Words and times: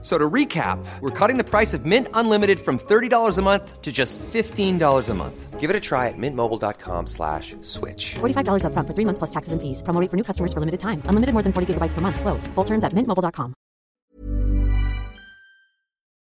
So 0.00 0.16
to 0.16 0.30
recap, 0.30 0.78
we're 1.00 1.10
cutting 1.10 1.38
the 1.38 1.44
price 1.44 1.74
of 1.74 1.84
Mint 1.84 2.06
Unlimited 2.14 2.60
from 2.60 2.78
$30 2.78 3.36
a 3.36 3.42
month 3.42 3.82
to 3.82 3.90
just 3.90 4.16
$15 4.18 5.08
a 5.08 5.14
month. 5.14 5.58
Give 5.58 5.70
it 5.70 5.74
a 5.74 5.80
try 5.80 6.06
at 6.06 6.14
mintmobile.com 6.16 7.08
slash 7.08 7.56
switch. 7.62 8.14
$45 8.20 8.62
upfront 8.62 8.86
for 8.86 8.94
three 8.94 9.04
months 9.04 9.18
plus 9.18 9.30
taxes 9.30 9.52
and 9.52 9.60
fees. 9.60 9.82
Promo 9.82 10.00
rate 10.00 10.08
for 10.08 10.16
new 10.16 10.22
customers 10.22 10.52
for 10.52 10.60
limited 10.60 10.78
time. 10.78 11.02
Unlimited 11.06 11.32
more 11.32 11.42
than 11.42 11.52
40 11.52 11.74
gigabytes 11.74 11.94
per 11.94 12.00
month. 12.00 12.20
Slows. 12.20 12.46
Full 12.54 12.64
terms 12.64 12.84
at 12.84 12.92
mintmobile.com. 12.92 13.54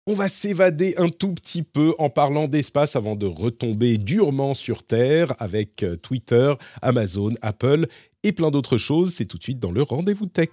On 0.07 0.13
va 0.13 0.29
s'évader 0.29 0.95
un 0.99 1.09
tout 1.09 1.33
petit 1.33 1.63
peu 1.63 1.95
en 1.99 2.11
parlant 2.11 2.47
d'espace 2.47 2.95
avant 2.95 3.17
de 3.17 3.25
retomber 3.25 3.97
durement 3.97 4.53
sur 4.53 4.83
Terre 4.83 5.33
avec 5.39 5.83
euh, 5.83 5.97
Twitter, 5.97 6.53
Amazon, 6.83 7.33
Apple 7.41 7.87
et 8.23 8.33
plein 8.33 8.51
d'autres 8.51 8.77
choses. 8.77 9.15
C'est 9.15 9.25
tout 9.25 9.39
de 9.39 9.43
suite 9.43 9.61
dans 9.61 9.73
le 9.73 9.83
rendez-vous 9.83 10.27
tech. 10.27 10.51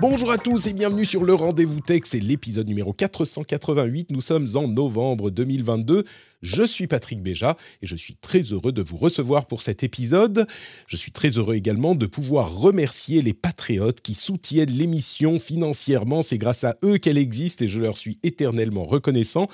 Bonjour 0.00 0.30
à 0.30 0.38
tous 0.38 0.66
et 0.66 0.72
bienvenue 0.72 1.04
sur 1.04 1.24
le 1.24 1.34
Rendez-vous 1.34 1.80
Tech, 1.80 2.04
c'est 2.06 2.20
l'épisode 2.20 2.66
numéro 2.66 2.94
488, 2.94 4.10
nous 4.12 4.22
sommes 4.22 4.46
en 4.54 4.66
novembre 4.66 5.28
2022. 5.28 6.04
Je 6.40 6.62
suis 6.62 6.86
Patrick 6.86 7.22
Béja 7.22 7.54
et 7.82 7.86
je 7.86 7.96
suis 7.96 8.14
très 8.14 8.40
heureux 8.40 8.72
de 8.72 8.80
vous 8.80 8.96
recevoir 8.96 9.44
pour 9.44 9.60
cet 9.60 9.82
épisode. 9.82 10.46
Je 10.86 10.96
suis 10.96 11.12
très 11.12 11.28
heureux 11.36 11.54
également 11.54 11.94
de 11.94 12.06
pouvoir 12.06 12.50
remercier 12.50 13.20
les 13.20 13.34
patriotes 13.34 14.00
qui 14.00 14.14
soutiennent 14.14 14.70
l'émission 14.70 15.38
financièrement, 15.38 16.22
c'est 16.22 16.38
grâce 16.38 16.64
à 16.64 16.78
eux 16.82 16.96
qu'elle 16.96 17.18
existe 17.18 17.60
et 17.60 17.68
je 17.68 17.80
leur 17.80 17.98
suis 17.98 18.18
éternellement 18.22 18.86
reconnaissant. 18.86 19.48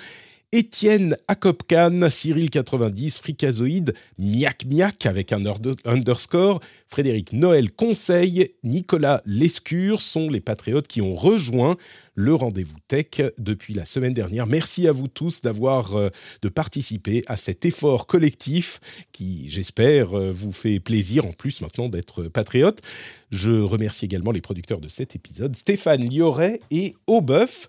Étienne 0.53 1.17
Akopkan, 1.27 2.09
Cyril90, 2.09 3.19
Fricazoïde, 3.19 3.95
Miak 4.17 4.65
Miak 4.65 5.05
avec 5.05 5.33
un 5.33 5.45
underscore, 5.85 6.61
Frédéric 6.87 7.33
Noël 7.33 7.73
Conseil, 7.73 8.55
Nicolas 8.63 9.21
Lescure 9.27 10.01
sont 10.01 10.31
les 10.31 10.41
patriotes 10.41 10.87
qui 10.87 11.03
ont 11.03 11.17
rejoint 11.17 11.77
le 12.15 12.33
rendez-vous 12.35 12.79
tech 12.87 13.33
depuis 13.39 13.75
la 13.75 13.85
semaine 13.85 14.13
dernière. 14.13 14.47
Merci 14.47 14.87
à 14.87 14.93
vous 14.93 15.09
tous 15.09 15.41
d'avoir 15.41 15.97
euh, 15.97 16.11
de 16.43 16.49
participer 16.49 17.25
à 17.27 17.37
cet 17.37 17.65
effort 17.65 18.07
collectif 18.07 18.81
qui, 19.11 19.51
j'espère, 19.51 20.17
euh, 20.17 20.31
vous 20.33 20.53
fait 20.53 20.79
plaisir 20.79 21.27
en 21.27 21.33
plus 21.33 21.61
maintenant 21.61 21.89
d'être 21.89 22.25
patriote. 22.29 22.83
Je 23.31 23.51
remercie 23.51 24.05
également 24.05 24.31
les 24.31 24.41
producteurs 24.41 24.81
de 24.81 24.89
cet 24.89 25.17
épisode, 25.17 25.57
Stéphane 25.57 26.09
Lioret 26.09 26.61
et 26.71 26.95
Aubeuf. 27.09 27.67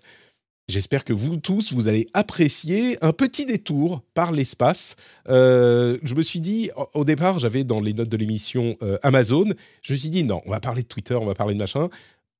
J'espère 0.68 1.04
que 1.04 1.14
vous 1.14 1.38
tous, 1.38 1.72
vous 1.72 1.88
allez 1.88 2.06
apprécier 2.12 3.02
un 3.02 3.14
petit 3.14 3.46
détour 3.46 4.02
par 4.12 4.32
l'espace. 4.32 4.96
Euh, 5.30 5.96
je 6.02 6.14
me 6.14 6.20
suis 6.20 6.40
dit, 6.40 6.70
au 6.92 7.06
départ, 7.06 7.38
j'avais 7.38 7.64
dans 7.64 7.80
les 7.80 7.94
notes 7.94 8.10
de 8.10 8.16
l'émission 8.18 8.76
euh, 8.82 8.98
Amazon, 9.02 9.46
je 9.80 9.94
me 9.94 9.98
suis 9.98 10.10
dit, 10.10 10.24
non, 10.24 10.42
on 10.44 10.50
va 10.50 10.60
parler 10.60 10.82
de 10.82 10.88
Twitter, 10.88 11.14
on 11.14 11.24
va 11.24 11.34
parler 11.34 11.54
de 11.54 11.58
machin. 11.58 11.88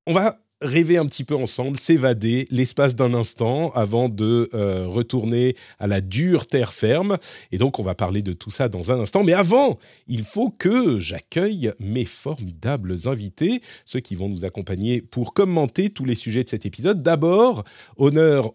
On 0.07 0.13
va 0.13 0.39
rêver 0.61 0.97
un 0.97 1.07
petit 1.07 1.25
peu 1.25 1.37
ensemble, 1.37 1.79
s'évader 1.79 2.47
l'espace 2.51 2.97
d'un 2.97 3.15
instant 3.15 3.71
avant 3.75 4.09
de 4.09 4.49
euh, 4.55 4.87
retourner 4.87 5.57
à 5.79 5.87
la 5.87 6.01
dure 6.01 6.47
terre 6.47 6.73
ferme. 6.73 7.19
Et 7.53 7.59
donc, 7.59 7.79
on 7.79 7.83
va 7.83 7.95
parler 7.95 8.23
de 8.23 8.33
tout 8.33 8.51
ça 8.51 8.69
dans 8.69 8.91
un 8.91 9.01
instant. 9.01 9.23
Mais 9.23 9.35
avant, 9.35 9.79
il 10.09 10.25
faut 10.25 10.51
que 10.51 10.99
j'accueille 10.99 11.73
mes 11.79 12.05
formidables 12.05 12.97
invités, 13.07 13.63
ceux 13.85 14.01
qui 14.01 14.15
vont 14.15 14.29
nous 14.29 14.45
accompagner 14.45 15.01
pour 15.01 15.33
commenter 15.33 15.91
tous 15.91 16.05
les 16.05 16.17
sujets 16.17 16.43
de 16.43 16.49
cet 16.49 16.67
épisode. 16.67 17.03
D'abord, 17.03 17.65
honneur 17.97 18.53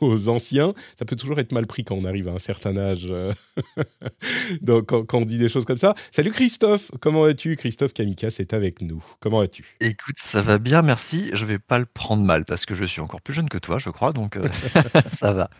aux 0.00 0.28
anciens. 0.28 0.74
Ça 0.98 1.04
peut 1.04 1.16
toujours 1.16 1.40
être 1.40 1.52
mal 1.52 1.66
pris 1.66 1.84
quand 1.84 1.96
on 1.96 2.04
arrive 2.04 2.28
à 2.28 2.32
un 2.32 2.38
certain 2.38 2.76
âge, 2.76 3.08
euh, 3.10 3.32
quand, 4.86 5.04
quand, 5.04 5.18
on 5.18 5.24
dit 5.24 5.38
des 5.38 5.48
choses 5.48 5.64
comme 5.64 5.78
ça. 5.78 5.94
Salut 6.12 6.30
Christophe, 6.30 6.92
comment 7.00 7.22
vas-tu? 7.22 7.56
Christophe 7.56 7.92
Kamikas 7.92 8.36
est 8.38 8.54
avec 8.54 8.82
nous. 8.82 9.04
Comment 9.18 9.40
vas-tu? 9.40 9.76
Écoute, 9.80 10.16
ça 10.18 10.42
va 10.42 10.58
bien, 10.58 10.82
merci 10.82 11.30
je 11.40 11.46
vais 11.46 11.58
pas 11.58 11.78
le 11.78 11.86
prendre 11.86 12.22
mal 12.24 12.44
parce 12.44 12.66
que 12.66 12.74
je 12.74 12.84
suis 12.84 13.00
encore 13.00 13.20
plus 13.22 13.34
jeune 13.34 13.48
que 13.48 13.58
toi, 13.58 13.78
je 13.78 13.90
crois, 13.90 14.12
donc 14.12 14.36
euh, 14.36 14.46
ça 15.12 15.32
va. 15.32 15.50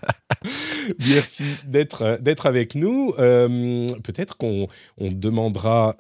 Merci 0.99 1.45
d'être 1.67 2.03
euh, 2.03 2.19
d'être 2.19 2.47
avec 2.47 2.75
nous. 2.75 3.13
Euh, 3.19 3.87
peut-être 4.05 4.37
qu'on 4.37 4.69
on 4.99 5.11
demandera 5.11 5.97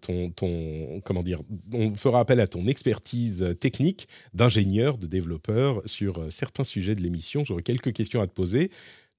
ton, 0.00 0.30
ton 0.30 1.00
comment 1.04 1.22
dire, 1.22 1.40
on 1.72 1.94
fera 1.94 2.20
appel 2.20 2.40
à 2.40 2.46
ton 2.46 2.66
expertise 2.66 3.56
technique 3.60 4.08
d'ingénieur, 4.34 4.98
de 4.98 5.06
développeur 5.06 5.82
sur 5.86 6.30
certains 6.30 6.64
sujets 6.64 6.94
de 6.94 7.00
l'émission. 7.00 7.44
J'aurai 7.44 7.62
quelques 7.62 7.92
questions 7.92 8.20
à 8.20 8.26
te 8.26 8.32
poser, 8.32 8.70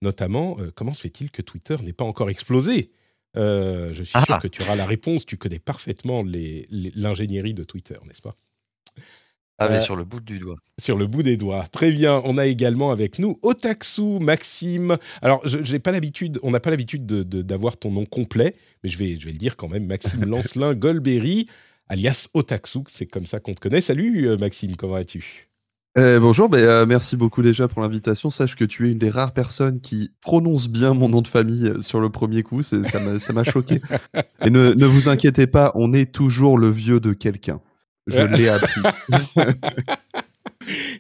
notamment 0.02 0.58
comment 0.76 0.94
se 0.94 1.02
fait-il 1.02 1.32
que 1.32 1.42
Twitter 1.42 1.76
n'ait 1.84 1.94
pas 1.94 2.06
encore 2.06 2.30
explosé? 2.30 2.92
Je 3.36 3.92
suis 3.94 4.06
sûr 4.06 4.26
Ah. 4.30 4.40
que 4.42 4.48
tu 4.48 4.62
auras 4.62 4.76
la 4.76 4.86
réponse. 4.86 5.26
Tu 5.26 5.38
connais 5.38 5.60
parfaitement 5.60 6.24
l'ingénierie 6.24 7.54
de 7.54 7.64
Twitter, 7.64 7.98
n'est-ce 8.08 8.22
pas? 8.22 8.36
Ah, 9.60 9.68
mais 9.70 9.76
Euh, 9.78 9.82
sur 9.82 9.96
le 9.96 10.06
bout 10.06 10.20
du 10.22 10.40
doigt. 10.40 10.56
sur 10.80 10.98
le 10.98 11.06
bout 11.08 11.22
des 11.24 11.36
doigts. 11.38 11.66
Très 11.72 11.92
bien. 11.92 12.22
On 12.26 12.38
a 12.38 12.46
également 12.48 12.92
avec 12.92 13.20
nous 13.20 13.38
Otaksu, 13.42 14.20
Maxime. 14.20 14.98
Alors, 15.22 15.42
je, 15.46 15.58
j'ai 15.64 15.80
pas 15.80 15.92
l'habitude, 15.92 16.40
on 16.44 16.52
n'a 16.52 16.60
pas 16.60 16.70
l'habitude 16.70 17.06
de- 17.06 17.24
de- 17.24 17.42
d'avoir 17.42 17.78
ton 17.78 17.92
nom 17.92 18.06
complet, 18.06 18.56
mais 18.84 18.90
je 18.90 18.98
vais, 18.98 19.18
je 19.20 19.26
vais 19.26 19.32
le 19.34 19.38
dire 19.38 19.58
quand 19.58 19.68
même. 19.68 19.86
Maxime 19.86 20.24
Lancelin 20.26 20.74
Golbery, 20.76 21.48
alias 21.90 22.28
Otaksu, 22.34 22.80
c'est 22.88 23.06
comme 23.06 23.26
ça 23.26 23.40
qu'on 23.40 23.54
te 23.54 23.60
connaît. 23.60 23.82
Salut 23.82 24.28
euh, 24.30 24.38
Maxime, 24.38 24.76
comment 24.78 24.94
vas-tu 24.94 25.50
Euh, 25.98 26.20
bonjour, 26.20 26.48
ben, 26.48 26.60
euh, 26.60 26.86
merci 26.86 27.18
beaucoup 27.18 27.42
déjà 27.42 27.68
pour 27.68 27.82
l'invitation. 27.82 28.30
Sache 28.30 28.56
que 28.56 28.64
tu 28.64 28.88
es 28.88 28.92
une 28.92 29.00
des 29.00 29.10
rares 29.10 29.34
personnes 29.34 29.82
qui 29.82 30.12
prononce 30.22 30.70
bien 30.70 30.94
mon 30.94 31.10
nom 31.10 31.22
de 31.22 31.28
famille 31.28 31.74
sur 31.82 32.00
le 32.00 32.10
premier 32.10 32.44
coup. 32.44 32.62
C'est- 32.62 32.84
Ça 32.84 33.00
m'a 33.02 33.20
ça 33.20 33.34
m'a 33.34 33.44
choqué. 33.44 33.82
Et 34.46 34.52
ne, 34.52 34.74
ne 34.74 34.86
vous 34.86 35.10
inquiétez 35.10 35.48
pas, 35.48 35.72
on 35.76 35.92
est 35.92 36.12
toujours 36.12 36.58
le 36.58 36.70
vieux 36.70 37.00
de 37.02 37.12
quelqu'un. 37.14 37.60
Je 38.10 38.38
l'ai 38.38 38.50
appris. 38.50 38.82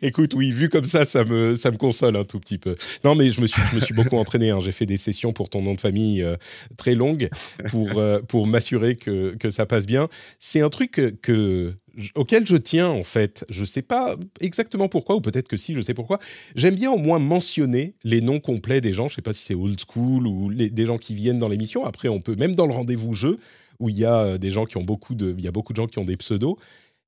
Écoute, 0.02 0.34
oui, 0.34 0.52
vu 0.52 0.68
comme 0.70 0.86
ça, 0.86 1.06
ça 1.06 1.24
me, 1.26 1.54
ça 1.54 1.70
me 1.70 1.78
console 1.78 2.16
un 2.16 2.24
tout 2.24 2.40
petit 2.40 2.58
peu. 2.58 2.74
Non, 3.04 3.14
mais 3.14 3.30
je 3.30 3.40
me 3.42 3.46
suis, 3.46 3.62
je 3.70 3.76
me 3.76 3.80
suis 3.80 3.94
beaucoup 3.94 4.16
entraîné. 4.18 4.50
hein. 4.50 4.60
J'ai 4.62 4.72
fait 4.72 4.86
des 4.88 4.98
sessions 4.98 5.32
pour 5.32 5.50
ton 5.50 5.62
nom 5.62 5.74
de 5.76 5.82
famille 5.82 6.24
euh, 6.24 6.38
très 6.78 6.96
longues 6.96 7.30
pour, 7.70 8.00
euh, 8.00 8.20
pour 8.22 8.48
m'assurer 8.48 8.96
que, 8.96 9.36
que 9.36 9.52
ça 9.52 9.66
passe 9.68 9.86
bien. 9.86 10.08
C'est 10.40 10.62
un 10.62 10.70
truc 10.70 10.92
que, 10.92 11.10
que- 11.10 11.74
auquel 12.16 12.48
je 12.48 12.56
tiens, 12.58 12.88
en 12.88 13.04
fait. 13.04 13.46
Je 13.50 13.64
sais 13.66 13.82
pas 13.84 14.16
exactement 14.40 14.88
pourquoi, 14.88 15.18
ou 15.18 15.22
peut-être 15.22 15.48
que 15.50 15.58
si, 15.58 15.76
je 15.76 15.82
sais 15.82 15.94
pourquoi. 15.94 16.20
J'aime 16.56 16.76
bien 16.76 16.90
au 16.92 16.98
moins 16.98 17.20
mentionner 17.20 17.94
les 18.04 18.22
noms 18.22 18.40
complets 18.40 18.82
des 18.82 18.94
gens. 18.94 19.08
Je 19.10 19.16
sais 19.16 19.22
pas 19.22 19.34
si 19.34 19.44
c'est 19.44 19.56
old 19.56 19.80
school 19.80 20.26
ou 20.26 20.50
les- 20.50 20.72
des 20.72 20.86
gens 20.86 20.98
qui 20.98 21.14
viennent 21.14 21.40
dans 21.40 21.50
l'émission. 21.50 21.86
Après, 21.86 22.08
on 22.08 22.22
peut, 22.22 22.36
même 22.36 22.56
dans 22.56 22.66
le 22.66 22.74
rendez-vous 22.74 23.14
jeu, 23.14 23.38
où 23.80 23.90
il 23.90 23.98
y 24.00 24.06
a 24.06 24.20
euh, 24.22 24.38
des 24.40 24.52
gens 24.52 24.66
qui 24.66 24.78
ont 24.78 24.84
beaucoup 24.84 25.14
de, 25.16 25.36
il 25.38 25.44
y 25.44 25.48
a 25.48 25.52
beaucoup 25.52 25.74
de 25.74 25.78
gens 25.78 25.88
qui 25.88 26.00
ont 26.00 26.06
des 26.06 26.18
pseudos. 26.18 26.58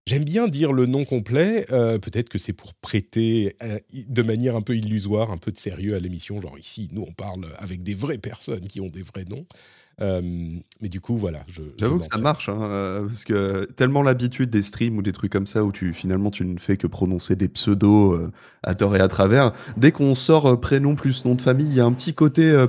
J'aime 0.08 0.24
bien 0.24 0.48
dire 0.48 0.74
le 0.74 0.88
nom 0.88 1.06
complet. 1.06 1.66
euh, 1.72 2.00
Peut-être 2.00 2.28
que 2.30 2.38
c'est 2.38 2.54
pour 2.54 2.74
prêter 2.74 3.56
euh, 3.64 3.78
de 4.08 4.22
manière 4.24 4.56
un 4.56 4.62
peu 4.62 4.76
illusoire, 4.76 5.32
un 5.32 5.38
peu 5.38 5.52
de 5.52 5.58
sérieux 5.58 5.96
à 5.96 6.00
l'émission. 6.00 6.42
Genre 6.42 6.58
ici, 6.58 6.90
nous, 6.92 7.06
on 7.08 7.12
parle 7.12 7.46
avec 7.60 7.84
des 7.84 7.94
vraies 7.94 8.18
personnes 8.18 8.68
qui 8.68 8.82
ont 8.82 8.88
des 8.88 9.04
vrais 9.04 9.26
noms. 9.26 9.46
Euh, 10.02 10.22
mais 10.82 10.90
du 10.90 11.00
coup, 11.00 11.16
voilà. 11.18 11.44
J'avoue 11.78 12.00
que 12.00 12.06
ça 12.12 12.18
marche, 12.18 12.50
hein, 12.50 12.60
euh, 12.64 13.06
parce 13.08 13.24
que 13.24 13.66
tellement 13.76 14.02
l'habitude 14.02 14.50
des 14.50 14.64
streams 14.64 14.98
ou 14.98 15.04
des 15.04 15.12
trucs 15.12 15.32
comme 15.32 15.46
ça 15.46 15.64
où 15.64 15.72
tu 15.72 15.94
finalement 15.94 16.32
tu 16.32 16.44
ne 16.44 16.58
fais 16.58 16.76
que 16.76 16.88
prononcer 16.88 17.36
des 17.36 17.48
pseudos 17.48 18.16
euh, 18.16 18.32
à 18.64 18.74
tort 18.74 18.96
et 18.96 19.00
à 19.00 19.08
travers. 19.08 19.52
Dès 19.78 19.92
qu'on 19.92 20.16
sort 20.16 20.48
euh, 20.48 20.56
prénom 20.56 20.96
plus 20.96 21.24
nom 21.26 21.36
de 21.36 21.42
famille, 21.42 21.68
il 21.68 21.76
y 21.76 21.80
a 21.80 21.86
un 21.86 21.92
petit 21.94 22.16
côté 22.16 22.66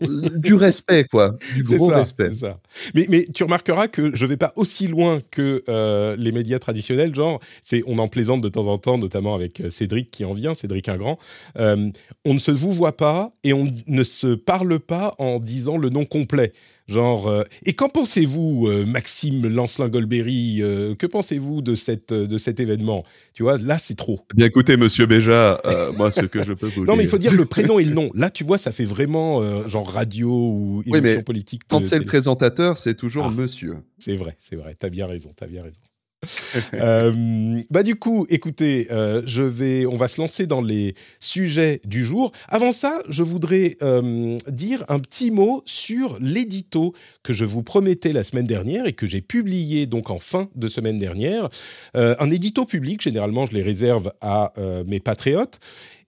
du 0.00 0.54
respect, 0.54 1.04
quoi, 1.04 1.36
du 1.54 1.62
gros 1.62 1.90
ça, 1.90 1.98
respect. 1.98 2.34
ça. 2.34 2.58
Mais, 2.94 3.06
mais 3.08 3.26
tu 3.32 3.44
remarqueras 3.44 3.88
que 3.88 4.14
je 4.14 4.26
vais 4.26 4.36
pas 4.36 4.52
aussi 4.56 4.88
loin 4.88 5.18
que 5.30 5.62
euh, 5.68 6.16
les 6.16 6.32
médias 6.32 6.58
traditionnels. 6.58 7.14
Genre, 7.14 7.40
c'est, 7.62 7.82
on 7.86 7.98
en 7.98 8.08
plaisante 8.08 8.40
de 8.40 8.48
temps 8.48 8.66
en 8.66 8.78
temps, 8.78 8.98
notamment 8.98 9.34
avec 9.34 9.60
euh, 9.60 9.70
Cédric 9.70 10.10
qui 10.10 10.24
en 10.24 10.32
vient, 10.32 10.54
Cédric 10.54 10.88
Ingrand. 10.88 11.18
Euh, 11.58 11.90
on 12.24 12.34
ne 12.34 12.38
se 12.38 12.50
vous 12.50 12.72
voit 12.72 12.96
pas 12.96 13.32
et 13.44 13.52
on 13.52 13.66
ne 13.86 14.02
se 14.02 14.34
parle 14.34 14.78
pas 14.80 15.14
en 15.18 15.38
disant 15.38 15.76
le 15.76 15.90
nom 15.90 16.04
complet. 16.04 16.52
Genre, 16.86 17.28
euh, 17.28 17.44
et 17.64 17.72
qu'en 17.72 17.88
pensez-vous, 17.88 18.66
euh, 18.68 18.84
Maxime 18.84 19.46
Lancelin 19.48 19.88
Golbery 19.88 20.58
euh, 20.60 20.94
Que 20.94 21.06
pensez-vous 21.06 21.62
de, 21.62 21.74
cette, 21.74 22.12
de 22.12 22.36
cet 22.38 22.60
événement? 22.60 23.04
Tu 23.32 23.42
vois, 23.42 23.56
là, 23.56 23.78
c'est 23.78 23.96
trop. 23.96 24.20
Eh 24.32 24.36
Bien 24.36 24.46
écoutez, 24.46 24.76
monsieur 24.76 25.06
Béja, 25.06 25.60
moi, 25.96 26.10
ce 26.10 26.22
que 26.26 26.42
je 26.42 26.52
peux 26.52 26.66
vous 26.66 26.84
Non, 26.86 26.94
mais 26.96 27.04
il 27.04 27.06
dire- 27.06 27.10
faut 27.10 27.18
dire 27.18 27.32
le 27.34 27.44
prénom 27.46 27.78
et 27.78 27.84
le 27.84 27.92
nom. 27.94 28.10
Là, 28.14 28.28
tu 28.30 28.44
vois, 28.44 28.58
ça 28.58 28.70
fait 28.72 28.84
vraiment 28.84 29.66
genre 29.66 29.90
radio 29.90 30.28
ou 30.30 30.82
Oui, 30.86 30.98
émission 30.98 31.16
mais 31.18 31.22
politique. 31.22 31.62
Quand 31.68 31.82
c'est 31.84 31.98
le 31.98 32.04
présentateur, 32.04 32.76
c'est 32.78 32.94
toujours 32.94 33.24
Ah. 33.26 33.30
monsieur. 33.30 33.76
C'est 33.98 34.16
vrai, 34.16 34.36
c'est 34.40 34.56
vrai. 34.56 34.76
T'as 34.78 34.90
bien 34.90 35.06
raison, 35.06 35.32
t'as 35.34 35.46
bien 35.46 35.62
raison. 35.62 35.80
Euh, 36.74 37.62
bah 37.70 37.82
du 37.82 37.94
coup, 37.94 38.26
écoutez, 38.28 38.88
euh, 38.90 39.22
je 39.26 39.42
vais, 39.42 39.86
on 39.86 39.96
va 39.96 40.08
se 40.08 40.20
lancer 40.20 40.46
dans 40.46 40.60
les 40.60 40.94
sujets 41.20 41.80
du 41.84 42.04
jour. 42.04 42.32
Avant 42.48 42.72
ça, 42.72 43.00
je 43.08 43.22
voudrais 43.22 43.76
euh, 43.82 44.36
dire 44.48 44.84
un 44.88 44.98
petit 44.98 45.30
mot 45.30 45.62
sur 45.66 46.18
l'édito 46.20 46.94
que 47.22 47.32
je 47.32 47.44
vous 47.44 47.62
promettais 47.62 48.12
la 48.12 48.24
semaine 48.24 48.46
dernière 48.46 48.86
et 48.86 48.92
que 48.92 49.06
j'ai 49.06 49.20
publié 49.20 49.86
donc 49.86 50.10
en 50.10 50.18
fin 50.18 50.48
de 50.54 50.68
semaine 50.68 50.98
dernière. 50.98 51.48
un 51.94 52.30
édito 52.30 52.64
public, 52.64 53.00
généralement, 53.02 53.46
je 53.46 53.52
les 53.52 53.62
réserve 53.62 54.12
à 54.20 54.52
mes 54.86 55.00
patriotes. 55.00 55.58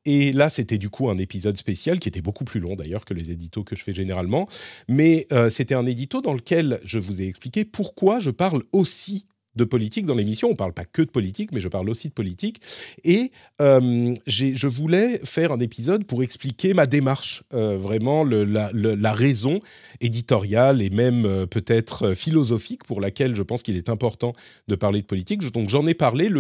Et 0.05 0.33
là, 0.33 0.51
c'était 0.51 0.79
du 0.79 0.91
coup 0.91 1.09
un 1.11 1.19
épisode 1.19 1.57
spécial 1.57 1.99
qui 1.99 2.09
était 2.09 2.23
beaucoup 2.23 2.45
plus 2.45 2.61
long 2.61 2.77
d'ailleurs 2.77 3.05
que 3.05 3.15
les 3.15 3.31
éditos 3.31 3.65
que 3.65 3.77
je 3.77 3.83
fais 3.83 3.93
généralement. 3.93 4.49
Mais 4.89 5.27
c'était 5.51 5.75
un 5.75 5.87
édito 5.87 6.21
dans 6.21 6.35
lequel 6.35 6.81
je 6.85 6.99
vous 6.99 7.23
ai 7.23 7.27
expliqué 7.27 7.65
pourquoi 7.65 8.21
je 8.21 8.31
parle 8.31 8.63
aussi 8.73 9.27
de 9.57 9.65
politique 9.65 10.07
dans 10.07 10.15
l'émission. 10.15 10.49
On 10.49 10.53
ne 10.53 10.57
parle 10.57 10.73
pas 10.73 10.85
que 10.85 11.03
de 11.03 11.11
politique, 11.11 11.51
mais 11.53 11.61
je 11.61 11.69
parle 11.69 11.89
aussi 11.91 12.09
de 12.09 12.13
politique. 12.13 12.61
Et 13.05 13.33
euh, 13.61 14.15
je 14.27 14.67
voulais 14.67 15.21
faire 15.25 15.53
un 15.53 15.59
épisode 15.59 16.05
pour 16.05 16.23
expliquer 16.23 16.75
ma 16.75 16.87
démarche, 16.87 17.43
euh, 17.55 17.77
vraiment 17.77 18.23
le, 18.23 18.45
la, 18.45 19.13
raison 19.15 19.61
éditoriale 20.01 20.83
et 20.83 20.91
même 20.91 21.25
euh, 21.25 21.47
peut-être 21.47 22.15
philosophique 22.15 22.85
pour 22.85 23.01
laquelle 23.01 23.35
je 23.35 23.43
pense 23.43 23.63
qu'il 23.63 23.77
est 23.77 23.89
important 23.89 24.35
de 24.69 24.75
parler 24.75 25.01
de 25.01 25.07
politique. 25.07 25.51
Donc 25.53 25.69
j'en 25.69 25.87
ai 25.87 25.95
parlé. 25.95 26.31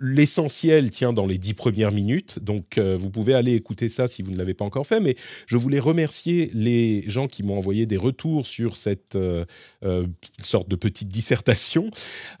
L'essentiel 0.00 0.90
tient 0.90 1.12
dans 1.12 1.26
les 1.26 1.38
dix 1.38 1.54
premières 1.54 1.92
minutes. 1.92 2.38
Donc 2.40 2.78
vous 2.78 3.10
pouvez 3.10 3.34
aller 3.34 3.54
écouter 3.54 3.88
ça 3.88 4.08
si 4.08 4.22
vous 4.22 4.32
ne 4.32 4.36
l'avez 4.36 4.54
pas 4.54 4.64
encore 4.64 4.86
fait. 4.86 5.00
Mais 5.00 5.16
je 5.46 5.56
voulais 5.56 5.78
remercier 5.78 6.50
les 6.54 7.04
gens 7.08 7.28
qui 7.28 7.42
m'ont 7.42 7.56
envoyé 7.56 7.86
des 7.86 7.96
retours 7.96 8.46
sur 8.46 8.76
cette 8.76 9.16
sorte 10.38 10.68
de 10.68 10.76
petite 10.76 11.08
dissertation 11.08 11.90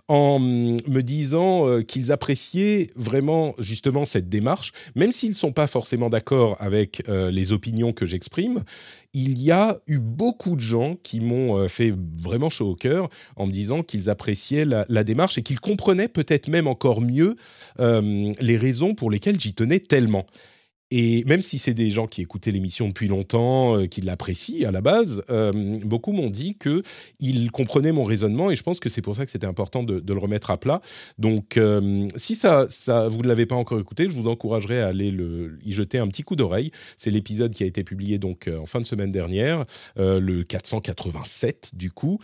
en 0.08 0.38
me 0.38 1.00
disant 1.02 1.68
euh, 1.68 1.82
qu'ils 1.82 2.10
appréciaient 2.12 2.88
vraiment 2.96 3.54
justement 3.58 4.06
cette 4.06 4.30
démarche, 4.30 4.72
même 4.94 5.12
s'ils 5.12 5.30
ne 5.30 5.34
sont 5.34 5.52
pas 5.52 5.66
forcément 5.66 6.08
d'accord 6.08 6.56
avec 6.60 7.02
euh, 7.08 7.30
les 7.30 7.52
opinions 7.52 7.92
que 7.92 8.06
j'exprime. 8.06 8.64
Il 9.12 9.40
y 9.42 9.50
a 9.50 9.78
eu 9.86 9.98
beaucoup 9.98 10.56
de 10.56 10.60
gens 10.60 10.96
qui 11.02 11.20
m'ont 11.20 11.58
euh, 11.58 11.68
fait 11.68 11.94
vraiment 12.22 12.48
chaud 12.48 12.70
au 12.70 12.74
cœur 12.74 13.10
en 13.36 13.46
me 13.46 13.52
disant 13.52 13.82
qu'ils 13.82 14.08
appréciaient 14.08 14.64
la, 14.64 14.86
la, 14.88 15.04
démarche 15.04 15.36
et 15.36 15.42
qu'ils 15.42 15.60
comprenaient 15.60 16.08
peut-être 16.08 16.48
même 16.48 16.66
encore 16.66 17.00
mieux 17.00 17.36
les 17.78 18.56
raisons 18.56 18.94
pour 18.94 19.10
lesquelles 19.10 19.38
j'y 19.38 19.54
tenais 19.54 19.78
tellement. 19.78 20.26
Et 20.90 21.22
même 21.24 21.42
si 21.42 21.58
c'est 21.58 21.74
des 21.74 21.90
gens 21.90 22.06
qui 22.06 22.22
écoutaient 22.22 22.50
l'émission 22.50 22.88
depuis 22.88 23.08
longtemps, 23.08 23.76
euh, 23.76 23.86
qui 23.86 24.00
l'apprécient 24.00 24.66
à 24.66 24.70
la 24.70 24.80
base, 24.80 25.22
euh, 25.28 25.78
beaucoup 25.84 26.12
m'ont 26.12 26.30
dit 26.30 26.56
qu'ils 26.56 27.50
comprenaient 27.50 27.92
mon 27.92 28.04
raisonnement 28.04 28.50
et 28.50 28.56
je 28.56 28.62
pense 28.62 28.80
que 28.80 28.88
c'est 28.88 29.02
pour 29.02 29.14
ça 29.14 29.26
que 29.26 29.30
c'était 29.30 29.46
important 29.46 29.82
de, 29.82 30.02
le 30.06 30.18
remettre 30.18 30.50
à 30.50 30.56
plat. 30.56 30.80
Donc, 31.18 31.58
euh, 31.58 32.08
si 32.16 32.34
ça, 32.34 32.66
ça, 32.70 33.08
vous 33.08 33.22
ne 33.22 33.28
l'avez 33.28 33.44
pas 33.44 33.54
encore 33.54 33.78
écouté, 33.78 34.08
je 34.08 34.14
vous 34.14 34.28
encouragerais 34.28 34.80
à 34.80 34.86
aller 34.86 35.10
le, 35.10 35.58
y 35.62 35.72
jeter 35.72 35.98
un 35.98 36.08
petit 36.08 36.22
coup 36.22 36.36
d'oreille. 36.36 36.70
C'est 36.96 37.10
l'épisode 37.10 37.52
qui 37.52 37.64
a 37.64 37.66
été 37.66 37.84
publié 37.84 38.18
donc 38.18 38.48
en 38.48 38.64
fin 38.64 38.80
de 38.80 38.86
semaine 38.86 39.12
dernière, 39.12 39.64
le 39.96 40.42
487 40.42 41.72
du 41.74 41.90
coup, 41.90 42.18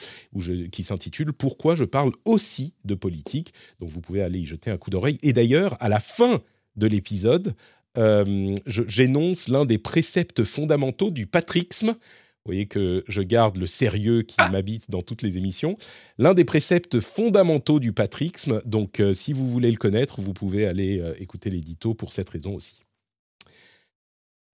qui 0.72 0.82
s'intitule 0.82 1.32
Pourquoi 1.32 1.74
je 1.74 1.84
parle 1.84 2.12
aussi 2.24 2.72
de 2.84 2.94
politique? 2.94 3.52
Donc, 3.80 3.90
vous 3.90 4.00
pouvez 4.00 4.22
aller 4.22 4.40
y 4.40 4.46
jeter 4.46 4.70
un 4.70 4.78
coup 4.78 4.90
d'oreille. 4.90 5.18
Et 5.22 5.32
d'ailleurs, 5.34 5.76
à 5.80 5.88
la 5.88 6.00
fin 6.00 6.40
de 6.76 6.86
l'épisode, 6.86 7.54
euh, 7.96 8.54
j'énonce 8.66 9.48
l'un 9.48 9.64
des 9.64 9.78
préceptes 9.78 10.44
fondamentaux 10.44 11.10
du 11.10 11.26
patrixme. 11.26 11.88
Vous 11.88 12.50
voyez 12.50 12.66
que 12.66 13.04
je 13.08 13.22
garde 13.22 13.56
le 13.56 13.66
sérieux 13.66 14.22
qui 14.22 14.36
ah. 14.38 14.50
m'habite 14.50 14.90
dans 14.90 15.00
toutes 15.00 15.22
les 15.22 15.38
émissions. 15.38 15.76
L'un 16.18 16.34
des 16.34 16.44
préceptes 16.44 17.00
fondamentaux 17.00 17.80
du 17.80 17.92
patrixme. 17.92 18.60
Donc, 18.66 19.00
euh, 19.00 19.14
si 19.14 19.32
vous 19.32 19.48
voulez 19.48 19.70
le 19.70 19.78
connaître, 19.78 20.20
vous 20.20 20.34
pouvez 20.34 20.66
aller 20.66 21.00
euh, 21.00 21.14
écouter 21.18 21.48
l'édito 21.48 21.94
pour 21.94 22.12
cette 22.12 22.28
raison 22.28 22.54
aussi. 22.54 22.84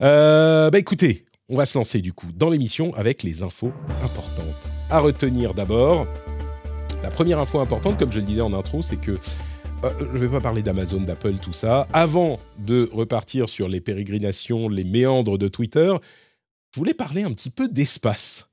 bah 0.01 0.71
écoutez, 0.75 1.25
on 1.49 1.57
va 1.57 1.67
se 1.67 1.77
lancer 1.77 2.01
du 2.01 2.13
coup 2.13 2.29
dans 2.33 2.49
l'émission 2.49 2.95
avec 2.95 3.23
les 3.23 3.43
infos 3.43 3.73
importantes. 4.05 4.69
À 4.89 5.01
retenir 5.01 5.53
d'abord, 5.53 6.07
la 7.03 7.11
première 7.11 7.41
info 7.41 7.59
importante, 7.59 7.99
comme 7.99 8.13
je 8.13 8.21
le 8.21 8.27
disais 8.27 8.41
en 8.41 8.53
intro, 8.53 8.83
c'est 8.83 9.01
que 9.01 9.19
euh, 9.85 9.91
je 9.99 10.05
ne 10.05 10.19
vais 10.19 10.29
pas 10.29 10.41
parler 10.41 10.63
d'Amazon, 10.63 11.01
d'Apple, 11.01 11.39
tout 11.39 11.53
ça. 11.53 11.89
Avant 11.93 12.39
de 12.59 12.89
repartir 12.93 13.49
sur 13.49 13.69
les 13.69 13.81
pérégrinations, 13.81 14.69
les 14.69 14.85
méandres 14.85 15.39
de 15.39 15.49
Twitter, 15.49 15.95
je 16.75 16.79
voulais 16.79 16.95
parler 16.95 17.23
un 17.23 17.33
petit 17.33 17.51
peu 17.51 17.69
d'espace. 17.69 18.47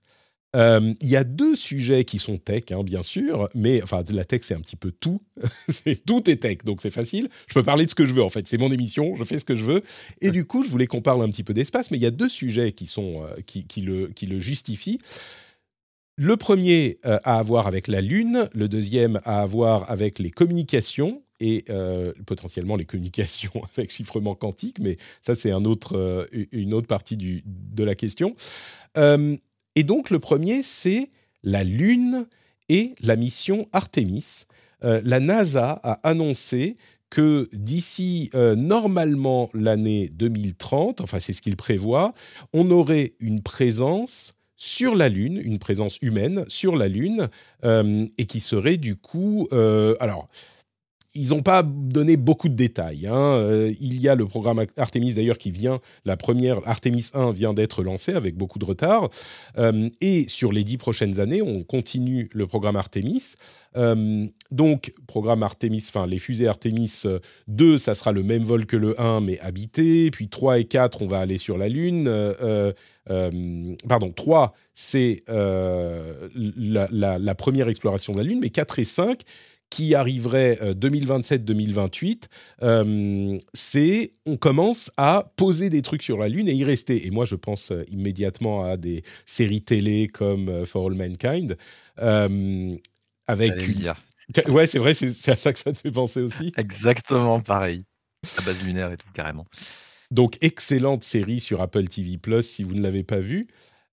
Euh, 0.55 0.93
il 1.01 1.09
y 1.09 1.17
a 1.17 1.25
deux 1.25 1.55
sujets 1.55 2.05
qui 2.05 2.17
sont 2.17 2.37
tech, 2.37 2.63
hein, 2.71 2.83
bien 2.83 3.03
sûr, 3.03 3.49
mais 3.53 3.83
enfin 3.83 4.03
la 4.09 4.23
tech 4.23 4.41
c'est 4.43 4.55
un 4.55 4.61
petit 4.61 4.77
peu 4.77 4.91
tout, 4.91 5.21
c'est 5.67 6.03
tout 6.05 6.29
est 6.29 6.37
tech, 6.37 6.59
donc 6.63 6.81
c'est 6.81 6.91
facile. 6.91 7.27
Je 7.47 7.53
peux 7.53 7.63
parler 7.63 7.83
de 7.85 7.89
ce 7.89 7.95
que 7.95 8.05
je 8.05 8.13
veux 8.13 8.23
en 8.23 8.29
fait, 8.29 8.47
c'est 8.47 8.57
mon 8.57 8.71
émission, 8.71 9.15
je 9.17 9.25
fais 9.25 9.39
ce 9.39 9.45
que 9.45 9.57
je 9.57 9.65
veux. 9.65 9.83
Et 10.21 10.31
du 10.31 10.45
coup, 10.45 10.63
je 10.63 10.69
voulais 10.69 10.87
qu'on 10.87 11.01
parle 11.01 11.21
un 11.21 11.29
petit 11.29 11.43
peu 11.43 11.53
d'espace, 11.53 11.91
mais 11.91 11.97
il 11.97 12.03
y 12.03 12.07
a 12.07 12.11
deux 12.11 12.29
sujets 12.29 12.71
qui 12.71 12.87
sont 12.87 13.23
euh, 13.23 13.41
qui, 13.45 13.81
le, 13.81 14.07
qui 14.07 14.25
le 14.25 14.39
justifient. 14.39 14.99
Le 16.19 16.35
premier 16.35 16.97
euh, 17.05 17.19
à 17.23 17.37
avoir 17.37 17.67
avec 17.67 17.87
la 17.87 18.01
Lune, 18.01 18.49
le 18.55 18.67
deuxième 18.67 19.21
à 19.23 19.41
avoir 19.41 19.89
avec 19.91 20.17
les 20.17 20.31
communications 20.31 21.21
et 21.39 21.63
euh, 21.69 22.11
potentiellement 22.25 22.75
les 22.75 22.85
communications 22.85 23.51
avec 23.77 23.91
chiffrement 23.91 24.33
quantique, 24.33 24.79
mais 24.79 24.97
ça 25.21 25.35
c'est 25.35 25.51
euh, 25.51 26.25
une 26.51 26.73
autre 26.73 26.87
partie 26.87 27.17
de 27.17 27.83
la 27.83 27.93
question. 27.93 28.35
et 28.95 29.83
donc 29.83 30.09
le 30.09 30.17
premier, 30.17 30.63
c'est 30.63 31.11
la 31.43 31.63
Lune 31.63 32.25
et 32.67 32.95
la 33.01 33.15
mission 33.15 33.69
Artemis. 33.71 34.45
la 34.81 35.19
NASA 35.19 35.79
a 35.83 35.99
annoncé 36.01 36.77
que 37.11 37.47
d'ici 37.53 38.31
normalement 38.33 39.51
l'année 39.53 40.09
2030, 40.13 40.99
enfin 41.01 41.19
c'est 41.19 41.33
ce 41.33 41.43
qu'il 41.43 41.57
prévoit, 41.57 42.15
on 42.53 42.71
aurait 42.71 43.13
une 43.19 43.43
présence 43.43 44.36
sur 44.57 44.95
la 44.95 45.07
Lune, 45.07 45.39
une 45.41 45.59
présence 45.59 45.99
humaine 46.01 46.43
sur 46.47 46.75
la 46.75 46.87
Lune, 46.87 47.29
euh, 47.63 48.05
et 48.17 48.25
qui 48.25 48.39
serait 48.39 48.77
du 48.77 48.95
coup... 48.95 49.47
Euh, 49.53 49.95
alors, 49.99 50.27
ils 51.17 51.29
n'ont 51.29 51.41
pas 51.41 51.63
donné 51.63 52.17
beaucoup 52.17 52.49
de 52.49 52.55
détails. 52.55 53.07
Hein. 53.07 53.15
Euh, 53.15 53.73
il 53.81 53.99
y 53.99 54.07
a 54.07 54.15
le 54.15 54.25
programme 54.25 54.65
Artemis 54.77 55.13
d'ailleurs 55.13 55.37
qui 55.37 55.51
vient, 55.51 55.79
la 56.05 56.17
première 56.17 56.59
Artemis 56.65 57.09
1 57.13 57.31
vient 57.31 57.53
d'être 57.53 57.83
lancée 57.83 58.13
avec 58.13 58.35
beaucoup 58.35 58.59
de 58.59 58.65
retard. 58.65 59.09
et 60.01 60.25
sur 60.27 60.51
les 60.51 60.63
dix 60.63 60.77
prochaines 60.77 61.19
années, 61.19 61.41
on 61.41 61.63
continue 61.63 62.29
le 62.33 62.47
programme 62.47 62.75
Artemis. 62.75 63.35
donc, 64.51 64.93
programme 65.07 65.43
Artemis, 65.43 65.85
enfin 65.89 66.07
les 66.07 66.19
fusées 66.19 66.47
Artemis 66.47 67.03
2, 67.47 67.77
ça 67.77 67.95
sera 67.95 68.11
le 68.11 68.23
même 68.23 68.43
vol 68.43 68.65
que 68.65 68.77
le 68.77 68.99
1 68.99 69.21
mais 69.21 69.39
habité. 69.39 70.11
Puis 70.11 70.29
3 70.29 70.59
et 70.59 70.65
4, 70.65 71.01
on 71.01 71.07
va 71.07 71.19
aller 71.19 71.37
sur 71.37 71.57
la 71.57 71.69
Lune. 71.69 72.07
Euh, 73.09 73.75
pardon, 73.87 74.11
3, 74.11 74.53
c'est 74.73 75.23
euh, 75.29 76.29
la, 76.35 77.35
première 77.35 77.69
exploration 77.69 78.13
de 78.13 78.17
la 78.19 78.23
Lune, 78.23 78.39
mais 78.41 78.49
4 78.49 78.79
et 78.79 78.85
5, 78.85 79.21
qui 79.69 79.95
arriverait 79.95 80.57
2027-2028, 80.73 82.23
euh, 82.63 83.37
c'est 83.53 84.13
on 84.25 84.37
commence 84.37 84.91
à 84.97 85.31
poser 85.35 85.69
des 85.69 85.81
trucs 85.81 86.03
sur 86.03 86.17
la 86.17 86.29
Lune 86.29 86.47
et 86.47 86.53
y 86.53 86.63
rester. 86.63 87.05
Et 87.05 87.11
moi, 87.11 87.25
je 87.25 87.35
pense 87.35 87.73
immédiatement 87.89 88.63
à 88.63 88.77
des 88.77 89.03
séries 89.25 89.61
télé 89.61 90.07
comme 90.07 90.65
For 90.65 90.87
All 90.87 90.93
Mankind, 90.93 91.57
avec 93.27 93.53
Ouais, 94.47 94.67
c'est 94.67 94.79
vrai, 94.79 94.93
c'est 94.93 95.31
à 95.31 95.37
ça 95.37 95.53
que 95.53 95.59
ça 95.59 95.71
te 95.71 95.77
fait 95.77 95.91
penser 95.91 96.21
aussi. 96.21 96.51
Exactement 96.57 97.39
pareil. 97.39 97.83
La 98.37 98.43
base 98.43 98.61
lunaire 98.63 98.91
et 98.91 98.97
tout, 98.97 99.07
carrément. 99.13 99.45
Donc, 100.11 100.37
excellente 100.41 101.03
série 101.03 101.39
sur 101.39 101.61
Apple 101.61 101.87
TV 101.87 102.17
Plus 102.17 102.43
si 102.43 102.63
vous 102.63 102.73
ne 102.73 102.81
l'avez 102.81 103.03
pas 103.03 103.19
vue. 103.19 103.47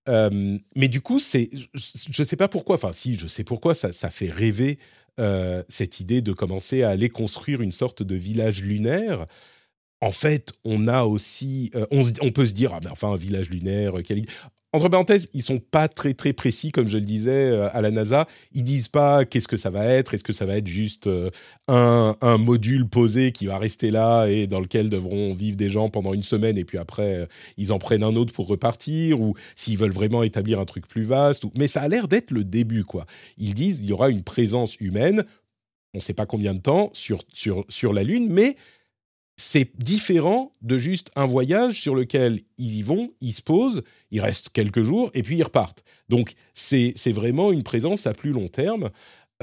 Euh, 0.07 0.57
mais 0.75 0.87
du 0.87 1.01
coup, 1.01 1.19
c'est, 1.19 1.49
je 1.73 2.21
ne 2.21 2.25
sais 2.25 2.35
pas 2.35 2.47
pourquoi, 2.47 2.75
enfin 2.75 2.93
si, 2.93 3.15
je 3.15 3.27
sais 3.27 3.43
pourquoi, 3.43 3.73
ça, 3.73 3.91
ça 3.91 4.09
fait 4.09 4.29
rêver 4.29 4.77
euh, 5.19 5.63
cette 5.67 5.99
idée 5.99 6.21
de 6.21 6.33
commencer 6.33 6.83
à 6.83 6.89
aller 6.89 7.09
construire 7.09 7.61
une 7.61 7.71
sorte 7.71 8.03
de 8.03 8.15
village 8.15 8.61
lunaire. 8.61 9.25
En 10.01 10.11
fait, 10.11 10.53
on 10.63 10.87
a 10.87 11.03
aussi, 11.03 11.71
euh, 11.75 11.85
on, 11.91 12.31
peut 12.31 12.45
se 12.45 12.53
dire, 12.53 12.73
ah 12.73 12.79
ben 12.79 12.91
enfin, 12.91 13.11
un 13.11 13.15
village 13.15 13.49
lunaire, 13.49 13.93
quelle 14.03 14.25
entre 14.75 14.89
parenthèses, 14.89 15.27
ils 15.33 15.41
sont 15.41 15.59
pas 15.59 15.87
très 15.87 16.13
très 16.13 16.33
précis, 16.33 16.71
comme 16.71 16.89
je 16.89 16.97
le 16.97 17.05
disais 17.05 17.49
euh, 17.49 17.69
à 17.71 17.81
la 17.81 17.91
NASA. 17.91 18.27
Ils 18.53 18.63
disent 18.63 18.89
pas 18.89 19.23
qu'est-ce 19.23 19.47
que 19.47 19.55
ça 19.55 19.69
va 19.69 19.85
être. 19.85 20.13
Est-ce 20.13 20.23
que 20.23 20.33
ça 20.33 20.45
va 20.45 20.57
être 20.57 20.67
juste 20.67 21.07
euh, 21.07 21.31
un, 21.69 22.37
module 22.37 22.87
posé 22.87 23.31
qui 23.31 23.45
va 23.45 23.57
rester 23.57 23.89
là 23.89 24.27
et 24.27 24.47
dans 24.47 24.59
lequel 24.59 24.89
devront 24.89 25.33
vivre 25.33 25.55
des 25.55 25.69
gens 25.69 25.89
pendant 25.89 26.13
une 26.13 26.23
semaine 26.23 26.57
et 26.57 26.65
puis 26.65 26.77
après 26.77 27.15
euh, 27.15 27.25
ils 27.57 27.71
en 27.71 27.79
prennent 27.79 28.03
un 28.03 28.15
autre 28.15 28.33
pour 28.33 28.47
repartir 28.47 29.21
ou 29.21 29.35
s'ils 29.55 29.77
veulent 29.77 29.93
vraiment 29.93 30.21
établir 30.21 30.59
un 30.59 30.65
truc 30.65 30.87
plus 30.87 31.03
vaste. 31.03 31.45
Mais 31.55 31.67
ça 31.67 31.81
a 31.81 31.87
l'air 31.87 32.09
d'être 32.09 32.31
le 32.31 32.43
début, 32.43 32.83
quoi. 32.83 33.05
Ils 33.37 33.53
disent 33.53 33.79
il 33.79 33.85
y 33.85 33.93
aura 33.93 34.09
une 34.09 34.23
présence 34.23 34.75
humaine. 34.81 35.23
On 35.93 35.99
ne 35.99 36.03
sait 36.03 36.13
pas 36.13 36.25
combien 36.25 36.53
de 36.53 36.59
temps 36.59 36.89
sur, 36.91 37.19
sur, 37.31 37.63
sur 37.69 37.93
la 37.93 38.03
Lune, 38.03 38.27
mais 38.29 38.57
c'est 39.37 39.69
différent 39.77 40.55
de 40.61 40.77
juste 40.77 41.11
un 41.15 41.25
voyage 41.25 41.81
sur 41.81 41.95
lequel 41.95 42.39
ils 42.57 42.77
y 42.77 42.81
vont, 42.81 43.11
ils 43.19 43.33
se 43.33 43.41
posent, 43.41 43.83
ils 44.11 44.21
restent 44.21 44.49
quelques 44.49 44.83
jours 44.83 45.11
et 45.13 45.23
puis 45.23 45.37
ils 45.37 45.43
repartent. 45.43 45.83
Donc 46.09 46.33
c'est 46.53 46.93
vraiment 47.11 47.51
une 47.51 47.63
présence 47.63 48.07
à 48.07 48.13
plus 48.13 48.31
long 48.31 48.47
terme. 48.47 48.91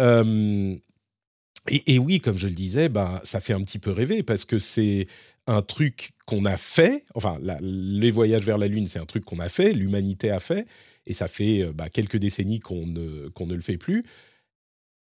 Euh, 0.00 0.76
et, 1.68 1.98
oui, 2.00 2.20
comme 2.20 2.38
je 2.38 2.48
le 2.48 2.54
disais, 2.54 2.88
ben, 2.88 3.20
ça 3.22 3.40
fait 3.40 3.52
un 3.52 3.60
petit 3.60 3.78
peu 3.78 3.92
rêver 3.92 4.24
parce 4.24 4.44
que 4.44 4.58
c'est 4.58 5.06
un 5.46 5.62
truc 5.62 6.10
qu'on 6.26 6.44
a 6.44 6.56
fait. 6.56 7.04
Enfin, 7.14 7.38
les 7.60 8.10
voyages 8.10 8.44
vers 8.44 8.58
la 8.58 8.66
Lune, 8.66 8.88
c'est 8.88 8.98
un 8.98 9.06
truc 9.06 9.24
qu'on 9.24 9.38
a 9.38 9.48
fait, 9.48 9.72
l'humanité 9.72 10.30
a 10.30 10.40
fait, 10.40 10.66
et 11.06 11.12
ça 11.12 11.28
fait 11.28 11.62
euh, 11.62 11.72
bah, 11.72 11.88
quelques 11.88 12.16
décennies 12.16 12.58
qu'on 12.58 12.86
ne, 12.86 13.28
qu'on 13.28 13.46
ne 13.46 13.54
le 13.54 13.60
fait 13.60 13.76
plus. 13.76 14.04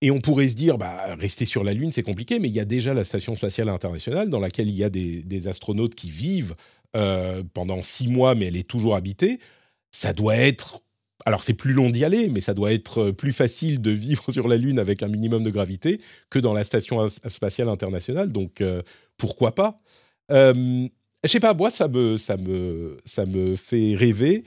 Et 0.02 0.10
on 0.10 0.20
pourrait 0.20 0.48
se 0.48 0.54
dire, 0.54 0.76
bah, 0.76 1.14
rester 1.18 1.46
sur 1.46 1.64
la 1.64 1.72
Lune, 1.72 1.90
c'est 1.90 2.02
compliqué, 2.02 2.38
mais 2.38 2.48
il 2.48 2.54
y 2.54 2.60
a 2.60 2.66
déjà 2.66 2.92
la 2.92 3.04
Station 3.04 3.34
spatiale 3.34 3.68
internationale 3.68 4.28
dans 4.28 4.40
laquelle 4.40 4.68
il 4.68 4.74
y 4.74 4.84
a 4.84 4.90
des, 4.90 5.48
astronautes 5.48 5.94
qui 5.94 6.10
vivent 6.10 6.54
euh, 6.96 7.42
pendant 7.54 7.82
six 7.82 8.08
mois, 8.08 8.34
mais 8.34 8.46
elle 8.46 8.56
est 8.56 8.68
toujours 8.68 8.94
habitée. 8.94 9.40
Ça 9.90 10.12
doit 10.12 10.36
être. 10.36 10.82
Alors, 11.24 11.42
c'est 11.42 11.54
plus 11.54 11.72
long 11.72 11.88
d'y 11.88 12.04
aller, 12.04 12.28
mais 12.28 12.42
ça 12.42 12.52
doit 12.52 12.72
être 12.72 13.04
euh, 13.04 13.12
plus 13.12 13.32
facile 13.32 13.80
de 13.80 13.90
vivre 13.90 14.24
sur 14.30 14.48
la 14.48 14.58
Lune 14.58 14.78
avec 14.78 15.02
un 15.02 15.08
minimum 15.08 15.42
de 15.42 15.50
gravité 15.50 15.98
que 16.28 16.38
dans 16.38 16.52
la 16.52 16.62
Station 16.64 17.08
spatiale 17.08 17.70
internationale. 17.70 18.32
Donc, 18.32 18.60
euh, 18.60 18.82
pourquoi 19.16 19.54
pas? 19.54 19.78
Euh, 20.30 20.86
Je 21.24 21.30
sais 21.30 21.40
pas, 21.40 21.54
moi, 21.54 21.70
ça 21.70 21.88
me, 21.88 22.18
ça 22.18 22.36
me, 22.36 22.98
ça 23.06 23.24
me 23.24 23.56
fait 23.56 23.94
rêver. 23.94 24.44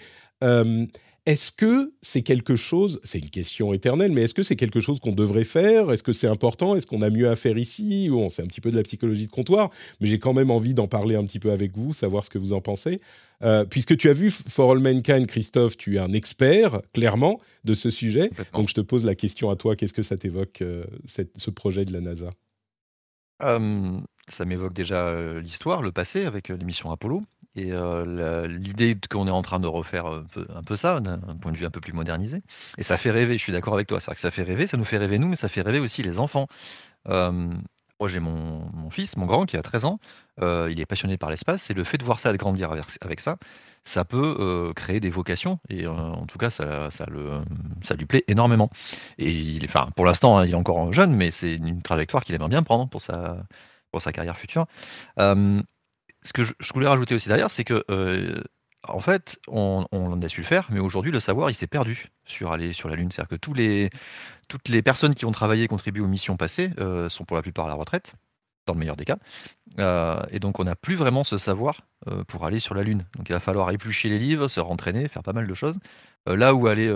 Est-ce 1.25 1.51
que 1.51 1.93
c'est 2.01 2.21
quelque 2.21 2.55
chose, 2.55 2.99
c'est 3.03 3.19
une 3.19 3.29
question 3.29 3.73
éternelle, 3.73 4.11
mais 4.11 4.23
est-ce 4.23 4.33
que 4.33 4.43
c'est 4.43 4.55
quelque 4.55 4.81
chose 4.81 4.99
qu'on 4.99 5.13
devrait 5.13 5.43
faire? 5.43 5.91
Est-ce 5.91 6.03
que 6.03 6.13
c'est 6.13 6.27
important? 6.27 6.75
Est-ce 6.75 6.87
qu'on 6.87 7.01
a 7.01 7.09
mieux 7.09 7.29
à 7.29 7.35
faire 7.35 7.57
ici? 7.57 8.09
Bon, 8.09 8.29
c'est 8.29 8.41
un 8.41 8.47
petit 8.47 8.61
peu 8.61 8.71
de 8.71 8.75
la 8.75 8.83
psychologie 8.83 9.27
de 9.27 9.31
comptoir, 9.31 9.69
mais 9.99 10.07
j'ai 10.07 10.17
quand 10.17 10.33
même 10.33 10.49
envie 10.49 10.73
d'en 10.73 10.87
parler 10.87 11.15
un 11.15 11.23
petit 11.25 11.39
peu 11.39 11.51
avec 11.51 11.77
vous, 11.77 11.93
savoir 11.93 12.23
ce 12.23 12.29
que 12.29 12.37
vous 12.37 12.53
en 12.53 12.61
pensez. 12.61 13.01
Euh, 13.41 13.63
puisque 13.65 13.95
tu 13.97 14.09
as 14.09 14.13
vu 14.13 14.31
For 14.31 14.71
All 14.71 14.79
Mankind, 14.79 15.27
Christophe, 15.27 15.77
tu 15.77 15.95
es 15.95 15.99
un 15.99 16.13
expert, 16.13 16.81
clairement, 16.93 17.39
de 17.63 17.73
ce 17.73 17.89
sujet. 17.89 18.29
Donc 18.53 18.69
je 18.69 18.73
te 18.73 18.81
pose 18.81 19.05
la 19.05 19.15
question 19.15 19.49
à 19.49 19.55
toi, 19.55 19.75
qu'est-ce 19.75 19.93
que 19.93 20.03
ça 20.03 20.17
t'évoque, 20.17 20.61
euh, 20.61 20.85
ce 21.05 21.49
projet 21.49 21.85
de 21.85 21.93
la 21.93 22.01
NASA? 22.01 22.29
Euh, 23.43 23.99
ça 24.27 24.45
m'évoque 24.45 24.73
déjà 24.73 25.39
l'histoire, 25.39 25.81
le 25.81 25.91
passé 25.91 26.25
avec 26.25 26.49
l'émission 26.49 26.91
Apollo. 26.91 27.21
Et 27.55 27.71
euh, 27.73 28.47
l'idée 28.47 28.97
qu'on 29.09 29.27
est 29.27 29.31
en 29.31 29.41
train 29.41 29.59
de 29.59 29.67
refaire 29.67 30.05
un 30.05 30.63
peu, 30.63 30.75
ça, 30.75 30.99
d'un 30.99 31.17
point 31.41 31.51
de 31.51 31.57
vue 31.57 31.65
un 31.65 31.71
peu 31.71 31.81
plus 31.81 31.93
modernisé. 31.93 32.43
Et 32.77 32.83
ça 32.83 32.97
fait 32.97 33.11
rêver, 33.11 33.33
je 33.33 33.43
suis 33.43 33.53
d'accord 33.53 33.73
avec 33.73 33.87
toi. 33.87 33.99
C'est 33.99 34.05
vrai 34.07 34.15
que 34.15 34.21
ça 34.21 34.31
fait 34.31 34.43
rêver, 34.43 34.67
ça 34.67 34.77
nous 34.77 34.85
fait 34.85 34.97
rêver 34.97 35.17
nous, 35.19 35.27
mais 35.27 35.35
ça 35.35 35.49
fait 35.49 35.61
rêver 35.61 35.79
aussi 35.79 36.03
les 36.03 36.19
enfants. 36.19 36.47
Euh, 37.09 37.31
moi, 37.99 38.07
j'ai 38.07 38.19
mon, 38.21 38.89
fils, 38.91 39.17
mon 39.17 39.25
grand, 39.25 39.45
qui 39.45 39.57
a 39.57 39.61
13 39.61 39.85
ans. 39.85 39.99
euh, 40.41 40.69
il 40.71 40.79
est 40.79 40.85
passionné 40.85 41.17
par 41.17 41.29
l'espace. 41.29 41.69
Et 41.69 41.73
le 41.73 41.83
fait 41.83 41.97
de 41.97 42.03
voir 42.05 42.19
ça, 42.19 42.31
de 42.31 42.37
grandir 42.37 42.71
avec, 42.71 43.19
ça, 43.19 43.37
ça 43.83 44.05
peut 44.05 44.37
euh, 44.39 44.73
créer 44.73 44.99
des 45.01 45.09
vocations. 45.09 45.59
Et 45.69 45.85
en 45.87 46.25
tout 46.25 46.37
cas, 46.37 46.49
ça, 46.49 46.89
le, 47.09 47.41
ça 47.83 47.95
lui 47.95 48.05
plaît 48.05 48.23
énormément. 48.27 48.69
Et 49.17 49.31
il 49.31 49.67
pour 49.95 50.05
l'instant, 50.05 50.37
hein, 50.37 50.45
il 50.45 50.51
est 50.51 50.55
encore 50.55 50.93
jeune, 50.93 51.13
mais 51.15 51.31
c'est 51.31 51.55
une 51.55 51.81
trajectoire 51.81 52.23
qu'il 52.23 52.35
aimerait 52.35 52.49
bien 52.49 52.63
prendre 52.63 52.87
pour 52.89 53.01
sa, 53.01 53.43
pour 53.91 54.01
sa 54.01 54.11
carrière 54.13 54.37
future. 54.37 54.65
Ce 56.23 56.33
que 56.33 56.43
je, 56.43 56.53
voulais 56.73 56.87
rajouter 56.87 57.15
aussi 57.15 57.29
derrière, 57.29 57.51
c'est 57.51 57.63
que 57.63 57.83
euh, 57.89 58.41
en 58.87 58.99
fait, 58.99 59.39
on, 59.47 59.85
on 59.91 60.21
a 60.21 60.29
su 60.29 60.41
le 60.41 60.47
faire, 60.47 60.67
mais 60.71 60.79
aujourd'hui, 60.79 61.11
le 61.11 61.19
savoir, 61.19 61.49
il 61.49 61.53
s'est 61.53 61.67
perdu 61.67 62.09
sur 62.25 62.51
aller 62.51 62.73
sur 62.73 62.89
la 62.89 62.95
Lune. 62.95 63.11
C'est-à-dire 63.11 63.29
que 63.29 63.35
toutes 63.35 64.67
les 64.69 64.81
personnes 64.81 65.15
qui 65.15 65.25
ont 65.25 65.31
travaillé 65.31 65.63
et 65.63 65.67
contribué 65.67 66.01
aux 66.01 66.07
missions 66.07 66.37
passées 66.37 66.71
euh, 66.79 67.09
sont 67.09 67.25
pour 67.25 67.35
la 67.35 67.43
plupart 67.43 67.65
à 67.65 67.67
la 67.67 67.73
retraite, 67.75 68.15
dans 68.67 68.73
le 68.73 68.79
meilleur 68.79 68.95
des 68.95 69.05
cas. 69.05 69.17
Euh, 69.79 70.21
et 70.31 70.39
donc, 70.39 70.59
on 70.59 70.63
n'a 70.63 70.75
plus 70.75 70.95
vraiment 70.95 71.23
ce 71.23 71.37
savoir 71.37 71.81
pour 72.27 72.45
aller 72.45 72.59
sur 72.59 72.73
la 72.73 72.83
Lune. 72.83 73.05
Donc, 73.17 73.29
il 73.29 73.33
va 73.33 73.39
falloir 73.39 73.69
éplucher 73.71 74.09
les 74.09 74.19
livres, 74.19 74.47
se 74.47 74.59
rentraîner, 74.59 75.07
faire 75.07 75.23
pas 75.23 75.33
mal 75.33 75.47
de 75.47 75.53
choses. 75.53 75.77
Là 76.25 76.53
où 76.53 76.67
aller 76.67 76.87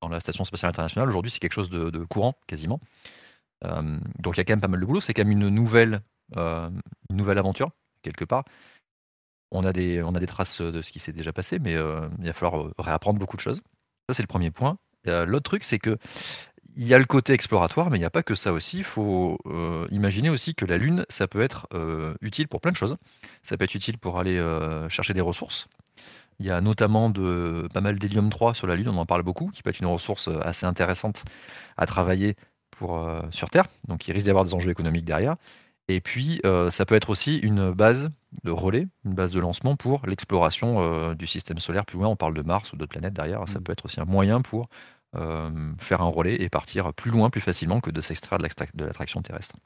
dans 0.00 0.08
la 0.08 0.20
Station 0.20 0.44
spatiale 0.44 0.70
internationale, 0.70 1.08
aujourd'hui, 1.08 1.30
c'est 1.30 1.38
quelque 1.38 1.52
chose 1.52 1.70
de, 1.70 1.90
de 1.90 2.04
courant, 2.04 2.34
quasiment. 2.46 2.80
Donc, 3.62 4.36
il 4.36 4.38
y 4.38 4.40
a 4.40 4.44
quand 4.44 4.52
même 4.52 4.60
pas 4.60 4.68
mal 4.68 4.80
de 4.80 4.86
boulot. 4.86 5.00
C'est 5.00 5.14
quand 5.14 5.24
même 5.24 5.32
une 5.32 5.48
nouvelle, 5.48 6.02
une 6.36 6.80
nouvelle 7.10 7.38
aventure, 7.38 7.70
quelque 8.02 8.24
part. 8.24 8.44
On 9.50 9.64
a, 9.64 9.72
des, 9.72 10.02
on 10.02 10.14
a 10.14 10.20
des 10.20 10.26
traces 10.26 10.60
de 10.60 10.82
ce 10.82 10.92
qui 10.92 10.98
s'est 10.98 11.12
déjà 11.12 11.32
passé, 11.32 11.58
mais 11.58 11.74
euh, 11.74 12.08
il 12.18 12.26
va 12.26 12.32
falloir 12.34 12.66
euh, 12.66 12.74
réapprendre 12.78 13.18
beaucoup 13.18 13.36
de 13.36 13.40
choses. 13.40 13.62
Ça, 14.08 14.14
c'est 14.14 14.22
le 14.22 14.28
premier 14.28 14.50
point. 14.50 14.78
Euh, 15.06 15.24
L'autre 15.24 15.44
truc, 15.44 15.64
c'est 15.64 15.78
que 15.78 15.96
il 16.76 16.86
y 16.86 16.94
a 16.94 16.98
le 16.98 17.06
côté 17.06 17.32
exploratoire, 17.32 17.90
mais 17.90 17.96
il 17.96 18.00
n'y 18.00 18.06
a 18.06 18.10
pas 18.10 18.22
que 18.22 18.36
ça 18.36 18.52
aussi. 18.52 18.78
Il 18.78 18.84
faut 18.84 19.38
euh, 19.46 19.88
imaginer 19.90 20.30
aussi 20.30 20.54
que 20.54 20.64
la 20.64 20.78
Lune, 20.78 21.04
ça 21.08 21.26
peut 21.26 21.40
être 21.42 21.66
euh, 21.74 22.14
utile 22.20 22.46
pour 22.46 22.60
plein 22.60 22.70
de 22.70 22.76
choses. 22.76 22.96
Ça 23.42 23.56
peut 23.56 23.64
être 23.64 23.74
utile 23.74 23.98
pour 23.98 24.18
aller 24.18 24.38
euh, 24.38 24.88
chercher 24.88 25.12
des 25.12 25.20
ressources. 25.20 25.66
Il 26.38 26.46
y 26.46 26.50
a 26.50 26.60
notamment 26.60 27.10
de, 27.10 27.68
pas 27.74 27.80
mal 27.80 27.98
d'hélium 27.98 28.30
3 28.30 28.54
sur 28.54 28.68
la 28.68 28.76
Lune, 28.76 28.88
on 28.88 28.96
en 28.96 29.06
parle 29.06 29.22
beaucoup, 29.24 29.48
qui 29.48 29.62
peut 29.62 29.70
être 29.70 29.80
une 29.80 29.86
ressource 29.86 30.28
euh, 30.28 30.38
assez 30.42 30.66
intéressante 30.66 31.24
à 31.76 31.86
travailler 31.86 32.36
pour, 32.70 32.98
euh, 32.98 33.22
sur 33.32 33.50
Terre. 33.50 33.66
Donc 33.88 34.06
il 34.06 34.12
risque 34.12 34.24
d'y 34.24 34.30
avoir 34.30 34.44
des 34.44 34.54
enjeux 34.54 34.70
économiques 34.70 35.04
derrière. 35.04 35.34
Et 35.88 36.00
puis, 36.00 36.40
euh, 36.44 36.70
ça 36.70 36.84
peut 36.84 36.94
être 36.94 37.08
aussi 37.10 37.38
une 37.38 37.72
base 37.72 38.10
de 38.44 38.50
relais, 38.50 38.86
une 39.06 39.14
base 39.14 39.30
de 39.32 39.40
lancement 39.40 39.74
pour 39.76 40.04
l'exploration 40.06 40.80
euh, 40.82 41.14
du 41.14 41.26
système 41.26 41.58
solaire 41.58 41.86
plus 41.86 41.98
loin. 41.98 42.08
On 42.08 42.16
parle 42.16 42.34
de 42.34 42.42
Mars 42.42 42.72
ou 42.72 42.76
d'autres 42.76 42.90
planètes 42.90 43.14
derrière. 43.14 43.48
Ça 43.48 43.58
Mm. 43.58 43.62
peut 43.62 43.72
être 43.72 43.86
aussi 43.86 44.00
un 44.00 44.04
moyen 44.04 44.42
pour 44.42 44.68
euh, 45.16 45.72
faire 45.78 46.02
un 46.02 46.08
relais 46.08 46.36
et 46.42 46.50
partir 46.50 46.92
plus 46.92 47.10
loin, 47.10 47.30
plus 47.30 47.40
facilement 47.40 47.80
que 47.80 47.90
de 47.90 48.00
s'extraire 48.02 48.38
de 48.38 48.84
l'attraction 48.84 49.22
terrestre. 49.22 49.56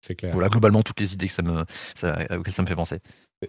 C'est 0.00 0.16
clair. 0.16 0.32
Voilà 0.32 0.48
globalement 0.48 0.82
toutes 0.82 0.98
les 1.00 1.14
idées 1.14 1.26
que 1.28 1.32
ça 1.32 1.42
me, 1.42 1.64
ça, 1.94 2.18
auxquelles 2.36 2.54
ça 2.54 2.62
me 2.62 2.66
fait 2.66 2.74
penser. 2.74 2.98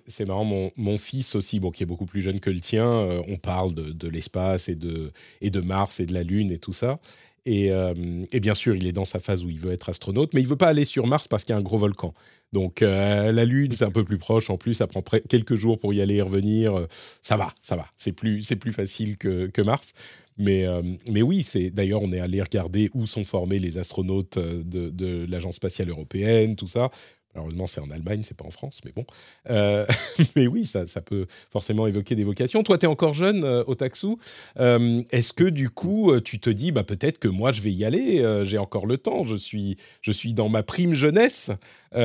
C'est 0.07 0.25
marrant, 0.25 0.45
mon, 0.45 0.71
mon 0.77 0.97
fils 0.97 1.35
aussi, 1.35 1.59
bon, 1.59 1.69
qui 1.71 1.83
est 1.83 1.85
beaucoup 1.85 2.05
plus 2.05 2.21
jeune 2.21 2.39
que 2.39 2.49
le 2.49 2.61
tien, 2.61 2.85
euh, 2.85 3.21
on 3.27 3.37
parle 3.37 3.73
de, 3.73 3.91
de 3.91 4.07
l'espace 4.07 4.69
et 4.69 4.75
de, 4.75 5.11
et 5.41 5.49
de 5.49 5.59
Mars 5.59 5.99
et 5.99 6.05
de 6.05 6.13
la 6.13 6.23
Lune 6.23 6.49
et 6.51 6.59
tout 6.59 6.71
ça. 6.71 6.99
Et, 7.45 7.71
euh, 7.71 7.93
et 8.31 8.39
bien 8.39 8.53
sûr, 8.53 8.75
il 8.75 8.85
est 8.85 8.91
dans 8.91 9.05
sa 9.05 9.19
phase 9.19 9.43
où 9.43 9.49
il 9.49 9.59
veut 9.59 9.71
être 9.71 9.89
astronaute, 9.89 10.33
mais 10.33 10.41
il 10.41 10.47
veut 10.47 10.57
pas 10.57 10.67
aller 10.67 10.85
sur 10.85 11.07
Mars 11.07 11.27
parce 11.27 11.43
qu'il 11.43 11.53
y 11.53 11.55
a 11.55 11.59
un 11.59 11.63
gros 11.63 11.79
volcan. 11.79 12.13
Donc 12.53 12.81
euh, 12.81 13.31
la 13.31 13.45
Lune, 13.45 13.71
c'est 13.75 13.85
un 13.85 13.91
peu 13.91 14.03
plus 14.03 14.19
proche. 14.19 14.49
En 14.51 14.57
plus, 14.57 14.75
ça 14.75 14.87
prend 14.87 15.01
quelques 15.01 15.55
jours 15.55 15.79
pour 15.79 15.93
y 15.93 16.01
aller 16.01 16.15
et 16.15 16.21
revenir. 16.21 16.77
Euh, 16.77 16.87
Ça 17.23 17.37
va, 17.37 17.51
ça 17.63 17.75
va. 17.75 17.87
C'est 17.97 18.11
plus, 18.11 18.47
plus 18.59 18.73
facile 18.73 19.17
que, 19.17 19.47
que 19.47 19.61
Mars. 19.61 19.93
Mais, 20.37 20.65
mais 21.09 21.21
oui, 21.21 21.43
c'est 21.43 21.69
d'ailleurs, 21.69 22.01
on 22.01 22.11
est 22.13 22.19
allé 22.19 22.41
regarder 22.41 22.89
où 22.93 23.05
sont 23.05 23.25
formés 23.25 23.59
les 23.59 23.77
astronautes 23.77 24.39
de, 24.39 24.89
de 24.89 25.25
l'Agence 25.29 25.55
spatiale 25.55 25.89
européenne, 25.89 26.55
tout 26.55 26.67
ça. 26.67 26.89
Malheureusement, 27.33 27.65
c'est 27.67 27.79
en 27.79 27.89
Allemagne, 27.91 28.21
c'est 28.23 28.35
pas 28.35 28.45
en 28.45 28.51
France, 28.51 28.81
mais 28.83 28.91
bon. 28.91 29.05
Euh, 29.49 29.85
mais 30.35 30.47
oui, 30.47 30.65
ça, 30.65 30.85
ça 30.85 31.01
peut 31.01 31.27
forcément 31.49 31.87
évoquer 31.87 32.15
des 32.15 32.23
vocations. 32.23 32.61
Toi, 32.63 32.77
tu 32.77 32.85
es 32.85 32.89
encore 32.89 33.13
jeune, 33.13 33.43
euh, 33.43 33.63
Otaksu. 33.67 34.17
Euh, 34.59 35.01
Est-ce 35.11 35.31
que 35.31 35.45
du 35.45 35.69
coup, 35.69 36.11
euh, 36.11 36.19
tu 36.21 36.39
te 36.39 36.49
dis, 36.49 36.71
bah, 36.71 36.83
peut-être 36.83 37.19
que 37.19 37.29
moi, 37.29 37.51
je 37.51 37.61
vais 37.61 37.71
y 37.71 37.85
aller, 37.85 38.21
j'ai 38.43 38.57
encore 38.57 38.85
le 38.85 38.97
temps, 38.97 39.25
je 39.25 39.35
suis, 39.35 39.77
je 40.01 40.11
suis 40.11 40.33
dans 40.33 40.49
ma 40.49 40.63
prime 40.63 40.93
jeunesse. 40.93 41.51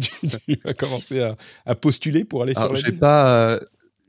Tu, 0.00 0.28
tu 0.28 0.60
vas 0.64 0.74
commencer 0.74 1.20
à, 1.20 1.36
à 1.64 1.74
postuler 1.74 2.24
pour 2.24 2.42
aller 2.42 2.52
sur 2.52 2.62
Alors, 2.62 2.74
la 2.74 2.80
j'ai 2.80 2.88
Lune 2.88 2.98
pas, 2.98 3.58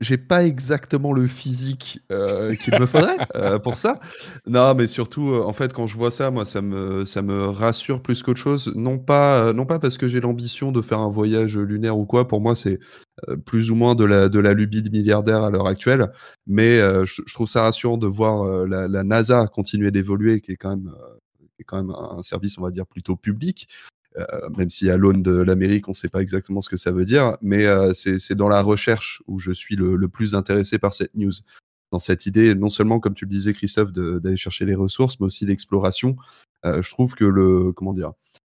j'ai 0.00 0.18
pas 0.18 0.44
exactement 0.44 1.12
le 1.12 1.26
physique 1.26 2.00
euh, 2.10 2.54
qu'il 2.56 2.78
me 2.78 2.86
faudrait 2.86 3.16
euh, 3.36 3.58
pour 3.58 3.78
ça. 3.78 4.00
Non, 4.46 4.74
mais 4.74 4.86
surtout, 4.86 5.30
euh, 5.30 5.42
en 5.42 5.52
fait, 5.52 5.72
quand 5.72 5.86
je 5.86 5.96
vois 5.96 6.10
ça, 6.10 6.30
moi, 6.30 6.44
ça 6.44 6.62
me, 6.62 7.04
ça 7.04 7.22
me 7.22 7.46
rassure 7.46 8.02
plus 8.02 8.22
qu'autre 8.22 8.40
chose. 8.40 8.72
Non 8.76 8.98
pas, 8.98 9.52
non 9.52 9.66
pas 9.66 9.78
parce 9.78 9.98
que 9.98 10.08
j'ai 10.08 10.20
l'ambition 10.20 10.72
de 10.72 10.82
faire 10.82 10.98
un 10.98 11.10
voyage 11.10 11.56
lunaire 11.56 11.98
ou 11.98 12.06
quoi. 12.06 12.28
Pour 12.28 12.40
moi, 12.40 12.54
c'est 12.54 12.78
plus 13.46 13.70
ou 13.70 13.74
moins 13.74 13.94
de 13.94 14.04
la, 14.04 14.28
de 14.28 14.38
la 14.38 14.54
lubie 14.54 14.82
de 14.82 14.90
milliardaire 14.90 15.42
à 15.42 15.50
l'heure 15.50 15.66
actuelle. 15.66 16.10
Mais 16.46 16.78
je, 16.78 17.22
je 17.26 17.34
trouve 17.34 17.48
ça 17.48 17.62
rassurant 17.62 17.96
de 17.96 18.06
voir 18.06 18.66
la, 18.66 18.88
la 18.88 19.04
NASA 19.04 19.46
continuer 19.46 19.90
d'évoluer, 19.90 20.40
qui 20.40 20.52
est 20.52 20.56
quand 20.56 20.70
même, 20.70 20.92
qui 21.56 21.62
est 21.62 21.64
quand 21.64 21.76
même 21.76 21.94
un 21.94 22.22
service, 22.22 22.58
on 22.58 22.62
va 22.62 22.70
dire, 22.70 22.86
plutôt 22.86 23.16
public. 23.16 23.68
Euh, 24.16 24.48
même 24.56 24.70
si 24.70 24.88
à 24.90 24.96
l'aune 24.96 25.22
de 25.22 25.32
l'Amérique, 25.32 25.88
on 25.88 25.90
ne 25.90 25.96
sait 25.96 26.08
pas 26.08 26.22
exactement 26.22 26.60
ce 26.60 26.68
que 26.68 26.76
ça 26.76 26.92
veut 26.92 27.04
dire, 27.04 27.36
mais 27.42 27.66
euh, 27.66 27.92
c'est 27.94 28.34
dans 28.34 28.48
la 28.48 28.62
recherche 28.62 29.22
où 29.26 29.38
je 29.38 29.50
suis 29.50 29.74
le, 29.74 30.08
plus 30.08 30.34
intéressé 30.34 30.78
par 30.78 30.94
cette 30.94 31.14
news. 31.14 31.32
Dans 31.90 31.98
cette 31.98 32.26
idée, 32.26 32.54
non 32.54 32.68
seulement, 32.68 32.98
comme 32.98 33.14
tu 33.14 33.24
le 33.24 33.30
disais, 33.30 33.52
Christophe, 33.52 33.92
d'aller 33.92 34.36
chercher 34.36 34.64
les 34.64 34.74
ressources, 34.74 35.18
mais 35.20 35.26
aussi 35.26 35.46
l'exploration. 35.46 36.16
Euh, 36.64 36.80
je 36.82 36.90
trouve 36.90 37.14
que 37.14 37.24
le, 37.24 37.72
comment 37.72 37.92
dire, 37.92 38.12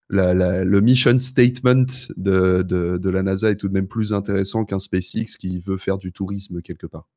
le 0.10 0.80
mission 0.80 1.18
statement 1.18 1.86
de, 2.18 3.10
la 3.10 3.24
NASA 3.24 3.50
est 3.50 3.56
tout 3.56 3.68
de 3.68 3.74
même 3.74 3.88
plus 3.88 4.14
intéressant 4.14 4.66
qu'un 4.66 4.80
SpaceX 4.80 5.38
qui 5.40 5.60
veut 5.60 5.78
faire 5.78 5.98
du 5.98 6.12
tourisme 6.12 6.62
quelque 6.62 6.88
part. 6.88 7.08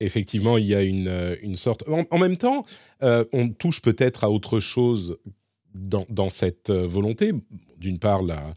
Effectivement, 0.00 0.58
il 0.58 0.66
y 0.66 0.74
a 0.74 0.82
une, 0.82 1.36
une 1.42 1.56
sorte. 1.56 1.84
En, 1.88 2.18
même 2.18 2.36
temps, 2.36 2.64
on 3.00 3.48
touche 3.50 3.80
peut-être 3.80 4.24
à 4.24 4.30
autre 4.30 4.60
chose 4.60 5.16
dans, 5.76 6.06
dans 6.08 6.30
cette 6.30 6.70
euh, 6.70 6.86
volonté. 6.86 7.32
D'une 7.78 7.98
part, 7.98 8.22
la, 8.22 8.54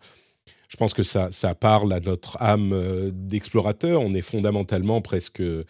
je 0.67 0.77
pense 0.77 0.93
que 0.93 1.03
ça, 1.03 1.31
ça 1.31 1.55
parle 1.55 1.91
à 1.93 1.99
notre 1.99 2.41
âme 2.41 2.71
euh, 2.73 3.11
d'explorateur. 3.13 4.01
On 4.01 4.13
est 4.13 4.21
fondamentalement 4.21 5.01
presque, 5.01 5.41
euh, 5.41 5.63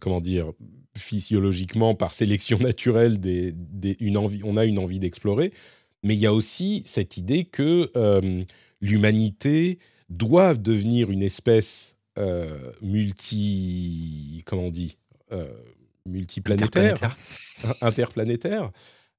comment 0.00 0.20
dire, 0.20 0.52
physiologiquement, 0.96 1.94
par 1.94 2.12
sélection 2.12 2.58
naturelle, 2.58 3.18
des, 3.18 3.52
des- 3.52 3.96
une 4.00 4.16
envie, 4.16 4.40
on 4.44 4.56
a 4.56 4.64
une 4.64 4.78
envie 4.78 4.98
d'explorer. 4.98 5.52
Mais 6.02 6.14
il 6.14 6.20
y 6.20 6.26
a 6.26 6.32
aussi 6.32 6.82
cette 6.86 7.16
idée 7.16 7.44
que 7.44 7.90
euh, 7.96 8.44
l'humanité 8.80 9.78
doit 10.08 10.54
devenir 10.54 11.10
une 11.10 11.22
espèce 11.22 11.96
euh, 12.18 12.70
multi, 12.80 14.42
comment 14.46 14.66
on 14.66 14.70
dit, 14.70 14.96
multiplanétaire, 16.06 17.16
interplanétaire, 17.80 18.70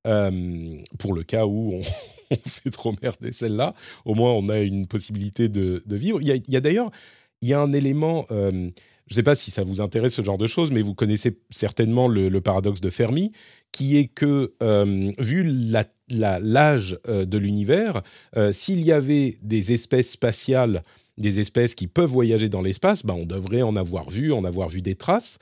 euh, 0.07 0.77
pour 0.97 1.13
le 1.13 1.23
cas 1.23 1.45
où 1.45 1.73
on, 2.31 2.35
fait 2.45 2.69
trop 2.69 2.93
merder 3.01 3.31
celle-là. 3.31 3.73
Au 4.05 4.15
moins, 4.15 4.31
on 4.31 4.49
a 4.49 4.59
une 4.59 4.87
possibilité 4.87 5.49
de, 5.49 5.83
vivre. 5.87 6.19
Il 6.21 6.27
y 6.27 6.55
a, 6.55 6.61
d'ailleurs, 6.61 6.89
il 7.41 7.49
y 7.49 7.53
a 7.53 7.59
un 7.59 7.73
élément, 7.73 8.25
euh, 8.31 8.51
je 8.51 9.13
ne 9.13 9.15
sais 9.15 9.23
pas 9.23 9.35
si 9.35 9.51
ça 9.51 9.63
vous 9.63 9.81
intéresse 9.81 10.13
ce 10.13 10.23
genre 10.23 10.37
de 10.37 10.47
choses, 10.47 10.71
mais 10.71 10.81
vous 10.81 10.95
connaissez 10.95 11.37
certainement 11.49 12.07
le, 12.07 12.39
paradoxe 12.41 12.81
de 12.81 12.89
Fermi, 12.89 13.31
qui 13.71 13.97
est 13.97 14.07
que, 14.07 14.53
euh, 14.63 15.11
vu 15.19 15.43
l'âge 16.09 16.97
de 17.05 17.37
l'univers, 17.37 18.01
s'il 18.51 18.81
y 18.81 18.91
avait 18.91 19.37
des 19.41 19.73
espèces 19.73 20.11
spatiales, 20.11 20.81
des 21.17 21.39
espèces 21.39 21.75
qui 21.75 21.87
peuvent 21.87 22.09
voyager 22.09 22.47
dans 22.49 22.61
l'espace, 22.61 23.05
ben, 23.05 23.15
on 23.15 23.25
devrait 23.25 23.61
en 23.61 23.75
avoir 23.75 24.09
vu, 24.09 24.31
en 24.31 24.43
avoir 24.43 24.69
vu 24.69 24.81
des 24.81 24.95
traces. 24.95 25.39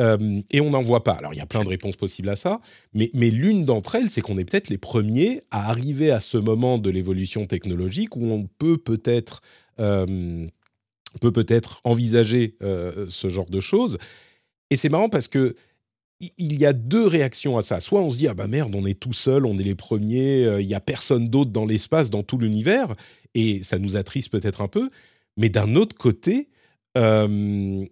Euh, 0.00 0.40
et 0.50 0.60
on 0.60 0.70
n'en 0.70 0.82
voit 0.82 1.02
pas. 1.02 1.12
Alors, 1.12 1.34
il 1.34 1.38
y 1.38 1.42
a 1.42 1.46
plein 1.46 1.64
de 1.64 1.68
réponses 1.68 1.96
possibles 1.96 2.28
à 2.28 2.36
ça, 2.36 2.60
mais, 2.94 3.10
mais 3.14 3.30
l'une 3.30 3.64
d'entre 3.64 3.96
elles, 3.96 4.10
c'est 4.10 4.20
qu'on 4.20 4.38
est 4.38 4.44
peut-être 4.44 4.68
les 4.68 4.78
premiers 4.78 5.42
à 5.50 5.68
arriver 5.70 6.10
à 6.10 6.20
ce 6.20 6.38
moment 6.38 6.78
de 6.78 6.90
l'évolution 6.90 7.46
technologique 7.46 8.16
où 8.16 8.26
on 8.30 8.46
peut 8.46 8.78
peut-être 8.78 9.42
euh, 9.80 10.46
peut 11.20 11.32
peut-être 11.32 11.80
envisager 11.84 12.56
euh, 12.62 13.06
ce 13.08 13.28
genre 13.28 13.50
de 13.50 13.60
choses. 13.60 13.98
Et 14.70 14.76
c'est 14.76 14.88
marrant 14.88 15.08
parce 15.08 15.26
que 15.26 15.54
il 16.20 16.58
y 16.58 16.66
a 16.66 16.72
deux 16.72 17.06
réactions 17.06 17.56
à 17.58 17.62
ça. 17.62 17.78
Soit 17.78 18.00
on 18.00 18.10
se 18.10 18.18
dit 18.18 18.26
ah 18.26 18.34
bah 18.34 18.48
merde, 18.48 18.74
on 18.74 18.84
est 18.84 18.98
tout 18.98 19.12
seul, 19.12 19.46
on 19.46 19.56
est 19.56 19.62
les 19.62 19.76
premiers, 19.76 20.58
il 20.58 20.66
y 20.66 20.74
a 20.74 20.80
personne 20.80 21.28
d'autre 21.28 21.52
dans 21.52 21.64
l'espace, 21.64 22.10
dans 22.10 22.24
tout 22.24 22.38
l'univers, 22.38 22.92
et 23.34 23.62
ça 23.62 23.78
nous 23.78 23.96
attriste 23.96 24.30
peut-être 24.30 24.60
un 24.60 24.66
peu. 24.66 24.90
Mais 25.36 25.48
d'un 25.48 25.76
autre 25.76 25.96
côté, 25.96 26.48
euh, 26.98 27.84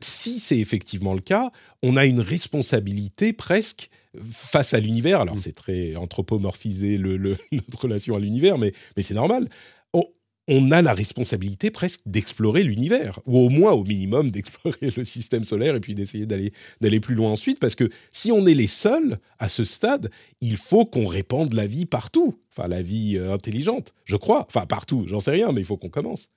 si 0.00 0.38
c'est 0.38 0.58
effectivement 0.58 1.14
le 1.14 1.20
cas, 1.20 1.50
on 1.82 1.96
a 1.96 2.04
une 2.06 2.20
responsabilité 2.20 3.32
presque 3.32 3.88
face 4.30 4.74
à 4.74 4.80
l'univers. 4.80 5.20
Alors 5.20 5.38
c'est 5.38 5.52
très 5.54 5.96
anthropomorphisé 5.96 6.98
le, 6.98 7.16
le- 7.16 7.36
notre 7.52 7.82
relation 7.82 8.16
à 8.16 8.18
l'univers, 8.18 8.58
mais, 8.58 8.72
mais 8.96 9.02
c'est 9.02 9.14
normal. 9.14 9.48
On, 9.92 10.04
on 10.48 10.70
a 10.72 10.82
la 10.82 10.92
responsabilité 10.92 11.70
presque 11.70 12.00
d'explorer 12.04 12.64
l'univers, 12.64 13.20
ou 13.26 13.38
au 13.38 13.48
moins 13.48 13.72
au 13.72 13.84
minimum 13.84 14.30
d'explorer 14.32 14.90
le 14.96 15.04
système 15.04 15.44
solaire 15.44 15.76
et 15.76 15.80
puis 15.80 15.94
d'essayer 15.94 16.26
d'aller 16.26 16.52
d'aller 16.80 16.98
plus 17.00 17.14
loin 17.14 17.30
ensuite, 17.30 17.60
parce 17.60 17.74
que 17.76 17.88
si 18.10 18.32
on 18.32 18.44
est 18.46 18.54
les 18.54 18.66
seuls 18.66 19.18
à 19.38 19.48
ce 19.48 19.62
stade, 19.64 20.10
il 20.40 20.56
faut 20.56 20.84
qu'on 20.84 21.06
répande 21.06 21.52
la 21.52 21.66
vie 21.68 21.86
partout, 21.86 22.36
enfin 22.50 22.68
la 22.68 22.82
vie 22.82 23.16
euh, 23.16 23.32
intelligente, 23.32 23.94
je 24.04 24.16
crois, 24.16 24.46
enfin 24.48 24.66
partout, 24.66 25.04
j'en 25.06 25.20
sais 25.20 25.30
rien, 25.30 25.52
mais 25.52 25.60
il 25.60 25.66
faut 25.66 25.76
qu'on 25.76 25.88
commence. 25.90 26.28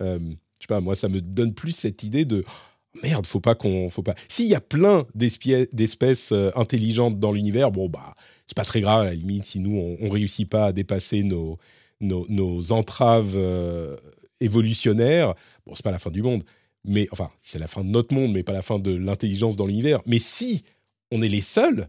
Euh, 0.00 0.20
je 0.58 0.64
sais 0.64 0.68
pas, 0.68 0.80
moi 0.80 0.94
ça 0.94 1.08
me 1.08 1.20
donne 1.20 1.54
plus 1.54 1.72
cette 1.72 2.02
idée 2.02 2.24
de 2.24 2.44
oh, 2.46 2.98
merde, 3.02 3.26
faut 3.26 3.40
pas 3.40 3.54
qu'on, 3.54 3.88
pas. 3.88 4.14
S'il 4.28 4.46
y 4.46 4.54
a 4.54 4.60
plein 4.60 5.06
d'espèces 5.14 6.32
euh, 6.32 6.50
intelligentes 6.56 7.18
dans 7.18 7.32
l'univers, 7.32 7.70
bon 7.70 7.88
bah 7.88 8.14
c'est 8.46 8.56
pas 8.56 8.64
très 8.64 8.80
grave 8.80 9.02
à 9.02 9.04
la 9.04 9.14
limite 9.14 9.44
si 9.44 9.60
nous 9.60 9.76
on, 9.76 9.96
on 10.00 10.10
réussit 10.10 10.48
pas 10.48 10.66
à 10.66 10.72
dépasser 10.72 11.22
nos 11.22 11.58
nos, 12.00 12.72
entraves 12.72 13.34
euh, 13.36 13.96
évolutionnaires, 14.40 15.34
bon, 15.66 15.74
c'est 15.74 15.82
pas 15.82 15.90
la 15.90 15.98
fin 15.98 16.10
du 16.10 16.22
monde, 16.22 16.44
mais 16.84 17.08
enfin, 17.12 17.30
c'est 17.42 17.58
la 17.58 17.66
fin 17.66 17.84
de 17.84 17.88
notre 17.90 18.14
monde, 18.14 18.32
mais 18.32 18.42
pas 18.42 18.52
la 18.52 18.62
fin 18.62 18.78
de 18.78 18.94
l'intelligence 18.94 19.56
dans 19.56 19.66
l'univers. 19.66 20.00
Mais 20.06 20.18
si 20.18 20.62
on 21.10 21.22
est 21.22 21.28
les 21.28 21.40
seuls, 21.40 21.88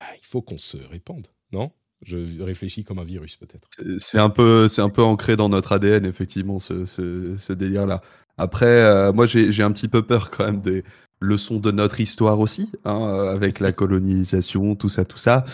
ah, 0.00 0.10
il 0.20 0.26
faut 0.26 0.42
qu'on 0.42 0.58
se 0.58 0.76
répande, 0.76 1.28
non? 1.52 1.70
Je 2.04 2.42
réfléchis 2.42 2.84
comme 2.84 2.98
un 2.98 3.04
virus, 3.04 3.36
peut-être. 3.36 3.68
C'est- 3.98 4.18
un 4.18 4.30
peu, 4.30 4.68
c'est 4.68 4.82
un 4.82 4.88
peu 4.90 5.02
ancré 5.02 5.36
dans 5.36 5.48
notre 5.48 5.72
ADN 5.72 6.04
effectivement 6.06 6.58
ce, 6.58 6.84
ce- 6.84 7.36
ce 7.38 7.52
délire-là. 7.52 8.02
Après, 8.38 8.66
euh, 8.66 9.12
moi 9.12 9.26
j'ai 9.26 9.52
j'ai 9.52 9.62
un 9.62 9.70
petit 9.72 9.88
peu 9.88 10.02
peur 10.02 10.30
quand 10.30 10.44
même 10.44 10.60
des 10.60 10.84
leçons 11.20 11.58
de 11.60 11.70
notre 11.70 12.00
histoire 12.00 12.40
aussi, 12.40 12.70
hein, 12.84 13.00
euh, 13.02 13.34
avec 13.34 13.60
la 13.60 13.72
colonisation, 13.72 14.74
tout 14.74 14.88
ça, 14.88 15.04
tout 15.04 15.16
ça. 15.18 15.44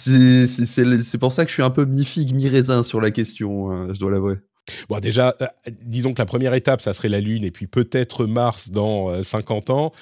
C'est 0.00 1.18
pour 1.18 1.32
ça 1.32 1.44
que 1.44 1.48
je 1.48 1.54
suis 1.54 1.62
un 1.62 1.70
peu 1.70 1.84
mi-figue, 1.84 2.34
mi-raisin 2.34 2.82
sur 2.82 3.00
la 3.00 3.10
question, 3.10 3.70
hein, 3.70 3.88
je 3.92 3.98
dois 4.00 4.10
l'avouer. 4.10 4.36
Bon, 4.88 4.98
déjà, 5.00 5.34
euh, 5.40 5.46
disons 5.82 6.12
que 6.12 6.20
la 6.20 6.26
première 6.26 6.54
étape, 6.54 6.80
ça 6.80 6.92
serait 6.92 7.08
la 7.08 7.20
Lune, 7.20 7.42
et 7.44 7.50
puis 7.50 7.66
peut-être 7.66 8.26
Mars 8.26 8.70
dans 8.70 9.10
euh, 9.10 9.22
50 9.22 9.70
ans. 9.70 9.92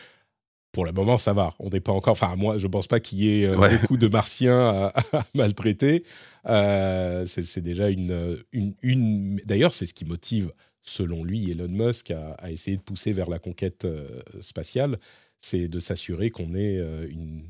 Pour 0.76 0.85
le 0.85 0.92
moment, 0.92 1.16
ça 1.16 1.33
va. 1.33 1.54
On 1.59 1.71
n'est 1.71 1.80
pas 1.80 1.92
encore. 1.92 2.12
Enfin, 2.12 2.37
moi, 2.37 2.59
je 2.59 2.66
pense 2.66 2.87
pas 2.87 3.00
qu'il 3.00 3.16
y 3.23 3.40
ait 3.42 3.47
euh, 3.47 3.56
Ouais. 3.56 3.78
beaucoup 3.78 3.97
de 3.97 4.09
Martiens 4.09 4.59
à, 4.59 4.92
à 5.16 5.25
maltraiter. 5.35 6.04
Euh, 6.45 7.25
c'est 7.25 7.62
déjà 7.62 7.88
une. 7.88 8.45
une, 8.52 8.75
une... 8.82 9.36
D'ailleurs, 9.47 9.73
c'est 9.73 9.86
ce 9.86 9.95
qui 9.95 10.04
motive, 10.04 10.52
selon 10.82 11.25
lui, 11.25 11.50
Elon 11.50 11.69
Musk 11.71 12.10
à, 12.10 12.32
à 12.34 12.50
essayer 12.50 12.76
de 12.76 12.82
pousser 12.82 13.12
vers 13.15 13.30
la 13.30 13.39
conquête 13.39 13.86
euh, 13.86 14.21
spatiale. 14.43 14.99
C'est 15.41 15.67
de 15.67 15.80
s'assurer 15.80 16.28
qu'on 16.30 16.54
ait 16.54 16.78
une, 17.10 17.45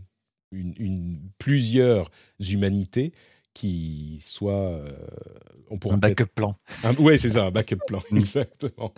plusieurs 1.38 2.08
humanités 2.38 3.12
qui 3.54 4.20
soient. 4.24 4.80
on 5.70 5.78
pourra 5.78 5.96
Un 5.96 5.98
backup 5.98 6.26
plan. 6.32 6.56
un- 6.84 6.94
ouais, 6.94 7.18
c'est 7.18 7.30
ça, 7.30 7.46
un 7.46 7.50
backup 7.50 7.78
plan, 7.88 8.00
exactement. 8.14 8.94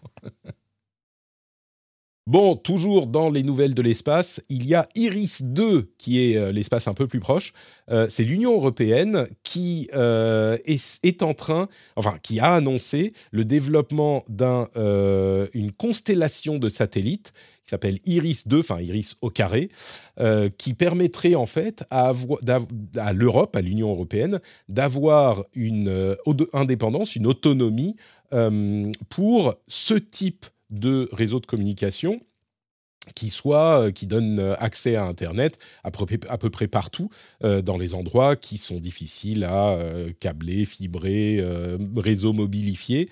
Bon, 2.29 2.57
toujours 2.57 3.07
dans 3.07 3.31
les 3.31 3.43
nouvelles 3.43 3.73
de 3.73 3.81
l'espace, 3.81 4.43
il 4.51 4.67
y 4.67 4.75
a 4.75 4.87
Iris 4.95 5.41
2, 5.43 5.95
qui 5.97 6.23
est 6.23 6.37
euh, 6.37 6.53
l'espace 6.53 6.87
un 6.87 6.93
peu 6.93 7.07
plus 7.07 7.21
proche. 7.21 7.55
Euh, 7.91 8.07
c'est 8.11 8.23
l'Union 8.23 8.53
européenne 8.53 9.29
qui 9.45 9.89
euh, 9.95 10.59
est, 10.67 11.23
en 11.23 11.33
train, 11.33 11.71
enfin, 11.97 12.19
qui 12.23 12.39
a 12.39 12.53
annoncé 12.53 13.15
le 13.31 13.47
développement 13.47 14.27
d'une 14.29 15.73
constellation 15.73 16.59
de 16.59 16.69
satellites 16.69 17.33
qui 17.65 17.71
s'appelle 17.71 17.97
Iris 18.05 18.47
2, 18.47 18.61
enfin 18.61 18.79
Iris 18.79 19.15
au 19.23 19.31
carré, 19.31 19.71
qui 20.57 20.75
permettrait 20.75 21.35
en 21.35 21.45
fait 21.45 21.85
à, 21.91 22.13
à 22.97 23.13
l'Europe, 23.13 23.57
à 23.57 23.61
l'Union 23.61 23.91
européenne, 23.91 24.41
d'avoir 24.69 25.45
une 25.55 26.17
indépendance, 26.55 27.15
une 27.15 27.27
autonomie 27.27 27.97
pour 29.11 29.55
ce 29.67 29.95
type 29.95 30.47
de 30.71 31.09
réseau 31.13 31.41
de 31.41 31.47
communication 31.47 32.21
qui 33.15 33.31
soit 33.31 33.85
euh, 33.87 33.91
qui 33.91 34.07
donne 34.07 34.39
euh, 34.39 34.55
accès 34.59 34.97
à 34.97 35.05
Internet 35.05 35.59
à 35.83 35.91
peu, 35.91 36.51
près- 36.51 36.69
partout 36.69 37.09
euh, 37.43 37.63
dans 37.63 37.79
les 37.79 37.95
endroits 37.95 38.37
qui 38.37 38.59
sont 38.59 38.79
difficiles 38.79 39.45
à 39.45 39.79
câbler, 40.21 40.65
fibrer, 40.65 41.39
euh, 41.41 41.79
réseau 41.97 42.33
mobilifié. 42.33 43.09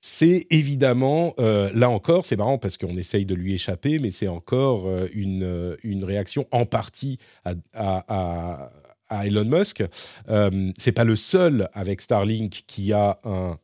C'est 0.00 0.46
évidemment, 0.48 1.34
là 1.38 1.90
encore, 1.90 2.24
c'est 2.24 2.36
marrant 2.36 2.56
parce 2.56 2.78
qu'on 2.78 2.96
essaye 2.96 3.26
de 3.26 3.34
lui 3.34 3.52
échapper, 3.52 3.98
mais 3.98 4.10
c'est 4.10 4.28
encore 4.28 4.88
une, 5.12 5.76
une 5.82 6.04
réaction 6.04 6.46
en 6.52 6.64
partie 6.64 7.18
à, 7.44 7.52
à- 7.74 8.72
Elon 9.26 9.44
Musk. 9.44 9.84
C'est 10.78 10.92
pas 10.92 11.04
le 11.04 11.16
seul 11.16 11.68
avec 11.74 12.00
Starlink 12.00 12.62
qui 12.66 12.94
a 12.94 13.20
un 13.24 13.58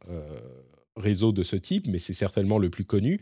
réseau 0.96 1.32
de 1.32 1.42
ce 1.42 1.56
type, 1.56 1.86
mais 1.88 1.98
c'est 1.98 2.12
certainement 2.12 2.58
le 2.58 2.70
plus 2.70 2.84
connu. 2.84 3.20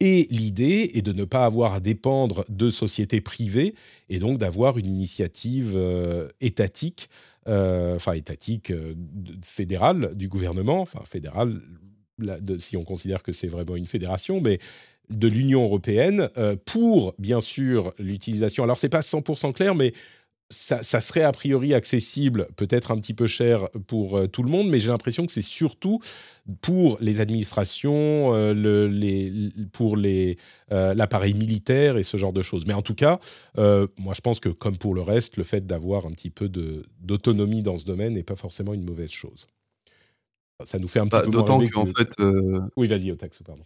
Et 0.00 0.26
l'idée 0.30 0.90
est 0.94 1.02
de 1.02 1.12
ne 1.12 1.24
pas 1.24 1.44
avoir 1.44 1.74
à 1.74 1.80
dépendre 1.80 2.44
de 2.48 2.70
sociétés 2.70 3.20
privées 3.20 3.74
et 4.08 4.18
donc 4.18 4.38
d'avoir 4.38 4.78
une 4.78 4.86
initiative 4.86 5.74
euh, 5.76 6.28
étatique, 6.40 7.10
euh, 7.48 7.96
enfin 7.96 8.12
étatique 8.12 8.70
euh, 8.70 8.94
fédérale 9.44 10.16
du 10.16 10.28
gouvernement, 10.28 10.80
enfin 10.80 11.02
fédérale 11.08 11.60
si 12.58 12.76
on 12.76 12.84
considère 12.84 13.22
que 13.22 13.32
c'est 13.32 13.48
vraiment 13.48 13.76
une 13.76 13.86
fédération, 13.86 14.42
mais 14.42 14.58
de 15.08 15.26
l'Union 15.26 15.64
européenne 15.64 16.28
pour 16.66 17.14
bien 17.18 17.40
sûr 17.40 17.94
l'utilisation. 17.98 18.62
Alors 18.62 18.76
c'est 18.76 18.90
pas 18.90 19.00
100% 19.00 19.54
clair, 19.54 19.74
mais 19.74 19.94
ça, 20.50 20.82
ça 20.82 21.00
serait 21.00 21.22
a 21.22 21.32
priori 21.32 21.74
accessible, 21.74 22.48
peut-être 22.56 22.90
un 22.90 22.96
petit 22.96 23.14
peu 23.14 23.26
cher 23.26 23.68
pour 23.86 24.16
euh, 24.18 24.26
tout 24.26 24.42
le 24.42 24.50
monde, 24.50 24.68
mais 24.68 24.80
j'ai 24.80 24.88
l'impression 24.88 25.24
que 25.24 25.32
c'est 25.32 25.42
surtout 25.42 26.00
pour 26.60 26.98
les 27.00 27.20
administrations, 27.20 28.34
euh, 28.34 28.52
le- 28.52 28.88
les, 28.88 29.32
pour 29.72 29.96
les, 29.96 30.36
euh, 30.72 30.92
l'appareil 30.94 31.34
militaire 31.34 31.96
et 31.96 32.02
ce 32.02 32.16
genre 32.16 32.32
de 32.32 32.42
choses. 32.42 32.66
Mais 32.66 32.74
en 32.74 32.82
tout 32.82 32.94
cas, 32.96 33.20
moi 33.56 34.14
je 34.14 34.20
pense 34.20 34.40
que 34.40 34.48
comme 34.48 34.76
pour 34.76 34.94
le 34.94 35.02
reste, 35.02 35.36
le 35.36 35.44
fait 35.44 35.64
d'avoir 35.66 36.06
un 36.06 36.10
petit 36.10 36.30
peu 36.30 36.48
de, 36.48 36.84
d'autonomie 37.00 37.62
dans 37.62 37.76
ce 37.76 37.84
domaine 37.84 38.14
n'est 38.14 38.22
pas 38.24 38.36
forcément 38.36 38.74
une 38.74 38.84
mauvaise 38.84 39.10
chose. 39.10 39.46
Ça 40.64 40.78
nous 40.78 40.88
fait 40.88 40.98
un 40.98 41.04
petit 41.06 41.12
Bah, 41.16 41.22
peu 41.22 41.30
D'autant 41.30 41.58
qu'en 41.68 41.86
que- 41.86 41.92
fait, 41.96 42.10
Oui, 42.76 42.86
vas-y, 42.88 43.10
Otax, 43.12 43.42
pardon. 43.44 43.64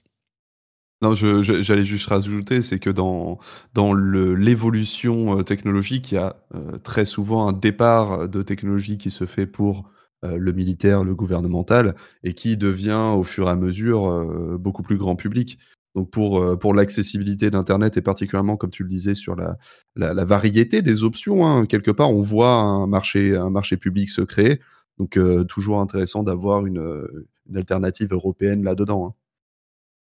Non, 1.02 1.12
j'allais 1.14 1.84
juste 1.84 2.06
rajouter, 2.06 2.62
c'est 2.62 2.78
que 2.78 2.88
dans, 2.88 3.38
dans 3.74 3.92
l'évolution 3.92 5.38
euh, 5.38 5.42
technologique, 5.42 6.12
il 6.12 6.14
y 6.14 6.18
a 6.18 6.36
euh, 6.54 6.78
très 6.78 7.04
souvent 7.04 7.48
un 7.48 7.52
départ 7.52 8.28
de 8.28 8.42
technologie 8.42 8.96
qui 8.96 9.10
se 9.10 9.26
fait 9.26 9.46
pour 9.46 9.90
euh, 10.24 10.38
le 10.38 10.52
militaire, 10.52 11.04
le 11.04 11.14
gouvernemental, 11.14 11.94
et 12.22 12.32
qui 12.32 12.56
devient 12.56 13.12
au 13.14 13.24
fur 13.24 13.48
et 13.48 13.50
à 13.50 13.56
mesure 13.56 14.58
beaucoup 14.58 14.82
plus 14.82 14.96
grand 14.96 15.16
public. 15.16 15.58
Donc 15.94 16.10
pour, 16.10 16.58
pour 16.58 16.74
l'accessibilité 16.74 17.50
d'Internet, 17.50 17.96
et 17.96 18.00
particulièrement, 18.00 18.56
comme 18.56 18.70
tu 18.70 18.82
le 18.82 18.88
disais, 18.88 19.14
sur 19.14 19.36
la, 19.36 19.58
la, 19.94 20.24
variété 20.24 20.80
des 20.80 21.04
options, 21.04 21.46
hein, 21.46 21.66
quelque 21.66 21.90
part, 21.90 22.10
on 22.10 22.22
voit 22.22 22.54
un 22.54 22.86
marché, 22.86 23.36
un 23.36 23.50
marché 23.50 23.76
public 23.76 24.10
se 24.10 24.22
créer. 24.22 24.60
Donc 24.98 25.18
toujours 25.48 25.80
intéressant 25.80 26.22
d'avoir 26.22 26.66
une, 26.66 27.06
une 27.48 27.56
alternative 27.56 28.12
européenne 28.12 28.64
là-dedans. 28.64 29.08
hein. 29.08 29.14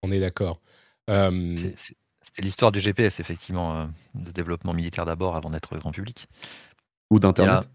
On 0.01 0.11
est 0.11 0.19
d'accord. 0.19 0.61
Euh, 1.09 1.55
C'était 1.55 2.41
l'histoire 2.41 2.71
du 2.71 2.79
GPS, 2.79 3.19
effectivement, 3.19 3.77
euh, 3.77 3.85
le 4.25 4.31
développement 4.31 4.73
militaire 4.73 5.05
d'abord 5.05 5.35
avant 5.35 5.49
d'être 5.49 5.77
grand 5.77 5.91
public. 5.91 6.27
Ou 7.11 7.19
d'Internet. 7.19 7.69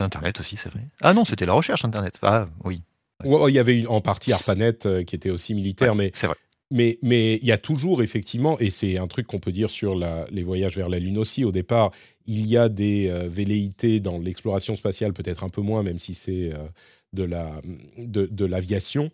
Internet 0.00 0.40
aussi, 0.40 0.56
c'est 0.56 0.68
vrai. 0.70 0.82
Ah 1.00 1.12
non, 1.12 1.24
c'était 1.24 1.46
la 1.46 1.52
recherche 1.52 1.84
Internet. 1.84 2.14
Ah 2.22 2.48
oui, 2.64 2.82
Ouais, 3.24 3.50
il 3.50 3.54
y 3.54 3.58
avait 3.58 3.76
une- 3.80 3.88
en 3.88 4.00
partie 4.00 4.32
ARPANET 4.32 4.86
euh, 4.86 5.02
qui 5.02 5.16
était 5.16 5.30
aussi 5.30 5.52
militaire, 5.54 5.96
mais 5.96 6.12
c'est 6.14 6.28
vrai. 6.28 6.36
Mais 6.70 6.98
mais 7.02 7.36
il 7.36 7.44
y 7.46 7.50
a 7.52 7.58
toujours 7.58 8.00
effectivement, 8.02 8.58
et 8.60 8.70
c'est 8.70 8.96
un 8.98 9.08
truc 9.08 9.26
qu'on 9.26 9.40
peut 9.40 9.50
dire 9.50 9.70
sur 9.70 9.96
la- 9.96 10.24
les 10.30 10.44
voyages 10.44 10.76
vers 10.76 10.88
la 10.88 11.00
Lune 11.00 11.18
aussi. 11.18 11.44
Au 11.44 11.50
départ, 11.50 11.90
il 12.26 12.46
y 12.46 12.56
a 12.56 12.68
des 12.68 13.08
euh, 13.08 13.26
velléités 13.26 13.98
dans 13.98 14.18
l'exploration 14.18 14.76
spatiale, 14.76 15.12
peut-être 15.14 15.42
un 15.42 15.48
peu 15.48 15.62
moins, 15.62 15.82
même 15.82 15.98
si 15.98 16.14
c'est 16.14 16.52
euh, 16.54 16.68
de 17.12 17.24
la 17.24 17.60
de, 17.96 18.26
de 18.26 18.44
l'aviation, 18.44 19.10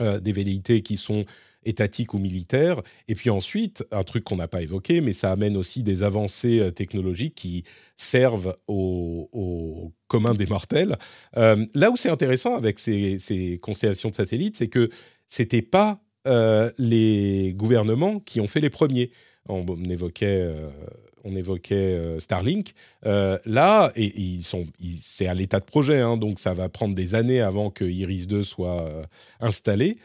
euh, 0.00 0.18
des 0.20 0.32
velléités 0.32 0.80
qui 0.82 0.96
sont 0.96 1.26
étatiques 1.64 2.14
ou 2.14 2.18
militaires. 2.18 2.80
Et 3.08 3.14
puis 3.14 3.30
ensuite, 3.30 3.84
un 3.90 4.04
truc 4.04 4.24
qu'on 4.24 4.36
n'a 4.36 4.48
pas 4.48 4.62
évoqué, 4.62 5.00
mais 5.00 5.12
ça 5.12 5.32
amène 5.32 5.56
aussi 5.56 5.82
des 5.82 6.02
avancées 6.02 6.60
euh, 6.60 6.70
technologiques 6.70 7.34
qui 7.34 7.64
servent 7.96 8.56
au, 8.66 9.28
au 9.32 9.92
commun 10.08 10.34
des 10.34 10.46
mortels. 10.46 10.96
Euh, 11.36 11.66
là 11.74 11.90
où 11.90 11.96
c'est 11.96 12.10
intéressant 12.10 12.54
avec 12.54 12.78
ces, 12.78 13.58
constellations 13.62 14.10
de 14.10 14.14
satellites, 14.14 14.56
c'est 14.56 14.68
que 14.68 14.90
c'était 15.28 15.62
pas 15.62 16.00
euh, 16.26 16.70
les 16.78 17.54
gouvernements 17.56 18.18
qui 18.18 18.40
ont 18.40 18.46
fait 18.46 18.60
les 18.60 18.70
premiers. 18.70 19.10
On, 19.48 19.64
évoquait, 21.34 22.18
Starlink. 22.18 22.72
Là, 23.02 23.92
c'est 25.02 25.26
à 25.26 25.34
l'état 25.34 25.58
de 25.58 25.64
projet, 25.64 25.98
hein, 25.98 26.16
donc 26.16 26.38
ça 26.38 26.54
va 26.54 26.68
prendre 26.68 26.94
des 26.94 27.14
années 27.14 27.40
avant 27.40 27.70
que 27.70 27.84
Iris 27.84 28.26
2 28.26 28.42
soit 28.42 29.08
installé. 29.40 29.98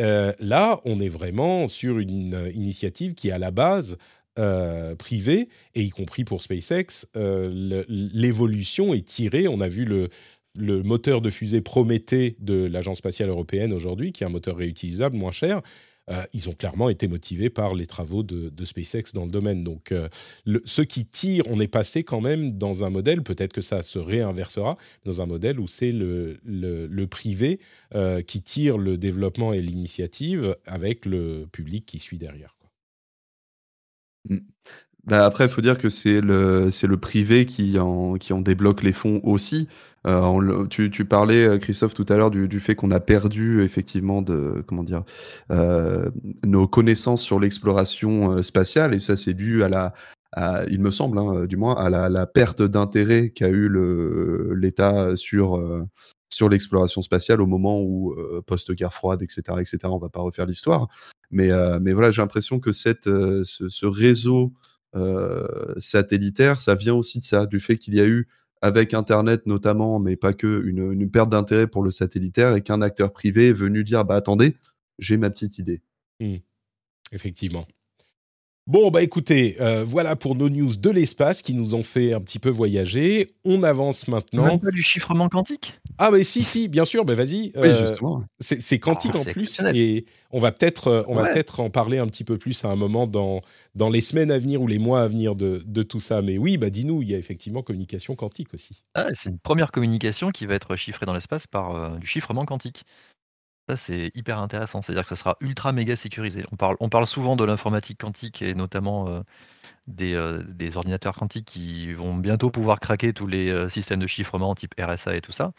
Euh, 0.00 0.32
là, 0.40 0.80
on 0.84 1.00
est 1.00 1.08
vraiment 1.08 1.68
sur 1.68 1.98
une 1.98 2.34
euh, 2.34 2.50
initiative 2.52 3.14
qui 3.14 3.30
à 3.30 3.38
la 3.38 3.50
base 3.50 3.98
euh, 4.38 4.94
privée, 4.94 5.48
et 5.74 5.82
y 5.82 5.90
compris 5.90 6.24
pour 6.24 6.42
SpaceX, 6.42 7.06
l'évolution 7.14 8.94
est 8.94 9.06
tirée. 9.06 9.48
On 9.48 9.60
a 9.60 9.68
vu 9.68 9.84
le, 9.84 10.08
le 10.58 10.82
moteur 10.82 11.20
de 11.20 11.30
fusée 11.30 11.60
Prométhée 11.60 12.36
de 12.38 12.64
l'Agence 12.64 12.98
spatiale 12.98 13.28
européenne 13.28 13.72
aujourd'hui, 13.72 14.12
qui 14.12 14.24
est 14.24 14.26
un 14.26 14.30
moteur 14.30 14.56
réutilisable, 14.56 15.16
moins 15.16 15.32
cher. 15.32 15.60
Euh, 16.10 16.24
ils 16.32 16.48
ont 16.48 16.54
clairement 16.54 16.88
été 16.88 17.08
motivés 17.08 17.50
par 17.50 17.74
les 17.74 17.86
travaux 17.86 18.22
de, 18.22 18.64
SpaceX 18.64 19.12
dans 19.14 19.24
le 19.24 19.30
domaine. 19.30 19.64
Donc, 19.64 19.92
euh, 19.92 20.08
qui 20.88 21.04
tirent, 21.04 21.44
on 21.48 21.60
est 21.60 21.68
passé 21.68 22.04
quand 22.04 22.20
même 22.20 22.58
dans 22.58 22.84
un 22.84 22.90
modèle, 22.90 23.22
peut-être 23.22 23.52
que 23.52 23.60
ça 23.60 23.82
se 23.82 23.98
réinversera, 23.98 24.76
dans 25.04 25.22
un 25.22 25.26
modèle 25.26 25.60
où 25.60 25.66
c'est 25.66 25.92
le, 25.92 27.06
privé 27.10 27.60
euh, 27.94 28.22
qui 28.22 28.40
tire 28.42 28.78
le 28.78 28.96
développement 28.96 29.52
et 29.52 29.60
l'initiative 29.60 30.56
avec 30.66 31.06
le 31.06 31.46
public 31.50 31.86
qui 31.86 31.98
suit 31.98 32.18
derrière. 32.18 32.56
quoi. 32.58 32.70
Bah, 35.04 35.24
après, 35.24 35.46
il 35.46 35.50
faut 35.50 35.62
dire 35.62 35.78
que 35.78 35.88
c'est 35.88 36.20
le, 36.20 36.68
le 36.68 36.96
privé 36.96 37.46
qui 37.46 37.78
en, 37.78 38.14
qui 38.14 38.32
en 38.32 38.40
débloque 38.40 38.82
les 38.82 38.92
fonds 38.92 39.20
aussi. 39.24 39.68
Euh, 40.06 40.66
tu, 40.66 40.90
tu 40.90 41.04
parlais, 41.04 41.46
euh, 41.46 41.58
Christophe, 41.58 41.94
tout 41.94 42.06
à 42.08 42.16
l'heure 42.16 42.30
du, 42.30 42.48
du 42.48 42.60
fait 42.60 42.74
qu'on 42.74 42.90
a 42.90 43.00
perdu 43.00 43.62
effectivement 43.62 44.22
de, 44.22 44.62
comment 44.66 44.82
dire, 44.82 45.04
euh, 45.50 46.10
nos 46.44 46.66
connaissances 46.66 47.22
sur 47.22 47.38
l'exploration 47.38 48.42
spatiale, 48.42 48.94
et 48.94 48.98
ça, 48.98 49.16
c'est 49.16 49.34
dû 49.34 49.62
à 49.62 49.68
la, 49.68 49.92
il 50.70 50.80
me 50.80 50.90
semble, 50.90 51.18
hein, 51.18 51.44
du 51.46 51.56
moins, 51.56 51.74
à 51.76 51.90
la, 51.90 52.26
perte 52.26 52.62
d'intérêt 52.62 53.30
qu'a 53.30 53.48
eu 53.48 53.70
l'État 54.54 55.16
sur, 55.16 55.60
sur 56.28 56.48
l'exploration 56.48 57.02
spatiale 57.02 57.40
au 57.40 57.46
moment 57.46 57.80
où, 57.80 58.14
post-guerre 58.46 58.94
froide, 58.94 59.22
etc., 59.22 59.58
etc., 59.58 59.78
on 59.84 59.98
va 59.98 60.08
pas 60.08 60.20
refaire 60.20 60.46
l'histoire. 60.46 60.88
Mais, 61.30 61.50
mais 61.80 61.92
voilà, 61.92 62.10
j'ai 62.10 62.22
l'impression 62.22 62.60
que 62.60 62.72
cette, 62.72 63.04
ce, 63.04 63.86
réseau 63.86 64.52
satellitaire, 65.78 66.60
ça 66.60 66.74
vient 66.74 66.94
aussi 66.94 67.18
de 67.18 67.24
ça, 67.24 67.46
du 67.46 67.60
fait 67.60 67.76
qu'il 67.76 67.94
y 67.94 68.00
a 68.00 68.06
eu, 68.06 68.28
avec 68.62 68.92
Internet 68.92 69.46
notamment, 69.46 69.98
mais 69.98 70.16
pas 70.16 70.32
que, 70.32 70.62
une, 70.66 70.92
une 70.92 71.10
perte 71.10 71.30
d'intérêt 71.30 71.66
pour 71.66 71.82
le 71.82 71.90
satellitaire 71.90 72.54
et 72.54 72.62
qu'un 72.62 72.82
acteur 72.82 73.12
privé 73.12 73.48
est 73.48 73.54
venu 73.54 73.84
dire 73.84 74.04
bah 74.04 74.16
attendez, 74.16 74.56
j'ai 74.98 75.16
ma 75.16 75.30
petite 75.30 75.58
idée. 75.58 75.80
Effectivement. 77.12 77.66
Bon, 78.66 78.90
bah 78.90 79.02
écoutez, 79.02 79.56
euh, 79.60 79.82
voilà 79.84 80.14
pour 80.14 80.36
nos 80.36 80.48
news 80.48 80.76
de 80.76 80.90
l'espace 80.90 81.42
qui 81.42 81.54
nous 81.54 81.74
ont 81.74 81.82
fait 81.82 82.12
un 82.12 82.20
petit 82.20 82.38
peu 82.38 82.50
voyager. 82.50 83.34
On 83.44 83.62
avance 83.62 84.06
maintenant. 84.06 84.46
Même 84.46 84.60
pas 84.60 84.70
du 84.70 84.82
chiffrement 84.82 85.28
quantique? 85.28 85.79
Ah, 86.02 86.10
mais 86.10 86.24
si, 86.24 86.44
si, 86.44 86.66
bien 86.68 86.84
sûr, 86.86 87.04
bah 87.04 87.14
vas-y. 87.14 87.52
Oui, 87.56 87.68
euh, 87.68 87.74
justement. 87.74 88.24
C'est 88.40 88.62
c'est 88.62 88.78
quantique 88.78 89.12
Ah, 89.14 89.18
en 89.18 89.22
c'est 89.22 89.32
plus 89.32 89.60
et 89.74 90.06
on 90.30 90.40
va 90.40 90.50
peut-être 90.50 90.88
euh, 90.88 91.02
on 91.08 91.14
va 91.14 91.24
Ouais. 91.24 91.32
peut-être 91.34 91.60
en 91.60 91.68
parler 91.68 91.98
un 91.98 92.06
petit 92.06 92.24
peu 92.24 92.38
plus 92.38 92.64
à 92.64 92.68
un 92.68 92.76
moment 92.76 93.06
dans 93.06 93.42
dans 93.74 93.90
les 93.90 94.00
semaines 94.00 94.30
à 94.30 94.38
venir 94.38 94.62
ou 94.62 94.66
les 94.66 94.78
mois 94.78 95.02
à 95.02 95.08
venir 95.08 95.36
de, 95.36 95.62
de 95.66 95.82
tout 95.82 96.00
ça. 96.00 96.22
Mais 96.22 96.38
oui, 96.38 96.56
bah 96.56 96.70
dis-nous, 96.70 97.02
il 97.02 97.10
y 97.10 97.14
a 97.14 97.18
effectivement 97.18 97.62
communication 97.62 98.16
quantique 98.16 98.54
aussi. 98.54 98.82
Ah, 98.94 99.08
c'est 99.14 99.30
une 99.30 99.38
première 99.38 99.72
communication 99.72 100.30
qui 100.30 100.46
va 100.46 100.54
être 100.54 100.74
chiffrée 100.76 101.06
dans 101.06 101.14
l'espace 101.14 101.46
par 101.46 101.74
euh, 101.76 101.98
du 101.98 102.06
chiffrement 102.06 102.44
quantique. 102.46 102.84
Ça, 103.70 103.76
c'est 103.76 104.10
hyper 104.16 104.40
intéressant. 104.40 104.82
C'est-à-dire 104.82 105.04
que 105.04 105.08
ça 105.10 105.14
sera 105.16 105.36
ultra 105.40 105.70
méga 105.70 105.94
sécurisé. 105.94 106.44
On 106.50 106.56
parle, 106.56 106.76
on 106.80 106.88
parle 106.88 107.06
souvent 107.06 107.36
de 107.36 107.44
l'informatique 107.44 108.00
quantique 108.00 108.42
et 108.42 108.52
notamment 108.52 109.08
euh, 109.08 109.20
des, 109.86 110.14
euh, 110.14 110.42
des 110.44 110.76
ordinateurs 110.76 111.14
quantiques 111.16 111.46
qui 111.46 111.92
vont 111.92 112.16
bientôt 112.16 112.50
pouvoir 112.50 112.80
craquer 112.80 113.12
tous 113.12 113.28
les 113.28 113.50
euh, 113.50 113.68
systèmes 113.68 114.00
de 114.00 114.08
chiffrement 114.08 114.54
type 114.56 114.74
RSA 114.80 115.16
et 115.16 115.20
tout 115.20 115.32
ça. 115.32 115.52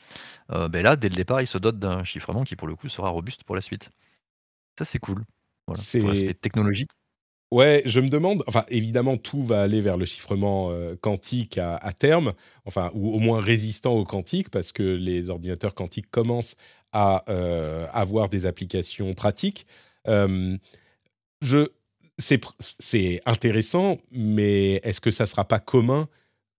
Ben 0.49 0.81
là, 0.83 0.97
dès 0.97 1.09
le 1.09 1.15
départ, 1.15 1.41
ils 1.41 1.47
se 1.47 1.57
dotent 1.57 1.79
d'un 1.79 2.03
chiffrement 2.03 2.43
qui, 2.43 2.57
pour 2.57 2.67
le 2.67 2.75
coup, 2.75 2.89
sera 2.89 3.09
robuste 3.09 3.45
pour 3.45 3.55
la 3.55 3.61
suite. 3.61 3.89
Ça, 4.77 4.85
c'est 4.85 4.99
cool. 4.99 5.23
Voilà, 5.67 5.81
C'est- 5.81 5.99
pour 5.99 6.09
l'aspect 6.09 6.33
technologique. 6.33 6.91
Ouais, 7.51 7.81
je 7.85 7.99
me 7.99 8.07
demande, 8.07 8.45
enfin 8.47 8.63
évidemment 8.69 9.17
tout 9.17 9.43
va 9.43 9.61
aller 9.61 9.81
vers 9.81 9.97
le 9.97 10.05
chiffrement 10.05 10.71
euh, 10.71 10.95
quantique 10.95 11.57
à, 11.57 11.75
à 11.75 11.91
terme, 11.91 12.31
enfin 12.63 12.91
ou 12.93 13.13
au 13.13 13.19
moins 13.19 13.41
résistant 13.41 13.91
au 13.93 14.05
quantique 14.05 14.49
parce 14.49 14.71
que 14.71 14.83
les 14.83 15.29
ordinateurs 15.29 15.75
quantiques 15.75 16.09
commencent 16.09 16.55
à 16.91 17.23
euh, 17.29 17.87
avoir 17.91 18.29
des 18.29 18.45
applications 18.45 19.13
pratiques. 19.13 19.65
Euh, 20.07 20.57
c'est, 22.17 23.21
intéressant, 23.25 23.97
mais 24.11 24.75
est-ce 24.83 25.01
que 25.01 25.11
ça 25.11 25.25
sera 25.25 25.47
pas 25.47 25.59
commun 25.59 26.07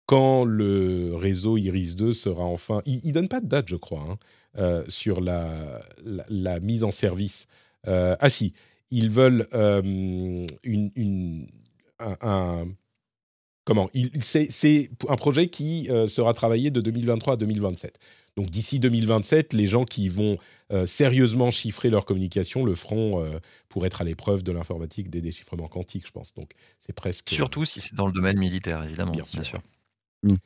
quand 0.08 0.44
le 0.44 1.15
réseau 1.15 1.58
Iris 1.58 1.96
2 1.96 2.13
sera 2.13 2.44
enfin... 2.44 2.82
Il, 2.86 3.00
il 3.06 3.12
donne 3.13 3.28
pas 3.28 3.41
de 3.41 3.48
date, 3.48 3.67
je 3.67 3.76
crois, 3.76 4.02
hein, 4.02 4.17
euh, 4.58 4.84
sur 4.88 5.22
la, 5.22 5.82
la, 6.04 6.60
mise 6.60 6.84
en 6.84 6.91
service. 6.91 7.48
Ah 7.86 8.30
si, 8.30 8.54
ils 8.89 9.10
veulent 9.10 9.48
une, 9.54 10.48
une- 10.63 11.48
un, 12.00 12.17
un- 12.22 12.67
comment 13.63 13.89
c'est, 14.22 14.89
un 15.08 15.15
projet 15.15 15.48
qui 15.48 15.89
sera 16.08 16.34
travaillé 16.34 16.72
de 16.72 16.82
2023 16.82 17.34
à 17.34 17.38
2027. 17.38 18.00
Donc 18.38 18.50
d'ici 18.50 18.80
2027, 18.80 19.54
les 19.54 19.67
gens 19.67 19.84
qui 19.84 20.08
vont 20.08 20.38
euh, 20.72 20.86
sérieusement 20.86 21.52
chiffrer 21.52 21.89
leur 21.89 22.06
communication 22.06 22.63
le 22.63 22.76
feront 22.76 23.24
euh, 23.24 23.39
pour 23.67 23.86
être 23.86 24.02
à 24.02 24.04
l'épreuve 24.06 24.44
de 24.44 24.52
l'informatique 24.52 25.10
des 25.10 25.22
déchiffrements 25.22 25.67
quantiques, 25.67 26.08
je 26.08 26.12
pense. 26.12 26.34
Donc 26.34 26.52
c'est 26.80 26.94
presque 26.94 27.30
Surtout 27.30 27.65
si 27.65 27.82
c'est 27.82 27.94
dans 27.96 28.08
le 28.08 28.13
domaine 28.13 28.38
militaire, 28.39 28.84
évidemment. 28.84 29.12
Bien 29.12 29.24
Bien 29.34 29.44
sûr. 29.44 29.62
sûr. 30.24 30.38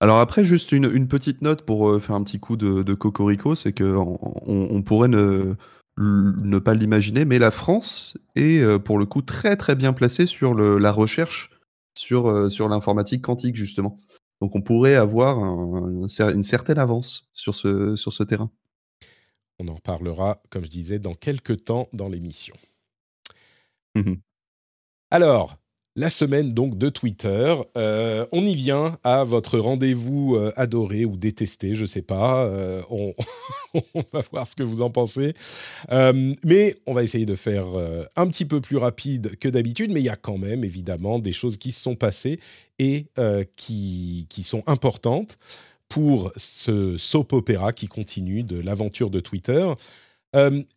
Alors 0.00 0.18
après, 0.18 0.44
juste 0.44 0.72
une, 0.72 0.90
une 0.92 1.08
petite 1.08 1.42
note 1.42 1.62
pour 1.62 1.88
euh, 1.88 1.98
faire 1.98 2.16
un 2.16 2.22
petit 2.22 2.38
coup 2.38 2.56
de, 2.56 2.82
de 2.82 2.94
cocorico, 2.94 3.54
c'est 3.54 3.72
que 3.72 3.94
on, 3.96 4.82
pourrait 4.82 5.08
ne, 5.08 5.54
ne 5.98 6.58
pas 6.58 6.74
l'imaginer, 6.74 7.24
mais 7.24 7.38
la 7.38 7.50
France 7.50 8.18
est 8.34 8.58
euh, 8.60 8.78
pour 8.78 8.98
le 8.98 9.06
coup 9.06 9.22
très 9.22 9.56
très 9.56 9.74
bien 9.74 9.92
placée 9.94 10.26
sur 10.26 10.52
le- 10.54 10.78
la 10.78 10.92
recherche 10.92 11.50
sur, 11.98 12.28
euh, 12.28 12.48
sur 12.50 12.68
l'informatique 12.68 13.22
quantique 13.22 13.56
justement. 13.56 13.98
Donc 14.40 14.54
on 14.56 14.62
pourrait 14.62 14.94
avoir 14.96 15.38
un- 15.38 16.02
un 16.04 16.06
cer- 16.06 16.32
une 16.34 16.42
certaine 16.42 16.78
avance 16.78 17.28
sur 17.32 17.54
ce, 17.54 17.96
sur 17.96 18.12
ce 18.12 18.22
terrain. 18.22 18.50
On 19.58 19.68
en 19.68 19.74
reparlera, 19.74 20.42
comme 20.50 20.64
je 20.64 20.70
disais, 20.70 20.98
dans 20.98 21.14
quelques 21.14 21.64
temps 21.64 21.88
dans 21.92 22.08
l'émission. 22.08 22.54
Mhm. 23.94 24.20
Alors, 25.10 25.56
la 25.96 26.10
semaine 26.10 26.50
donc 26.50 26.76
de 26.76 26.90
Twitter, 26.90 27.54
Euh, 27.76 28.26
on 28.30 28.44
y 28.44 28.54
vient 28.54 28.98
à 29.02 29.24
votre 29.24 29.58
rendez-vous 29.58 30.36
euh, 30.36 30.52
adoré 30.56 31.04
ou 31.04 31.16
détesté, 31.16 31.74
je 31.74 31.86
sais 31.86 32.02
pas. 32.02 32.44
Euh, 32.44 32.82
on, 32.90 33.14
va 34.12 34.22
voir 34.30 34.46
ce 34.46 34.54
que 34.54 34.62
vous 34.62 34.82
en 34.82 34.90
pensez. 34.90 35.34
Mais 35.90 36.76
on 36.86 36.92
va 36.92 37.02
essayer 37.02 37.26
de 37.26 37.34
faire 37.34 37.66
un 38.16 38.26
petit 38.28 38.44
peu 38.44 38.60
plus 38.60 38.76
rapide 38.76 39.36
que 39.38 39.48
d'habitude, 39.48 39.90
mais 39.90 40.00
il 40.00 40.06
y 40.06 40.10
a 40.10 40.16
quand 40.16 40.38
même 40.38 40.64
évidemment 40.64 41.18
des 41.18 41.32
choses 41.32 41.56
qui 41.56 41.72
se 41.72 41.80
sont 41.80 41.96
passées 41.96 42.40
et 42.78 43.06
qui, 43.56 44.26
qui 44.28 44.42
sont 44.42 44.62
importantes 44.66 45.38
pour 45.88 46.32
ce 46.36 46.96
soap 46.96 47.32
opéra 47.32 47.72
qui 47.72 47.86
continue 47.86 48.42
de 48.42 48.58
l'aventure 48.58 49.10
de 49.10 49.20
Twitter. 49.20 49.66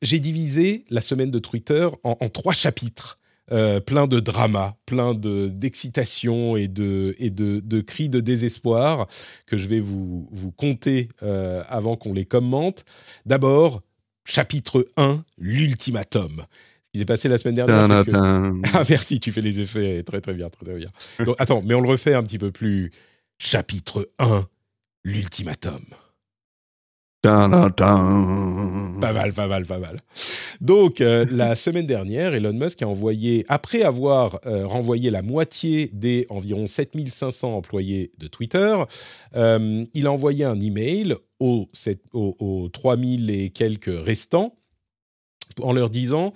J'ai 0.01 0.19
divisé 0.19 0.85
la 0.89 1.01
semaine 1.01 1.31
de 1.31 1.39
Twitter 1.39 1.87
en 2.03 2.29
trois 2.29 2.53
chapitres. 2.53 3.18
Euh, 3.51 3.79
plein 3.79 4.07
de 4.07 4.19
drama, 4.19 4.75
plein 4.85 5.13
de- 5.13 5.47
d'excitation 5.47 6.55
et, 6.55 6.67
de, 6.67 7.15
et 7.19 7.29
de, 7.29 7.59
de 7.59 7.81
cris 7.81 8.09
de 8.09 8.19
désespoir 8.19 9.07
que 9.47 9.57
je 9.57 9.67
vais 9.67 9.79
vous, 9.79 10.27
vous 10.31 10.51
conter 10.51 11.09
euh, 11.23 11.63
avant 11.69 11.95
qu'on 11.95 12.13
les 12.13 12.25
commente. 12.25 12.85
D'abord, 13.25 13.81
chapitre 14.25 14.87
1, 14.97 15.23
l'ultimatum. 15.37 16.31
Ce 16.37 16.91
qui 16.93 16.99
s'est 16.99 17.05
passé 17.05 17.27
la 17.29 17.37
semaine 17.37 17.55
dernière, 17.55 17.85
c'est 18.05 18.11
que... 18.11 18.11
Ah 18.73 18.83
merci, 18.89 19.19
tu 19.19 19.31
fais 19.31 19.41
les 19.41 19.59
effets 19.59 20.01
très 20.03 20.21
très 20.21 20.33
bien, 20.33 20.49
très, 20.49 20.65
très 20.65 20.75
bien. 20.77 20.89
Donc, 21.23 21.35
attends, 21.39 21.61
mais 21.63 21.73
on 21.75 21.81
le 21.81 21.89
refait 21.89 22.13
un 22.15 22.23
petit 22.23 22.39
peu 22.39 22.51
plus. 22.51 22.91
Chapitre 23.37 24.09
1, 24.19 24.45
l'ultimatum. 25.03 25.79
Pas 29.01 29.11
mal, 29.11 29.33
pas 29.33 29.47
mal, 29.47 29.65
pas 29.65 29.77
mal. 29.77 29.97
Donc, 30.61 31.01
euh, 31.01 31.25
la 31.29 31.55
semaine 31.57 31.85
dernière, 31.85 32.33
Elon 32.33 32.53
Musk 32.53 32.81
a 32.81 32.87
envoyé, 32.87 33.45
après 33.49 33.81
avoir 33.81 34.39
euh, 34.45 34.65
renvoyé 34.65 35.09
la 35.09 35.21
moitié 35.21 35.89
des 35.91 36.25
environ 36.29 36.65
7500 36.65 37.57
employés 37.57 38.11
de 38.19 38.27
Twitter, 38.27 38.77
euh, 39.35 39.83
il 39.93 40.07
a 40.07 40.11
envoyé 40.13 40.45
un 40.45 40.59
email 40.61 41.15
aux, 41.41 41.67
aux, 42.13 42.35
aux 42.39 42.69
3000 42.69 43.29
et 43.31 43.49
quelques 43.49 43.91
restants 44.05 44.55
en 45.61 45.73
leur 45.73 45.89
disant 45.89 46.33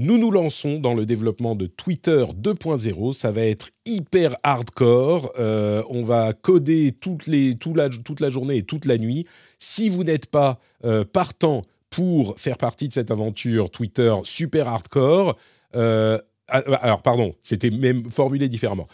nous 0.00 0.16
nous 0.16 0.30
lançons 0.30 0.80
dans 0.80 0.94
le 0.94 1.04
développement 1.04 1.54
de 1.54 1.66
Twitter 1.66 2.24
2.0. 2.34 3.12
Ça 3.12 3.32
va 3.32 3.42
être 3.42 3.68
hyper 3.84 4.34
hardcore. 4.42 5.30
Euh, 5.38 5.82
on 5.90 6.04
va 6.04 6.32
coder 6.32 6.92
toute 6.92 7.26
la 7.26 8.30
journée 8.30 8.56
et 8.56 8.62
toute 8.62 8.86
la 8.86 8.96
nuit. 8.96 9.26
Si 9.58 9.90
vous 9.90 10.02
n'êtes 10.02 10.24
pas 10.24 10.58
euh, 10.86 11.04
partant 11.04 11.60
pour 11.90 12.40
faire 12.40 12.56
partie 12.56 12.88
de 12.88 12.94
cette 12.94 13.10
aventure 13.10 13.70
Twitter 13.70 14.14
super 14.24 14.68
hardcore, 14.68 15.36
euh, 15.76 16.18
ah, 16.48 16.62
alors 16.80 17.02
pardon, 17.02 17.34
c'était 17.42 17.70
même 17.70 18.10
formulé 18.10 18.48
différemment. 18.48 18.88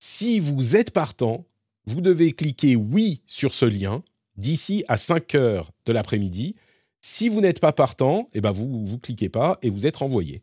Si 0.00 0.40
vous 0.40 0.74
êtes 0.74 0.90
partant, 0.90 1.46
vous 1.86 2.00
devez 2.00 2.32
cliquer 2.32 2.74
oui 2.74 3.22
sur 3.26 3.54
ce 3.54 3.64
lien 3.64 4.02
d'ici 4.36 4.82
à 4.88 4.96
5 4.96 5.36
heures 5.36 5.70
de 5.86 5.92
l'après-midi. 5.92 6.56
Si 7.02 7.28
vous 7.28 7.40
n'êtes 7.40 7.60
pas 7.60 7.72
partant, 7.72 8.28
eh 8.32 8.40
ben 8.40 8.52
vous 8.52 8.86
vous 8.86 8.98
cliquez 8.98 9.28
pas 9.28 9.58
et 9.62 9.70
vous 9.70 9.86
êtes 9.86 9.96
renvoyé. 9.96 10.42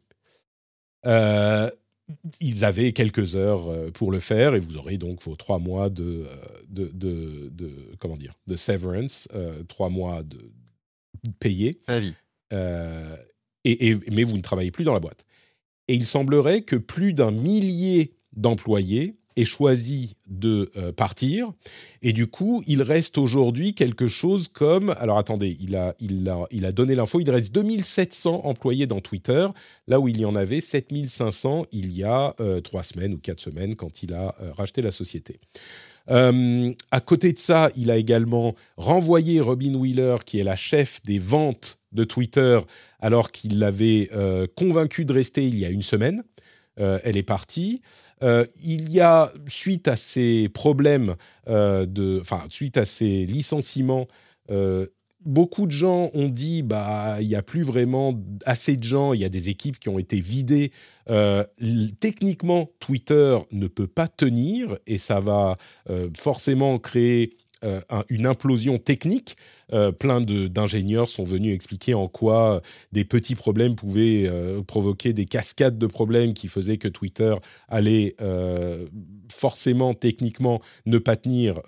Euh, 1.06 1.72
ils 2.42 2.66
avaient 2.66 2.92
quelques 2.92 3.36
heures 3.36 3.70
euh, 3.70 3.92
pour 3.92 4.12
le 4.12 4.20
faire 4.20 4.56
et 4.56 4.60
vous 4.60 4.76
aurez 4.78 4.98
donc 4.98 5.22
vos 5.24 5.36
trois 5.38 5.60
mois 5.60 5.90
de, 5.90 6.26
euh, 6.28 6.36
de, 6.68 6.88
de, 6.94 7.50
de- 7.54 7.96
comment 8.00 8.18
dire 8.18 8.34
de 8.48 8.56
severance, 8.56 9.28
euh, 9.34 9.64
trois 9.64 9.90
mois 9.90 10.24
de 10.24 10.38
payés. 11.40 11.80
Euh, 12.52 13.16
et, 13.64 13.90
et- 13.90 13.96
mais 14.12 14.24
vous 14.26 14.36
ne 14.36 14.42
travaillez 14.42 14.72
plus 14.72 14.84
dans 14.84 14.94
la 14.94 15.00
boîte. 15.00 15.26
Et 15.88 15.94
il 15.96 16.06
semblerait 16.06 16.62
que 16.64 16.76
plus 16.76 17.14
d'un 17.14 17.32
millier 17.32 18.14
d'employés 18.34 19.19
choisi 19.46 20.16
de 20.28 20.72
euh, 20.78 20.92
partir. 20.92 21.52
Et 22.02 22.14
du 22.14 22.28
coup, 22.28 22.64
il 22.68 22.82
reste 22.82 23.18
aujourd'hui 23.18 23.74
quelque 23.74 24.08
chose 24.08 24.48
comme... 24.48 24.96
Alors 24.98 25.18
attendez, 25.18 25.58
il 25.60 25.76
a, 25.76 25.96
il 26.00 26.28
a, 26.30 26.46
il 26.52 26.66
a 26.66 26.72
donné 26.72 26.96
l'info, 26.96 27.20
il 27.20 27.30
reste 27.30 27.54
2700 27.54 28.42
employés 28.46 28.88
dans 28.88 29.02
Twitter, 29.02 29.48
là 29.88 30.00
où 30.00 30.08
il 30.08 30.20
y 30.20 30.26
en 30.26 30.36
avait 30.36 30.62
7500 30.62 31.66
il 31.72 31.92
y 31.92 32.04
a 32.04 32.36
euh, 32.40 32.62
trois 32.62 32.84
semaines 32.84 33.14
ou 33.14 33.18
quatre 33.18 33.40
semaines 33.40 33.76
quand 33.76 34.04
il 34.04 34.14
a 34.14 34.36
euh, 34.42 34.52
racheté 34.54 34.82
la 34.82 34.92
société. 34.92 35.40
À 36.08 37.02
côté 37.02 37.34
de 37.34 37.38
ça, 37.38 37.70
il 37.76 37.92
a 37.92 37.98
également 37.98 38.56
renvoyé 38.78 39.42
Robin 39.42 39.76
Wheeler, 39.76 40.16
qui 40.26 40.40
est 40.40 40.44
la 40.44 40.56
chef 40.56 41.04
des 41.04 41.20
ventes 41.20 41.78
de 41.92 42.04
Twitter, 42.04 42.60
alors 43.00 43.32
qu'il 43.32 43.60
l'avait 43.60 44.10
euh, 44.16 44.48
convaincu 44.56 45.06
de 45.06 45.14
rester 45.14 45.46
il 45.48 45.60
y 45.60 45.66
a 45.66 45.70
une 45.70 45.84
semaine. 45.84 46.24
Elle 46.78 47.18
est 47.18 47.24
partie. 47.24 47.82
Euh, 48.24 48.46
il 48.62 48.92
y 48.92 49.00
a, 49.00 49.32
suite 49.48 49.88
à 49.88 49.96
ces 49.96 50.50
problèmes, 50.50 51.16
euh, 51.48 51.86
de, 51.86 52.20
enfin, 52.22 52.44
suite 52.50 52.78
à 52.78 52.86
ces 52.86 53.26
licenciements, 53.26 54.08
euh, 54.52 54.88
beaucoup 55.26 55.66
de 55.66 55.72
gens 55.72 56.10
ont 56.14 56.30
dit 56.30 56.64
bah 56.64 57.18
il 57.22 57.28
n'y 57.28 57.36
a 57.36 57.42
plus 57.42 57.62
vraiment 57.62 58.18
assez 58.46 58.78
de 58.78 58.84
gens, 58.84 59.14
il 59.14 59.20
y 59.20 59.26
a 59.26 59.30
des 59.30 59.50
équipes 59.50 59.78
qui 59.80 59.90
ont 59.90 60.00
été 60.00 60.20
vidées. 60.22 60.72
Techniquement, 62.00 62.70
Twitter 62.80 63.38
ne 63.52 63.68
peut 63.68 63.88
pas 63.88 64.08
tenir 64.08 64.78
et 64.88 64.98
ça 64.98 65.20
va 65.20 65.56
forcément 66.16 66.78
créer 66.80 67.36
euh, 67.64 67.82
un- 67.90 68.04
une 68.10 68.26
implosion 68.26 68.78
technique. 68.78 69.36
Euh, 69.74 69.92
plein 69.92 70.22
d'ingénieurs 70.22 71.08
sont 71.08 71.24
venus 71.24 71.54
expliquer 71.54 71.94
en 71.94 72.08
quoi 72.08 72.56
euh, 72.56 72.60
des 72.92 73.06
petits 73.06 73.36
problèmes 73.36 73.76
pouvaient 73.76 74.26
euh, 74.28 74.62
provoquer 74.64 75.14
des 75.14 75.26
cascades 75.26 75.78
de 75.78 75.88
problèmes 75.88 76.34
qui 76.34 76.48
faisaient 76.48 76.78
que 76.78 76.88
Twitter 76.88 77.36
allait 77.68 78.16
forcément 79.32 79.94
techniquement 79.94 80.62
ne 80.86 80.98
pas 80.98 81.16
tenir 81.16 81.62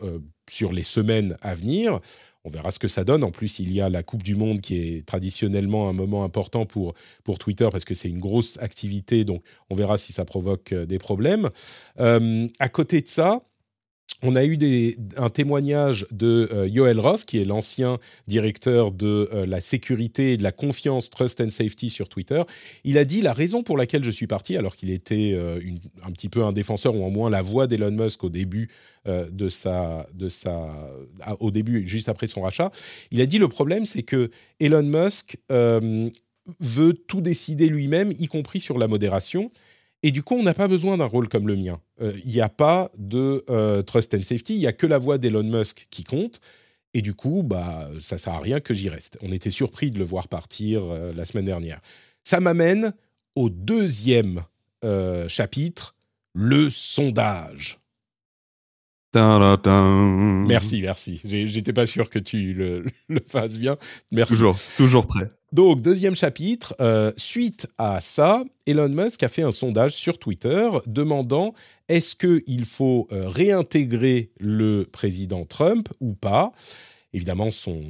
sur 0.50 0.72
les 0.74 0.84
semaines 0.84 1.36
à 1.42 1.56
venir. 1.56 2.00
On 2.44 2.50
verra 2.50 2.72
ce 2.72 2.80
que 2.80 2.88
ça 2.88 3.04
donne. 3.04 3.24
En 3.24 3.30
plus, 3.32 3.60
il 3.60 3.72
y 3.72 3.82
a 3.82 3.90
la 3.90 4.02
Coupe 4.02 4.24
du 4.24 4.36
Monde 4.36 4.62
qui 4.62 4.76
est 4.78 5.06
traditionnellement 5.06 5.88
un 5.90 5.94
moment 5.94 6.24
important 6.24 6.66
pour, 6.66 6.96
pour 7.24 7.38
Twitter 7.38 7.68
parce 7.72 7.86
que 7.86 7.94
c'est 7.94 8.10
une 8.10 8.20
grosse 8.20 8.58
activité. 8.60 9.24
Donc, 9.26 9.44
on 9.70 9.76
verra 9.76 9.98
si 10.00 10.12
ça 10.12 10.26
provoque 10.26 10.74
des 10.74 10.98
problèmes. 10.98 11.50
À 11.98 12.70
côté 12.70 13.02
de 13.02 13.08
ça, 13.08 13.44
on 14.24 14.36
a 14.36 14.46
eu 14.46 14.58
un 15.18 15.30
témoignage 15.30 16.06
de 16.12 16.50
euh, 16.54 16.68
Yoel 16.68 17.00
Roth, 17.00 17.26
qui 17.26 17.40
est 17.40 17.46
l'ancien 17.46 17.98
directeur 18.28 18.92
de 18.92 19.30
euh, 19.34 19.46
la 19.46 19.62
sécurité 19.62 20.34
et 20.34 20.38
de 20.38 20.44
la 20.44 20.52
confiance 20.52 21.10
Trust 21.10 21.42
and 21.42 21.50
Safety 21.50 21.90
sur 21.90 22.08
Twitter. 22.08 22.44
Il 22.84 22.98
a 22.98 23.06
dit 23.06 23.22
la 23.22 23.34
raison 23.34 23.64
pour 23.64 23.78
laquelle 23.78 24.04
je 24.04 24.12
suis 24.12 24.28
parti, 24.28 24.58
alors 24.58 24.76
qu'il 24.76 24.92
était 24.92 25.32
euh, 25.34 25.60
un 26.04 26.12
petit 26.12 26.30
peu 26.30 26.44
un 26.44 26.52
défenseur 26.52 26.96
ou 26.96 27.04
au 27.04 27.10
moins 27.10 27.30
la 27.30 27.42
voix 27.42 27.68
d'Elon 27.68 27.92
Musk 27.92 28.24
au 28.24 28.30
début 28.30 28.70
euh, 29.08 29.28
de 29.32 29.50
sa, 29.50 30.08
de 30.14 30.30
sa, 30.30 30.70
au 31.40 31.50
début 31.50 31.88
juste 31.88 32.10
après 32.10 32.28
son 32.28 32.42
rachat. 32.42 32.72
Il 33.10 33.22
a 33.22 33.26
dit 33.26 33.40
le 33.40 33.48
problème 33.48 33.86
c'est 33.86 34.04
que 34.04 34.30
Elon 34.60 34.84
Musk 34.84 35.38
veut 36.60 36.94
tout 36.94 37.22
décider 37.22 37.68
lui-même, 37.68 38.12
y 38.12 38.28
compris 38.28 38.60
sur 38.60 38.78
la 38.78 38.88
modération. 38.88 39.52
Et 40.04 40.12
du 40.12 40.24
coup, 40.24 40.36
on 40.36 40.44
n'a 40.44 40.54
pas 40.54 40.68
besoin 40.68 40.98
d'un 40.98 41.06
rôle 41.06 41.30
comme 41.30 41.48
le 41.48 41.56
mien. 41.56 41.80
Euh, 42.02 42.12
Il 42.26 42.32
n'y 42.32 42.42
a 42.42 42.50
pas 42.50 42.92
de 42.98 43.44
euh, 43.50 43.82
trust 43.84 44.14
and 44.16 44.24
safety, 44.24 44.56
il 44.56 44.60
n'y 44.60 44.68
a 44.68 44.74
que 44.74 44.88
la 44.88 44.98
voix 44.98 45.18
d'Elon 45.18 45.44
Musk 45.44 45.88
qui 45.92 46.04
compte. 46.04 46.40
Et 46.94 47.02
du 47.02 47.14
coup, 47.14 47.44
bah, 47.44 47.90
ça 48.02 48.16
ne 48.16 48.20
sert 48.20 48.34
à 48.34 48.40
rien 48.40 48.60
que 48.60 48.74
j'y 48.74 48.90
reste. 48.90 49.18
On 49.22 49.32
était 49.32 49.52
surpris 49.52 49.92
de 49.92 50.00
le 50.00 50.04
voir 50.04 50.28
partir 50.28 50.84
euh, 50.84 51.14
la 51.16 51.24
semaine 51.26 51.46
dernière. 51.46 51.80
Ça 52.24 52.40
m'amène 52.40 52.94
au 53.36 53.50
deuxième 53.50 54.44
euh, 54.84 55.28
chapitre, 55.30 55.96
le 56.34 56.70
sondage. 56.70 57.80
Merci, 60.48 60.82
merci. 60.82 61.22
J'étais 61.24 61.74
pas 61.74 61.86
sûr 61.86 62.10
que 62.10 62.20
tu 62.20 62.54
le, 62.54 62.84
le 63.10 63.22
fasses 63.26 63.58
bien. 63.58 63.78
Merci. 64.12 64.34
Toujours, 64.34 64.58
toujours 64.78 65.08
prêt. 65.08 65.30
Donc, 65.52 65.82
deuxième 65.82 66.16
chapitre, 66.16 66.74
euh, 66.80 67.12
suite 67.18 67.68
à 67.78 68.00
ça, 68.00 68.46
Elon 68.66 68.88
Musk 68.88 69.22
a 69.24 69.28
fait 69.28 69.42
un 69.42 69.52
sondage 69.52 69.92
sur 69.92 70.18
Twitter 70.18 70.70
demandant 70.88 71.54
est-ce 71.90 72.16
qu'il 72.16 72.64
faut 72.64 73.08
euh, 73.12 73.28
réintégrer 73.28 74.32
le 74.40 74.86
président 74.90 75.44
Trump 75.44 75.90
ou 76.00 76.14
pas 76.14 76.54
Évidemment, 77.14 77.52
son, 77.52 77.84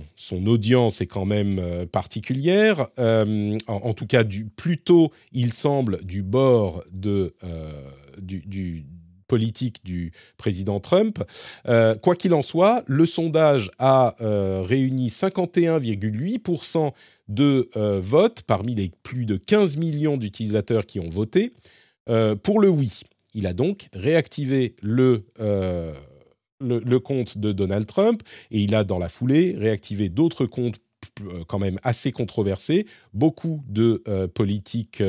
audience 0.48 1.02
est 1.02 1.06
quand 1.06 1.26
même 1.26 1.60
euh, 1.60 1.86
particulière. 1.86 2.88
En, 2.98 3.94
tout 3.94 4.08
cas, 4.08 4.24
du, 4.24 4.46
plutôt, 4.46 5.12
il 5.32 5.54
semble 5.54 6.04
du 6.04 6.24
bord 6.24 6.84
de, 6.92 7.36
du 8.18 8.86
politique 9.32 9.80
du 9.86 10.12
président 10.36 10.82
Trump. 10.82 11.24
Euh, 11.70 11.96
quoi 11.96 12.18
qu'il 12.18 12.34
en 12.34 12.42
soit, 12.42 12.84
le 12.86 13.06
sondage 13.06 13.72
a 13.80 14.14
euh, 14.20 14.62
réuni 14.62 15.08
51,8% 15.08 16.92
de 17.30 17.70
euh, 17.78 18.02
votes 18.02 18.42
parmi 18.42 18.76
les 18.76 18.92
plus 19.04 19.26
de 19.26 19.38
15 19.38 19.78
millions 19.78 20.18
d'utilisateurs 20.18 20.86
qui 20.86 21.00
ont 21.00 21.10
voté 21.10 21.54
pour 22.44 22.60
le 22.60 22.68
oui. 22.68 23.04
Il 23.34 23.48
a 23.48 23.54
donc 23.54 23.88
réactivé 23.94 24.76
le, 24.82 25.24
le, 26.60 26.98
compte 26.98 27.38
de 27.38 27.54
Donald 27.54 27.86
Trump 27.86 28.22
et 28.50 28.60
il 28.60 28.76
a 28.76 28.84
dans 28.84 29.00
la 29.00 29.08
foulée 29.08 29.56
réactivé 29.58 30.10
d'autres 30.10 30.46
comptes 30.46 30.80
quand 31.48 31.60
même 31.60 31.78
assez 31.84 32.12
controversés, 32.12 32.86
beaucoup 33.14 33.64
de 33.70 34.04
politiques 34.34 35.02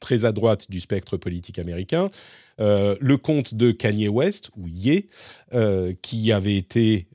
très 0.00 0.24
à 0.24 0.32
droite 0.32 0.70
du 0.70 0.80
spectre 0.80 1.18
politique 1.18 1.58
américain, 1.58 2.08
Euh, 2.60 2.96
le 3.00 3.16
compte 3.16 3.54
de 3.54 3.72
Kanye 3.72 4.08
West, 4.08 4.50
ou 4.56 4.68
Ye, 4.68 5.06
euh, 5.54 5.94
qui 6.02 6.30
avait 6.32 6.56
été 6.56 7.06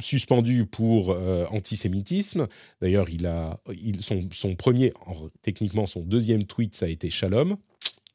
suspendu 0.00 0.64
pour 0.64 1.10
euh, 1.12 1.44
antisémitisme. 1.50 2.46
D'ailleurs, 2.80 3.10
il 3.10 3.26
a 3.26 3.58
son, 4.00 4.28
son 4.32 4.54
premier, 4.54 4.92
en- 5.06 5.28
techniquement 5.42 5.86
son 5.86 6.00
deuxième 6.00 6.44
tweet, 6.44 6.74
ça 6.74 6.86
a 6.86 6.88
été 6.88 7.10
Shalom. 7.10 7.56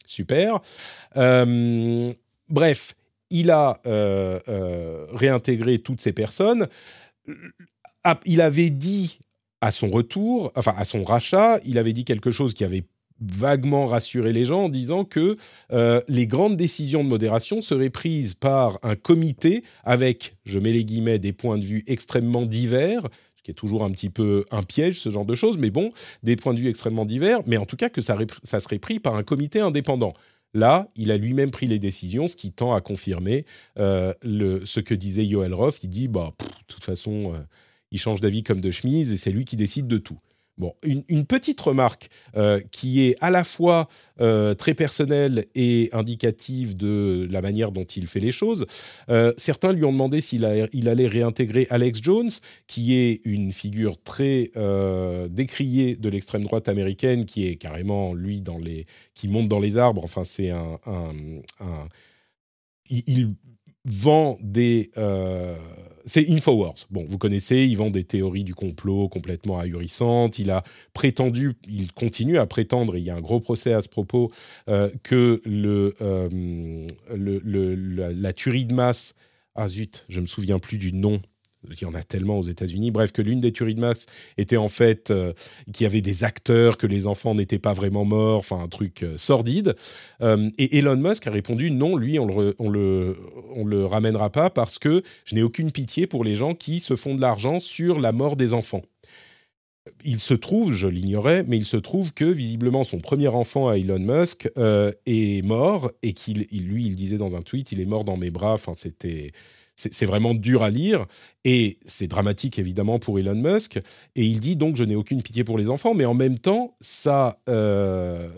Super. 0.05 0.59
Bref, 2.49 2.95
il 3.29 3.51
a 3.51 3.81
réintégré 5.13 5.79
toutes 5.79 6.01
ces 6.01 6.11
personnes. 6.13 6.67
Il 8.25 8.41
avait 8.41 8.69
dit 8.69 9.19
à 9.61 9.71
son 9.71 9.87
retour, 9.87 10.51
enfin 10.55 10.73
à 10.75 10.83
son 10.83 11.05
rachat, 11.05 11.59
il 11.65 11.77
avait 11.77 11.93
dit 11.93 12.03
quelque 12.03 12.31
chose 12.31 12.53
qui 12.53 12.65
avait 12.65 12.83
vaguement 13.31 13.85
rassuré 13.85 14.33
les 14.33 14.45
gens 14.45 14.65
en 14.65 14.69
disant 14.69 15.05
que 15.05 15.37
euh, 15.71 16.01
les 16.07 16.27
grandes 16.27 16.57
décisions 16.57 17.03
de 17.03 17.09
modération 17.09 17.61
seraient 17.61 17.89
prises 17.89 18.33
par 18.33 18.79
un 18.83 18.95
comité 18.95 19.63
avec, 19.83 20.35
je 20.45 20.59
mets 20.59 20.73
les 20.73 20.85
guillemets, 20.85 21.19
des 21.19 21.33
points 21.33 21.57
de 21.57 21.65
vue 21.65 21.83
extrêmement 21.87 22.43
divers, 22.45 23.03
ce 23.37 23.43
qui 23.43 23.51
est 23.51 23.55
toujours 23.55 23.83
un 23.83 23.91
petit 23.91 24.09
peu 24.09 24.45
un 24.51 24.63
piège, 24.63 24.99
ce 24.99 25.09
genre 25.09 25.25
de 25.25 25.35
choses, 25.35 25.57
mais 25.57 25.69
bon, 25.69 25.91
des 26.23 26.35
points 26.35 26.53
de 26.53 26.59
vue 26.59 26.69
extrêmement 26.69 27.05
divers, 27.05 27.39
mais 27.45 27.57
en 27.57 27.65
tout 27.65 27.75
cas 27.75 27.89
que 27.89 28.01
ça, 28.01 28.17
serait 28.59 28.79
pris 28.79 28.99
par 28.99 29.15
un 29.15 29.23
comité 29.23 29.59
indépendant. 29.59 30.13
Là, 30.53 30.87
il 30.95 31.09
a 31.09 31.17
lui-même 31.17 31.49
pris 31.49 31.65
les 31.65 31.79
décisions, 31.79 32.27
ce 32.27 32.35
qui 32.35 32.51
tend 32.51 32.75
à 32.75 32.81
confirmer 32.81 33.45
euh, 33.79 34.13
ce 34.23 34.79
que 34.79 34.93
disait 34.93 35.25
Yoel 35.25 35.53
Roth, 35.53 35.79
qui 35.79 35.87
dit 35.87 36.07
bah, 36.07 36.33
de 36.39 36.65
toute 36.67 36.83
façon, 36.83 37.33
il 37.91 37.99
change 37.99 38.21
d'avis 38.21 38.43
comme 38.43 38.61
de 38.61 38.69
chemise 38.69 39.13
et 39.13 39.17
c'est 39.17 39.31
lui 39.31 39.45
qui 39.45 39.55
décide 39.55 39.87
de 39.87 39.97
tout. 39.97 40.19
Bon, 40.59 40.75
une, 40.83 41.25
petite 41.25 41.59
remarque 41.59 42.09
euh, 42.37 42.61
qui 42.71 43.01
est 43.01 43.15
à 43.21 43.31
la 43.31 43.43
fois 43.43 43.87
euh, 44.21 44.53
très 44.53 44.75
personnelle 44.75 45.45
et 45.55 45.89
indicative 45.93 46.77
de 46.77 47.27
la 47.31 47.41
manière 47.41 47.71
dont 47.71 47.85
il 47.85 48.05
fait 48.05 48.19
les 48.19 48.31
choses. 48.31 48.67
Euh, 49.09 49.33
certains 49.35 49.73
lui 49.73 49.83
ont 49.83 49.91
demandé 49.91 50.21
s'il 50.21 50.69
il 50.71 50.89
allait 50.89 51.07
réintégrer 51.07 51.65
Alex 51.71 52.03
Jones, 52.03 52.29
qui 52.67 52.93
est 52.93 53.21
une 53.25 53.51
figure 53.51 53.99
très 54.03 54.51
décriée 55.29 55.95
de 55.95 56.09
l'extrême 56.09 56.43
droite 56.43 56.69
américaine, 56.69 57.25
qui 57.25 57.47
est 57.47 57.55
carrément 57.55 58.13
lui 58.13 58.41
dans 58.41 58.59
les, 58.59 58.85
qui 59.15 59.27
monte 59.27 59.47
dans 59.47 59.59
les 59.59 59.79
arbres. 59.79 60.03
Enfin, 60.03 60.23
c'est 60.23 60.51
un, 60.51 60.79
il, 62.89 63.33
vend 63.85 64.37
des 64.39 64.91
c'est 66.05 66.29
Infowars. 66.29 66.75
Bon, 66.89 67.05
vous 67.07 67.17
connaissez, 67.17 67.65
il 67.65 67.77
vend 67.77 67.89
des 67.89 68.03
théories 68.03 68.43
du 68.43 68.55
complot 68.55 69.07
complètement 69.09 69.59
ahurissantes. 69.59 70.39
Il 70.39 70.51
a 70.51 70.63
prétendu, 70.93 71.53
il 71.67 71.91
continue 71.91 72.37
à 72.37 72.45
prétendre, 72.45 72.97
il 72.97 73.03
y 73.03 73.09
a 73.09 73.15
un 73.15 73.21
gros 73.21 73.39
procès 73.39 73.73
à 73.73 73.81
ce 73.81 73.89
propos, 73.89 74.31
euh, 74.69 74.89
que 75.03 75.41
euh, 75.47 76.87
la, 77.09 78.33
tuerie 78.33 78.65
de 78.65 78.73
masse. 78.73 79.13
Ah 79.55 79.67
zut, 79.67 80.05
je 80.09 80.19
me 80.19 80.25
souviens 80.25 80.57
plus 80.57 80.77
du 80.77 80.93
nom 80.93 81.21
il 81.69 81.81
y 81.81 81.85
en 81.85 81.93
a 81.93 82.03
tellement 82.03 82.39
aux 82.39 82.43
États-Unis. 82.43 82.91
Bref, 82.91 83.11
que 83.11 83.21
l'une 83.21 83.39
des 83.39 83.51
tueries 83.51 83.75
de 83.75 83.79
masse 83.79 84.05
était 84.37 84.57
en 84.57 84.67
fait 84.67 85.11
euh, 85.11 85.33
qu'il 85.71 85.83
y 85.83 85.87
avait 85.87 86.01
des 86.01 86.23
acteurs, 86.23 86.77
que 86.77 86.87
les 86.87 87.07
enfants 87.07 87.35
n'étaient 87.35 87.59
pas 87.59 87.73
vraiment 87.73 88.05
morts, 88.05 88.39
enfin 88.39 88.59
un 88.59 88.67
truc 88.67 89.03
euh, 89.03 89.17
sordide. 89.17 89.75
Euh, 90.21 90.49
et 90.57 90.77
Elon 90.77 90.97
Musk 90.97 91.27
a 91.27 91.31
répondu 91.31 91.71
non, 91.71 91.95
lui, 91.95 92.19
on 92.19 92.25
le, 92.25 92.55
on 92.59 92.69
le, 92.69 93.17
on 93.55 93.65
le 93.65 93.85
ramènera 93.85 94.29
pas 94.29 94.49
parce 94.49 94.79
que 94.79 95.03
je 95.25 95.35
n'ai 95.35 95.43
aucune 95.43 95.71
pitié 95.71 96.07
pour 96.07 96.23
les 96.23 96.35
gens 96.35 96.53
qui 96.53 96.79
se 96.79 96.95
font 96.95 97.15
de 97.15 97.21
l'argent 97.21 97.59
sur 97.59 97.99
la 97.99 98.11
mort 98.11 98.35
des 98.35 98.53
enfants. 98.53 98.81
Il 100.05 100.19
se 100.19 100.33
trouve, 100.33 100.71
je 100.71 100.87
l'ignorais, 100.87 101.43
mais 101.45 101.57
il 101.57 101.65
se 101.65 101.75
trouve 101.75 102.13
que 102.13 102.23
visiblement 102.23 102.85
son 102.85 102.99
premier 102.99 103.27
enfant 103.27 103.67
à 103.67 103.77
Elon 103.77 103.99
Musk 103.99 104.49
est 104.55 105.45
mort 105.45 105.91
et 106.01 106.13
qu'il, 106.13 106.45
lui, 106.51 106.85
il 106.85 106.95
disait 106.95 107.17
dans 107.17 107.35
un 107.35 107.41
tweet, 107.41 107.73
il 107.73 107.81
est 107.81 107.85
mort 107.85 108.05
dans 108.05 108.15
mes 108.15 108.31
bras. 108.31 108.53
Enfin, 108.53 108.73
c'était 108.73 109.33
c'est 109.75 110.05
vraiment 110.05 110.33
dur 110.33 110.61
à 110.61 110.69
lire 110.69 111.05
et 111.45 111.79
c'est 111.85 112.07
dramatique 112.07 112.59
évidemment 112.59 112.99
pour 112.99 113.17
Elon 113.17 113.35
Musk. 113.35 113.79
Et 114.15 114.23
il 114.23 114.39
dit 114.39 114.55
donc 114.55 114.75
je 114.75 114.83
n'ai 114.83 114.95
aucune 114.95 115.21
pitié 115.21 115.43
pour 115.43 115.57
les 115.57 115.69
enfants, 115.69 115.93
mais 115.93 116.05
en 116.05 116.13
même 116.13 116.37
temps 116.37 116.75
ça, 116.79 117.39
euh, 117.49 118.29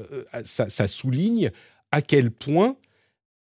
ça, 0.46 0.88
souligne 0.88 1.52
à 1.92 2.02
quel 2.02 2.32
point 2.32 2.78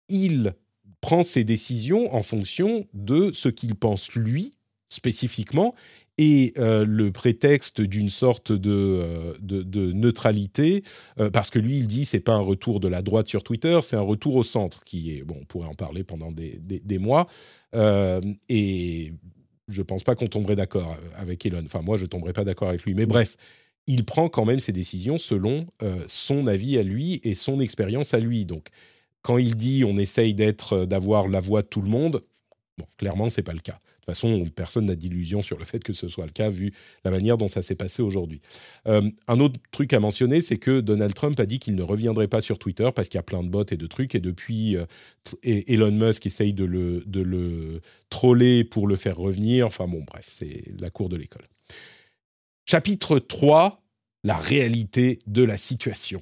il 0.09 0.53
prend 1.01 1.23
ses 1.23 1.43
décisions 1.43 2.13
en 2.15 2.23
fonction 2.23 2.87
de 2.93 3.31
ce 3.33 3.49
qu'il 3.49 3.75
pense 3.75 4.11
lui 4.13 4.53
spécifiquement 4.89 5.73
et 6.17 6.53
euh, 6.57 6.85
le 6.85 7.11
prétexte 7.11 7.81
d'une 7.81 8.09
sorte 8.09 8.51
de, 8.51 8.71
euh, 8.71 9.33
de, 9.39 9.91
neutralité, 9.91 10.83
parce 11.31 11.49
que 11.49 11.59
lui, 11.59 11.77
il 11.77 11.87
dit 11.87 12.05
c'est 12.05 12.19
pas 12.19 12.33
un 12.33 12.41
retour 12.41 12.79
de 12.79 12.87
la 12.87 13.01
droite 13.01 13.27
sur 13.27 13.43
Twitter, 13.43 13.79
c'est 13.81 13.95
un 13.95 14.01
retour 14.01 14.35
au 14.35 14.43
centre, 14.43 14.83
qui 14.83 15.17
est, 15.17 15.23
bon, 15.23 15.37
on 15.41 15.45
pourrait 15.45 15.67
en 15.67 15.75
parler 15.75 16.03
pendant 16.03 16.31
des, 16.31 16.59
des 16.59 16.97
mois, 16.99 17.27
euh, 17.75 18.21
et 18.49 19.13
je 19.67 19.81
ne 19.81 19.85
pense 19.85 20.03
pas 20.03 20.15
qu'on 20.15 20.27
tomberait 20.27 20.55
d'accord 20.55 20.97
avec 21.15 21.45
Elon. 21.45 21.63
Enfin, 21.65 21.81
moi, 21.81 21.97
je 21.97 22.03
ne 22.03 22.07
tomberais 22.07 22.33
pas 22.33 22.43
d'accord 22.43 22.69
avec 22.69 22.83
lui. 22.83 22.93
Mais 22.93 23.05
bref, 23.05 23.37
il 23.87 24.05
prend 24.05 24.29
quand 24.29 24.45
même 24.45 24.59
ses 24.59 24.71
décisions 24.71 25.17
selon 25.17 25.67
euh, 25.81 26.03
son 26.07 26.47
avis 26.47 26.77
à 26.77 26.83
lui 26.83 27.19
et 27.23 27.33
son 27.33 27.59
expérience 27.59 28.13
à 28.13 28.19
lui. 28.19 28.45
Donc, 28.45 28.67
quand 29.21 29.37
il 29.37 29.55
dit 29.55 29.83
on 29.85 29.97
essaye 29.97 30.33
d'être, 30.33 30.73
euh, 30.73 30.85
d'avoir 30.85 31.27
la 31.27 31.39
voix 31.39 31.61
de 31.61 31.67
tout 31.67 31.81
le 31.81 31.89
monde, 31.89 32.23
bon, 32.77 32.85
clairement, 32.97 33.29
c'est 33.29 33.43
pas 33.43 33.53
le 33.53 33.59
cas. 33.59 33.79
De 34.03 34.11
toute 34.11 34.15
façon, 34.15 34.45
personne 34.53 34.87
n'a 34.87 34.95
d'illusion 34.95 35.41
sur 35.41 35.57
le 35.57 35.63
fait 35.73 35.81
que 35.81 35.93
ce 35.93 36.09
soit 36.09 36.25
le 36.25 36.31
cas, 36.31 36.49
vu 36.49 36.73
la 37.05 37.11
manière 37.11 37.37
dont 37.37 37.47
ça 37.47 37.61
s'est 37.61 37.75
passé 37.75 38.01
aujourd'hui. 38.01 38.41
Euh, 38.87 39.09
un 39.29 39.39
autre 39.39 39.59
truc 39.71 39.93
à 39.93 40.01
mentionner, 40.01 40.41
c'est 40.41 40.57
que 40.57 40.81
Donald 40.81 41.13
Trump 41.13 41.39
a 41.39 41.45
dit 41.45 41.59
qu'il 41.59 41.75
ne 41.75 41.83
reviendrait 41.83 42.27
pas 42.27 42.41
sur 42.41 42.59
Twitter 42.59 42.89
parce 42.93 43.07
qu'il 43.07 43.17
y 43.17 43.19
a 43.19 43.23
plein 43.23 43.43
de 43.43 43.49
bots 43.49 43.63
et 43.63 43.77
de 43.77 43.87
trucs, 43.87 44.13
et 44.13 44.19
depuis, 44.19 44.75
euh, 44.75 44.85
Elon 45.43 45.91
Musk 45.91 46.25
essaye 46.25 46.53
de 46.53 46.65
le, 46.65 47.03
de 47.05 47.21
le 47.21 47.79
troller 48.09 48.65
pour 48.65 48.87
le 48.87 48.97
faire 48.97 49.15
revenir. 49.15 49.67
Enfin 49.67 49.87
bon, 49.87 50.03
bref, 50.05 50.25
c'est 50.27 50.63
la 50.79 50.89
cour 50.89 51.07
de 51.07 51.15
l'école. 51.15 51.47
Chapitre 52.65 53.19
3, 53.19 53.81
la 54.23 54.37
réalité 54.37 55.19
de 55.27 55.43
la 55.43 55.57
situation. 55.57 56.21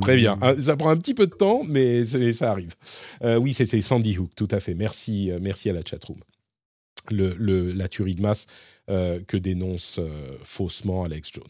Très 0.00 0.16
bien. 0.16 0.38
Ah, 0.40 0.54
ça 0.60 0.76
prend 0.76 0.90
un 0.90 0.96
petit 0.96 1.14
peu 1.14 1.26
de 1.26 1.34
temps, 1.34 1.62
mais 1.66 2.04
ça 2.32 2.50
arrive. 2.50 2.74
Euh, 3.22 3.36
oui, 3.36 3.54
c'était 3.54 3.80
Sandy 3.82 4.18
Hook, 4.18 4.30
tout 4.36 4.48
à 4.50 4.60
fait. 4.60 4.74
Merci, 4.74 5.30
euh, 5.30 5.38
merci 5.40 5.70
à 5.70 5.72
la 5.72 5.82
chatroom. 5.82 6.18
Le, 7.10 7.72
la 7.72 7.88
tuerie 7.88 8.14
de 8.14 8.22
masse 8.22 8.46
euh, 8.88 9.20
que 9.26 9.36
dénonce 9.36 9.98
faussement 10.44 11.04
Alex 11.04 11.30
Jones. 11.32 11.44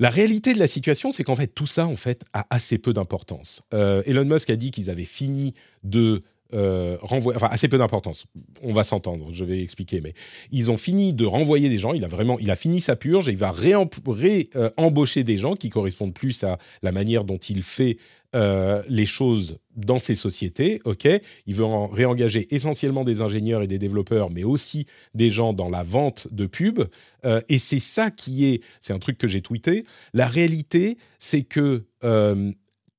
La 0.00 0.10
réalité 0.10 0.52
de 0.52 0.58
la 0.58 0.66
situation, 0.66 1.12
c'est 1.12 1.22
qu'en 1.22 1.36
fait, 1.36 1.48
tout 1.48 1.66
ça, 1.66 1.86
en 1.86 1.96
fait, 1.96 2.24
a 2.32 2.46
assez 2.50 2.78
peu 2.78 2.92
d'importance. 2.92 3.62
Elon 3.72 4.24
Musk 4.24 4.50
a 4.50 4.56
dit 4.56 4.70
qu'ils 4.70 4.90
avaient 4.90 5.04
fini 5.04 5.54
de 5.84 6.20
euh, 6.54 6.96
enfin 7.02 7.48
assez 7.50 7.68
peu 7.68 7.78
d'importance. 7.78 8.26
On 8.62 8.72
va 8.72 8.84
s'entendre, 8.84 9.28
je 9.32 9.44
vais 9.44 9.60
expliquer, 9.60 10.00
mais 10.00 10.14
ils 10.52 10.70
ont 10.70 10.76
fini 10.76 11.12
de 11.12 11.24
renvoyer 11.24 11.68
des 11.68 11.78
gens. 11.78 11.92
Il 11.92 12.04
a 12.04 12.08
vraiment, 12.08 12.38
il 12.38 12.50
a 12.50 12.56
fini 12.56 12.80
sa 12.80 12.94
purge 12.94 13.28
et 13.28 13.32
il 13.32 13.38
va 13.38 13.50
réembaucher 13.50 15.24
des 15.24 15.38
gens 15.38 15.54
qui 15.54 15.70
correspondent 15.70 16.14
plus 16.14 16.44
à 16.44 16.58
la 16.82 16.92
manière 16.92 17.24
dont 17.24 17.38
il 17.38 17.62
fait 17.62 17.96
euh, 18.34 18.82
les 18.88 19.06
choses 19.06 19.58
dans 19.74 19.98
ces 19.98 20.14
sociétés. 20.14 20.80
Ok, 20.84 21.08
il 21.46 21.54
veut 21.54 21.64
en 21.64 21.88
réengager 21.88 22.46
essentiellement 22.54 23.02
des 23.02 23.22
ingénieurs 23.22 23.62
et 23.62 23.66
des 23.66 23.78
développeurs, 23.78 24.30
mais 24.30 24.44
aussi 24.44 24.86
des 25.14 25.30
gens 25.30 25.52
dans 25.52 25.68
la 25.68 25.82
vente 25.82 26.28
de 26.30 26.46
pubs. 26.46 26.88
Euh, 27.24 27.40
et 27.48 27.58
c'est 27.58 27.80
ça 27.80 28.10
qui 28.10 28.46
est, 28.46 28.62
c'est 28.80 28.92
un 28.92 28.98
truc 28.98 29.18
que 29.18 29.26
j'ai 29.26 29.42
tweeté. 29.42 29.84
La 30.12 30.28
réalité, 30.28 30.96
c'est 31.18 31.42
que 31.42 31.86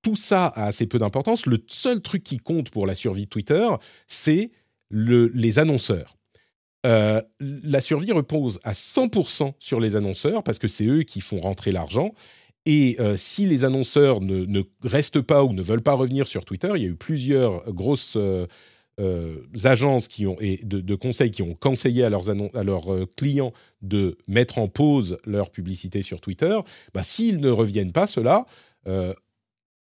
tout 0.08 0.16
ça 0.16 0.46
a 0.46 0.68
assez 0.68 0.88
peu 0.88 1.00
d'importance. 1.00 1.46
Le 1.46 1.58
seul 1.68 2.02
truc 2.02 2.24
qui 2.24 2.38
compte 2.38 2.70
pour 2.70 2.88
la 2.88 2.94
survie 2.94 3.26
de 3.26 3.30
Twitter, 3.30 3.68
c'est 4.08 4.52
le, 4.90 5.30
les 5.34 5.60
annonceurs. 5.60 6.16
Euh, 6.86 7.22
la 7.42 7.82
survie 7.82 8.14
repose 8.14 8.62
à 8.64 8.72
100% 8.72 9.54
sur 9.60 9.82
les 9.82 9.98
annonceurs 9.98 10.44
parce 10.44 10.60
que 10.60 10.70
c'est 10.70 10.86
eux 10.86 11.04
qui 11.04 11.20
font 11.20 11.42
rentrer 11.42 11.74
l'argent. 11.74 12.14
Et 12.66 12.96
euh, 13.02 13.18
si 13.18 13.48
les 13.48 13.66
annonceurs 13.66 14.22
ne, 14.22 14.64
restent 14.82 15.22
pas 15.22 15.44
ou 15.44 15.52
ne 15.52 15.62
veulent 15.62 15.82
pas 15.82 15.94
revenir 15.94 16.26
sur 16.26 16.46
Twitter, 16.46 16.72
il 16.76 16.82
y 16.82 16.86
a 16.86 16.90
eu 16.90 16.96
plusieurs 16.96 17.70
grosses 17.74 18.16
euh, 18.16 18.48
agences 19.66 20.08
qui 20.08 20.26
ont, 20.26 20.38
et 20.40 20.62
de, 20.64 20.96
conseils 20.96 21.32
qui 21.32 21.42
ont 21.42 21.54
conseillé 21.54 22.06
à 22.06 22.10
leurs, 22.10 22.30
à 22.30 22.64
leurs 22.64 23.14
clients 23.18 23.52
de 23.82 24.18
mettre 24.30 24.58
en 24.58 24.70
pause 24.70 25.18
leur 25.26 25.50
publicité 25.50 26.02
sur 26.02 26.22
Twitter. 26.22 26.58
Bah, 26.94 27.04
S'ils 27.04 27.42
ne 27.42 27.50
reviennent 27.50 27.92
pas, 27.92 28.08
cela, 28.08 28.46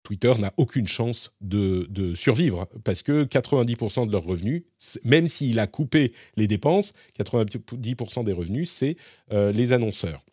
Twitter 0.06 0.34
n'a 0.40 0.54
aucune 0.58 0.88
chance 0.88 1.34
de, 1.42 2.14
survivre 2.16 2.68
parce 2.84 3.02
que 3.02 3.26
90% 3.26 4.08
de 4.08 4.12
leurs 4.12 4.24
revenus, 4.24 4.64
même 5.04 5.28
s'il 5.28 5.60
a 5.60 5.68
coupé 5.68 6.14
les 6.38 6.48
dépenses, 6.48 6.94
90% 7.20 8.24
des 8.24 8.32
revenus, 8.32 8.70
c'est 8.70 8.96
euh, 9.34 9.52
les 9.52 9.74
annonceurs. 9.74 10.24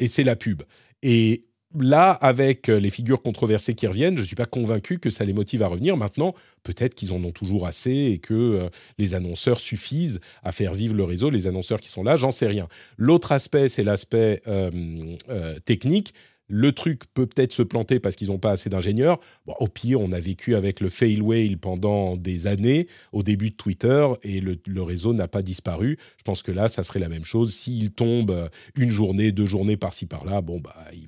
Et 0.00 0.08
c'est 0.08 0.24
la 0.24 0.36
pub. 0.36 0.62
Et 1.02 1.44
là, 1.78 2.12
avec 2.12 2.68
les 2.68 2.90
figures 2.90 3.20
controversées 3.20 3.74
qui 3.74 3.86
reviennent, 3.86 4.16
je 4.16 4.22
ne 4.22 4.26
suis 4.26 4.36
pas 4.36 4.46
convaincu 4.46 4.98
que 4.98 5.10
ça 5.10 5.24
les 5.24 5.34
motive 5.34 5.62
à 5.62 5.68
revenir. 5.68 5.96
Maintenant, 5.96 6.34
peut-être 6.62 6.94
qu'ils 6.94 7.12
en 7.12 7.22
ont 7.24 7.32
toujours 7.32 7.66
assez 7.66 7.92
et 7.92 8.18
que 8.18 8.34
euh, 8.34 8.68
les 8.96 9.14
annonceurs 9.14 9.60
suffisent 9.60 10.20
à 10.42 10.52
faire 10.52 10.72
vivre 10.72 10.94
le 10.94 11.04
réseau, 11.04 11.28
les 11.28 11.46
annonceurs 11.46 11.80
qui 11.80 11.88
sont 11.88 12.02
là, 12.02 12.16
j'en 12.16 12.30
sais 12.30 12.46
rien. 12.46 12.68
L'autre 12.96 13.32
aspect, 13.32 13.68
c'est 13.68 13.84
l'aspect 13.84 14.40
euh, 14.46 15.58
technique 15.66 16.14
le 16.48 16.72
truc 16.72 17.02
peut 17.12 17.26
peut-être 17.26 17.52
se 17.52 17.62
planter 17.62 18.00
parce 18.00 18.16
qu'ils 18.16 18.28
n'ont 18.28 18.38
pas 18.38 18.50
assez 18.50 18.70
d'ingénieurs. 18.70 19.20
au 19.46 19.68
pire, 19.68 20.00
on 20.00 20.12
a 20.12 20.20
vécu 20.20 20.54
avec 20.54 20.80
le 20.80 20.88
fail 20.88 21.20
whale 21.20 21.58
pendant 21.58 22.16
des 22.16 22.46
années 22.46 22.88
au 23.12 23.22
début 23.22 23.50
de 23.50 23.56
Twitter 23.56 24.08
et 24.22 24.40
le, 24.40 24.82
réseau 24.82 25.12
n'a 25.12 25.28
pas 25.28 25.42
disparu. 25.42 25.98
Je 26.16 26.22
pense 26.22 26.42
que 26.42 26.52
là, 26.52 26.68
ça 26.68 26.82
serait 26.82 27.00
la 27.00 27.08
même 27.08 27.24
chose. 27.24 27.52
S'il 27.52 27.90
tombe 27.90 28.30
euh, 28.30 28.48
une 28.76 28.90
journée, 28.90 29.32
deux 29.32 29.46
journées 29.46 29.76
par-ci 29.76 30.06
par-là, 30.06 30.40
bon, 30.40 30.60
bah, 30.60 30.74
il 30.92 31.06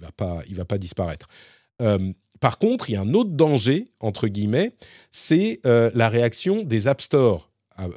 il 0.48 0.57
va 0.57 0.64
pas 0.64 0.79
disparaître. 0.79 1.27
Euh, 1.81 2.12
par 2.40 2.58
contre, 2.58 2.90
il 2.90 2.94
y 2.94 2.96
a 2.96 3.00
un 3.00 3.14
autre 3.14 3.31
danger 3.31 3.85
entre 4.00 4.29
guillemets, 4.29 4.73
c'est 5.10 5.60
euh, 5.67 5.90
la 5.94 6.08
réaction 6.08 6.62
des 6.62 6.88
App 6.88 7.00
Store 7.00 7.50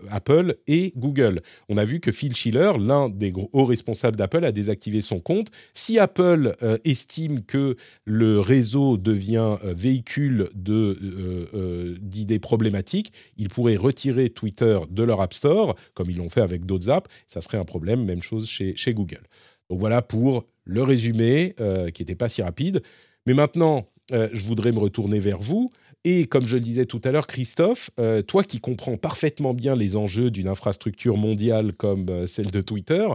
Apple 0.09 0.55
et 0.67 0.93
Google. 0.95 1.41
On 1.69 1.77
a 1.77 1.85
vu 1.85 1.99
que 1.99 2.11
Phil 2.11 2.35
Schiller, 2.35 2.73
l'un 2.79 3.09
des 3.09 3.33
hauts 3.35 3.65
responsables 3.65 4.15
d'Apple, 4.15 4.45
a 4.45 4.51
désactivé 4.51 5.01
son 5.01 5.19
compte. 5.19 5.49
Si 5.73 5.99
Apple 5.99 6.55
euh, 6.61 6.77
estime 6.83 7.41
que 7.41 7.75
le 8.05 8.39
réseau 8.39 8.97
devient 8.97 9.57
euh, 9.63 9.73
véhicule 9.73 10.49
euh, 10.69 11.97
d'idées 12.01 12.39
problématiques, 12.39 13.13
ils 13.37 13.49
pourraient 13.49 13.75
retirer 13.75 14.29
Twitter 14.29 14.79
de 14.89 15.03
leur 15.03 15.21
App 15.21 15.33
Store, 15.33 15.75
comme 15.93 16.09
ils 16.09 16.17
l'ont 16.17 16.29
fait 16.29 16.41
avec 16.41 16.65
d'autres 16.65 16.89
apps. 16.89 17.09
Ça 17.27 17.41
serait 17.41 17.57
un 17.57 17.65
problème, 17.65 18.05
même 18.05 18.21
chose 18.21 18.47
chez, 18.47 18.93
Google. 18.93 19.23
Donc 19.69 19.79
voilà 19.79 20.01
pour 20.01 20.45
le 20.65 20.83
résumé, 20.83 21.55
qui 21.93 22.01
n'était 22.01 22.15
pas 22.15 22.29
si 22.29 22.41
rapide. 22.41 22.83
Mais 23.25 23.33
maintenant, 23.33 23.87
je 24.11 24.45
voudrais 24.45 24.71
me 24.71 24.79
retourner 24.79 25.19
vers 25.19 25.39
vous. 25.39 25.71
Et 26.05 26.25
comme 26.25 26.45
je 26.45 26.57
le 26.57 26.63
disais 26.63 26.85
tout 26.85 26.99
à 27.05 27.11
l'heure, 27.11 27.27
Christophe, 27.27 27.89
euh, 27.97 28.21
toi 28.21 28.43
qui 28.43 28.59
comprends 28.59 28.97
parfaitement 28.97 29.53
bien 29.53 29.75
les 29.75 29.95
enjeux 29.95 30.31
d'une 30.31 30.49
infrastructure 30.49 31.15
mondiale 31.15 31.73
comme 31.73 32.09
euh, 32.09 32.27
celle 32.27 32.51
de 32.51 32.59
Twitter, 32.59 33.07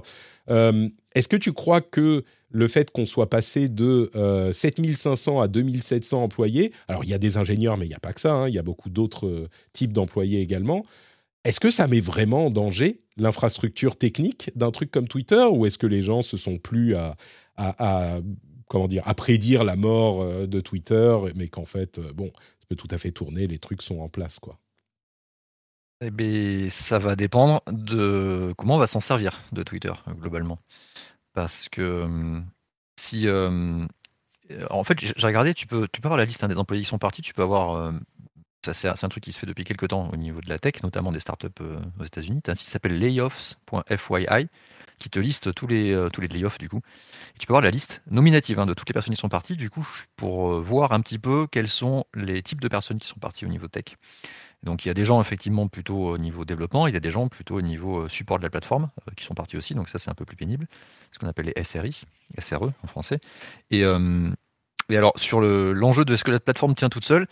euh, 0.48 0.88
est-ce 1.14 1.28
que 1.28 1.36
tu 1.36 1.52
crois 1.52 1.82
que 1.82 2.24
le 2.50 2.68
fait 2.68 2.90
qu'on 2.90 3.04
soit 3.04 3.28
passé 3.28 3.68
de 3.68 4.10
euh, 4.16 4.52
7500 4.52 5.40
à 5.40 5.48
2700 5.48 6.22
employés, 6.22 6.72
alors 6.88 7.04
il 7.04 7.10
y 7.10 7.14
a 7.14 7.18
des 7.18 7.36
ingénieurs, 7.36 7.76
mais 7.76 7.84
il 7.84 7.90
n'y 7.90 7.94
a 7.94 8.00
pas 8.00 8.14
que 8.14 8.22
ça, 8.22 8.32
hein, 8.32 8.48
il 8.48 8.54
y 8.54 8.58
a 8.58 8.62
beaucoup 8.62 8.88
d'autres 8.88 9.48
types 9.74 9.92
d'employés 9.92 10.40
également, 10.40 10.82
est-ce 11.44 11.60
que 11.60 11.70
ça 11.70 11.88
met 11.88 12.00
vraiment 12.00 12.46
en 12.46 12.50
danger 12.50 13.00
l'infrastructure 13.18 13.96
technique 13.96 14.50
d'un 14.54 14.70
truc 14.70 14.90
comme 14.90 15.08
Twitter 15.08 15.44
ou 15.52 15.66
est-ce 15.66 15.76
que 15.76 15.86
les 15.86 16.02
gens 16.02 16.22
se 16.22 16.38
sont 16.38 16.56
plus 16.56 16.94
à, 16.94 18.20
comment 18.68 18.88
dire, 18.88 19.02
à 19.06 19.14
prédire 19.14 19.64
la 19.64 19.76
mort 19.76 20.46
de 20.46 20.60
Twitter, 20.60 21.16
mais 21.34 21.48
qu'en 21.48 21.64
fait, 21.64 22.00
bon, 22.14 22.30
tout 22.76 22.88
à 22.90 22.98
fait 22.98 23.12
tourner, 23.12 23.46
les 23.46 23.58
trucs 23.58 23.82
sont 23.82 24.00
en 24.00 24.08
place, 24.08 24.38
quoi. 24.38 24.58
Eh 26.00 26.10
ben, 26.10 26.70
ça 26.70 26.98
va 26.98 27.16
dépendre 27.16 27.60
de 27.72 28.54
comment 28.56 28.76
on 28.76 28.78
va 28.78 28.86
s'en 28.86 29.00
servir 29.00 29.40
de 29.52 29.62
Twitter, 29.64 29.92
globalement. 30.20 30.58
Parce 31.34 31.68
que 31.68 32.42
si. 32.96 33.28
euh, 33.28 33.86
en 34.70 34.84
fait, 34.84 34.98
j'ai 35.00 35.26
regardé, 35.26 35.54
tu 35.54 35.66
peux, 35.66 35.86
tu 35.92 36.00
peux 36.00 36.08
avoir 36.08 36.18
la 36.18 36.24
liste 36.24 36.42
hein, 36.44 36.48
des 36.48 36.56
employés 36.56 36.82
qui 36.82 36.88
sont 36.88 36.98
partis, 36.98 37.22
tu 37.22 37.34
peux 37.34 37.42
avoir. 37.42 37.72
euh, 37.76 37.92
ça, 38.64 38.74
c'est 38.74 39.04
un 39.04 39.08
truc 39.08 39.24
qui 39.24 39.32
se 39.32 39.38
fait 39.38 39.46
depuis 39.46 39.64
quelques 39.64 39.88
temps 39.88 40.10
au 40.12 40.16
niveau 40.16 40.40
de 40.40 40.48
la 40.48 40.58
tech, 40.58 40.82
notamment 40.82 41.12
des 41.12 41.20
startups 41.20 41.48
euh, 41.62 41.80
aux 42.00 42.04
États-Unis. 42.04 42.42
Tu 42.42 42.50
un 42.50 42.54
site 42.54 42.66
qui 42.66 42.70
s'appelle 42.70 42.98
layoffs.fyi 42.98 44.48
qui 44.98 45.10
te 45.10 45.18
liste 45.18 45.54
tous 45.54 45.66
les, 45.66 45.92
euh, 45.92 46.08
tous 46.08 46.20
les 46.20 46.28
layoffs 46.28 46.58
du 46.58 46.68
coup. 46.68 46.80
Et 47.34 47.38
tu 47.38 47.46
peux 47.46 47.52
voir 47.52 47.62
la 47.62 47.70
liste 47.70 48.02
nominative 48.10 48.58
hein, 48.58 48.66
de 48.66 48.74
toutes 48.74 48.88
les 48.88 48.92
personnes 48.92 49.14
qui 49.14 49.20
sont 49.20 49.28
parties, 49.28 49.56
du 49.56 49.70
coup, 49.70 49.88
pour 50.16 50.52
euh, 50.52 50.60
voir 50.60 50.92
un 50.92 51.00
petit 51.00 51.18
peu 51.18 51.46
quels 51.50 51.68
sont 51.68 52.04
les 52.14 52.42
types 52.42 52.60
de 52.60 52.68
personnes 52.68 52.98
qui 52.98 53.06
sont 53.06 53.18
parties 53.20 53.46
au 53.46 53.48
niveau 53.48 53.68
tech. 53.68 53.96
Donc 54.62 54.84
il 54.84 54.88
y 54.88 54.90
a 54.90 54.94
des 54.94 55.04
gens 55.04 55.20
effectivement 55.20 55.68
plutôt 55.68 56.08
au 56.08 56.18
niveau 56.18 56.44
développement, 56.44 56.86
il 56.88 56.94
y 56.94 56.96
a 56.96 57.00
des 57.00 57.10
gens 57.10 57.28
plutôt 57.28 57.56
au 57.56 57.62
niveau 57.62 58.00
euh, 58.00 58.08
support 58.08 58.38
de 58.38 58.42
la 58.42 58.50
plateforme 58.50 58.90
qui 59.16 59.24
sont 59.24 59.34
partis 59.34 59.56
aussi, 59.56 59.74
donc 59.74 59.88
ça 59.88 59.98
c'est 59.98 60.10
un 60.10 60.14
peu 60.14 60.24
plus 60.24 60.36
pénible, 60.36 60.66
ce 61.12 61.18
qu'on 61.18 61.28
appelle 61.28 61.46
les 61.54 61.64
SRI, 61.64 62.02
SRE 62.38 62.72
en 62.82 62.86
français. 62.88 63.20
Et, 63.70 63.84
et 64.90 64.96
alors 64.96 65.12
sur 65.16 65.40
le- 65.40 65.72
l'enjeu 65.72 66.04
de 66.04 66.14
est-ce 66.14 66.24
que 66.24 66.30
la 66.30 66.40
plateforme 66.40 66.74
tient 66.74 66.88
toute 66.88 67.04
seule, 67.04 67.26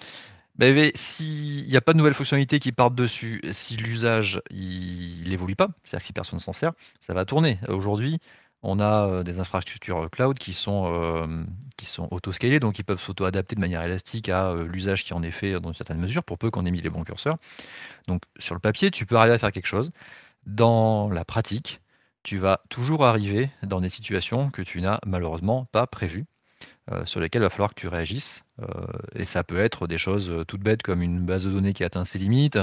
ben, 0.58 0.90
s'il 0.94 1.66
n'y 1.66 1.76
a 1.76 1.80
pas 1.80 1.92
de 1.92 1.98
nouvelles 1.98 2.14
fonctionnalités 2.14 2.58
qui 2.58 2.72
partent 2.72 2.94
dessus, 2.94 3.40
si 3.52 3.76
l'usage 3.76 4.40
il 4.50 5.28
n'évolue 5.28 5.56
pas, 5.56 5.68
c'est-à-dire 5.84 6.00
que 6.00 6.06
si 6.06 6.12
personne 6.12 6.38
s'en 6.38 6.52
sert, 6.52 6.72
ça 7.00 7.14
va 7.14 7.24
tourner. 7.24 7.58
Aujourd'hui, 7.68 8.18
on 8.62 8.80
a 8.80 9.06
euh, 9.06 9.22
des 9.22 9.38
infrastructures 9.38 10.04
euh, 10.04 10.08
cloud 10.08 10.38
qui 10.38 10.52
sont, 10.52 10.92
euh, 10.92 11.44
auto-scalées, 12.10 12.58
donc 12.60 12.78
ils 12.78 12.84
peuvent 12.84 13.00
s'auto-adapter 13.00 13.54
de 13.54 13.60
manière 13.60 13.82
élastique 13.82 14.28
à 14.28 14.50
euh, 14.50 14.66
l'usage 14.66 15.04
qui 15.04 15.12
en 15.14 15.22
est 15.22 15.30
fait 15.30 15.60
dans 15.60 15.68
une 15.68 15.74
certaine 15.74 15.98
mesure, 15.98 16.24
pour 16.24 16.38
peu 16.38 16.50
qu'on 16.50 16.66
ait 16.66 16.70
mis 16.70 16.80
les 16.80 16.90
bons 16.90 17.04
curseurs. 17.04 17.36
Donc 18.08 18.22
sur 18.38 18.54
le 18.54 18.60
papier, 18.60 18.90
tu 18.90 19.06
peux 19.06 19.16
arriver 19.16 19.34
à 19.34 19.38
faire 19.38 19.52
quelque 19.52 19.66
chose. 19.66 19.90
Dans 20.46 21.10
la 21.10 21.24
pratique, 21.24 21.80
tu 22.22 22.38
vas 22.38 22.62
toujours 22.70 23.04
arriver 23.04 23.50
dans 23.62 23.80
des 23.80 23.88
situations 23.88 24.50
que 24.50 24.62
tu 24.62 24.80
n'as 24.80 25.00
malheureusement 25.06 25.66
pas 25.66 25.86
prévues, 25.86 26.26
euh, 26.92 27.04
sur 27.04 27.18
lesquelles 27.18 27.42
il 27.42 27.46
va 27.46 27.50
falloir 27.50 27.70
que 27.70 27.80
tu 27.80 27.88
réagisses. 27.88 28.44
Euh, 28.62 28.66
et 29.16 29.24
ça 29.24 29.42
peut 29.42 29.58
être 29.58 29.88
des 29.88 29.98
choses 29.98 30.30
euh, 30.30 30.44
toutes 30.44 30.60
bêtes 30.60 30.84
comme 30.84 31.02
une 31.02 31.26
base 31.26 31.44
de 31.44 31.50
données 31.50 31.72
qui 31.72 31.82
atteint 31.82 32.04
ses 32.04 32.20
limites, 32.20 32.56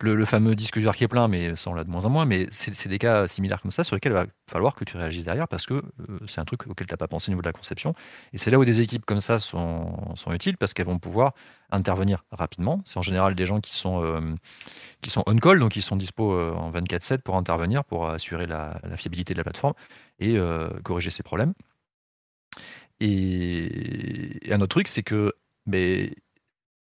le, 0.00 0.24
fameux 0.26 0.54
disque 0.54 0.78
dur 0.78 0.94
qui 0.94 1.04
est 1.04 1.08
plein, 1.08 1.26
mais 1.26 1.56
ça 1.56 1.70
on 1.70 1.74
l'a 1.74 1.82
de 1.82 1.88
moins 1.88 2.04
en 2.04 2.10
moins. 2.10 2.26
Mais 2.26 2.48
c'est 2.52 2.88
des 2.88 2.98
cas 2.98 3.26
similaires 3.28 3.62
comme 3.62 3.70
ça 3.70 3.82
sur 3.82 3.96
lesquels 3.96 4.12
va 4.12 4.26
falloir 4.46 4.74
que 4.74 4.84
tu 4.84 4.98
réagisses 4.98 5.24
derrière 5.24 5.48
parce 5.48 5.64
que 5.64 5.82
c'est 6.26 6.38
un 6.38 6.44
truc 6.44 6.66
auquel 6.66 6.86
tu 6.86 6.92
n'as 6.92 6.98
pas 6.98 7.08
pensé 7.08 7.30
au 7.30 7.32
niveau 7.32 7.40
de 7.40 7.48
la 7.48 7.54
conception. 7.54 7.94
Et 8.34 8.38
c'est 8.38 8.50
là 8.50 8.58
où 8.58 8.64
des 8.66 8.82
équipes 8.82 9.06
comme 9.06 9.22
ça 9.22 9.40
sont, 9.40 10.14
utiles 10.30 10.58
parce 10.58 10.74
qu'elles 10.74 10.86
vont 10.86 10.98
pouvoir 10.98 11.32
intervenir 11.70 12.24
rapidement. 12.32 12.82
C'est 12.84 12.98
en 12.98 13.02
général 13.02 13.34
des 13.34 13.46
gens 13.46 13.60
qui 13.60 13.74
sont, 13.74 14.36
sont 15.08 15.22
on-call, 15.26 15.60
donc 15.60 15.76
ils 15.76 15.82
sont 15.82 15.96
dispo 15.96 16.38
en 16.38 16.70
24-7 16.72 17.22
pour 17.22 17.36
intervenir, 17.36 17.84
pour 17.84 18.06
assurer 18.10 18.46
la, 18.46 18.78
fiabilité 18.96 19.32
de 19.32 19.38
la 19.38 19.44
plateforme 19.44 19.74
et 20.20 20.36
corriger 20.84 21.08
ces 21.08 21.22
problèmes. 21.22 21.54
Et, 23.00 24.48
et 24.48 24.52
un 24.52 24.60
autre 24.60 24.68
truc, 24.68 24.88
c'est 24.88 25.02
que 25.02 25.32
mais, 25.66 26.12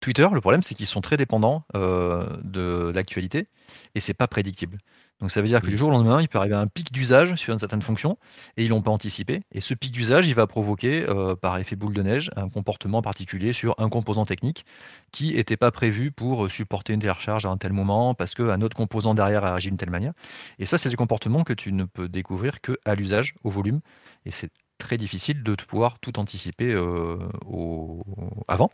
Twitter, 0.01 0.28
le 0.34 0.41
problème, 0.41 0.64
c'est 0.64 0.74
qu'ils 0.74 0.88
sont 0.88 1.01
très 1.01 1.16
dépendants 1.16 1.64
euh, 1.76 2.26
de 2.43 2.91
l'actualité 2.93 3.47
et 3.93 3.99
c'est 3.99 4.16
pas 4.16 4.28
prédictible. 4.28 4.80
Donc 5.20 5.30
ça 5.30 5.43
veut 5.43 5.47
dire 5.47 5.62
que 5.62 5.68
du 5.68 5.78
jour 5.78 5.89
au 5.89 5.91
lendemain, 5.91 6.20
il 6.20 6.28
peut 6.28 6.39
arriver 6.39 6.55
un 6.55 6.66
pic 6.66 6.91
d'usage 6.91 7.36
sur 7.36 7.53
une 7.53 7.59
certaine 7.59 7.84
fonction 7.84 8.18
et 8.57 8.66
ils 8.66 8.70
l'ont 8.70 8.82
pas 8.82 8.89
anticipé. 8.89 9.43
Et 9.51 9.62
ce 9.62 9.76
pic 9.76 9.91
d'usage, 9.91 10.28
il 10.28 10.34
va 10.34 10.47
provoquer, 10.47 11.07
euh, 11.07 11.36
par 11.36 11.59
effet 11.59 11.76
boule 11.76 11.93
de 11.93 12.01
neige, 12.01 12.32
un 12.36 12.49
comportement 12.49 13.03
particulier 13.03 13.53
sur 13.53 13.76
un 13.78 13.89
composant 13.89 14.26
technique 14.26 14.66
qui 15.12 15.36
n'était 15.36 15.57
pas 15.57 15.70
prévu 15.70 16.09
pour 16.12 16.49
supporter 16.49 16.93
une 16.93 17.01
télécharge 17.01 17.45
à 17.45 17.49
un 17.49 17.57
tel 17.57 17.72
moment 17.72 18.16
parce 18.16 18.34
qu'un 18.34 18.62
autre 18.62 18.76
composant 18.76 19.14
derrière 19.14 19.45
a 19.45 19.53
agi 19.53 19.70
d'une 19.70 19.78
telle 19.78 19.91
manière. 19.91 20.14
Et 20.57 20.66
ça, 20.66 20.80
c'est 20.80 20.89
des 20.89 20.95
comportements 20.95 21.43
que 21.43 21.53
tu 21.53 21.72
ne 21.72 21.84
peux 21.84 22.09
découvrir 22.09 22.59
que 22.62 22.80
à 22.86 22.95
l'usage, 22.95 23.36
au 23.43 23.51
volume. 23.51 23.82
Et 24.26 24.32
c'est 24.32 24.49
très 24.82 24.97
difficile 24.97 25.43
de 25.43 25.55
pouvoir 25.55 25.99
tout 25.99 26.19
anticiper 26.19 26.73
euh, 26.73 27.17
au- 27.45 28.03
avant. 28.47 28.69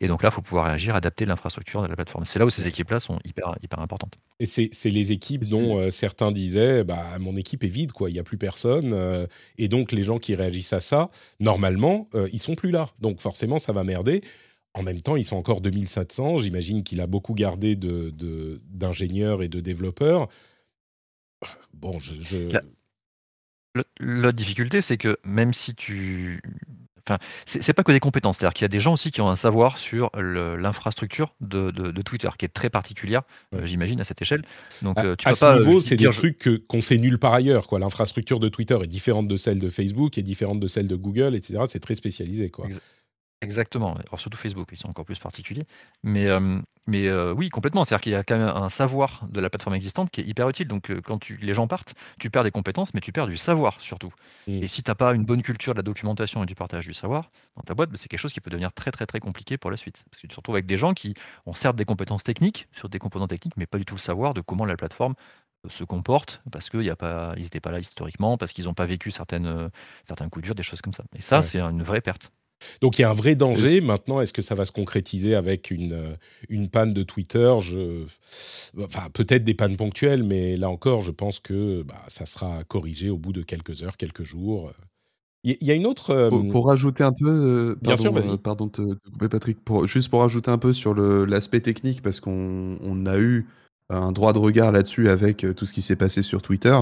Et 0.00 0.06
donc 0.08 0.22
là, 0.22 0.28
il 0.30 0.34
faut 0.34 0.42
pouvoir 0.42 0.66
réagir, 0.66 0.94
adapter 0.94 1.26
l'infrastructure 1.26 1.82
de 1.82 1.88
la 1.88 1.96
plateforme. 1.96 2.24
C'est 2.24 2.38
là 2.38 2.46
où 2.46 2.50
ces 2.50 2.66
équipes-là 2.66 3.00
sont 3.00 3.18
hyper, 3.24 3.54
hyper 3.62 3.80
importantes. 3.80 4.14
Et 4.38 4.46
c'est 4.46 4.68
c'est 4.72 4.90
les 4.90 5.12
équipes 5.12 5.44
dont 5.44 5.78
euh, 5.78 5.90
certains 5.90 6.32
disaient 6.32 6.84
bah, 6.84 7.18
mon 7.18 7.36
équipe 7.36 7.64
est 7.64 7.68
vide, 7.68 7.92
quoi. 7.92 8.08
il 8.08 8.12
n'y 8.14 8.18
a 8.18 8.22
plus 8.22 8.38
personne. 8.38 8.92
euh, 8.92 9.26
et 9.58 9.68
donc, 9.68 9.92
les 9.92 10.04
gens 10.04 10.18
qui 10.18 10.34
réagissent 10.34 10.72
à 10.72 10.80
ça, 10.80 11.10
normalement, 11.40 12.08
euh, 12.14 12.28
ils 12.32 12.38
sont 12.40 12.54
plus 12.54 12.70
là. 12.70 12.88
Donc, 13.00 13.20
forcément, 13.20 13.58
ça 13.58 13.72
va 13.72 13.84
merder. 13.84 14.22
En 14.74 14.82
même 14.84 15.00
temps, 15.00 15.16
ils 15.16 15.24
sont 15.24 15.36
encore 15.36 15.60
2700. 15.60 16.38
J'imagine 16.38 16.82
qu'il 16.84 17.00
a 17.00 17.06
beaucoup 17.08 17.34
gardé 17.34 17.74
d'ingénieurs 17.76 18.12
de, 18.12 18.60
d'ingénieurs 18.70 19.42
et 19.42 19.48
de 19.48 19.60
développeurs. 19.60 20.28
Bon, 21.74 21.98
je. 21.98 22.14
je- 22.20 22.38
La- 22.52 22.60
Le- 22.62 22.72
L'autre 24.00 24.36
difficulté, 24.36 24.82
c'est 24.82 24.96
que 24.96 25.16
même 25.24 25.52
si 25.54 25.74
tu. 25.74 26.42
Enfin, 27.08 27.18
c'est 27.46 27.72
pas 27.72 27.82
que 27.82 27.90
des 27.92 27.98
compétences, 27.98 28.36
c'est-à-dire 28.38 28.52
qu'il 28.54 28.64
y 28.64 28.66
a 28.66 28.68
des 28.68 28.78
gens 28.78 28.92
aussi 28.92 29.10
qui 29.10 29.20
ont 29.20 29.28
un 29.28 29.34
savoir 29.36 29.78
sur 29.78 30.10
l'infrastructure 30.14 31.34
de, 31.40 31.70
de- 31.70 31.90
de 31.90 32.02
Twitter, 32.02 32.28
qui 32.38 32.44
est 32.44 32.48
très 32.48 32.70
particulière, 32.70 33.22
euh, 33.54 33.64
j'imagine, 33.66 34.00
à 34.00 34.04
cette 34.04 34.20
échelle. 34.22 34.42
Donc, 34.82 34.98
à 34.98 35.04
euh, 35.06 35.16
tu 35.16 35.26
à 35.26 35.34
ce 35.34 35.40
pas. 35.40 35.56
euh, 35.56 35.58
niveau, 35.60 35.72
juste 35.80 35.88
c'est 35.88 35.96
des 35.96 36.04
je- 36.04 36.10
trucs 36.18 36.66
qu'on 36.68 36.82
fait 36.82 36.98
nulle 36.98 37.18
part 37.18 37.32
ailleurs. 37.34 37.66
L'infrastructure 37.78 38.38
de 38.38 38.48
Twitter 38.48 38.78
est 38.82 38.86
différente 38.86 39.26
de 39.28 39.36
celle 39.36 39.58
de 39.58 39.70
Facebook, 39.70 40.18
est 40.18 40.22
différente 40.22 40.60
de 40.60 40.68
celle 40.68 40.86
de 40.86 40.94
Google, 40.96 41.34
etc. 41.34 41.60
C'est 41.68 41.80
très 41.80 41.94
spécialisé. 41.94 42.50
Quoi. 42.50 42.68
Exactement, 43.42 43.94
alors 43.94 44.20
surtout 44.20 44.36
Facebook, 44.36 44.68
ils 44.70 44.76
sont 44.76 44.90
encore 44.90 45.06
plus 45.06 45.18
particuliers. 45.18 45.64
Mais, 46.02 46.26
euh, 46.26 46.60
mais 46.86 47.08
euh, 47.08 47.32
oui, 47.32 47.48
complètement. 47.48 47.84
C'est-à-dire 47.86 48.02
qu'il 48.02 48.12
y 48.12 48.14
a 48.14 48.22
quand 48.22 48.36
même 48.36 48.46
un 48.54 48.68
savoir 48.68 49.26
de 49.30 49.40
la 49.40 49.48
plateforme 49.48 49.74
existante 49.76 50.10
qui 50.10 50.20
est 50.20 50.24
hyper 50.24 50.46
utile. 50.50 50.68
Donc 50.68 50.90
euh, 50.90 51.00
quand 51.00 51.18
tu, 51.18 51.38
les 51.38 51.54
gens 51.54 51.66
partent, 51.66 51.94
tu 52.18 52.28
perds 52.28 52.44
des 52.44 52.50
compétences, 52.50 52.92
mais 52.92 53.00
tu 53.00 53.12
perds 53.12 53.28
du 53.28 53.38
savoir 53.38 53.80
surtout. 53.80 54.12
Mm. 54.46 54.62
Et 54.62 54.66
si 54.68 54.82
tu 54.82 54.90
n'as 54.90 54.94
pas 54.94 55.14
une 55.14 55.24
bonne 55.24 55.40
culture 55.40 55.72
de 55.72 55.78
la 55.78 55.82
documentation 55.82 56.42
et 56.42 56.46
du 56.46 56.54
partage 56.54 56.86
du 56.86 56.92
savoir 56.92 57.30
dans 57.56 57.62
ta 57.62 57.72
boîte, 57.74 57.88
bah, 57.90 57.96
c'est 57.96 58.08
quelque 58.08 58.20
chose 58.20 58.34
qui 58.34 58.42
peut 58.42 58.50
devenir 58.50 58.74
très 58.74 58.90
très 58.90 59.06
très 59.06 59.20
compliqué 59.20 59.56
pour 59.56 59.70
la 59.70 59.78
suite. 59.78 60.04
Parce 60.10 60.20
que 60.20 60.26
tu 60.26 60.28
te 60.28 60.36
retrouves 60.36 60.56
avec 60.56 60.66
des 60.66 60.76
gens 60.76 60.92
qui 60.92 61.14
ont 61.46 61.54
certes 61.54 61.76
des 61.76 61.86
compétences 61.86 62.24
techniques 62.24 62.68
sur 62.72 62.90
des 62.90 62.98
composants 62.98 63.26
techniques, 63.26 63.56
mais 63.56 63.64
pas 63.66 63.78
du 63.78 63.86
tout 63.86 63.94
le 63.94 64.00
savoir 64.00 64.34
de 64.34 64.42
comment 64.42 64.66
la 64.66 64.76
plateforme 64.76 65.14
se 65.68 65.84
comporte 65.84 66.42
parce 66.52 66.68
qu'ils 66.68 66.80
n'étaient 67.38 67.60
pas 67.60 67.70
là 67.70 67.78
historiquement, 67.80 68.36
parce 68.36 68.52
qu'ils 68.52 68.64
n'ont 68.66 68.74
pas 68.74 68.86
vécu 68.86 69.10
certaines, 69.10 69.70
certains 70.06 70.28
coups 70.28 70.44
durs, 70.44 70.54
des 70.54 70.62
choses 70.62 70.82
comme 70.82 70.94
ça. 70.94 71.04
Et 71.16 71.22
ça, 71.22 71.40
Ouais. 71.40 71.42
c'est 71.42 71.60
une 71.60 71.82
vraie 71.82 72.00
perte. 72.02 72.32
Donc 72.80 72.98
il 72.98 73.02
y 73.02 73.04
a 73.04 73.10
un 73.10 73.14
vrai 73.14 73.34
danger. 73.34 73.80
Maintenant, 73.80 74.20
est-ce 74.20 74.32
que 74.32 74.42
ça 74.42 74.54
va 74.54 74.64
se 74.64 74.72
concrétiser 74.72 75.34
avec 75.34 75.70
une, 75.70 75.92
euh, 75.92 76.14
une 76.48 76.68
panne 76.68 76.92
de 76.92 77.02
Twitter? 77.02 77.54
Je... 77.60 78.04
Enfin, 78.80 79.08
peut-être 79.12 79.44
des 79.44 79.54
pannes 79.54 79.76
ponctuelles, 79.76 80.22
mais 80.22 80.56
là 80.56 80.68
encore, 80.70 81.00
je 81.02 81.10
pense 81.10 81.40
que 81.40 81.82
bah, 81.82 82.02
ça 82.08 82.26
sera 82.26 82.64
corrigé 82.64 83.10
au 83.10 83.16
bout 83.18 83.32
de 83.32 83.42
quelques 83.42 83.82
heures, 83.82 83.96
quelques 83.96 84.22
jours. 84.24 84.72
Il 85.42 85.56
y, 85.62 85.70
a 85.70 85.74
une 85.74 85.86
autre. 85.86 86.10
euh, 86.10 86.28
Pour, 86.28 86.46
pour 86.48 86.66
rajouter 86.66 87.02
un 87.02 87.12
peu, 87.12 87.26
euh, 87.28 87.74
Bien 87.80 87.96
pardon, 87.96 88.02
sûr, 88.02 88.12
vas-y. 88.12 88.32
euh, 88.32 88.36
pardon 88.36 88.66
de 88.66 88.72
te, 88.72 88.82
couper 89.10 89.28
Patrick, 89.30 89.64
pour, 89.64 89.86
juste 89.86 90.10
pour 90.10 90.20
rajouter 90.20 90.50
un 90.50 90.58
peu 90.58 90.74
sur 90.74 90.94
l'aspect 90.94 91.60
technique, 91.60 92.02
parce 92.02 92.20
qu'on 92.20 92.76
on 92.82 93.06
a 93.06 93.18
eu 93.18 93.46
un 93.90 94.12
droit 94.12 94.32
de 94.32 94.38
regard 94.38 94.72
là-dessus 94.72 95.08
avec 95.08 95.44
euh, 95.44 95.52
tout 95.52 95.66
ce 95.66 95.72
qui 95.72 95.82
s'est 95.82 95.96
passé 95.96 96.22
sur 96.22 96.40
Twitter. 96.42 96.76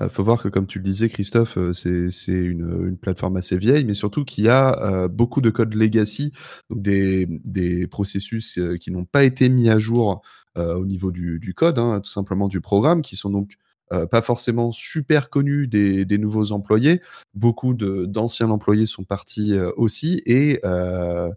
Il 0.00 0.08
faut 0.08 0.22
voir 0.22 0.42
que, 0.42 0.48
comme 0.48 0.66
tu 0.66 0.78
le 0.78 0.84
disais, 0.84 1.08
Christophe, 1.08 1.58
euh, 1.58 1.72
c'est 1.72 2.32
une, 2.32 2.86
une 2.88 2.96
plateforme 2.96 3.36
assez 3.36 3.56
vieille, 3.56 3.84
mais 3.84 3.94
surtout 3.94 4.24
qu'il 4.24 4.44
y 4.44 4.48
a 4.48 4.78
euh, 4.82 5.08
beaucoup 5.08 5.40
de 5.40 5.50
codes 5.50 5.74
legacy, 5.74 6.32
donc 6.70 6.82
des, 6.82 7.26
des 7.44 7.86
processus 7.86 8.58
euh, 8.58 8.76
qui 8.76 8.90
n'ont 8.90 9.04
pas 9.04 9.24
été 9.24 9.48
mis 9.48 9.68
à 9.68 9.78
jour 9.78 10.22
euh, 10.56 10.74
au 10.74 10.86
niveau 10.86 11.12
du, 11.12 11.38
du 11.38 11.54
code, 11.54 11.78
hein, 11.78 12.00
tout 12.00 12.10
simplement 12.10 12.48
du 12.48 12.60
programme, 12.60 13.02
qui 13.02 13.16
sont 13.16 13.30
donc 13.30 13.56
euh, 13.92 14.06
pas 14.06 14.22
forcément 14.22 14.72
super 14.72 15.30
connus 15.30 15.66
des, 15.66 16.04
des 16.04 16.18
nouveaux 16.18 16.52
employés. 16.52 17.00
Beaucoup 17.34 17.74
d'anciens 17.74 18.50
employés 18.50 18.86
sont 18.86 19.04
partis 19.04 19.56
euh, 19.56 19.70
aussi, 19.76 20.22
et 20.26 20.60
euh, 20.64 21.30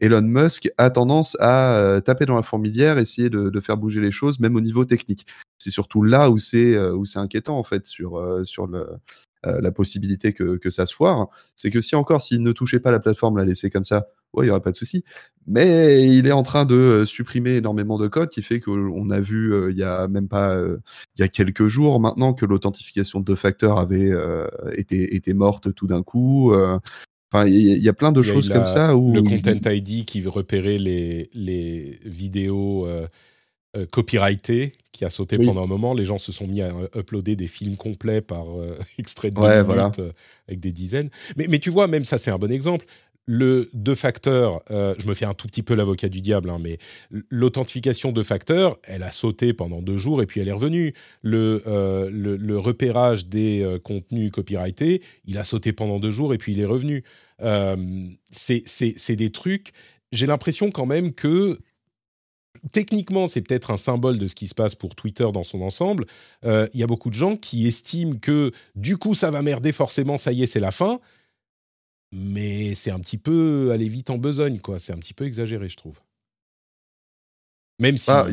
Elon 0.00 0.22
Musk 0.22 0.70
a 0.78 0.90
tendance 0.90 1.36
à 1.40 1.76
euh, 1.76 2.00
taper 2.00 2.26
dans 2.26 2.36
la 2.36 2.42
fourmilière, 2.42 2.98
essayer 2.98 3.28
de, 3.30 3.60
faire 3.60 3.76
bouger 3.76 4.00
les 4.00 4.10
choses, 4.10 4.40
même 4.40 4.56
au 4.56 4.60
niveau 4.60 4.84
technique. 4.84 5.26
C'est 5.58 5.70
surtout 5.70 6.02
là 6.02 6.30
où 6.30 6.38
c'est 6.38 6.74
euh, 6.74 6.94
où 6.94 7.04
c'est 7.04 7.18
inquiétant 7.18 7.58
en 7.58 7.64
fait 7.64 7.84
sur 7.84 8.16
euh, 8.16 8.42
sur 8.44 8.66
le, 8.66 8.86
la 9.44 9.70
possibilité 9.70 10.32
que, 10.32 10.56
que 10.56 10.70
ça 10.70 10.86
se 10.86 10.94
foire. 10.94 11.28
C'est 11.54 11.70
que 11.70 11.80
si 11.80 11.94
encore 11.96 12.22
s'il 12.22 12.42
ne 12.42 12.52
touchait 12.52 12.80
pas 12.80 12.90
la 12.90 12.98
plateforme, 12.98 13.36
la 13.36 13.44
laisser 13.44 13.68
comme 13.68 13.84
ça, 13.84 14.08
ouais, 14.32 14.44
il 14.44 14.48
n'y 14.48 14.50
aurait 14.50 14.60
pas 14.60 14.70
de 14.70 14.76
souci. 14.76 15.04
Mais 15.46 16.08
il 16.08 16.26
est 16.26 16.32
en 16.32 16.42
train 16.42 16.64
de 16.64 17.04
supprimer 17.06 17.56
énormément 17.56 17.98
de 17.98 18.08
code 18.08 18.30
qui 18.30 18.42
fait 18.42 18.60
qu'on 18.60 19.10
a 19.10 19.20
vu 19.20 19.70
il 19.70 19.76
y 19.76 19.82
a 19.82 20.08
même 20.08 20.28
pas 20.28 20.58
il 21.16 21.20
y 21.20 21.22
a 21.22 21.28
quelques 21.28 21.68
jours 21.68 22.00
maintenant 22.00 22.32
que 22.32 22.46
l'authentification 22.46 23.20
de 23.20 23.24
deux 23.26 23.36
facteurs 23.36 23.78
avait 23.78 24.12
été, 24.72 25.14
été 25.14 25.34
morte 25.34 25.74
tout 25.74 25.86
d'un 25.86 26.02
coup. 26.02 26.54
Enfin, 27.32 27.46
il 27.46 27.78
y, 27.78 27.88
a 27.88 27.92
plein 27.92 28.10
de 28.10 28.22
choses 28.22 28.48
comme 28.48 28.66
ça 28.66 28.96
où 28.96 29.12
le 29.12 29.22
Content 29.22 29.70
ID 29.70 30.04
qui 30.04 30.26
repérer 30.26 30.78
les, 30.78 31.30
les 31.32 31.98
vidéos 32.04 32.88
copyrightées 33.92 34.72
qui 34.90 35.04
a 35.04 35.10
sauté 35.10 35.38
pendant 35.38 35.62
un 35.62 35.68
moment. 35.68 35.94
Les 35.94 36.04
gens 36.04 36.18
se 36.18 36.32
sont 36.32 36.48
mis 36.48 36.60
à 36.60 36.70
uploader 36.96 37.36
des 37.36 37.46
films 37.46 37.76
complets 37.76 38.20
par 38.20 38.46
extrait 38.98 39.30
de 39.30 39.38
ouais, 39.38 39.62
voilà. 39.62 39.92
avec 40.48 40.58
des 40.58 40.72
dizaines. 40.72 41.08
Mais, 41.36 41.46
mais 41.48 41.60
tu 41.60 41.70
vois, 41.70 41.86
même 41.86 42.04
ça, 42.04 42.18
c'est 42.18 42.32
un 42.32 42.38
bon 42.38 42.50
exemple 42.50 42.84
le 43.32 43.70
deux 43.74 43.94
facteurs, 43.94 44.60
euh, 44.72 44.92
je 44.98 45.06
me 45.06 45.14
fais 45.14 45.24
un 45.24 45.34
tout 45.34 45.46
petit 45.46 45.62
peu 45.62 45.74
l'avocat 45.74 46.08
du 46.08 46.20
diable, 46.20 46.50
hein, 46.50 46.58
mais 46.60 46.78
l'authentification 47.30 48.10
de 48.10 48.24
facteurs, 48.24 48.76
elle 48.82 49.04
a 49.04 49.12
sauté 49.12 49.54
pendant 49.54 49.82
deux 49.82 49.98
jours 49.98 50.20
et 50.20 50.26
puis 50.26 50.40
elle 50.40 50.48
est 50.48 50.52
revenue. 50.52 50.94
Le, 51.22 51.62
euh, 51.68 52.58
repérage 52.58 53.26
des 53.26 53.62
euh, 53.62 53.78
contenus 53.78 54.32
copyrightés, 54.32 55.00
il 55.26 55.38
a 55.38 55.44
sauté 55.44 55.72
pendant 55.72 56.00
deux 56.00 56.10
jours 56.10 56.34
et 56.34 56.38
puis 56.38 56.54
il 56.54 56.60
est 56.60 56.64
revenu. 56.64 57.04
c'est 58.30 59.16
des 59.16 59.30
trucs, 59.30 59.70
j'ai 60.10 60.26
l'impression 60.26 60.72
quand 60.72 60.86
même 60.86 61.12
que 61.12 61.56
techniquement, 62.72 63.28
c'est 63.28 63.42
peut-être 63.42 63.70
un 63.70 63.76
symbole 63.76 64.18
de 64.18 64.26
ce 64.26 64.34
qui 64.34 64.48
se 64.48 64.56
passe 64.56 64.74
pour 64.74 64.96
Twitter 64.96 65.28
dans 65.32 65.44
son 65.44 65.60
ensemble. 65.60 66.04
Il 66.42 66.68
y 66.80 66.82
a 66.82 66.88
beaucoup 66.88 67.10
de 67.10 67.14
gens 67.14 67.36
qui 67.36 67.68
estiment 67.68 68.16
que 68.20 68.50
du 68.74 68.96
coup, 68.96 69.14
ça 69.14 69.30
va 69.30 69.40
merder 69.42 69.70
forcément, 69.70 70.18
ça 70.18 70.32
y 70.32 70.42
est, 70.42 70.46
c'est 70.46 70.58
la 70.58 70.72
fin 70.72 70.98
mais 72.12 72.74
c'est 72.74 72.90
un 72.90 73.00
petit 73.00 73.18
peu 73.18 73.70
aller 73.72 73.88
vite 73.88 74.10
en 74.10 74.18
besogne, 74.18 74.58
quoi. 74.58 74.78
C'est 74.78 74.92
un 74.92 74.98
petit 74.98 75.14
peu 75.14 75.24
exagéré, 75.24 75.68
je 75.68 75.76
trouve. 75.76 76.00
Même 77.78 77.96
si 77.96 78.10
ah, 78.10 78.26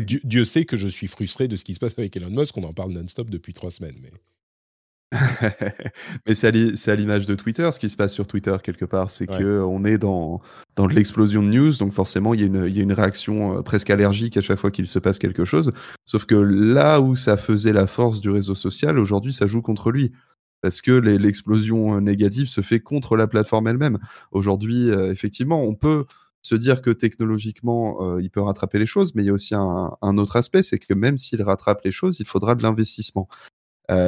Dieu, 0.00 0.44
sait 0.44 0.64
que 0.64 0.76
je 0.76 0.88
suis 0.88 1.06
frustré 1.06 1.46
de 1.46 1.56
ce 1.56 1.64
qui 1.64 1.74
se 1.74 1.78
passe 1.78 1.94
avec 1.96 2.16
Elon 2.16 2.30
Musk, 2.30 2.56
on 2.56 2.64
en 2.64 2.72
parle 2.72 2.92
non-stop 2.92 3.30
depuis 3.30 3.52
trois 3.52 3.70
semaines. 3.70 3.94
Mais, 4.02 4.10
mais 6.26 6.34
c'est 6.34 6.88
à 6.88 6.96
l'image 6.96 7.26
de 7.26 7.34
Twitter, 7.36 7.70
ce 7.70 7.78
qui 7.78 7.88
se 7.88 7.96
passe 7.96 8.12
sur 8.12 8.26
Twitter 8.26 8.56
quelque 8.62 8.84
part, 8.84 9.10
c'est 9.10 9.26
qu'on 9.26 9.38
que 9.38 9.60
on 9.60 9.84
est 9.84 9.98
dans, 9.98 10.40
dans 10.74 10.86
l'explosion 10.88 11.42
de 11.42 11.48
news, 11.48 11.72
donc 11.76 11.92
forcément 11.92 12.34
il 12.34 12.40
y, 12.40 12.42
a 12.42 12.46
une, 12.46 12.64
il 12.66 12.76
y 12.76 12.80
a 12.80 12.82
une 12.82 12.92
réaction 12.92 13.58
euh, 13.58 13.62
presque 13.62 13.90
allergique 13.90 14.36
à 14.36 14.40
chaque 14.40 14.58
fois 14.58 14.70
qu'il 14.70 14.88
se 14.88 14.98
passe 14.98 15.18
quelque 15.18 15.44
chose. 15.44 15.72
Sauf 16.06 16.24
que 16.24 16.34
là 16.34 17.00
où 17.00 17.14
ça 17.14 17.36
faisait 17.36 17.74
la 17.74 17.86
force 17.86 18.20
du 18.20 18.30
réseau 18.30 18.54
social, 18.54 18.98
aujourd'hui 18.98 19.32
ça 19.32 19.46
joue 19.46 19.62
contre 19.62 19.90
lui 19.90 20.12
parce 20.62 20.80
que 20.80 20.92
l'explosion 20.92 21.96
euh, 21.96 22.00
négative 22.00 22.48
se 22.48 22.62
fait 22.62 22.80
contre 22.80 23.16
la 23.16 23.26
plateforme 23.26 23.68
elle-même. 23.68 23.98
Aujourd'hui, 24.30 24.90
euh, 24.90 25.10
effectivement, 25.10 25.62
on 25.62 25.74
peut 25.74 26.06
se 26.40 26.54
dire 26.54 26.80
que 26.80 26.90
technologiquement, 26.90 27.98
euh, 28.00 28.22
il 28.22 28.30
peut 28.30 28.40
rattraper 28.40 28.78
les 28.78 28.86
choses, 28.86 29.14
mais 29.14 29.22
il 29.22 29.26
y 29.26 29.30
a 29.30 29.32
aussi 29.32 29.54
un, 29.54 30.18
autre 30.18 30.36
aspect, 30.36 30.62
c'est 30.62 30.78
que 30.78 30.94
même 30.94 31.18
s'il 31.18 31.42
rattrape 31.42 31.84
les 31.84 31.92
choses, 31.92 32.18
il 32.20 32.26
faudra 32.26 32.54
de 32.54 32.62
l'investissement. 32.62 33.28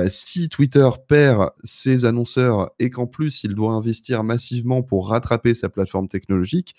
si 0.09 0.49
Twitter 0.49 0.89
perd 1.09 1.51
ses 1.63 2.07
annonceurs 2.07 2.71
et 2.79 2.89
qu'en 2.89 3.07
plus 3.07 3.45
il 3.45 3.55
doit 3.55 3.73
investir 3.73 4.25
massivement 4.25 4.83
pour 4.83 5.09
rattraper 5.09 5.53
sa 5.53 5.69
plateforme 5.69 6.09
technologique, 6.09 6.75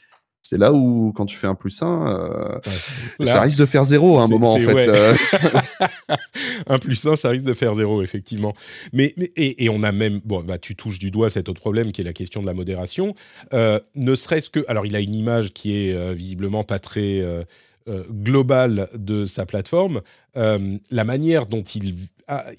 c'est 0.48 0.60
là 0.60 0.72
où, 0.74 1.12
quand 1.16 1.26
tu 1.26 1.36
fais 1.36 1.48
un 1.48 1.56
plus 1.56 1.82
1, 1.82 2.08
euh, 2.08 2.60
ça 3.24 3.42
risque 3.42 3.58
de 3.58 3.66
faire 3.66 3.84
zéro 3.84 4.20
à 4.20 4.26
un 4.26 4.28
moment, 4.28 4.54
en 4.54 4.60
fait. 4.60 4.88
Euh. 4.90 5.16
un 6.68 6.78
plus 6.78 7.04
1, 7.04 7.16
ça 7.16 7.30
risque 7.30 7.46
de 7.46 7.54
faire 7.54 7.74
zéro, 7.74 8.04
effectivement. 8.04 8.54
Mais, 8.94 9.16
et, 9.38 9.68
on 9.70 9.82
a 9.82 9.92
même, 9.92 10.22
bon, 10.24 10.44
bah, 10.44 10.60
tu 10.60 10.76
touches 10.76 11.00
du 11.00 11.10
doigt 11.10 11.32
cet 11.32 11.50
autre 11.50 11.62
problème 11.62 11.92
qui 11.92 12.02
est 12.02 12.04
la 12.04 12.14
question 12.14 12.44
de 12.44 12.46
la 12.46 12.54
modération. 12.54 13.16
Euh, 13.56 13.80
ne 13.96 14.14
serait-ce 14.14 14.52
que, 14.52 14.64
alors 14.68 14.86
il 14.86 14.96
a 14.96 15.00
une 15.00 15.16
image 15.16 15.52
qui 15.52 15.76
est 15.76 16.14
visiblement 16.14 16.64
pas 16.64 16.78
très 16.78 17.24
euh, 17.88 18.04
global 18.12 18.90
de 18.96 19.26
sa 19.26 19.46
plateforme, 19.46 20.02
la 20.36 21.04
manière 21.04 21.46
dont 21.46 21.62
il, 21.62 21.96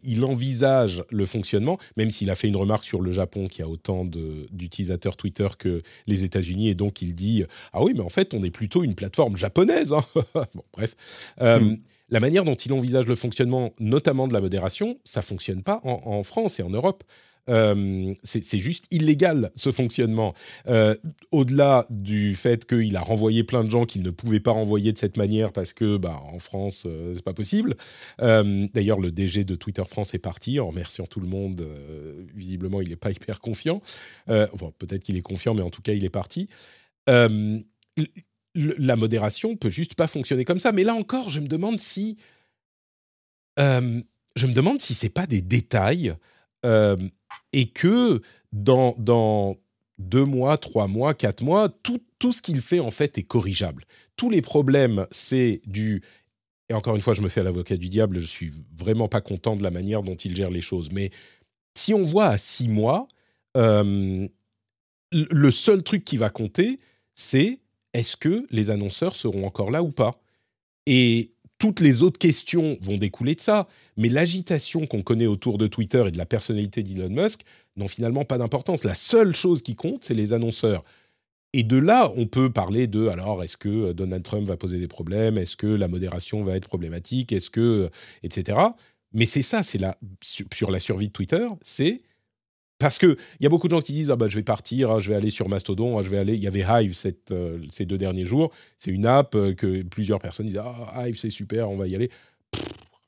il 0.03 0.25
envisage 0.25 1.05
le 1.11 1.27
fonctionnement, 1.27 1.79
même 1.97 2.11
s'il 2.11 2.31
a 2.31 2.35
fait 2.35 2.49
une 2.49 2.57
remarque 2.57 2.85
sur 2.85 3.01
le 3.01 3.13
Japon 3.13 3.49
qui 3.49 3.63
a 3.63 3.69
autant 3.69 4.05
d'utilisateurs 4.05 5.17
Twitter 5.17 5.49
que 5.59 5.83
les 6.07 6.25
États-Unis, 6.25 6.69
et 6.69 6.75
donc 6.75 7.03
il 7.03 7.15
dit 7.15 7.45
Ah 7.73 7.83
oui, 7.83 7.93
mais 7.95 8.03
en 8.03 8.09
fait, 8.09 8.35
on 8.35 8.43
est 8.43 8.51
plutôt 8.51 8.85
une 8.85 8.95
plateforme 8.95 9.37
japonaise. 9.37 9.93
Hein. 9.93 10.05
bon, 10.35 10.65
bref. 10.73 10.95
Euh, 11.41 11.61
hmm. 11.61 11.77
La 12.09 12.21
manière 12.21 12.45
dont 12.45 12.55
il 12.55 12.73
envisage 12.73 13.07
le 13.07 13.17
fonctionnement, 13.17 13.73
notamment 13.81 14.29
de 14.29 14.33
la 14.33 14.41
modération, 14.41 14.97
ça 15.03 15.23
fonctionne 15.23 15.65
pas 15.65 15.81
en 15.83 16.23
France 16.23 16.61
et 16.61 16.63
en 16.63 16.71
Europe. 16.71 17.03
Euh, 17.49 18.15
c'est 18.23 18.59
juste 18.59 18.87
illégal 18.91 19.51
ce 19.55 19.71
fonctionnement. 19.71 20.35
Euh, 20.67 20.97
au-delà 21.31 21.87
du 21.91 22.35
fait 22.35 22.67
qu'il 22.67 22.97
a 22.97 23.01
renvoyé 23.01 23.45
plein 23.45 23.63
de 23.63 23.71
gens 23.71 23.87
qu'il 23.87 24.03
ne 24.03 24.11
pouvait 24.11 24.41
pas 24.41 24.51
renvoyer 24.51 24.93
de 24.93 24.99
cette 24.99 25.17
manière 25.17 25.53
parce 25.53 25.73
que, 25.73 25.97
bah, 25.97 26.21
en 26.33 26.39
France, 26.39 26.85
euh, 26.87 27.15
c'est 27.15 27.25
pas 27.25 27.35
possible. 27.35 27.77
D'ailleurs, 28.19 29.01
le 29.01 29.13
DG 29.13 29.45
de 29.45 29.55
Twitter 29.55 29.85
France 29.87 30.15
est 30.15 30.19
parti 30.19 30.59
en 30.61 30.69
remerciant 30.69 31.07
tout 31.07 31.21
le 31.21 31.29
monde. 31.29 31.67
visiblement, 32.35 32.81
il 32.81 32.89
n'est 32.89 32.97
pas 32.97 33.11
hyper 33.11 33.41
confiant. 33.41 33.81
enfin, 34.29 34.71
peut-être 34.79 35.05
qu'il 35.05 35.17
est 35.17 35.23
confiant, 35.23 35.55
mais 35.55 35.63
en 35.63 35.71
tout 35.71 35.83
cas, 35.83 35.93
il 35.93 36.05
est 36.05 36.11
parti. 36.11 36.49
la 37.07 38.97
modération 38.97 39.57
peut 39.57 39.71
juste 39.71 39.95
pas 39.95 40.09
fonctionner 40.09 40.45
comme 40.45 40.59
ça. 40.59 40.73
Mais 40.73 40.85
là 40.85 40.95
encore, 40.95 41.31
je 41.31 41.41
me 41.41 41.47
demande 41.47 41.79
si, 41.79 42.17
je 43.59 44.47
me 44.47 44.53
demande 44.53 44.81
si 44.81 44.95
c'est 44.95 45.09
pas 45.09 45.27
des 45.27 45.41
détails 45.43 46.15
euh, 46.67 46.97
et 47.53 47.67
que 47.69 48.21
dans, 48.53 49.57
deux 49.99 50.25
mois, 50.25 50.59
trois 50.59 50.89
mois, 50.89 51.15
quatre 51.15 51.43
mois, 51.43 51.69
tout, 51.69 52.03
tout 52.19 52.33
ce 52.33 52.43
qu'il 52.43 52.61
fait 52.61 52.81
en 52.81 52.91
fait 52.91 53.17
est 53.19 53.23
corrigeable. 53.23 53.85
Tous 54.17 54.31
les 54.31 54.43
problèmes, 54.43 55.07
c'est 55.11 55.63
du... 55.67 56.03
Et 56.69 56.75
encore 56.75 56.97
une 56.97 57.03
fois, 57.03 57.15
je 57.15 57.23
me 57.23 57.29
fais 57.29 57.43
l'avocat 57.43 57.77
du 57.77 57.89
diable, 57.89 58.19
je 58.19 58.27
suis 58.27 58.53
vraiment 58.77 59.09
pas 59.09 59.21
content 59.21 59.57
de 59.57 59.63
la 59.63 59.71
manière 59.71 60.03
dont 60.03 60.17
il 60.17 60.35
gère 60.35 60.51
les 60.51 60.61
choses. 60.61 60.91
Mais 60.91 61.11
si 61.77 61.95
on 61.95 62.03
voit 62.03 62.27
à 62.27 62.39
six 62.39 62.69
mois, 62.69 63.07
euh, 63.57 64.27
le 65.13 65.51
seul 65.51 65.83
truc 65.83 66.05
qui 66.05 66.17
va 66.17 66.29
compter, 66.29 66.81
c'est 67.15 67.61
est-ce 67.93 68.17
que 68.17 68.47
les 68.51 68.71
annonceurs 68.71 69.17
seront 69.17 69.47
encore 69.47 69.71
là 69.71 69.83
ou 69.83 69.91
pas? 69.91 70.21
Et 70.87 71.33
toutes 71.59 71.81
les 71.81 72.03
autres 72.03 72.19
questions 72.19 72.77
vont 72.81 72.99
découler 72.99 73.35
de 73.35 73.41
ça, 73.41 73.67
mais 73.97 74.09
l'agitation 74.09 74.87
qu'on 74.87 75.03
connaît 75.03 75.27
autour 75.27 75.59
de 75.59 75.67
Twitter 75.67 76.05
et 76.07 76.11
de 76.11 76.19
la 76.19 76.27
personnalité 76.27 76.83
d'Elon 76.83 77.09
Musk 77.09 77.43
n'ont 77.77 77.89
finalement 77.89 78.25
pas 78.25 78.39
d'importance. 78.39 78.85
La 78.85 78.95
seule 78.95 79.35
chose 79.35 79.63
qui 79.63 79.75
compte, 79.75 80.05
c'est 80.05 80.15
les 80.15 80.33
annonceurs. 80.33 80.85
Et 81.53 81.63
de 81.63 81.79
là, 81.79 82.13
on 82.17 82.27
peut 82.27 82.53
parler 82.53 82.87
de 82.87 83.09
alors 83.09 83.43
est-ce 83.43 83.57
que 83.57 83.93
Donald 83.93 84.23
Trump 84.23 84.47
va 84.47 84.57
poser 84.57 84.79
des 84.79 84.89
problèmes, 84.89 85.39
est-ce 85.39 85.57
que 85.57 85.67
la 85.67 85.89
modération 85.89 86.43
va 86.43 86.57
être 86.57 86.69
problématique, 86.69 87.33
est-ce 87.33 87.49
que 87.51 87.91
etc. 88.23 88.59
Mais 89.13 89.25
c'est 89.25 89.43
ça, 89.43 89.63
c'est 89.63 89.79
la 89.79 89.97
sur 90.23 90.71
la 90.71 90.79
survie 90.79 91.09
de 91.09 91.13
Twitter, 91.13 91.49
c'est 91.63 92.03
parce 92.79 92.99
qu'il 92.99 93.17
y 93.41 93.47
a 93.47 93.49
beaucoup 93.49 93.69
de 93.69 93.75
gens 93.75 93.81
qui 93.81 93.93
disent 93.93 94.11
ah 94.11 94.17
bah, 94.17 94.27
je 94.29 94.37
vais 94.37 94.43
partir, 94.43 94.91
hein, 94.91 94.99
je 94.99 95.09
vais 95.09 95.15
aller 95.15 95.31
sur 95.31 95.49
Mastodon, 95.49 95.99
hein, 95.99 96.03
je 96.03 96.09
vais 96.09 96.19
aller. 96.19 96.35
Il 96.35 96.43
y 96.43 96.47
avait 96.47 96.65
Hive 96.69 96.95
cette, 96.95 97.31
euh, 97.31 97.59
ces 97.71 97.87
deux 97.87 97.97
derniers 97.97 98.27
jours. 98.27 98.53
C'est 98.79 98.91
une 98.91 99.07
app 99.07 99.35
euh, 99.35 99.55
que 99.55 99.83
plusieurs 99.83 100.19
personnes 100.19 100.47
disent 100.47 100.61
ah 100.63 101.07
Hive 101.07 101.19
c'est 101.19 101.31
super, 101.31 101.71
on 101.71 101.77
va 101.77 101.87
y 101.87 101.95
aller. 101.95 102.11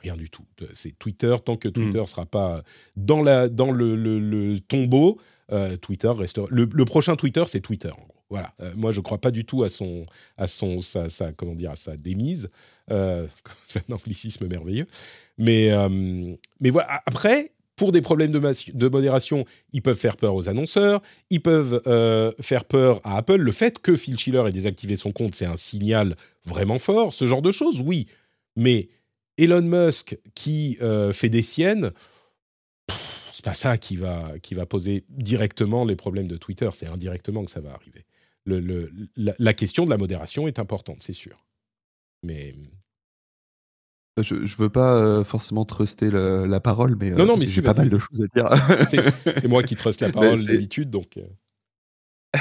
rien 0.00 0.16
du 0.16 0.30
tout. 0.30 0.44
C'est 0.72 0.98
Twitter 0.98 1.34
tant 1.44 1.56
que 1.56 1.68
Twitter 1.68 1.98
ne 1.98 2.02
hmm. 2.02 2.06
sera 2.06 2.24
pas 2.24 2.62
dans 2.96 3.22
la 3.22 3.48
dans 3.48 3.70
le, 3.70 3.94
le, 3.94 4.58
tombeau. 4.60 5.18
Euh, 5.52 5.76
Twitter 5.76 6.08
restera. 6.08 6.46
Le, 6.50 6.66
prochain 6.84 7.16
Twitter 7.16 7.44
c'est 7.46 7.60
Twitter. 7.60 7.92
Voilà. 8.30 8.52
moi 8.76 8.92
je 8.92 9.00
crois 9.00 9.16
pas 9.16 9.30
du 9.30 9.46
tout 9.46 9.64
à 9.64 9.70
son 9.70 10.04
à 10.36 10.46
son 10.46 10.80
sa, 10.80 11.08
comment 11.32 11.54
dire 11.54 11.72
à 11.72 11.76
sa 11.76 11.96
démise. 11.96 12.48
c'est 12.88 13.90
un 13.90 13.94
anglicisme 13.94 14.46
merveilleux. 14.46 14.86
Mais 15.36 15.70
mais 16.60 16.70
voilà. 16.70 17.02
Après 17.04 17.52
pour 17.78 17.92
des 17.92 18.02
problèmes 18.02 18.32
de, 18.32 18.88
modération, 18.88 19.44
ils 19.72 19.80
peuvent 19.80 19.96
faire 19.96 20.16
peur 20.16 20.34
aux 20.34 20.48
annonceurs, 20.48 21.00
ils 21.30 21.40
peuvent 21.40 21.80
euh, 21.86 22.32
faire 22.40 22.64
peur 22.64 23.00
à 23.04 23.16
Apple. 23.16 23.36
Le 23.36 23.52
fait 23.52 23.78
que 23.78 23.96
Phil 23.96 24.18
Schiller 24.18 24.42
ait 24.46 24.52
désactivé 24.52 24.96
son 24.96 25.12
compte, 25.12 25.34
c'est 25.34 25.46
un 25.46 25.56
signal 25.56 26.16
vraiment 26.44 26.78
fort. 26.78 27.14
Ce 27.14 27.26
genre 27.26 27.40
de 27.40 27.52
choses, 27.52 27.80
oui. 27.80 28.08
Mais 28.56 28.88
Elon 29.38 29.62
Musk 29.62 30.18
qui 30.34 30.76
euh, 30.82 31.12
fait 31.12 31.28
des 31.28 31.42
siennes, 31.42 31.92
c'est 33.32 33.44
pas 33.44 33.54
ça 33.54 33.78
qui 33.78 33.96
va, 33.96 34.34
poser 34.68 35.04
directement 35.08 35.84
les 35.84 35.94
problèmes 35.94 36.26
de 36.26 36.36
Twitter. 36.36 36.68
C'est 36.72 36.88
indirectement 36.88 37.44
que 37.44 37.50
ça 37.52 37.60
va 37.60 37.72
arriver. 37.72 38.04
Le, 38.44 38.90
la, 39.16 39.54
question 39.54 39.84
de 39.84 39.90
la 39.90 39.98
modération 39.98 40.48
est 40.48 40.58
importante, 40.58 40.98
c'est 41.00 41.12
sûr. 41.12 41.44
Mais 42.24 42.54
je, 44.22 44.34
ne 44.34 44.56
veux 44.58 44.68
pas 44.68 44.96
euh, 44.96 45.24
forcément 45.24 45.64
truster 45.64 46.10
la 46.10 46.60
parole, 46.60 46.96
mais, 46.98 47.10
non, 47.10 47.26
non, 47.26 47.36
mais 47.36 47.46
j'ai 47.46 47.62
pas 47.62 47.74
mal 47.74 47.88
de 47.88 47.98
choses 47.98 48.22
à 48.22 48.26
dire. 48.26 48.86
c'est 49.38 49.48
moi 49.48 49.62
qui 49.62 49.76
truste 49.76 50.00
la 50.00 50.10
parole 50.12 50.42
d'habitude, 50.44 50.90
donc. 50.90 51.18
Euh. 51.18 51.26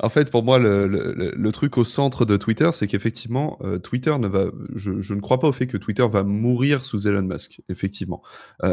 en 0.00 0.08
fait, 0.08 0.30
pour 0.30 0.42
moi, 0.42 0.58
le, 0.58 1.50
truc 1.52 1.78
au 1.78 1.84
centre 1.84 2.24
de 2.24 2.36
Twitter, 2.36 2.70
c'est 2.72 2.86
qu'effectivement, 2.86 3.58
euh, 3.62 3.78
Twitter 3.78 4.16
ne 4.18 4.26
va. 4.26 4.46
Je, 4.74 5.14
ne 5.14 5.20
crois 5.20 5.38
pas 5.38 5.48
au 5.48 5.52
fait 5.52 5.66
que 5.66 5.76
Twitter 5.76 6.06
va 6.10 6.24
mourir 6.24 6.84
sous 6.84 7.06
Elon 7.06 7.22
Musk, 7.22 7.60
effectivement. 7.68 8.22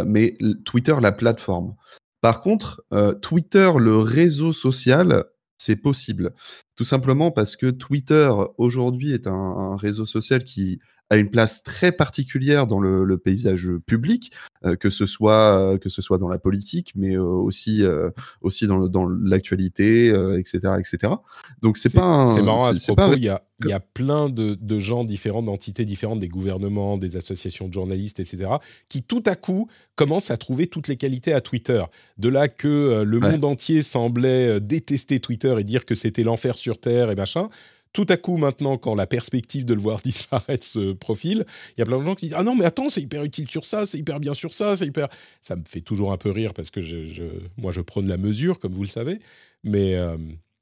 mais 0.06 0.38
Twitter, 0.66 0.96
la 1.02 1.12
plateforme. 1.12 1.76
Par 2.22 2.42
contre, 2.42 2.84
Twitter, 3.22 3.72
le 3.78 3.98
réseau 3.98 4.52
social, 4.52 5.26
c'est 5.58 5.76
possible. 5.76 6.34
Tout 6.76 6.84
simplement 6.84 7.30
parce 7.30 7.56
que 7.56 7.68
Twitter, 7.68 8.30
aujourd'hui, 8.58 9.12
est 9.12 9.28
un, 9.28 9.32
un 9.32 9.76
réseau 9.78 10.06
social 10.06 10.44
qui 10.44 10.80
a 11.12 11.18
une 11.18 11.30
place 11.30 11.64
très 11.64 11.92
particulière 11.92 12.66
dans 12.66 12.80
le, 12.80 13.04
le 13.06 13.18
paysage 13.18 13.70
public, 13.86 14.32
euh, 14.66 14.76
que 14.76 14.90
ce 14.90 15.06
soit 15.06 15.74
euh, 15.74 15.78
que 15.78 15.90
ce 15.90 16.02
soit 16.02 16.18
dans 16.18 16.28
la 16.28 16.40
politique, 16.40 16.94
mais 16.96 17.16
euh, 17.16 17.22
aussi 17.22 17.84
aussi 18.42 18.66
dans, 18.68 18.88
dans 18.88 19.06
l'actualité, 19.08 20.08
etc., 20.38 20.60
etc. 20.80 21.14
Donc 21.62 21.78
c'est 21.78 21.94
pas 21.94 22.04
un- 22.04 22.28
C'est 22.28 22.42
marrant 22.42 22.66
à 22.68 22.74
ce 22.74 22.92
un- 22.92 22.96
propos, 22.96 23.14
il 23.16 23.24
y 23.24 23.30
a, 23.30 23.44
il 23.62 23.68
y 23.68 23.74
a 23.74 23.80
plein 23.80 24.30
de, 24.30 24.56
de 24.60 24.80
gens 24.80 25.04
différents, 25.04 25.44
d'entités 25.44 25.86
différentes, 25.86 26.20
des 26.20 26.28
gouvernements, 26.28 26.98
des 26.98 27.18
associations 27.18 27.68
de 27.68 27.74
journalistes, 27.74 28.20
etc., 28.20 28.50
qui 28.90 29.04
tout 29.04 29.24
à 29.28 29.36
coup 29.36 29.68
commencent 29.96 30.32
à 30.32 30.38
trouver 30.38 30.68
toutes 30.68 30.88
les 30.88 30.98
qualités 30.98 31.34
à 31.34 31.42
Twitter. 31.42 31.84
De 32.18 32.30
là 32.30 32.48
que 32.48 33.04
le 33.06 33.18
Ouais. 33.20 33.32
monde 33.32 33.46
entier 33.46 33.82
semblait 33.84 34.60
détester 34.60 35.20
Twitter 35.20 35.56
et 35.60 35.64
dire 35.64 35.86
que 35.86 35.96
c'était 35.96 36.24
l'enfer 36.24 36.56
sur 36.58 36.80
Terre 36.80 37.12
et 37.12 37.16
machin. 37.16 37.48
Tout 37.96 38.06
à 38.10 38.18
coup, 38.18 38.36
maintenant, 38.36 38.78
quand 38.78 38.94
la 38.94 39.08
perspective 39.08 39.64
de 39.64 39.74
le 39.74 39.80
voir 39.80 40.02
disparaître 40.04 40.66
se 40.66 40.92
profile, 40.92 41.46
il 41.78 41.80
y 41.80 41.82
a 41.82 41.86
plein 41.86 41.98
de 41.98 42.04
gens 42.06 42.14
qui 42.14 42.26
disent 42.26 42.36
Ah 42.38 42.44
non, 42.44 42.54
mais 42.54 42.66
attends, 42.66 42.90
c'est 42.90 43.02
hyper 43.02 43.24
utile 43.24 43.48
sur 43.48 43.64
ça, 43.64 43.86
c'est 43.86 43.98
hyper 43.98 44.20
bien 44.20 44.34
sur 44.34 44.54
ça, 44.54 44.76
c'est 44.76 44.86
hyper. 44.86 45.08
Ça 45.42 45.56
me 45.56 45.64
fait 45.66 45.80
toujours 45.80 46.12
un 46.12 46.18
peu 46.18 46.30
rire 46.30 46.54
parce 46.54 46.70
que 46.70 46.82
je, 46.82 47.08
je- 47.08 47.24
moi, 47.58 47.72
je 47.72 47.80
prône 47.80 48.08
la 48.10 48.18
mesure, 48.18 48.60
comme 48.60 48.74
vous 48.74 48.84
le 48.84 48.90
savez. 48.90 49.20
Mais, 49.64 49.96
euh, 49.96 50.18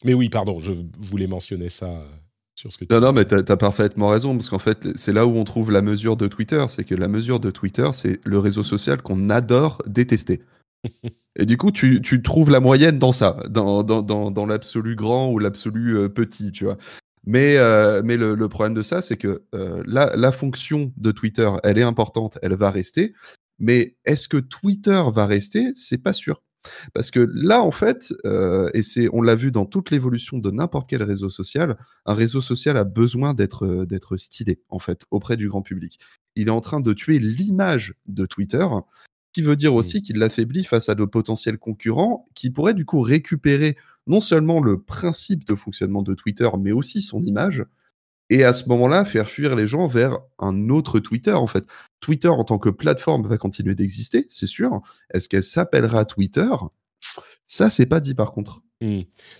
mais 0.06 0.14
oui, 0.14 0.30
pardon, 0.30 0.60
je 0.60 0.74
voulais 1.00 1.26
mentionner 1.26 1.70
ça 1.70 1.88
euh, 1.88 2.06
sur 2.54 2.72
ce 2.72 2.78
que 2.78 2.86
tu 2.86 2.94
Non, 2.94 3.02
non, 3.02 3.14
mais 3.14 3.26
t'as 3.26 3.40
as 3.52 3.58
parfaitement 3.58 4.10
raison, 4.10 4.38
parce 4.38 4.50
qu'en 4.50 4.60
fait, 4.60 4.96
c'est 4.96 5.12
là 5.12 5.26
où 5.26 5.36
on 5.36 5.44
trouve 5.44 5.72
la 5.72 5.82
mesure 5.82 6.16
de 6.18 6.28
Twitter. 6.28 6.64
C'est 6.70 6.84
que 6.84 6.94
la 6.94 7.08
mesure 7.08 7.40
de 7.40 7.50
Twitter, 7.50 7.90
c'est 7.94 8.24
le 8.28 8.38
réseau 8.38 8.62
social 8.62 9.02
qu'on 9.02 9.32
adore 9.32 9.82
détester. 9.88 10.44
Et 11.36 11.48
du 11.48 11.58
coup, 11.58 11.72
tu, 11.72 12.00
tu 12.04 12.22
trouves 12.22 12.52
la 12.52 12.60
moyenne 12.60 13.00
dans 13.00 13.12
ça, 13.12 13.38
dans, 13.50 13.82
dans, 13.82 14.04
dans, 14.04 14.30
dans 14.30 14.46
l'absolu 14.46 14.96
grand 14.96 15.32
ou 15.32 15.40
l'absolu 15.40 15.98
euh, 15.98 16.08
petit, 16.10 16.52
tu 16.52 16.66
vois. 16.66 16.78
Mais, 17.26 17.56
euh, 17.58 18.02
mais 18.04 18.18
le, 18.18 18.50
problème 18.50 18.74
de 18.74 18.82
ça, 18.82 19.02
c'est 19.02 19.18
que 19.18 19.44
euh, 19.56 19.82
la, 19.86 20.32
fonction 20.32 20.92
de 20.98 21.12
Twitter, 21.12 21.50
elle 21.64 21.78
est 21.78 21.84
importante, 21.84 22.38
elle 22.42 22.56
va 22.56 22.70
rester. 22.70 23.14
Mais 23.60 23.98
est-ce 24.06 24.28
que 24.28 24.38
Twitter 24.38 25.02
va 25.14 25.26
rester? 25.26 25.72
C'est 25.76 26.02
pas 26.02 26.14
sûr. 26.14 26.42
Parce 26.94 27.12
que 27.12 27.30
là, 27.34 27.62
en 27.62 27.72
fait, 27.72 28.14
euh, 28.26 28.70
et 28.74 28.84
c'est, 28.84 29.08
on 29.12 29.22
l'a 29.22 29.36
vu 29.36 29.52
dans 29.52 29.66
toute 29.66 29.92
l'évolution 29.92 30.38
de 30.38 30.50
n'importe 30.50 30.88
quel 30.88 31.04
réseau 31.04 31.30
social, 31.30 31.78
un 32.06 32.14
réseau 32.14 32.42
social 32.42 32.78
a 32.78 32.86
besoin 32.86 33.34
d'être 33.34 33.86
d'être 33.86 34.16
stylé, 34.16 34.62
en 34.70 34.80
fait, 34.80 35.04
auprès 35.12 35.36
du 35.36 35.50
grand 35.50 35.62
public. 35.62 36.00
Il 36.36 36.48
est 36.48 36.52
en 36.52 36.62
train 36.62 36.80
de 36.80 36.94
tuer 36.94 37.20
l'image 37.20 37.96
de 38.08 38.26
Twitter, 38.26 38.66
qui 39.34 39.42
veut 39.42 39.56
dire 39.56 39.76
aussi 39.76 40.02
qu'il 40.02 40.18
l'affaiblit 40.18 40.64
face 40.64 40.90
à 40.90 40.96
de 40.96 41.06
potentiels 41.06 41.58
concurrents 41.58 42.26
qui 42.36 42.50
pourraient 42.50 42.74
du 42.74 42.86
coup 42.86 43.02
récupérer 43.02 43.78
non 44.08 44.20
seulement 44.20 44.62
le 44.62 44.82
principe 44.82 45.48
de 45.48 45.56
fonctionnement 45.56 46.04
de 46.04 46.14
Twitter, 46.14 46.50
mais 46.60 46.72
aussi 46.72 47.02
son 47.02 47.22
image, 47.26 47.66
et 48.34 48.44
à 48.44 48.52
ce 48.52 48.68
moment-là, 48.70 49.06
faire 49.06 49.28
fuir 49.28 49.56
les 49.56 49.68
gens 49.68 49.86
vers 49.86 50.18
un 50.40 50.70
autre 50.70 51.00
Twitter, 51.00 51.34
en 51.34 51.46
fait. 51.46 51.66
Twitter, 52.00 52.30
en 52.30 52.44
tant 52.44 52.58
que 52.58 52.70
plateforme, 52.70 53.28
va 53.28 53.38
continuer 53.38 53.76
d'exister, 53.76 54.26
c'est 54.28 54.48
sûr. 54.48 54.82
Est-ce 55.14 55.30
qu'elle 55.30 55.44
s'appellera 55.44 56.06
Twitter? 56.06 56.50
Ça, 57.46 57.70
c'est 57.70 57.86
pas 57.86 58.00
dit, 58.00 58.16
par 58.16 58.32
contre. 58.32 58.62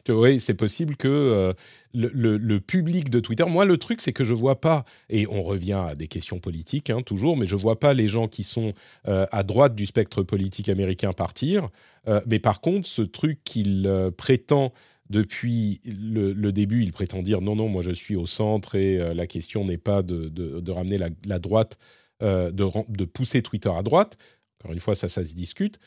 Vois, 0.08 0.20
Oui, 0.20 0.40
c'est 0.40 0.54
possible 0.54 0.96
que 0.96 1.08
euh, 1.08 1.54
le, 1.94 2.60
public 2.60 3.10
de 3.10 3.20
Twitter. 3.20 3.46
Moi, 3.48 3.66
le 3.66 3.78
truc, 3.78 4.02
c'est 4.02 4.14
que 4.14 4.24
je 4.24 4.34
vois 4.34 4.62
pas, 4.62 4.86
et 5.10 5.28
on 5.28 5.44
revient 5.44 5.82
à 5.90 5.96
des 5.96 6.08
questions 6.08 6.40
politiques 6.40 6.90
hein, 6.90 7.02
toujours, 7.02 7.38
mais 7.38 7.46
je 7.46 7.56
vois 7.56 7.80
pas 7.80 7.94
les 7.94 8.08
gens 8.08 8.28
qui 8.28 8.44
sont 8.44 8.74
euh, 9.08 9.26
à 9.32 9.44
droite 9.44 9.76
du 9.76 9.86
spectre 9.86 10.24
politique 10.24 10.70
américain 10.70 11.14
partir. 11.14 11.68
Euh, 12.08 12.22
mais 12.26 12.40
par 12.40 12.62
contre, 12.62 12.88
ce 12.88 13.02
truc 13.02 13.44
qu'il 13.44 13.90
prétend 14.18 14.74
depuis 15.10 15.82
le, 15.86 16.52
début, 16.52 16.84
il 16.84 16.92
prétend 16.92 17.22
dire 17.22 17.42
non, 17.42 17.56
non, 17.56 17.68
moi 17.68 17.82
je 17.82 17.92
suis 17.92 18.16
au 18.16 18.26
centre 18.26 18.76
et 18.76 19.14
la 19.14 19.28
question 19.28 19.66
n'est 19.66 19.78
pas 19.78 20.02
de, 20.02 20.72
ramener 20.72 20.98
la, 20.98 21.40
droite, 21.40 21.78
de 22.22 23.06
pousser 23.06 23.42
Twitter 23.42 23.72
à 23.76 23.84
droite. 23.84 24.18
Encore 24.60 24.74
une 24.74 24.80
fois, 24.80 24.96
ça, 24.96 25.10
ça 25.10 25.24
se 25.24 25.36
discute 25.36 25.78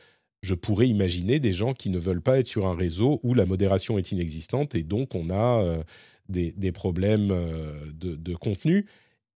je 0.47 0.55
pourrais 0.55 0.89
imaginer 0.89 1.41
des 1.41 1.53
gens 1.53 1.75
qui 1.75 1.91
ne 1.91 1.99
veulent 1.99 2.23
pas 2.23 2.39
être 2.39 2.47
sur 2.47 2.69
un 2.69 2.77
réseau 2.77 3.19
où 3.25 3.35
la 3.35 3.47
modération 3.47 3.99
est 3.99 4.13
inexistante 4.13 4.77
et 4.77 4.85
donc 4.85 5.17
on 5.17 5.29
a 5.31 5.61
euh, 5.61 5.83
des, 6.29 6.73
problèmes 6.73 7.33
euh, 7.33 7.91
de, 7.93 8.35
contenu. 8.37 8.87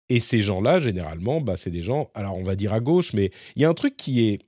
Et 0.09 0.19
ces 0.19 0.43
gens-là, 0.43 0.81
généralement, 0.81 1.41
bah, 1.41 1.57
c'est 1.57 1.71
des 1.71 1.83
gens, 1.83 2.11
alors 2.15 2.37
on 2.37 2.43
va 2.43 2.57
dire 2.57 2.73
à 2.73 2.81
gauche, 2.81 3.13
mais 3.13 3.31
il 3.55 3.63
y 3.63 3.65
a 3.65 3.69
un 3.69 3.75
truc 3.75 3.97
qui 3.97 4.29
est, 4.29 4.41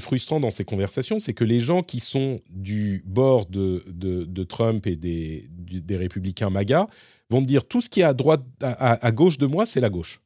frustrant 0.00 0.40
dans 0.40 0.50
ces 0.50 0.64
conversations, 0.64 1.18
c'est 1.18 1.34
que 1.34 1.44
les 1.44 1.60
gens 1.60 1.82
qui 1.82 2.00
sont 2.00 2.40
du 2.48 3.02
bord 3.04 3.44
de, 3.44 4.44
Trump 4.44 4.86
et 4.86 4.96
des, 4.96 5.46
républicains 5.90 6.48
MAGA 6.48 6.86
vont 7.28 7.42
me 7.42 7.46
dire 7.46 7.66
tout 7.66 7.82
ce 7.82 7.90
qui 7.90 8.00
est 8.00 8.04
à 8.04 8.14
droite, 8.14 8.44
à 8.62 9.12
gauche 9.12 9.36
de 9.36 9.46
moi, 9.46 9.66
c'est 9.66 9.80
la 9.80 9.90
gauche. 9.90 10.22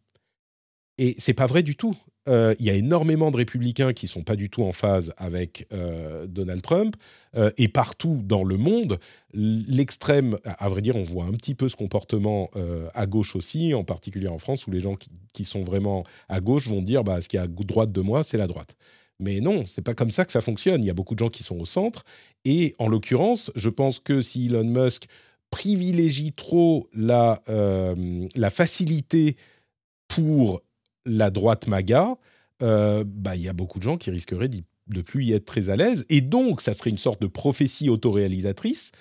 Et 0.96 1.16
c'est 1.18 1.34
pas 1.34 1.46
vrai 1.46 1.64
du 1.64 1.74
tout. 1.74 1.96
Euh, 2.28 2.54
Il 2.58 2.66
y 2.66 2.70
a 2.70 2.74
énormément 2.74 3.30
de 3.30 3.36
républicains 3.36 3.92
qui 3.92 4.06
sont 4.06 4.22
pas 4.22 4.36
du 4.36 4.50
tout 4.50 4.62
en 4.62 4.72
phase 4.72 5.12
avec 5.16 5.66
euh, 5.72 6.26
Donald 6.26 6.62
Trump. 6.62 6.96
Euh, 7.36 7.50
et 7.58 7.68
partout 7.68 8.20
dans 8.24 8.44
le 8.44 8.56
monde, 8.56 8.98
l'extrême, 9.32 10.36
à 10.44 10.68
vrai 10.68 10.82
dire, 10.82 10.96
on 10.96 11.02
voit 11.02 11.24
un 11.24 11.32
petit 11.32 11.54
peu 11.54 11.68
ce 11.68 11.76
comportement 11.76 12.50
à 12.94 13.06
gauche 13.06 13.36
aussi, 13.36 13.74
en 13.74 13.84
particulier 13.84 14.28
en 14.28 14.38
France, 14.38 14.66
où 14.66 14.70
les 14.70 14.80
gens 14.80 14.96
qui, 14.96 15.44
sont 15.44 15.62
vraiment 15.62 16.04
à 16.28 16.40
gauche 16.40 16.68
vont 16.68 16.80
dire 16.80 17.04
bah, 17.04 17.20
ce 17.20 17.28
qui 17.28 17.36
est 17.36 17.40
à 17.40 17.46
droite 17.46 17.92
de 17.92 18.00
moi, 18.00 18.24
c'est 18.24 18.38
la 18.38 18.46
droite. 18.46 18.74
Mais 19.20 19.40
non, 19.40 19.64
c'est 19.66 19.82
pas 19.82 19.94
comme 19.94 20.10
ça 20.10 20.24
que 20.24 20.32
ça 20.32 20.40
fonctionne. 20.40 20.82
Il 20.82 20.86
y 20.86 20.90
a 20.90 20.94
beaucoup 20.94 21.14
de 21.14 21.18
gens 21.18 21.28
qui 21.28 21.42
sont 21.42 21.58
au 21.58 21.64
centre. 21.64 22.04
Et 22.44 22.74
en 22.78 22.88
l'occurrence, 22.88 23.50
je 23.54 23.68
pense 23.68 23.98
que 23.98 24.20
si 24.20 24.46
Elon 24.46 24.64
Musk 24.64 25.06
privilégie 25.50 26.32
trop 26.32 26.88
la 26.94 27.40
facilité 28.50 29.36
pour 30.08 30.62
la 31.06 31.30
droite 31.30 31.66
MAGA, 31.66 32.16
euh, 32.62 33.04
bah, 33.06 33.36
il 33.36 33.42
y 33.42 33.48
a 33.48 33.52
beaucoup 33.52 33.78
de 33.78 33.84
gens 33.84 33.96
qui 33.96 34.10
risqueraient 34.10 34.50
de 34.50 35.00
plus 35.02 35.24
y 35.24 35.32
être 35.32 35.46
très 35.46 35.70
à 35.70 35.76
l'aise. 35.76 36.04
Et 36.10 36.20
donc, 36.20 36.60
ça 36.60 36.74
serait 36.74 36.90
une 36.90 36.98
sorte 36.98 37.20
de 37.22 37.26
prophétie 37.26 37.88
autoréalisatrice 37.88 38.92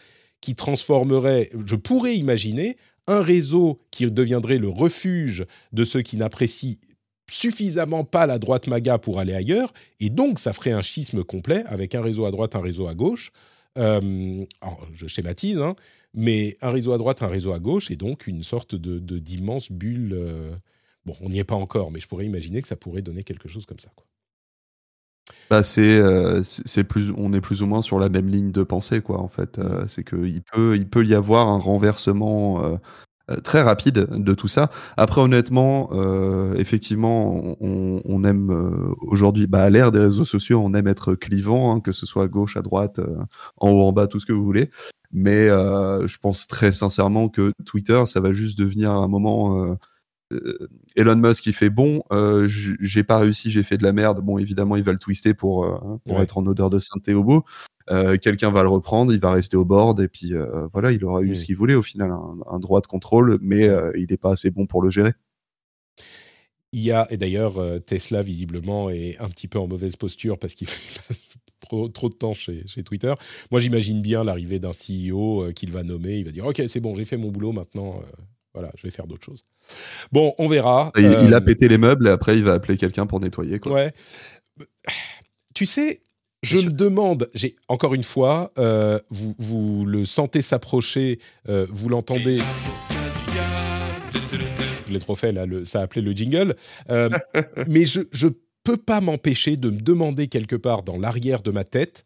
qui 0.41 0.56
transformerait, 0.56 1.49
je 1.66 1.76
pourrais 1.76 2.16
imaginer, 2.16 2.78
un 3.08 3.22
réseau 3.22 3.80
qui 3.91 4.10
deviendrait 4.10 4.58
le 4.58 4.70
refuge 4.70 5.45
de 5.74 5.84
ceux 5.84 6.01
qui 6.01 6.18
n'apprécient 6.18 6.76
suffisamment 7.30 8.03
pas 8.03 8.26
la 8.28 8.39
droite 8.39 8.68
MAGA 8.68 8.97
pour 8.99 9.20
aller 9.20 9.34
ailleurs. 9.34 9.74
Et 9.99 10.10
donc, 10.10 10.39
ça 10.39 10.53
ferait 10.53 10.72
un 10.72 10.82
schisme 10.82 11.24
complet 11.24 11.64
avec 11.66 11.95
un 11.95 12.01
réseau 12.01 12.26
à 12.26 12.32
droite, 12.32 12.56
un 12.56 12.62
réseau 12.62 12.88
à 12.88 12.93
gauche. 12.93 13.32
Euh, 13.78 14.45
je 14.93 15.08
schématise, 15.08 15.60
hein, 15.60 15.76
mais 16.14 16.56
un 16.62 16.70
réseau 16.70 16.93
à 16.93 16.97
droite, 16.97 17.24
un 17.24 17.28
réseau 17.28 17.51
à 17.51 17.60
gauche, 17.60 17.91
et 17.91 17.97
donc 17.97 18.26
une 18.26 18.41
sorte 18.43 18.74
de- 18.76 19.20
d'immense 19.20 19.72
bulle. 19.72 20.14
euh, 20.14 20.56
Bon, 21.06 21.16
on 21.22 21.30
n'y 21.30 21.39
est 21.39 21.43
pas 21.43 21.56
encore, 21.56 21.91
mais 21.91 21.99
je 21.99 22.08
pourrais 22.08 22.26
imaginer 22.26 22.62
que 22.62 22.68
ça 22.68 22.76
pourrait 22.76 23.01
donner 23.01 23.24
quelque 23.24 23.47
chose 23.47 23.66
comme 23.66 23.80
ça. 23.80 23.91
Quoi. 23.95 24.06
Bah, 25.49 25.64
c'est, 25.64 25.97
euh, 25.97 26.41
c'est 26.43 26.84
plus, 26.84 27.12
on 27.18 27.34
est 27.34 27.41
plus 27.41 27.62
ou 27.62 27.68
moins 27.68 27.82
sur 27.82 27.99
la 27.99 28.10
même 28.10 28.28
ligne 28.28 28.51
de 28.51 28.64
pensée, 28.64 29.01
quoi, 29.01 29.20
en 29.20 29.28
fait. 29.28 29.60
Euh, 29.60 29.86
c'est 29.88 30.03
qu'il 30.03 30.41
peut, 30.51 30.76
il 30.76 30.88
peut 30.89 31.06
y 31.06 31.16
avoir 31.16 31.47
un 31.47 31.58
renversement 31.60 32.64
euh, 32.64 33.38
très 33.43 33.62
rapide 33.62 34.08
de 34.12 34.34
tout 34.34 34.47
ça. 34.47 34.70
Après, 34.97 35.22
honnêtement, 35.22 35.89
effectivement, 36.56 37.56
on, 37.60 38.01
on 38.06 38.24
aime 38.24 38.95
aujourd'hui, 39.01 39.47
bah, 39.47 39.64
à 39.64 39.70
l'ère 39.70 39.91
des 39.91 39.99
réseaux 39.99 40.26
sociaux, 40.26 40.62
on 40.64 40.74
aime 40.76 40.88
être 40.88 41.16
clivant, 41.16 41.76
hein, 41.76 41.80
que 41.80 41.91
ce 41.91 42.06
soit 42.06 42.24
à 42.26 42.28
gauche, 42.28 42.58
à 42.58 42.62
droite, 42.62 42.99
en 43.58 43.70
haut, 43.72 43.82
en 43.82 43.91
bas, 43.93 44.08
tout 44.08 44.20
ce 44.20 44.28
que 44.28 44.34
vous 44.34 44.45
voulez. 44.45 44.70
Mais 45.12 45.47
je 45.47 46.18
pense 46.20 46.45
très 46.45 46.72
sincèrement 46.72 47.30
que 47.30 47.51
Twitter, 47.66 48.03
ça 48.06 48.20
va 48.20 48.32
juste 48.32 48.60
devenir 48.60 48.91
un 48.91 49.08
moment. 49.08 49.76
Euh, 50.44 50.70
Elon 50.96 51.16
Musk, 51.16 51.46
il 51.46 51.54
fait 51.54 51.70
bon, 51.70 52.04
euh, 52.12 52.48
j'ai 52.48 53.04
pas 53.04 53.18
réussi, 53.18 53.50
j'ai 53.50 53.64
fait 53.64 53.78
de 53.78 53.84
la 53.84 53.94
merde. 53.94 54.20
Bon, 54.22 54.38
évidemment, 54.38 54.76
il 54.76 54.84
va 54.84 54.92
le 54.92 55.00
twister 55.00 55.34
pour, 55.34 55.66
euh, 55.66 55.98
pour 56.06 56.18
Ouais. 56.18 56.24
être 56.24 56.38
en 56.38 56.46
odeur 56.46 56.70
de 56.70 56.80
sainteté 56.80 57.14
au 57.14 57.24
bout. 57.24 57.44
Euh, 57.92 58.18
Quelqu'un 58.18 58.50
va 58.52 58.64
le 58.64 58.70
reprendre, 58.70 59.14
il 59.14 59.20
va 59.20 59.32
rester 59.32 59.58
au 59.58 59.66
board, 59.66 60.00
et 60.00 60.08
puis 60.08 60.34
voilà, 60.74 60.92
il 60.92 61.04
aura 61.06 61.22
eu 61.22 61.36
ce 61.36 61.46
qu'il 61.46 61.56
voulait 61.56 61.76
au 61.76 61.84
final, 61.84 62.12
un, 62.12 62.38
un 62.50 62.60
droit 62.60 62.82
de 62.82 62.88
contrôle, 62.88 63.38
mais 63.42 63.70
il 63.96 64.08
n'est 64.10 64.18
pas 64.18 64.32
assez 64.32 64.52
bon 64.52 64.66
pour 64.66 64.82
le 64.82 64.90
gérer. 64.90 65.14
Il 66.74 66.82
y 66.82 66.92
a, 66.92 67.08
et 67.10 67.18
d'ailleurs, 67.18 67.56
Tesla, 67.86 68.22
visiblement, 68.22 68.90
est 68.90 69.18
un 69.20 69.30
petit 69.30 69.48
peu 69.48 69.60
en 69.60 69.68
mauvaise 69.68 69.96
posture 69.96 70.38
parce 70.40 70.56
qu'il 70.56 70.68
passe 71.08 71.20
trop, 71.62 71.88
trop 71.88 72.10
de 72.10 72.16
temps 72.16 72.34
chez, 72.34 72.64
chez 72.68 72.84
Twitter. 72.84 73.14
Moi, 73.52 73.60
j'imagine 73.60 74.02
bien 74.02 74.24
l'arrivée 74.24 74.60
d'un 74.60 74.72
CEO 74.72 75.52
qu'il 75.56 75.72
va 75.72 75.84
nommer. 75.84 76.18
Il 76.18 76.26
va 76.26 76.32
dire 76.32 76.46
Ok, 76.46 76.62
c'est 76.68 76.80
bon, 76.82 76.94
j'ai 76.96 77.06
fait 77.06 77.18
mon 77.18 77.30
boulot 77.32 77.52
maintenant. 77.54 78.02
Voilà, 78.56 78.72
je 78.76 78.82
vais 78.88 78.89
faire 78.91 79.06
d'autres 79.06 79.24
choses. 79.26 79.43
Bon, 80.12 80.34
on 80.39 80.47
verra. 80.47 80.91
Il, 80.97 81.03
il 81.03 81.34
a 81.34 81.38
Euh, 81.38 81.41
pété 81.41 81.68
les 81.68 81.78
meubles, 81.78 82.08
et 82.08 82.12
après, 82.12 82.36
il 82.36 82.43
va 82.43 82.53
appeler 82.53 82.78
quelqu'un 82.78 83.06
pour 83.06 83.20
nettoyer. 83.20 83.60
Quoi. 83.60 83.72
Ouais. 83.74 83.93
Tu 85.53 85.66
sais, 85.68 86.01
je 86.41 86.58
me 86.58 86.72
demande, 86.72 87.30
j'ai 87.34 87.56
encore 87.68 87.93
une 87.93 88.03
fois, 88.03 88.51
euh, 88.58 88.99
vous, 89.10 89.36
vous 89.38 89.86
le 89.86 90.06
sentez 90.06 90.41
s'approcher, 90.41 91.20
euh, 91.49 91.68
vous 91.70 91.89
l'entendez. 91.89 92.39
Je 94.88 94.93
l'ai 94.93 94.99
trop 94.99 95.16
fait 95.16 95.32
là, 95.32 95.45
le- 95.45 95.66
ça 95.66 95.80
a 95.80 95.84
appelé 95.84 96.01
le 96.01 96.12
jingle. 96.14 96.56
Mais 97.68 97.86
je 97.86 98.01
je 98.12 98.28
peux 98.64 98.78
pas 98.78 99.01
m'empêcher 99.01 99.58
de 99.58 99.70
me 99.70 99.80
demander 99.80 100.28
quelque 100.28 100.56
part 100.56 100.84
dans 100.84 100.97
l'arrière 100.97 101.41
de 101.41 101.51
ma 101.51 101.64
tête 101.64 102.06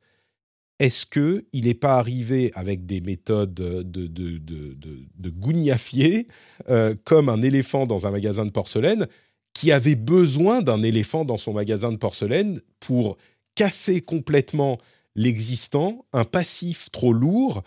est-ce 0.80 1.06
que 1.06 1.46
il 1.52 1.66
n'est 1.66 1.74
pas 1.74 1.98
arrivé 1.98 2.52
avec 2.56 2.86
des 2.86 3.02
méthodes 3.02 3.54
de, 3.54 3.84
de, 3.84 4.08
de, 4.08 5.30
gougnafier, 5.30 6.28
euh, 6.70 6.96
comme 7.04 7.30
un 7.30 7.42
éléphant 7.42 7.86
dans 7.86 8.08
un 8.08 8.12
magasin 8.12 8.46
de 8.46 8.52
porcelaine, 8.52 9.08
qui 9.54 9.74
avait 9.74 9.96
besoin 9.96 10.62
d'un 10.62 10.82
éléphant 10.82 11.26
dans 11.26 11.38
son 11.38 11.54
magasin 11.54 11.92
de 11.92 11.98
porcelaine 11.98 12.62
pour 12.80 13.18
casser 13.56 14.00
complètement 14.00 14.78
l'existant, 15.16 16.06
un 16.14 16.24
passif 16.24 16.90
trop 16.92 17.12
lourd 17.12 17.64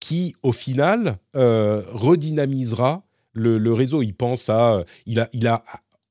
qui, 0.00 0.34
au 0.42 0.52
final, 0.52 1.16
euh, 1.36 1.82
redynamisera 1.92 3.04
le, 3.32 3.56
le, 3.56 3.72
réseau. 3.72 4.02
Il 4.02 4.12
pense 4.14 4.50
à, 4.50 4.84
il 5.06 5.20
a, 5.20 5.28
il 5.32 5.46
a 5.46 5.64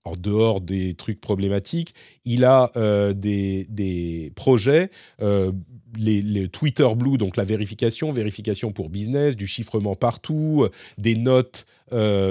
en 0.06 0.16
dehors 0.16 0.62
des 0.62 0.94
trucs 0.94 1.20
problématiques, 1.20 1.94
il 2.26 2.46
a 2.46 2.72
euh, 2.76 3.14
des, 3.14 3.66
des, 3.70 4.32
projets, 4.36 4.90
euh, 5.22 5.52
les, 5.98 6.48
Twitter 6.48 6.88
Blue, 6.96 7.18
donc 7.18 7.38
la 7.38 7.44
vérification, 7.44 8.12
vérification 8.12 8.72
pour 8.72 8.90
business, 8.90 9.36
du 9.36 9.48
chiffrement 9.48 9.96
partout, 9.96 10.64
euh, 10.64 10.70
des 10.98 11.16
notes 11.16 11.66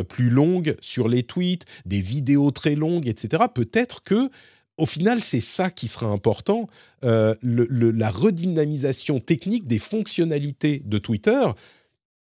plus 0.09 0.31
longues 0.31 0.77
sur 0.81 1.09
les 1.09 1.25
tweets, 1.25 1.65
des 1.85 2.01
vidéos 2.01 2.53
très 2.53 2.77
longues, 2.77 3.09
etc. 3.09 3.43
Peut-être 3.53 4.05
que 4.05 4.31
au 4.77 4.87
final, 4.87 5.21
c'est 5.21 5.41
ça 5.41 5.69
qui 5.69 5.89
sera 5.89 6.07
important, 6.07 6.69
la 7.03 8.11
redynamisation 8.13 9.19
technique 9.19 9.67
des 9.67 9.81
fonctionnalités 9.81 10.81
de 10.85 10.99
Twitter, 10.99 11.43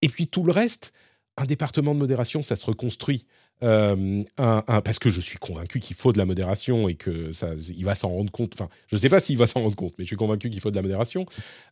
et 0.03 0.09
puis 0.09 0.27
tout 0.27 0.43
le 0.43 0.51
reste, 0.51 0.93
un 1.37 1.45
département 1.45 1.93
de 1.93 1.99
modération, 1.99 2.43
ça 2.43 2.55
se 2.55 2.65
reconstruit. 2.65 3.25
Euh, 3.61 4.23
parce 4.35 4.99
que 4.99 5.09
je 5.09 5.21
suis 5.21 5.37
convaincu 5.37 5.79
qu'il 5.79 5.95
faut 5.95 6.11
de 6.11 6.17
la 6.17 6.25
modération 6.25 6.89
et 6.89 6.95
que 6.95 7.31
il 7.71 7.85
va 7.85 7.95
s'en 7.95 8.09
rendre 8.09 8.31
compte. 8.31 8.53
Enfin, 8.55 8.69
je 8.87 8.95
ne 8.95 8.99
sais 8.99 9.09
pas 9.09 9.19
s'il 9.19 9.37
va 9.37 9.47
s'en 9.47 9.61
rendre 9.61 9.75
compte, 9.75 9.93
mais 9.97 10.03
je 10.03 10.07
suis 10.07 10.17
convaincu 10.17 10.49
qu'il 10.49 10.59
faut 10.59 10.71
de 10.71 10.75
la 10.75 10.81
modération. 10.81 11.25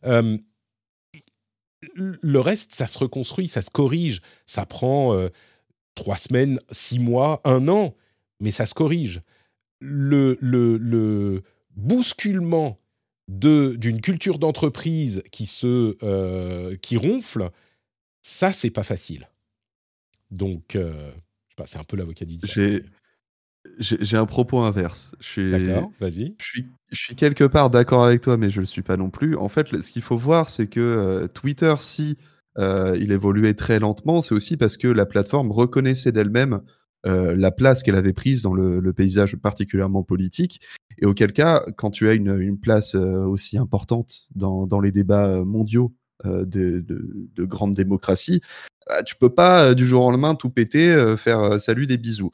Euh, 0.06 0.38
le 1.94 2.40
reste, 2.40 2.72
ça 2.72 2.86
se 2.86 2.98
reconstruit, 2.98 3.48
ça 3.48 3.60
se 3.60 3.70
corrige. 3.70 4.20
Ça 4.46 4.64
prend 4.64 5.14
euh, 5.14 5.28
trois 5.94 6.16
semaines, 6.16 6.58
six 6.70 6.98
mois, 6.98 7.40
un 7.44 7.68
an, 7.68 7.94
mais 8.40 8.52
ça 8.52 8.66
se 8.66 8.74
corrige. 8.74 9.20
Le, 9.80 10.38
le, 10.40 10.78
le 10.78 11.42
bousculement 11.76 12.78
d'une 13.28 14.00
culture 14.00 14.38
d'entreprise 14.38 15.22
qui 15.30 15.46
se 15.46 16.74
qui 16.76 16.96
ronfle, 16.96 17.50
ça 18.22 18.52
c'est 18.52 18.70
pas 18.70 18.84
facile. 18.84 19.28
Donc 20.32 20.74
euh, 20.74 21.12
c'est 21.66 21.78
un 21.78 21.84
peu 21.84 21.96
l'avocat 21.96 22.24
du 22.24 22.36
diable. 22.36 22.82
J'ai 23.78 24.16
un 24.16 24.26
propos 24.26 24.58
inverse. 24.58 25.14
D'accord, 25.36 25.92
vas-y. 26.00 26.34
Je 26.40 26.44
suis, 26.44 26.66
je 26.90 27.00
suis 27.00 27.14
quelque 27.14 27.44
part 27.44 27.70
d'accord 27.70 28.04
avec 28.04 28.20
toi, 28.20 28.36
mais 28.36 28.50
je 28.50 28.56
ne 28.56 28.62
le 28.62 28.66
suis 28.66 28.82
pas 28.82 28.96
non 28.96 29.08
plus. 29.08 29.36
En 29.36 29.48
fait, 29.48 29.80
ce 29.80 29.90
qu'il 29.90 30.02
faut 30.02 30.18
voir, 30.18 30.48
c'est 30.48 30.66
que 30.66 30.80
euh, 30.80 31.28
Twitter, 31.28 31.74
si 31.78 32.16
euh, 32.58 32.96
il 33.00 33.12
évoluait 33.12 33.54
très 33.54 33.78
lentement, 33.78 34.20
c'est 34.20 34.34
aussi 34.34 34.56
parce 34.56 34.76
que 34.76 34.88
la 34.88 35.06
plateforme 35.06 35.52
reconnaissait 35.52 36.10
d'elle-même 36.10 36.60
euh, 37.06 37.36
la 37.36 37.52
place 37.52 37.82
qu'elle 37.84 37.94
avait 37.94 38.12
prise 38.12 38.42
dans 38.42 38.54
le, 38.54 38.80
le, 38.80 38.92
paysage 38.92 39.36
particulièrement 39.36 40.02
politique. 40.02 40.60
Et 40.98 41.06
auquel 41.06 41.32
cas, 41.32 41.64
quand 41.76 41.90
tu 41.90 42.08
as 42.08 42.14
une, 42.14 42.40
une 42.40 42.58
place 42.58 42.94
aussi 42.94 43.58
importante 43.58 44.28
dans, 44.34 44.66
dans, 44.66 44.80
les 44.80 44.92
débats 44.92 45.44
mondiaux 45.44 45.94
de, 46.24 46.80
de, 46.80 47.28
de 47.34 47.44
grandes 47.44 47.74
démocraties, 47.74 48.40
bah, 48.86 49.02
tu 49.02 49.16
peux 49.16 49.30
pas 49.30 49.74
du 49.74 49.86
jour 49.86 50.04
au 50.04 50.10
lendemain 50.10 50.34
tout 50.34 50.50
péter, 50.50 51.14
faire 51.16 51.60
salut 51.60 51.86
des 51.86 51.96
bisous. 51.96 52.32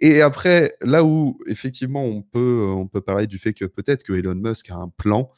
Et 0.00 0.22
après, 0.22 0.76
là 0.80 1.04
où 1.04 1.38
effectivement 1.46 2.04
on 2.04 2.22
peut, 2.22 2.64
on 2.66 2.86
peut 2.86 3.02
parler 3.02 3.26
du 3.26 3.38
fait 3.38 3.52
que 3.52 3.66
peut-être 3.66 4.02
que 4.02 4.14
Elon 4.14 4.34
Musk 4.34 4.70
a 4.70 4.76
un 4.76 4.88
plan, 4.88 5.30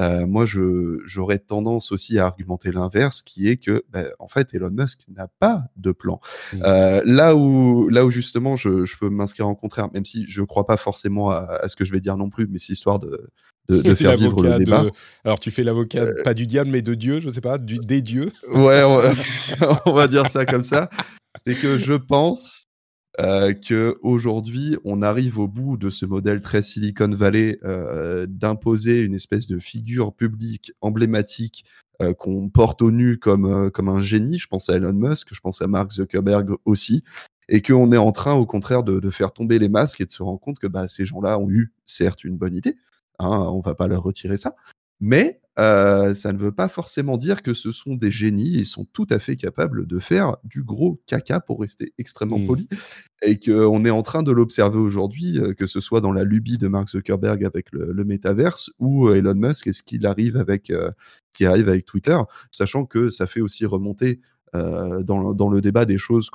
euh, 0.00 0.26
moi 0.26 0.44
j'aurais 0.46 1.38
tendance 1.38 1.90
aussi 1.90 2.18
à 2.18 2.26
argumenter 2.26 2.70
l'inverse, 2.70 3.22
qui 3.22 3.48
est 3.48 3.56
que 3.56 3.82
bah, 3.88 4.04
en 4.18 4.28
fait 4.28 4.52
Elon 4.54 4.70
Musk 4.70 5.04
n'a 5.08 5.28
pas 5.28 5.64
de 5.76 5.92
plan. 5.92 6.20
Mmh. 6.52 6.62
Euh, 6.64 7.02
là 7.06 7.34
où, 7.34 7.88
là 7.88 8.04
où 8.04 8.10
justement 8.10 8.56
je, 8.56 8.84
je 8.84 8.96
peux 8.98 9.08
m'inscrire 9.08 9.48
en 9.48 9.54
contraire, 9.54 9.88
même 9.92 10.04
si 10.04 10.26
je 10.28 10.42
ne 10.42 10.46
crois 10.46 10.66
pas 10.66 10.76
forcément 10.76 11.30
à, 11.30 11.58
à, 11.62 11.68
ce 11.68 11.76
que 11.76 11.86
je 11.86 11.92
vais 11.92 12.00
dire 12.00 12.18
non 12.18 12.28
plus, 12.28 12.46
mais 12.46 12.58
c'est 12.58 12.74
histoire 12.74 12.98
de, 12.98 13.30
de, 13.70 13.80
de 13.82 13.94
faire 13.94 14.16
vivre 14.16 14.42
le 14.42 14.58
débat. 14.58 14.84
De... 14.84 14.90
Alors 15.24 15.38
tu 15.40 15.50
fais 15.50 15.62
l'avocat 15.62 16.02
euh... 16.02 16.22
pas 16.22 16.34
du 16.34 16.46
diable 16.46 16.70
mais 16.70 16.82
de 16.82 16.94
Dieu, 16.94 17.20
je 17.20 17.30
sais 17.30 17.40
pas, 17.40 17.58
du, 17.58 17.78
des 17.78 18.02
dieux. 18.02 18.32
Ouais, 18.48 18.82
on 18.82 18.96
va, 18.96 19.82
on 19.86 19.92
va 19.92 20.08
dire 20.08 20.28
ça 20.28 20.46
comme 20.46 20.64
ça. 20.64 20.90
C'est 21.46 21.54
que 21.54 21.78
je 21.78 21.94
pense 21.94 22.66
euh, 23.18 23.52
qu'aujourd'hui, 23.52 24.76
on 24.84 25.02
arrive 25.02 25.38
au 25.38 25.48
bout 25.48 25.76
de 25.76 25.90
ce 25.90 26.06
modèle 26.06 26.40
très 26.40 26.62
Silicon 26.62 27.10
Valley 27.10 27.58
euh, 27.64 28.26
d'imposer 28.28 29.00
une 29.00 29.14
espèce 29.14 29.46
de 29.46 29.58
figure 29.58 30.14
publique 30.14 30.72
emblématique 30.80 31.64
euh, 32.00 32.14
qu'on 32.14 32.48
porte 32.48 32.82
au 32.82 32.90
nu 32.90 33.18
comme, 33.18 33.70
comme 33.72 33.88
un 33.88 34.00
génie. 34.00 34.38
Je 34.38 34.46
pense 34.46 34.70
à 34.70 34.76
Elon 34.76 34.92
Musk, 34.92 35.28
je 35.32 35.40
pense 35.40 35.60
à 35.60 35.66
Mark 35.66 35.90
Zuckerberg 35.92 36.50
aussi. 36.64 37.04
Et 37.48 37.62
qu'on 37.62 37.90
est 37.90 37.96
en 37.96 38.12
train, 38.12 38.34
au 38.34 38.46
contraire, 38.46 38.84
de, 38.84 39.00
de, 39.00 39.10
faire 39.10 39.32
tomber 39.32 39.58
les 39.58 39.68
masques 39.68 40.00
et 40.00 40.06
de 40.06 40.12
se 40.12 40.22
rendre 40.22 40.38
compte 40.38 40.60
que 40.60 40.68
bah, 40.68 40.86
ces 40.86 41.04
gens-là 41.04 41.38
ont 41.38 41.50
eu, 41.50 41.72
certes, 41.84 42.22
une 42.22 42.38
bonne 42.38 42.54
idée. 42.54 42.76
Hein, 43.20 43.50
on 43.52 43.60
va 43.60 43.74
pas 43.74 43.86
leur 43.86 44.02
retirer 44.02 44.36
ça. 44.36 44.54
Mais 45.00 45.40
euh, 45.58 46.14
ça 46.14 46.32
ne 46.32 46.38
veut 46.38 46.52
pas 46.52 46.68
forcément 46.68 47.16
dire 47.16 47.42
que 47.42 47.54
ce 47.54 47.72
sont 47.72 47.94
des 47.94 48.10
génies. 48.10 48.52
Ils 48.58 48.66
sont 48.66 48.86
tout 48.92 49.06
à 49.10 49.18
fait 49.18 49.36
capables 49.36 49.86
de 49.86 49.98
faire 49.98 50.36
du 50.44 50.62
gros 50.62 51.00
caca, 51.06 51.40
pour 51.40 51.60
rester 51.60 51.92
extrêmement 51.98 52.38
mmh. 52.38 52.46
poli. 52.46 52.68
Et 53.22 53.38
qu'on 53.38 53.84
est 53.84 53.90
en 53.90 54.02
train 54.02 54.22
de 54.22 54.30
l'observer 54.30 54.78
aujourd'hui, 54.78 55.38
euh, 55.38 55.54
que 55.54 55.66
ce 55.66 55.80
soit 55.80 56.00
dans 56.00 56.12
la 56.12 56.24
lubie 56.24 56.58
de 56.58 56.68
Mark 56.68 56.88
Zuckerberg 56.88 57.44
avec 57.44 57.72
le, 57.72 57.92
le 57.92 58.04
métaverse 58.04 58.70
ou 58.78 59.08
euh, 59.08 59.16
Elon 59.16 59.34
Musk 59.34 59.66
et 59.66 59.72
ce 59.72 59.82
qu'il 59.82 60.06
arrive 60.06 60.36
avec, 60.36 60.70
euh, 60.70 60.90
qui 61.32 61.46
arrive 61.46 61.68
avec 61.68 61.86
Twitter, 61.86 62.18
sachant 62.50 62.84
que 62.84 63.10
ça 63.10 63.26
fait 63.26 63.40
aussi 63.40 63.64
remonter 63.66 64.20
euh, 64.56 65.04
dans, 65.04 65.32
dans, 65.32 65.48
le 65.48 65.60
débat 65.60 65.84
des 65.84 65.96
choses 65.96 66.28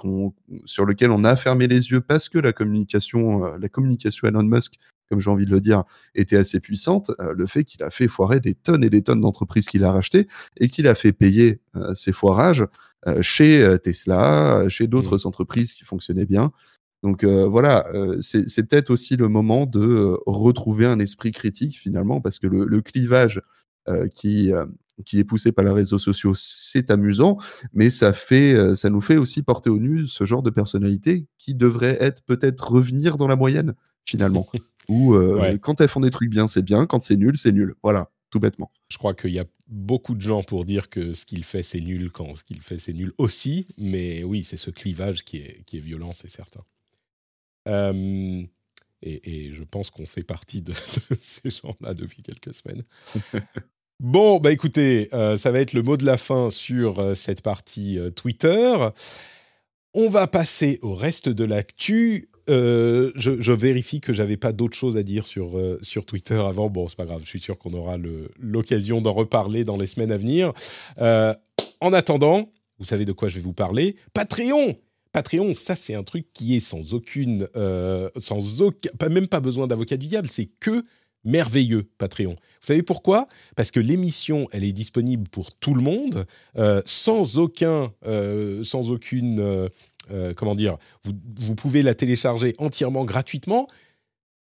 sur 0.63 0.85
lesquelles 0.85 1.11
on 1.11 1.25
a 1.25 1.35
fermé 1.35 1.67
les 1.67 1.91
yeux 1.91 1.99
parce 1.99 2.29
que 2.29 2.39
la 2.39 2.53
communication, 2.53 3.45
euh, 3.45 3.57
la 3.59 3.67
communication 3.67 4.29
Elon 4.29 4.43
Musk, 4.43 4.75
comme 5.09 5.19
j'ai 5.19 5.29
envie 5.29 5.45
de 5.45 5.51
le 5.51 5.59
dire, 5.59 5.83
était 6.13 6.37
assez 6.37 6.59
puissante. 6.59 7.11
Euh, 7.19 7.33
le 7.33 7.45
fait 7.47 7.63
qu'il 7.63 7.83
a 7.83 7.89
fait 7.89 8.07
foirer 8.07 8.39
des 8.39 8.55
tonnes 8.55 8.83
et 8.83 8.89
des 8.89 9.01
tonnes 9.01 9.21
d'entreprises 9.21 9.67
qu'il 9.67 9.83
a 9.83 9.91
rachetées 9.91 10.27
et 10.57 10.67
qu'il 10.67 10.87
a 10.87 10.95
fait 10.95 11.13
payer 11.13 11.61
ses 11.93 12.11
foirages 12.11 12.65
chez 13.21 13.77
Tesla, 13.83 14.65
chez 14.67 14.87
d'autres 14.87 15.17
mmh. 15.17 15.27
entreprises 15.27 15.73
qui 15.73 15.83
fonctionnaient 15.83 16.25
bien. 16.25 16.51
Donc 17.03 17.23
voilà, 17.23 17.85
c'est 18.19 18.63
peut-être 18.67 18.89
aussi 18.89 19.15
le 19.15 19.27
moment 19.27 19.65
de 19.67 20.17
retrouver 20.25 20.87
un 20.87 20.99
esprit 20.99 21.31
critique 21.31 21.77
finalement, 21.77 22.19
parce 22.19 22.39
que 22.39 22.47
le, 22.47 22.65
le 22.65 22.81
clivage 22.81 23.41
qui, 24.15 24.51
qui 25.03 25.19
est 25.19 25.23
poussé 25.23 25.51
par 25.51 25.65
les 25.65 25.71
réseaux 25.71 25.97
sociaux, 25.97 26.33
c'est 26.35 26.89
amusant, 26.91 27.37
mais 27.73 27.89
ça 27.89 28.13
fait, 28.13 28.53
euh, 28.53 28.75
ça 28.75 28.89
nous 28.89 29.01
fait 29.01 29.17
aussi 29.17 29.41
porter 29.41 29.69
au 29.69 29.79
nu 29.79 30.07
ce 30.07 30.23
genre 30.23 30.43
de 30.43 30.49
personnalité 30.49 31.27
qui 31.37 31.55
devrait 31.55 31.97
être 31.99 32.23
peut-être 32.23 32.71
revenir 32.71 33.17
dans 33.17 33.27
la 33.27 33.35
moyenne 33.35 33.75
finalement. 34.05 34.47
Ou 34.89 35.15
euh, 35.15 35.39
ouais. 35.39 35.59
quand 35.59 35.81
elles 35.81 35.89
font 35.89 35.99
des 35.99 36.09
trucs 36.09 36.29
bien, 36.29 36.47
c'est 36.47 36.61
bien, 36.61 36.85
quand 36.85 37.01
c'est 37.01 37.15
nul, 37.15 37.37
c'est 37.37 37.51
nul. 37.51 37.75
Voilà, 37.83 38.09
tout 38.29 38.39
bêtement. 38.39 38.71
Je 38.89 38.97
crois 38.97 39.13
qu'il 39.13 39.31
y 39.31 39.39
a 39.39 39.45
beaucoup 39.67 40.15
de 40.15 40.21
gens 40.21 40.43
pour 40.43 40.65
dire 40.65 40.89
que 40.89 41.13
ce 41.13 41.25
qu'il 41.25 41.43
fait, 41.43 41.63
c'est 41.63 41.81
nul, 41.81 42.11
quand 42.11 42.35
ce 42.35 42.43
qu'il 42.43 42.61
fait, 42.61 42.77
c'est 42.77 42.93
nul 42.93 43.11
aussi. 43.17 43.67
Mais 43.77 44.23
oui, 44.23 44.43
c'est 44.43 44.57
ce 44.57 44.69
clivage 44.69 45.23
qui 45.23 45.37
est, 45.37 45.63
qui 45.65 45.77
est 45.77 45.81
violent, 45.81 46.11
c'est 46.11 46.29
certain. 46.29 46.61
Euh, 47.67 48.43
et, 49.01 49.47
et, 49.47 49.53
je 49.53 49.63
pense 49.63 49.89
qu'on 49.89 50.05
fait 50.05 50.23
partie 50.23 50.61
de, 50.61 50.71
de 51.09 51.17
ces 51.21 51.49
gens-là 51.49 51.93
depuis 51.93 52.21
quelques 52.23 52.53
semaines. 52.53 52.83
Bon, 54.01 54.41
bah 54.41 54.51
écoutez, 54.51 55.07
euh, 55.13 55.37
ça 55.37 55.51
va 55.51 55.61
être 55.61 55.71
le 55.71 55.81
mot 55.81 55.95
de 55.95 56.05
la 56.05 56.17
fin 56.17 56.49
sur 56.49 57.15
cette 57.15 57.41
partie 57.41 57.97
Twitter. 58.13 58.75
On 59.93 60.09
va 60.09 60.27
passer 60.27 60.79
au 60.81 60.95
reste 60.95 61.29
de 61.29 61.45
l'actu. 61.45 62.27
Je, 62.47 63.11
je, 63.15 63.51
vérifie 63.51 64.01
que 64.01 64.13
j'avais 64.13 64.37
pas 64.37 64.51
d'autres 64.51 64.77
choses 64.77 64.97
à 64.97 65.03
dire 65.03 65.25
sur, 65.25 65.59
sur 65.81 66.05
Twitter 66.05 66.35
avant. 66.35 66.69
Bon, 66.69 66.87
c'est 66.87 66.97
pas 66.97 67.05
grave, 67.05 67.21
je 67.23 67.29
suis 67.29 67.39
sûr 67.39 67.57
qu'on 67.57 67.73
aura 67.73 67.97
l'occasion 68.39 69.01
d'en 69.01 69.13
reparler 69.13 69.63
dans 69.63 69.77
les 69.77 69.85
semaines 69.85 70.11
à 70.11 70.17
venir. 70.17 70.53
en 70.99 71.93
attendant, 71.93 72.49
vous 72.79 72.85
savez 72.85 73.05
de 73.05 73.11
quoi 73.11 73.29
je 73.29 73.35
vais 73.35 73.41
vous 73.41 73.53
parler 73.53 73.95
Patreon 74.13 74.75
Patreon, 75.11 75.53
ça 75.53 75.75
c'est 75.75 75.95
un 75.95 76.03
truc 76.03 76.27
qui 76.33 76.55
est 76.55 76.59
sans 76.59 76.93
aucune, 76.93 77.47
sans 78.17 78.61
aucun, 78.61 78.89
pas, 78.99 79.09
même 79.09 79.27
pas 79.27 79.39
besoin 79.39 79.65
d'avocat 79.65 79.97
du 79.97 80.07
diable, 80.07 80.27
c'est 80.29 80.49
que 80.59 80.83
merveilleux 81.25 81.89
Patreon. 81.97 82.31
Vous 82.31 82.67
savez 82.67 82.83
pourquoi? 82.83 83.27
Parce 83.55 83.71
que 83.71 83.79
l'émission, 83.79 84.47
elle 84.51 84.63
est 84.63 84.71
disponible 84.71 85.27
pour 85.29 85.53
tout 85.55 85.73
le 85.73 85.81
monde, 85.81 86.25
euh, 86.57 86.81
sans 86.85 87.37
aucun, 87.37 87.91
euh, 88.05 88.63
sans 88.63 88.91
aucune, 88.91 89.69
euh, 90.11 90.33
comment 90.33 90.55
dire, 90.55 90.77
vous, 91.03 91.55
pouvez 91.55 91.81
la 91.81 91.93
télécharger 91.93 92.55
entièrement 92.57 93.05
gratuitement. 93.05 93.67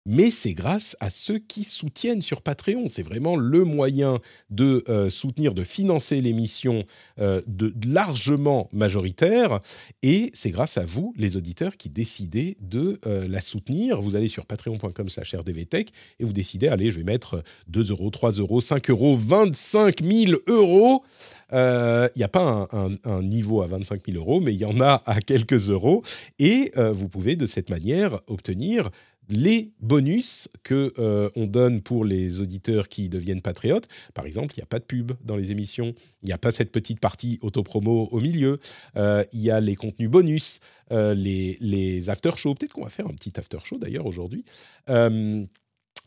Mais 0.06 0.30
c'est 0.30 0.54
grâce 0.54 0.96
à 1.00 1.10
ceux 1.10 1.38
qui 1.38 1.64
soutiennent 1.64 2.22
sur 2.22 2.42
Patreon. 2.42 2.88
C'est 2.88 3.02
vraiment 3.02 3.36
le 3.36 3.64
moyen 3.64 4.18
de 4.48 4.82
euh, 4.88 5.10
soutenir, 5.10 5.54
de 5.54 5.62
financer 5.62 6.20
l'émission 6.20 6.84
euh, 7.18 7.42
de, 7.46 7.74
largement 7.86 8.68
majoritaire. 8.72 9.60
Et 10.02 10.30
c'est 10.34 10.50
grâce 10.50 10.78
à 10.78 10.84
vous, 10.84 11.12
les 11.16 11.36
auditeurs, 11.36 11.76
qui 11.76 11.90
décidez 11.90 12.56
de 12.60 12.98
euh, 13.06 13.28
la 13.28 13.40
soutenir. 13.40 14.00
Vous 14.00 14.16
allez 14.16 14.28
sur 14.28 14.46
patreon.com 14.46 15.08
slash 15.08 15.34
rdvtech 15.34 15.90
et 16.18 16.24
vous 16.24 16.32
décidez, 16.32 16.68
allez, 16.68 16.90
je 16.90 16.96
vais 16.96 17.04
mettre 17.04 17.42
2 17.68 17.90
euros, 17.90 18.10
3 18.10 18.32
euros, 18.32 18.60
5 18.60 18.88
euros, 18.90 19.16
25 19.16 20.02
000 20.02 20.32
euros. 20.46 21.04
Il 21.52 22.10
n'y 22.16 22.22
a 22.22 22.28
pas 22.28 22.68
un, 22.72 22.94
un, 23.04 23.22
niveau 23.22 23.60
à 23.60 23.66
25 23.66 24.06
000 24.06 24.18
euros, 24.18 24.40
mais 24.40 24.54
il 24.54 24.60
y 24.60 24.64
en 24.64 24.80
a 24.80 25.02
à 25.04 25.20
quelques 25.20 25.70
euros. 25.70 26.02
Et 26.38 26.72
vous 26.76 27.08
pouvez 27.08 27.34
de 27.34 27.46
cette 27.46 27.70
manière 27.70 28.20
obtenir 28.28 28.90
les 29.30 29.72
bonus 29.80 30.48
que 30.62 30.92
euh, 30.98 31.30
on 31.36 31.46
donne 31.46 31.80
pour 31.80 32.04
les 32.04 32.40
auditeurs 32.40 32.88
qui 32.88 33.08
deviennent 33.08 33.40
patriotes. 33.40 33.88
Par 34.12 34.26
exemple, 34.26 34.54
il 34.56 34.60
n'y 34.60 34.64
a 34.64 34.66
pas 34.66 34.80
de 34.80 34.84
pub 34.84 35.12
dans 35.24 35.36
les 35.36 35.52
émissions, 35.52 35.94
il 36.22 36.26
n'y 36.26 36.32
a 36.32 36.38
pas 36.38 36.50
cette 36.50 36.72
petite 36.72 37.00
partie 37.00 37.38
autopromo 37.40 38.08
au 38.10 38.20
milieu, 38.20 38.58
euh, 38.96 39.24
il 39.32 39.40
y 39.40 39.50
a 39.50 39.60
les 39.60 39.76
contenus 39.76 40.10
bonus, 40.10 40.60
euh, 40.90 41.14
les, 41.14 41.56
les 41.60 42.10
after-shows. 42.10 42.54
Peut-être 42.54 42.72
qu'on 42.72 42.84
va 42.84 42.90
faire 42.90 43.06
un 43.06 43.14
petit 43.14 43.32
after-show 43.38 43.78
d'ailleurs 43.78 44.06
aujourd'hui. 44.06 44.44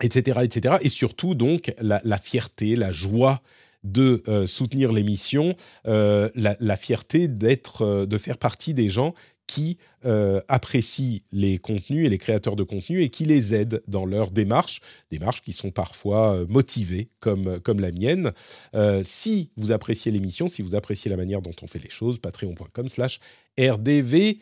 etc., 0.01 0.39
etc. 0.43 0.75
Et 0.81 0.89
surtout, 0.89 1.33
donc, 1.33 1.73
la, 1.79 2.17
fierté, 2.17 2.75
la 2.75 2.91
joie 2.91 3.41
de 3.83 4.23
soutenir 4.47 4.91
l'émission, 4.91 5.55
la, 5.85 6.31
la, 6.33 6.77
fierté 6.77 7.27
d'être, 7.27 8.05
de 8.05 8.17
faire 8.17 8.37
partie 8.37 8.73
des 8.73 8.89
gens 8.89 9.13
qui 9.47 9.77
euh, 10.05 10.41
apprécient 10.47 11.21
les 11.31 11.57
contenus 11.57 12.05
et 12.05 12.09
les 12.09 12.17
créateurs 12.17 12.55
de 12.55 12.63
contenus 12.63 13.05
et 13.05 13.09
qui 13.09 13.25
les 13.25 13.53
aident 13.53 13.81
dans 13.87 14.05
leur 14.05 14.31
démarche, 14.31 14.81
démarches 15.11 15.41
qui 15.41 15.53
sont 15.53 15.71
parfois 15.71 16.35
euh, 16.35 16.45
motivées 16.49 17.09
comme, 17.19 17.59
comme 17.59 17.79
la 17.79 17.91
mienne. 17.91 18.31
Euh, 18.75 19.01
si 19.03 19.51
vous 19.55 19.71
appréciez 19.71 20.11
l'émission, 20.11 20.47
si 20.47 20.61
vous 20.61 20.75
appréciez 20.75 21.09
la 21.09 21.17
manière 21.17 21.41
dont 21.41 21.55
on 21.61 21.67
fait 21.67 21.79
les 21.79 21.89
choses, 21.89 22.19
patreon.com 22.19 22.87
slash 22.87 23.19
rdv. 23.59 24.37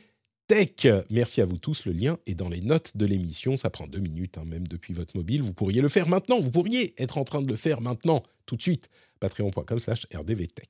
Tech. 0.48 0.86
Merci 1.10 1.40
à 1.40 1.46
vous 1.46 1.58
tous. 1.58 1.86
Le 1.86 1.94
lien 1.94 2.18
est 2.26 2.34
dans 2.34 2.50
les 2.50 2.60
notes 2.60 2.98
de 2.98 3.06
l'émission. 3.06 3.56
Ça 3.56 3.70
prend 3.70 3.88
deux 3.88 4.02
minutes, 4.02 4.38
hein, 4.38 4.44
même 4.46 4.68
depuis 4.68 4.94
votre 4.94 5.16
mobile. 5.16 5.42
Vous 5.44 5.54
pourriez 5.54 5.82
le 5.82 5.88
faire 5.88 6.10
maintenant. 6.10 6.42
Vous 6.42 6.52
pourriez 6.52 6.94
être 7.02 7.18
en 7.18 7.24
train 7.24 7.42
de 7.42 7.48
le 7.48 7.56
faire 7.56 7.80
maintenant, 7.80 8.22
tout 8.46 8.58
de 8.58 8.62
suite. 8.62 8.90
Patreon.com 9.22 9.80
slash 9.80 10.06
rdvtech. 10.14 10.70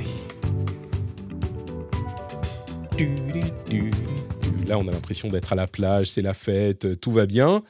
Là, 4.67 4.77
on 4.77 4.87
a 4.87 4.91
l'impression 4.91 5.29
d'être 5.29 5.53
à 5.53 5.55
la 5.55 5.67
plage, 5.67 6.11
c'est 6.11 6.21
la 6.21 6.33
fête, 6.33 6.85
euh, 6.85 6.95
tout 6.95 7.11
va 7.11 7.25
bien. 7.25 7.63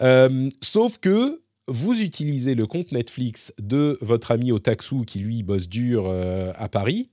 Euh, 0.00 0.48
sauf 0.60 0.98
que 0.98 1.40
vous 1.68 2.00
utilisez 2.00 2.54
le 2.54 2.66
compte 2.66 2.92
Netflix 2.92 3.54
de 3.58 3.96
votre 4.00 4.30
ami 4.30 4.52
Otaxu 4.52 5.04
qui 5.06 5.20
lui 5.20 5.42
bosse 5.42 5.68
dur 5.68 6.04
euh, 6.06 6.52
à 6.56 6.68
Paris 6.68 7.10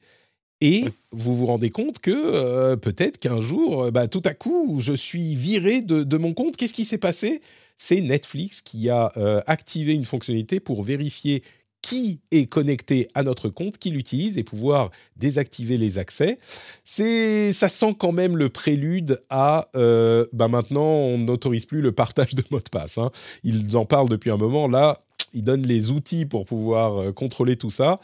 et 0.59 0.85
vous 1.11 1.35
vous 1.35 1.45
rendez 1.45 1.69
compte 1.69 1.99
que 1.99 2.75
peut-être 2.75 3.17
qu'un 3.17 3.41
jour, 3.41 3.91
bah, 3.91 4.07
tout 4.07 4.21
à 4.25 4.35
coup, 4.35 4.77
je 4.79 4.93
suis 4.93 5.35
viré 5.35 5.81
de, 5.81 6.03
de 6.03 6.17
mon 6.17 6.33
compte. 6.33 6.55
Qu'est-ce 6.55 6.73
qui 6.73 6.85
s'est 6.85 6.99
passé? 6.99 7.41
C'est 7.77 7.99
Netflix 7.99 8.61
qui 8.61 8.89
a 8.89 9.11
activé 9.47 9.93
une 9.93 10.05
fonctionnalité 10.05 10.59
pour 10.59 10.83
vérifier 10.83 11.41
qui 11.81 12.19
est 12.31 12.45
connecté 12.45 13.07
à 13.15 13.23
notre 13.23 13.49
compte, 13.49 13.77
qui 13.77 13.89
l'utilise 13.89 14.37
et 14.37 14.43
pouvoir 14.43 14.91
désactiver 15.17 15.77
les 15.77 15.97
accès. 15.97 16.37
C'est, 16.83 17.53
ça 17.53 17.69
sent 17.69 17.95
quand 17.97 18.11
même 18.11 18.37
le 18.37 18.49
prélude 18.49 19.19
à, 19.29 19.69
euh, 19.75 20.25
bah 20.31 20.47
maintenant 20.47 20.83
on 20.83 21.17
n'autorise 21.17 21.65
plus 21.65 21.81
le 21.81 21.91
partage 21.91 22.35
de 22.35 22.43
mots 22.51 22.59
de 22.59 22.69
passe. 22.69 22.97
Hein. 22.97 23.11
Ils 23.43 23.75
en 23.77 23.85
parlent 23.85 24.09
depuis 24.09 24.29
un 24.29 24.37
moment. 24.37 24.67
Là, 24.67 25.01
ils 25.33 25.43
donnent 25.43 25.65
les 25.65 25.91
outils 25.91 26.25
pour 26.25 26.45
pouvoir 26.45 26.97
euh, 26.97 27.11
contrôler 27.11 27.55
tout 27.55 27.69
ça. 27.69 27.99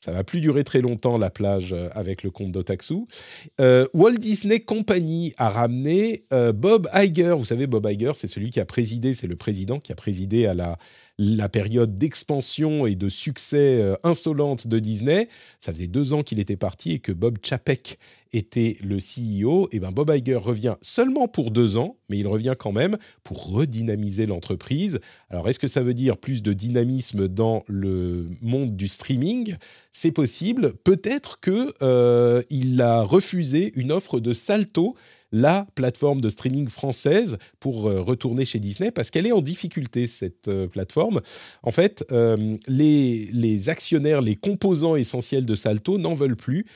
Ça 0.00 0.12
va 0.12 0.24
plus 0.24 0.40
durer 0.40 0.64
très 0.64 0.80
longtemps 0.80 1.18
la 1.18 1.28
plage 1.28 1.74
euh, 1.74 1.90
avec 1.92 2.22
le 2.22 2.30
compte 2.30 2.52
d'Otaxu. 2.52 3.04
Walt 3.58 4.16
Disney 4.18 4.60
Company 4.60 5.34
a 5.36 5.50
ramené 5.50 6.24
Bob 6.54 6.88
Iger. 6.94 7.34
Vous 7.36 7.44
savez, 7.44 7.66
Bob 7.66 7.86
Iger, 7.88 8.12
c'est 8.14 8.26
celui 8.26 8.50
qui 8.50 8.60
a 8.60 8.64
présidé, 8.64 9.14
c'est 9.14 9.26
le 9.26 9.36
président 9.36 9.78
qui 9.78 9.92
a 9.92 9.94
présidé 9.94 10.46
à 10.46 10.54
la 10.54 10.78
la 11.22 11.50
période 11.50 11.98
d'expansion 11.98 12.86
et 12.86 12.94
de 12.94 13.10
succès 13.10 13.82
euh, 13.82 13.94
insolente 14.04 14.66
de 14.66 14.78
Disney. 14.78 15.28
Ça 15.60 15.70
faisait 15.70 15.86
deux 15.86 16.14
ans 16.14 16.22
qu'il 16.22 16.40
était 16.40 16.56
parti 16.56 16.92
et 16.92 16.98
que 16.98 17.12
Bob 17.12 17.36
Chapek 17.42 17.98
était 18.32 18.78
le 18.82 18.96
CEO. 18.96 19.68
Et 19.70 19.80
ben 19.80 19.90
Bob 19.90 20.10
Iger 20.16 20.36
revient 20.36 20.76
seulement 20.80 21.28
pour 21.28 21.50
deux 21.50 21.76
ans, 21.76 21.98
mais 22.08 22.16
il 22.16 22.26
revient 22.26 22.54
quand 22.58 22.72
même 22.72 22.96
pour 23.22 23.52
redynamiser 23.52 24.24
l'entreprise. 24.24 24.98
Alors 25.28 25.46
est-ce 25.46 25.58
que 25.58 25.68
ça 25.68 25.82
veut 25.82 25.92
dire 25.92 26.16
plus 26.16 26.42
de 26.42 26.54
dynamisme 26.54 27.28
dans 27.28 27.64
le 27.66 28.30
monde 28.40 28.74
du 28.74 28.88
streaming? 28.88 29.56
C'est 29.92 30.12
possible. 30.12 30.72
Peut-être 30.84 31.38
que 31.38 31.74
euh, 31.82 32.40
il 32.48 32.80
a 32.80 33.02
refusé 33.02 33.72
une 33.74 33.92
offre 33.92 34.20
de 34.20 34.32
Salto 34.32 34.96
la 35.32 35.66
plateforme 35.74 36.20
de 36.20 36.28
streaming 36.28 36.68
française 36.68 37.38
pour 37.60 37.88
euh, 37.88 38.00
retourner 38.00 38.44
chez 38.44 38.58
Disney 38.58 38.90
parce 38.90 39.10
qu'elle 39.10 39.26
est 39.26 39.32
en 39.32 39.42
difficulté, 39.42 40.06
cette 40.06 40.48
euh, 40.48 40.66
plateforme. 40.66 41.20
En 41.62 41.70
fait, 41.70 42.04
euh, 42.10 42.56
les, 42.66 43.68
actionnaires, 43.68 44.22
les 44.22 44.36
composants 44.36 44.96
essentiels 44.96 45.46
de 45.46 45.54
Salto 45.54 45.98
n'en 45.98 46.14
veulent 46.14 46.36
plus. 46.36 46.66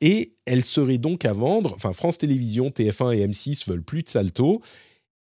et 0.00 0.34
elle 0.46 0.64
serait 0.64 0.98
donc 0.98 1.24
à 1.24 1.32
vendre. 1.32 1.72
Enfin, 1.74 1.92
France 1.92 2.18
Télévisions, 2.18 2.68
TF1 2.68 3.16
et 3.16 3.26
M6 3.26 3.68
veulent 3.68 3.82
plus 3.82 4.02
de 4.02 4.08
Salto. 4.08 4.60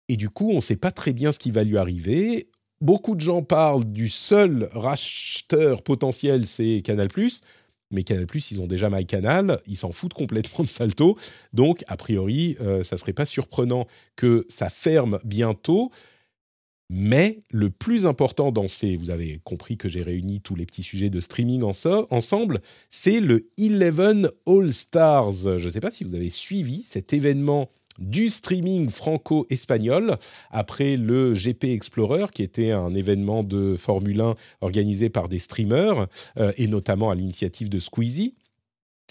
Et 0.07 0.17
du 0.17 0.29
coup, 0.29 0.51
on 0.51 0.57
ne 0.57 0.61
sait 0.61 0.75
pas 0.75 0.91
très 0.91 1.13
bien 1.13 1.31
ce 1.31 1.39
qui 1.39 1.51
va 1.51 1.63
lui 1.63 1.77
arriver. 1.77 2.49
Beaucoup 2.81 3.15
de 3.15 3.21
gens 3.21 3.41
parlent 3.41 3.85
du 3.85 4.09
seul 4.09 4.69
racheteur 4.73 5.81
potentiel, 5.81 6.45
c'est 6.45 6.81
Canal+ 6.83 7.09
mais 7.93 8.03
Canal+, 8.03 8.27
ils 8.51 8.61
ont 8.61 8.67
déjà 8.67 8.89
MyCanal, 8.89 9.61
ils 9.67 9.77
s'en 9.77 9.91
foutent 9.91 10.13
complètement 10.13 10.65
de 10.65 10.69
Salto, 10.69 11.17
donc 11.53 11.83
a 11.87 11.95
priori, 11.95 12.57
euh, 12.59 12.83
ça 12.83 12.97
serait 12.97 13.13
pas 13.13 13.25
surprenant 13.25 13.87
que 14.15 14.45
ça 14.49 14.69
ferme 14.69 15.19
bientôt. 15.23 15.91
Mais 16.89 17.41
le 17.49 17.69
plus 17.69 18.05
important 18.05 18.51
dans 18.51 18.67
ces, 18.67 18.97
vous 18.97 19.09
avez 19.09 19.39
compris 19.43 19.77
que 19.77 19.89
j'ai 19.89 20.03
réuni 20.03 20.41
tous 20.41 20.53
les 20.53 20.65
petits 20.65 20.83
sujets 20.83 21.09
de 21.09 21.19
streaming 21.21 21.63
ensemble, 21.63 22.59
c'est 22.91 23.19
le 23.19 23.49
Eleven 23.57 24.29
All 24.45 24.71
Stars. 24.71 25.57
Je 25.57 25.65
ne 25.65 25.69
sais 25.69 25.79
pas 25.79 25.89
si 25.89 26.03
vous 26.03 26.13
avez 26.13 26.29
suivi 26.29 26.83
cet 26.83 27.13
événement 27.13 27.69
du 27.99 28.29
streaming 28.29 28.89
franco-espagnol 28.89 30.17
après 30.51 30.97
le 30.97 31.33
GP 31.33 31.65
Explorer, 31.65 32.25
qui 32.33 32.43
était 32.43 32.71
un 32.71 32.93
événement 32.93 33.43
de 33.43 33.75
Formule 33.75 34.21
1 34.21 34.35
organisé 34.61 35.09
par 35.09 35.29
des 35.29 35.39
streamers, 35.39 36.07
euh, 36.37 36.51
et 36.57 36.67
notamment 36.67 37.09
à 37.09 37.15
l'initiative 37.15 37.69
de 37.69 37.79
Squeezie. 37.79 38.35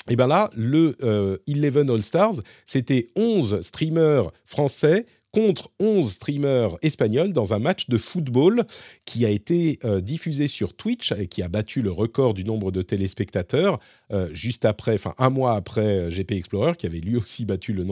Et 0.09 0.17
bien 0.17 0.27
là, 0.27 0.51
le 0.55 0.97
euh, 1.03 1.37
Eleven 1.47 1.89
All 1.89 2.03
Stars, 2.03 2.35
c'était 2.67 3.11
11 3.15 3.61
streamers 3.61 4.33
français 4.45 5.07
contre 5.33 5.71
11 5.81 6.11
streamers 6.11 6.77
espagnols 6.83 7.33
dans 7.33 7.55
un 7.55 7.59
match 7.59 7.89
de 7.89 7.97
football 7.97 8.65
qui 9.07 9.25
a 9.25 9.31
été 9.31 9.79
euh, 9.85 10.01
diffusé 10.01 10.47
sur 10.47 10.75
Twitch 10.75 11.13
et 11.13 11.27
qui 11.27 11.43
a 11.43 11.49
battu 11.49 11.81
le 11.81 11.91
record 11.91 12.35
du 12.35 12.45
nombre 12.45 12.71
de 12.71 12.83
téléspectateurs 12.83 13.79
euh, 14.13 14.29
juste 14.33 14.67
après, 14.67 14.95
enfin 14.95 15.15
un 15.19 15.31
mois 15.31 15.55
après 15.55 16.01
euh, 16.01 16.11
GP 16.11 16.33
Explorer, 16.33 16.75
qui 16.77 16.87
avait 16.87 17.01
lui 17.01 17.17
aussi 17.17 17.47
battu 17.47 17.73
le, 17.73 17.85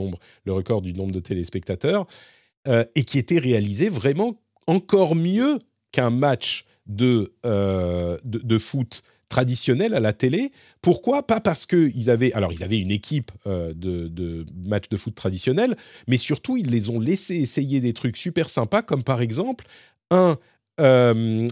record 0.53 0.81
du 0.81 0.93
nombre 0.93 1.11
de 1.11 1.19
téléspectateurs, 1.19 2.05
et 2.95 3.03
qui 3.05 3.17
était 3.17 3.39
réalisé 3.39 3.89
vraiment 3.89 4.35
encore 4.67 5.15
mieux 5.15 5.57
qu'un 5.91 6.11
match 6.11 6.63
de, 6.85 7.33
de 7.43 8.57
foot 8.59 9.01
traditionnel 9.31 9.95
à 9.95 10.01
la 10.01 10.11
télé. 10.11 10.51
Pourquoi? 10.81 11.25
Pas 11.25 11.39
parce 11.39 11.65
qu'ils 11.65 12.09
avaient, 12.09 12.33
alors 12.33 12.51
ils 12.51 12.63
avaient 12.63 12.79
une 12.79 12.91
équipe 12.91 13.31
euh, 13.47 13.73
de, 13.73 14.45
matchs 14.65 14.89
de 14.89 14.97
foot 14.97 15.15
traditionnels, 15.15 15.77
mais 16.07 16.17
surtout 16.17 16.57
ils 16.57 16.69
les 16.69 16.89
ont 16.89 16.99
laissés 16.99 17.37
essayer 17.37 17.79
des 17.79 17.93
trucs 17.93 18.17
super 18.17 18.49
sympas, 18.49 18.81
comme 18.81 19.03
par 19.03 19.21
exemple 19.21 19.65
un, 20.11 20.37
euh, 20.79 21.47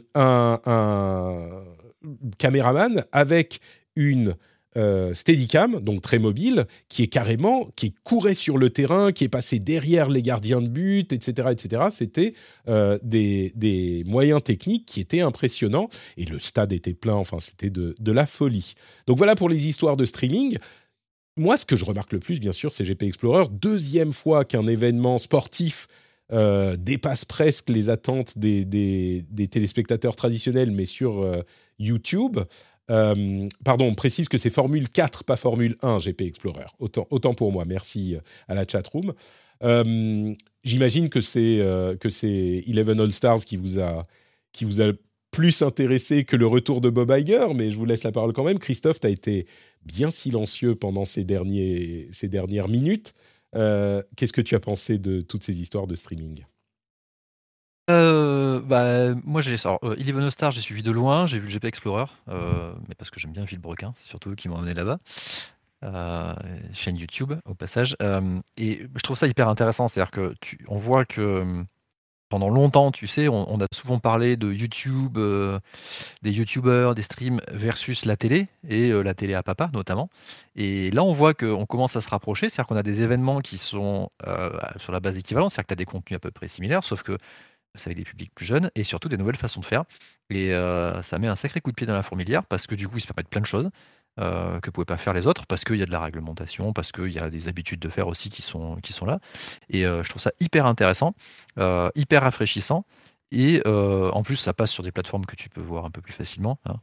caméraman 2.37 3.05
avec 3.13 3.61
une 3.95 4.35
euh, 4.77 5.15
Steadicam, 5.15 5.79
donc 5.79 6.03
très 6.03 6.19
mobile, 6.19 6.67
qui 6.89 7.01
est 7.01 7.07
carrément, 7.07 7.71
qui 7.75 7.91
courait 8.03 8.35
sur 8.35 8.55
le 8.55 8.69
terrain, 8.69 9.11
qui 9.11 9.23
est 9.23 9.29
passé 9.29 9.57
derrière 9.57 10.09
les 10.09 10.21
gardiens 10.21 10.61
de 10.61 10.67
but, 10.67 11.11
etc., 11.11 11.49
etc. 11.51 11.87
C'était 11.91 12.33
euh, 12.67 12.99
des, 13.01 14.03
moyens 14.05 14.43
techniques 14.43 14.85
qui 14.85 14.99
étaient 14.99 15.21
impressionnants 15.21 15.89
et 16.17 16.25
le 16.25 16.37
stade 16.37 16.71
était 16.71 16.93
plein. 16.93 17.15
Enfin, 17.15 17.39
c'était 17.39 17.71
de, 17.71 18.11
la 18.11 18.27
folie. 18.27 18.75
Donc 19.07 19.17
voilà 19.17 19.35
pour 19.35 19.49
les 19.49 19.67
histoires 19.67 19.97
de 19.97 20.05
streaming. 20.05 20.57
Moi, 21.35 21.57
ce 21.57 21.65
que 21.65 21.75
je 21.75 21.85
remarque 21.85 22.13
le 22.13 22.19
plus, 22.19 22.39
bien 22.39 22.51
sûr, 22.51 22.71
c'est 22.71 22.83
GP 22.83 23.03
Explorer. 23.03 23.45
Deuxième 23.51 24.11
fois 24.11 24.45
qu'un 24.45 24.67
événement 24.67 25.17
sportif 25.17 25.87
euh, 26.31 26.75
dépasse 26.77 27.25
presque 27.25 27.69
les 27.69 27.89
attentes 27.89 28.37
des, 28.37 28.65
des, 28.65 29.47
téléspectateurs 29.47 30.15
traditionnels, 30.15 30.69
mais 30.71 30.85
sur 30.85 31.25
YouTube. 31.79 32.39
Euh, 32.89 33.47
pardon, 33.63 33.85
on 33.85 33.95
précise 33.95 34.29
que 34.29 34.37
c'est 34.37 34.49
Formule 34.49 34.89
4, 34.89 35.23
pas 35.23 35.35
Formule 35.35 35.75
1 35.81 35.99
GP 35.99 36.21
Explorer. 36.21 36.65
Autant, 36.79 37.33
pour 37.33 37.51
moi. 37.51 37.65
Merci 37.65 38.15
euh, 38.15 38.19
à 38.47 38.55
la 38.55 38.65
chatroom. 38.67 39.13
Euh, 39.63 40.33
J'imagine 40.63 41.09
que 41.09 41.21
c'est 41.21 41.59
euh, 41.59 41.95
que 41.95 42.09
c'est 42.09 42.63
Eleven 42.67 42.99
All 42.99 43.11
Stars 43.11 43.45
qui 43.45 43.55
vous 43.55 43.79
a 43.79 44.03
plus 45.31 45.61
intéressé 45.61 46.23
que 46.25 46.35
le 46.35 46.47
retour 46.47 46.81
de 46.81 46.89
Bob 46.89 47.13
Iger, 47.15 47.47
mais 47.55 47.71
je 47.71 47.77
vous 47.77 47.85
laisse 47.85 48.03
la 48.03 48.11
parole 48.11 48.33
quand 48.33 48.43
même. 48.43 48.59
Christophe, 48.59 48.99
tu 48.99 49.07
as 49.07 49.11
été 49.11 49.45
bien 49.85 50.11
silencieux 50.11 50.75
pendant 50.75 51.05
ces, 51.05 51.23
dernières 51.23 52.67
minutes. 52.67 53.13
Qu'est-ce 53.53 54.33
que 54.33 54.41
tu 54.41 54.55
as 54.55 54.59
pensé 54.59 54.97
de 54.97 55.21
toutes 55.21 55.43
ces 55.43 55.61
histoires 55.61 55.87
de 55.87 55.95
streaming? 55.95 56.43
Euh, 57.89 58.61
bah, 58.61 59.19
moi 59.23 59.41
j'ai 59.41 59.55
euh, 59.65 59.95
Eleven 59.97 60.29
Star, 60.29 60.51
j'ai 60.51 60.61
suivi 60.61 60.83
de 60.83 60.91
loin, 60.91 61.25
j'ai 61.25 61.39
vu 61.39 61.47
le 61.47 61.53
GP 61.53 61.65
Explorer, 61.65 62.05
euh, 62.27 62.73
mais 62.87 62.95
parce 62.95 63.09
que 63.09 63.19
j'aime 63.19 63.31
bien 63.31 63.45
Villebrequin, 63.45 63.93
c'est 63.95 64.07
surtout 64.07 64.31
eux 64.31 64.35
qui 64.35 64.49
m'ont 64.49 64.57
amené 64.57 64.73
là-bas. 64.73 64.99
Euh, 65.83 66.35
chaîne 66.73 66.97
YouTube 66.97 67.33
au 67.45 67.53
passage. 67.53 67.95
et 68.57 68.87
je 68.95 69.01
trouve 69.01 69.17
ça 69.17 69.27
hyper 69.27 69.47
intéressant, 69.49 69.87
c'est-à-dire 69.87 70.11
que 70.11 70.35
on 70.67 70.77
voit 70.77 71.05
que, 71.05 71.63
pendant 72.27 72.49
longtemps, 72.49 72.91
tu 72.91 73.07
sais, 73.07 73.27
on 73.27 73.59
a 73.59 73.65
souvent 73.73 73.97
parlé 73.97 74.35
de 74.35 74.51
YouTube, 74.51 75.17
des 76.21 76.31
youtubeurs, 76.31 76.95
des 76.95 77.01
streams 77.01 77.41
versus 77.47 78.05
la 78.05 78.17
télé 78.17 78.49
et 78.67 78.91
la 78.91 79.13
télé 79.13 79.33
à 79.33 79.41
papa 79.41 79.71
notamment. 79.73 80.09
Et 80.55 80.91
là, 80.91 81.03
on 81.03 81.13
voit 81.13 81.33
qu'on 81.33 81.65
commence 81.65 81.95
à 81.95 82.01
se 82.01 82.09
rapprocher, 82.09 82.49
c'est-à-dire 82.49 82.67
qu'on 82.67 82.75
a 82.75 82.83
des 82.83 83.01
événements 83.01 83.39
qui 83.39 83.57
sont, 83.57 84.11
sur 84.75 84.91
la 84.91 84.99
base 84.99 85.17
équivalente, 85.17 85.51
c'est-à-dire 85.51 85.63
que 85.63 85.69
tu 85.69 85.73
as 85.73 85.77
des 85.77 85.85
contenus 85.85 86.17
à 86.17 86.19
peu 86.19 86.31
près 86.31 86.49
similaires, 86.49 86.83
sauf 86.83 87.03
que 87.03 87.17
avec 87.85 87.97
des 87.97 88.03
publics 88.03 88.31
plus 88.33 88.45
jeunes 88.45 88.71
et 88.75 88.83
surtout 88.83 89.09
des 89.09 89.17
nouvelles 89.17 89.37
façons 89.37 89.59
de 89.59 89.65
faire. 89.65 89.83
Et 90.29 90.51
ça 90.51 91.19
met 91.19 91.27
un 91.27 91.35
sacré 91.35 91.61
coup 91.61 91.71
de 91.71 91.75
pied 91.75 91.87
dans 91.87 91.93
la 91.93 92.03
fourmilière 92.03 92.43
parce 92.45 92.67
que 92.67 92.75
du 92.75 92.87
coup, 92.87 92.97
ils 92.97 93.01
se 93.01 93.07
permettent 93.07 93.29
plein 93.29 93.41
de 93.41 93.45
choses 93.45 93.69
que 94.17 94.23
ne 94.67 94.71
pouvaient 94.71 94.85
pas 94.85 94.97
faire 94.97 95.13
les 95.13 95.27
autres 95.27 95.45
parce 95.45 95.63
qu'il 95.63 95.77
y 95.77 95.81
a 95.81 95.85
de 95.85 95.91
la 95.91 96.01
réglementation, 96.01 96.73
parce 96.73 96.91
qu'il 96.91 97.11
y 97.11 97.19
a 97.19 97.29
des 97.29 97.47
habitudes 97.47 97.79
de 97.79 97.89
faire 97.89 98.07
aussi 98.07 98.29
qui 98.29 98.41
sont, 98.41 98.75
qui 98.77 98.91
sont 98.91 99.05
là. 99.05 99.19
Et 99.69 99.83
je 99.83 100.09
trouve 100.09 100.21
ça 100.21 100.31
hyper 100.39 100.65
intéressant, 100.65 101.13
hyper 101.95 102.23
rafraîchissant. 102.23 102.85
Et 103.31 103.61
en 103.65 104.23
plus, 104.23 104.35
ça 104.35 104.53
passe 104.53 104.71
sur 104.71 104.83
des 104.83 104.91
plateformes 104.91 105.25
que 105.25 105.35
tu 105.35 105.49
peux 105.49 105.61
voir 105.61 105.85
un 105.85 105.91
peu 105.91 106.01
plus 106.01 106.13
facilement, 106.13 106.59
hein, 106.65 106.75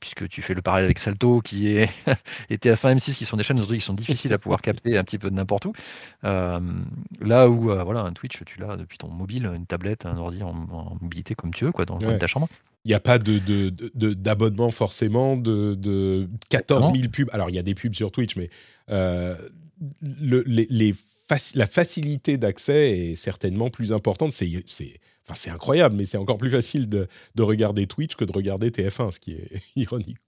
puisque 0.00 0.28
tu 0.28 0.42
fais 0.42 0.54
le 0.54 0.62
parallèle 0.62 0.84
avec 0.84 0.98
Salto, 0.98 1.40
qui 1.40 1.68
est 1.68 1.88
et 2.50 2.56
TF1 2.56 2.96
M6, 2.96 3.14
qui 3.14 3.24
sont 3.24 3.36
des 3.36 3.42
chaînes 3.42 3.64
qui 3.64 3.80
sont 3.80 3.94
difficiles 3.94 4.32
à 4.32 4.38
pouvoir 4.38 4.60
capter 4.60 4.98
un 4.98 5.04
petit 5.04 5.18
peu 5.18 5.30
de 5.30 5.34
n'importe 5.34 5.64
où. 5.64 5.72
là 6.22 7.48
où 7.48 7.62
voilà, 7.62 8.00
un 8.00 8.12
Twitch, 8.12 8.42
tu 8.44 8.60
l'as 8.60 8.76
depuis 8.76 8.98
ton 8.98 9.08
mobile, 9.08 9.50
une 9.54 9.66
tablette, 9.66 10.06
un 10.06 10.16
ordi 10.16 10.42
en, 10.42 10.52
mobilité 11.00 11.34
comme 11.34 11.52
tu 11.52 11.64
veux, 11.64 11.72
quoi, 11.72 11.84
dans, 11.84 11.98
ta 11.98 12.26
chambre. 12.26 12.48
Il 12.84 12.88
n'y 12.88 12.94
a 12.94 13.00
pas 13.00 13.18
de, 13.18 13.70
d'abonnement 14.14 14.70
forcément, 14.70 15.36
de, 15.36 16.28
14 16.50 16.92
000 16.94 17.08
pubs. 17.10 17.30
Alors, 17.32 17.50
il 17.50 17.56
y 17.56 17.58
a 17.58 17.62
des 17.62 17.74
pubs 17.74 17.94
sur 17.94 18.12
Twitch, 18.12 18.36
mais 18.36 18.50
le, 18.88 20.42
les, 20.46 20.94
la 21.54 21.66
facilité 21.66 22.36
d'accès 22.36 22.98
est 22.98 23.16
certainement 23.16 23.70
plus 23.70 23.92
importante. 23.92 24.32
C'est 24.32 25.50
incroyable, 25.50 25.96
mais 25.96 26.04
c'est 26.04 26.18
encore 26.18 26.38
plus 26.38 26.50
facile 26.50 26.88
de, 26.88 27.08
regarder 27.38 27.86
Twitch 27.86 28.14
que 28.14 28.24
de 28.24 28.32
regarder 28.32 28.70
TF1, 28.70 29.10
ce 29.10 29.20
qui 29.20 29.32
est 29.32 29.62
ironique. 29.76 30.18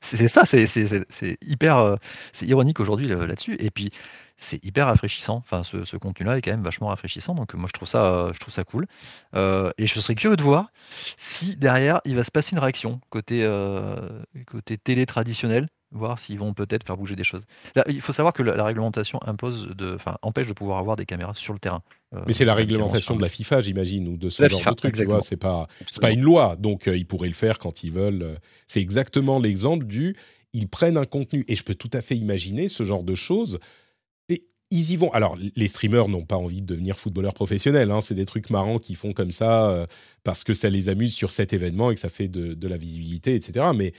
C'est 0.00 0.28
ça, 0.28 0.44
c'est 0.46 1.38
hyper 1.46 1.78
euh, 1.78 1.96
ironique 2.42 2.80
aujourd'hui 2.80 3.08
là-dessus. 3.08 3.56
Et 3.58 3.70
puis, 3.70 3.90
c'est 4.36 4.64
hyper 4.64 4.86
rafraîchissant. 4.86 5.36
Enfin, 5.36 5.64
ce, 5.64 5.96
contenu-là 5.96 6.38
est 6.38 6.42
quand 6.42 6.52
même 6.52 6.62
vachement 6.62 6.86
rafraîchissant. 6.86 7.34
Donc, 7.34 7.54
moi, 7.54 7.66
je 7.66 7.72
trouve 7.72 7.88
ça, 7.88 8.30
je 8.32 8.38
trouve 8.38 8.54
ça 8.54 8.62
cool. 8.62 8.86
Euh, 9.34 9.72
et 9.76 9.86
je 9.86 9.98
serais 9.98 10.14
curieux 10.14 10.36
de 10.36 10.42
voir 10.42 10.70
si 11.16 11.56
derrière, 11.56 12.00
il 12.04 12.14
va 12.14 12.22
se 12.22 12.30
passer 12.30 12.52
une 12.52 12.60
réaction 12.60 13.00
côté, 13.10 13.42
euh, 13.42 13.96
côté 14.46 14.78
télé 14.78 15.04
traditionnel 15.06 15.68
voir 15.90 16.18
s'ils 16.18 16.38
vont 16.38 16.52
peut-être 16.52 16.86
faire 16.86 16.96
bouger 16.96 17.16
des 17.16 17.24
choses. 17.24 17.44
il 17.86 18.00
faut 18.00 18.12
savoir 18.12 18.34
que 18.34 18.42
la, 18.42 18.64
réglementation 18.64 19.20
impose 19.24 19.68
de, 19.68 19.94
enfin, 19.94 20.18
empêche 20.22 20.46
de 20.46 20.52
pouvoir 20.52 20.78
avoir 20.78 20.96
des 20.96 21.06
caméras 21.06 21.32
sur 21.34 21.52
le 21.54 21.58
terrain. 21.58 21.82
Euh, 22.14 22.20
Mais 22.26 22.32
c'est 22.32 22.44
la 22.44 22.54
réglementation 22.54 23.16
de 23.16 23.22
la 23.22 23.28
FIFA, 23.28 23.62
j'imagine, 23.62 24.08
ou 24.08 24.16
de 24.16 24.28
ce 24.28 24.46
genre 24.48 24.60
de 24.60 24.74
truc. 24.74 24.94
Tu 24.94 25.04
vois, 25.04 25.20
c'est 25.20 25.36
pas, 25.36 25.66
c'est 25.90 26.00
pas 26.00 26.12
une 26.12 26.22
loi, 26.22 26.56
donc 26.56 26.88
euh, 26.88 26.96
ils 26.96 27.06
pourraient 27.06 27.28
le 27.28 27.34
faire 27.34 27.58
quand 27.58 27.84
ils 27.84 27.92
veulent. 27.92 28.38
C'est 28.66 28.80
exactement 28.80 29.38
l'exemple 29.38 29.86
du, 29.86 30.16
ils 30.52 30.68
prennent 30.68 30.96
un 30.96 31.06
contenu, 31.06 31.44
et 31.48 31.56
je 31.56 31.64
peux 31.64 31.74
tout 31.74 31.90
à 31.92 32.02
fait 32.02 32.16
imaginer 32.16 32.68
ce 32.68 32.84
genre 32.84 33.04
de 33.04 33.14
choses. 33.14 33.58
Et 34.28 34.46
ils 34.70 34.92
y 34.92 34.96
vont. 34.96 35.10
Alors, 35.12 35.36
les 35.56 35.68
streamers 35.68 36.08
n'ont 36.08 36.24
pas 36.26 36.36
envie 36.36 36.60
de 36.60 36.66
devenir 36.66 36.98
footballeurs 36.98 37.34
professionnels. 37.34 37.90
Hein. 37.90 38.02
C'est 38.02 38.14
des 38.14 38.26
trucs 38.26 38.50
marrants 38.50 38.78
qu'ils 38.78 38.96
font 38.96 39.12
comme 39.12 39.30
ça 39.30 39.70
euh, 39.70 39.86
parce 40.22 40.44
que 40.44 40.52
ça 40.52 40.68
les 40.68 40.90
amuse 40.90 41.14
sur 41.14 41.32
cet 41.32 41.54
événement 41.54 41.90
et 41.90 41.94
que 41.94 42.00
ça 42.00 42.10
fait 42.10 42.28
de, 42.28 42.52
de 42.52 42.68
la 42.68 42.76
visibilité, 42.76 43.34
etc. 43.34 43.66
Mais 43.74 43.92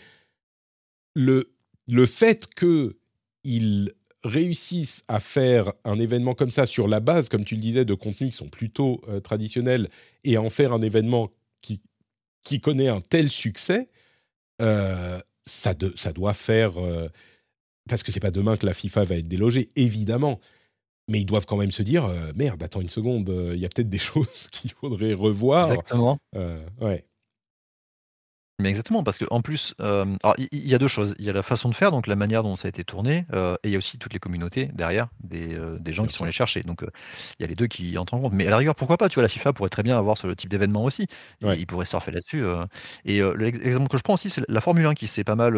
le 1.16 1.52
le 1.90 2.06
fait 2.06 2.48
qu'ils 2.54 3.92
réussissent 4.24 5.04
à 5.08 5.20
faire 5.20 5.74
un 5.84 6.00
événement 6.00 6.36
comme 6.36 6.52
ça 6.52 6.66
sur 6.66 6.88
la 6.88 7.00
base, 7.00 7.30
comme 7.30 7.46
tu 7.46 7.56
le 7.56 7.62
disais, 7.62 7.86
de 7.86 7.94
contenus 7.94 8.32
qui 8.32 8.38
sont 8.38 8.50
plutôt 8.50 9.02
euh, 9.08 9.20
traditionnels 9.20 9.90
et 10.24 10.36
à 10.36 10.42
en 10.42 10.50
faire 10.50 10.74
un 10.74 10.82
événement 10.82 11.32
qui, 11.62 11.82
qui 12.44 12.60
connaît 12.60 12.90
un 12.90 13.02
tel 13.02 13.30
succès, 13.30 13.90
euh, 14.62 15.20
ça, 15.46 15.74
ça 15.96 16.12
doit 16.12 16.34
faire. 16.34 16.78
Euh, 16.78 17.08
parce 17.90 18.04
que 18.04 18.12
c'est 18.12 18.20
pas 18.20 18.32
demain 18.32 18.56
que 18.56 18.66
la 18.66 18.74
FIFA 18.74 19.06
va 19.06 19.16
être 19.16 19.28
délogée, 19.28 19.70
évidemment. 19.76 20.40
Mais 21.08 21.22
ils 21.22 21.26
doivent 21.26 21.48
quand 21.48 21.58
même 21.58 21.72
se 21.72 21.82
dire 21.82 22.08
merde, 22.36 22.62
attends 22.62 22.82
une 22.82 22.90
seconde, 22.90 23.34
il 23.54 23.60
y 23.60 23.66
a 23.66 23.70
peut-être 23.70 23.90
des 23.90 23.98
choses 23.98 24.48
qu'il 24.52 24.72
faudrait 24.72 25.14
revoir. 25.14 25.72
Exactement. 25.72 26.20
ouais. 26.82 27.09
Mais 28.60 28.70
exactement, 28.70 29.04
parce 29.04 29.18
qu'en 29.18 29.42
plus, 29.42 29.74
il 29.80 30.48
y, 30.52 30.76
a 30.76 30.78
deux 30.78 30.88
choses. 30.88 31.16
Il 31.20 31.26
y 31.26 31.30
a 31.30 31.34
la 31.34 31.44
façon 31.44 31.70
de 31.70 31.76
faire, 31.76 31.92
donc 31.92 32.08
la 32.08 32.16
manière 32.16 32.44
dont 32.44 32.56
ça 32.56 32.68
a 32.68 32.70
été 32.70 32.84
tourné, 32.84 33.26
et 33.34 33.68
il 33.68 33.72
y 33.72 33.76
a 33.76 33.78
aussi 33.78 33.98
toutes 33.98 34.14
les 34.14 34.20
communautés 34.20 34.70
derrière 34.74 35.08
des, 35.24 35.58
des 35.80 35.94
gens 35.94 36.06
qui 36.06 36.14
sont 36.14 36.24
allés 36.24 36.34
chercher. 36.34 36.62
Donc 36.64 36.82
il 37.40 37.44
y 37.44 37.46
a 37.46 37.48
les 37.48 37.56
deux 37.56 37.68
qui 37.68 37.98
entrent 37.98 38.14
en 38.14 38.20
compte. 38.20 38.34
Mais 38.34 38.48
à 38.48 38.50
la 38.50 38.58
rigueur, 38.58 38.76
pourquoi 38.76 38.98
pas 38.98 39.10
Tu 39.10 39.16
vois, 39.16 39.24
la 39.24 39.30
FIFA 39.30 39.54
pourrait 39.54 39.70
très 39.70 39.84
bien 39.84 39.98
avoir 39.98 40.18
ce 40.18 40.28
type 40.28 40.50
d'événement 40.50 40.84
aussi. 40.84 41.08
Ils 41.42 41.66
pourraient 41.68 41.86
surfer 41.86 42.12
là-dessus. 42.12 42.44
Et 43.06 43.22
l'exemple 43.38 43.90
que 43.90 43.98
je 43.98 44.04
prends 44.04 44.16
aussi, 44.16 44.30
c'est 44.30 44.44
la 44.50 44.62
Formule 44.62 44.86
1 44.86 44.94
qui 44.94 45.08
s'est 45.08 45.24
pas 45.24 45.36
mal 45.36 45.58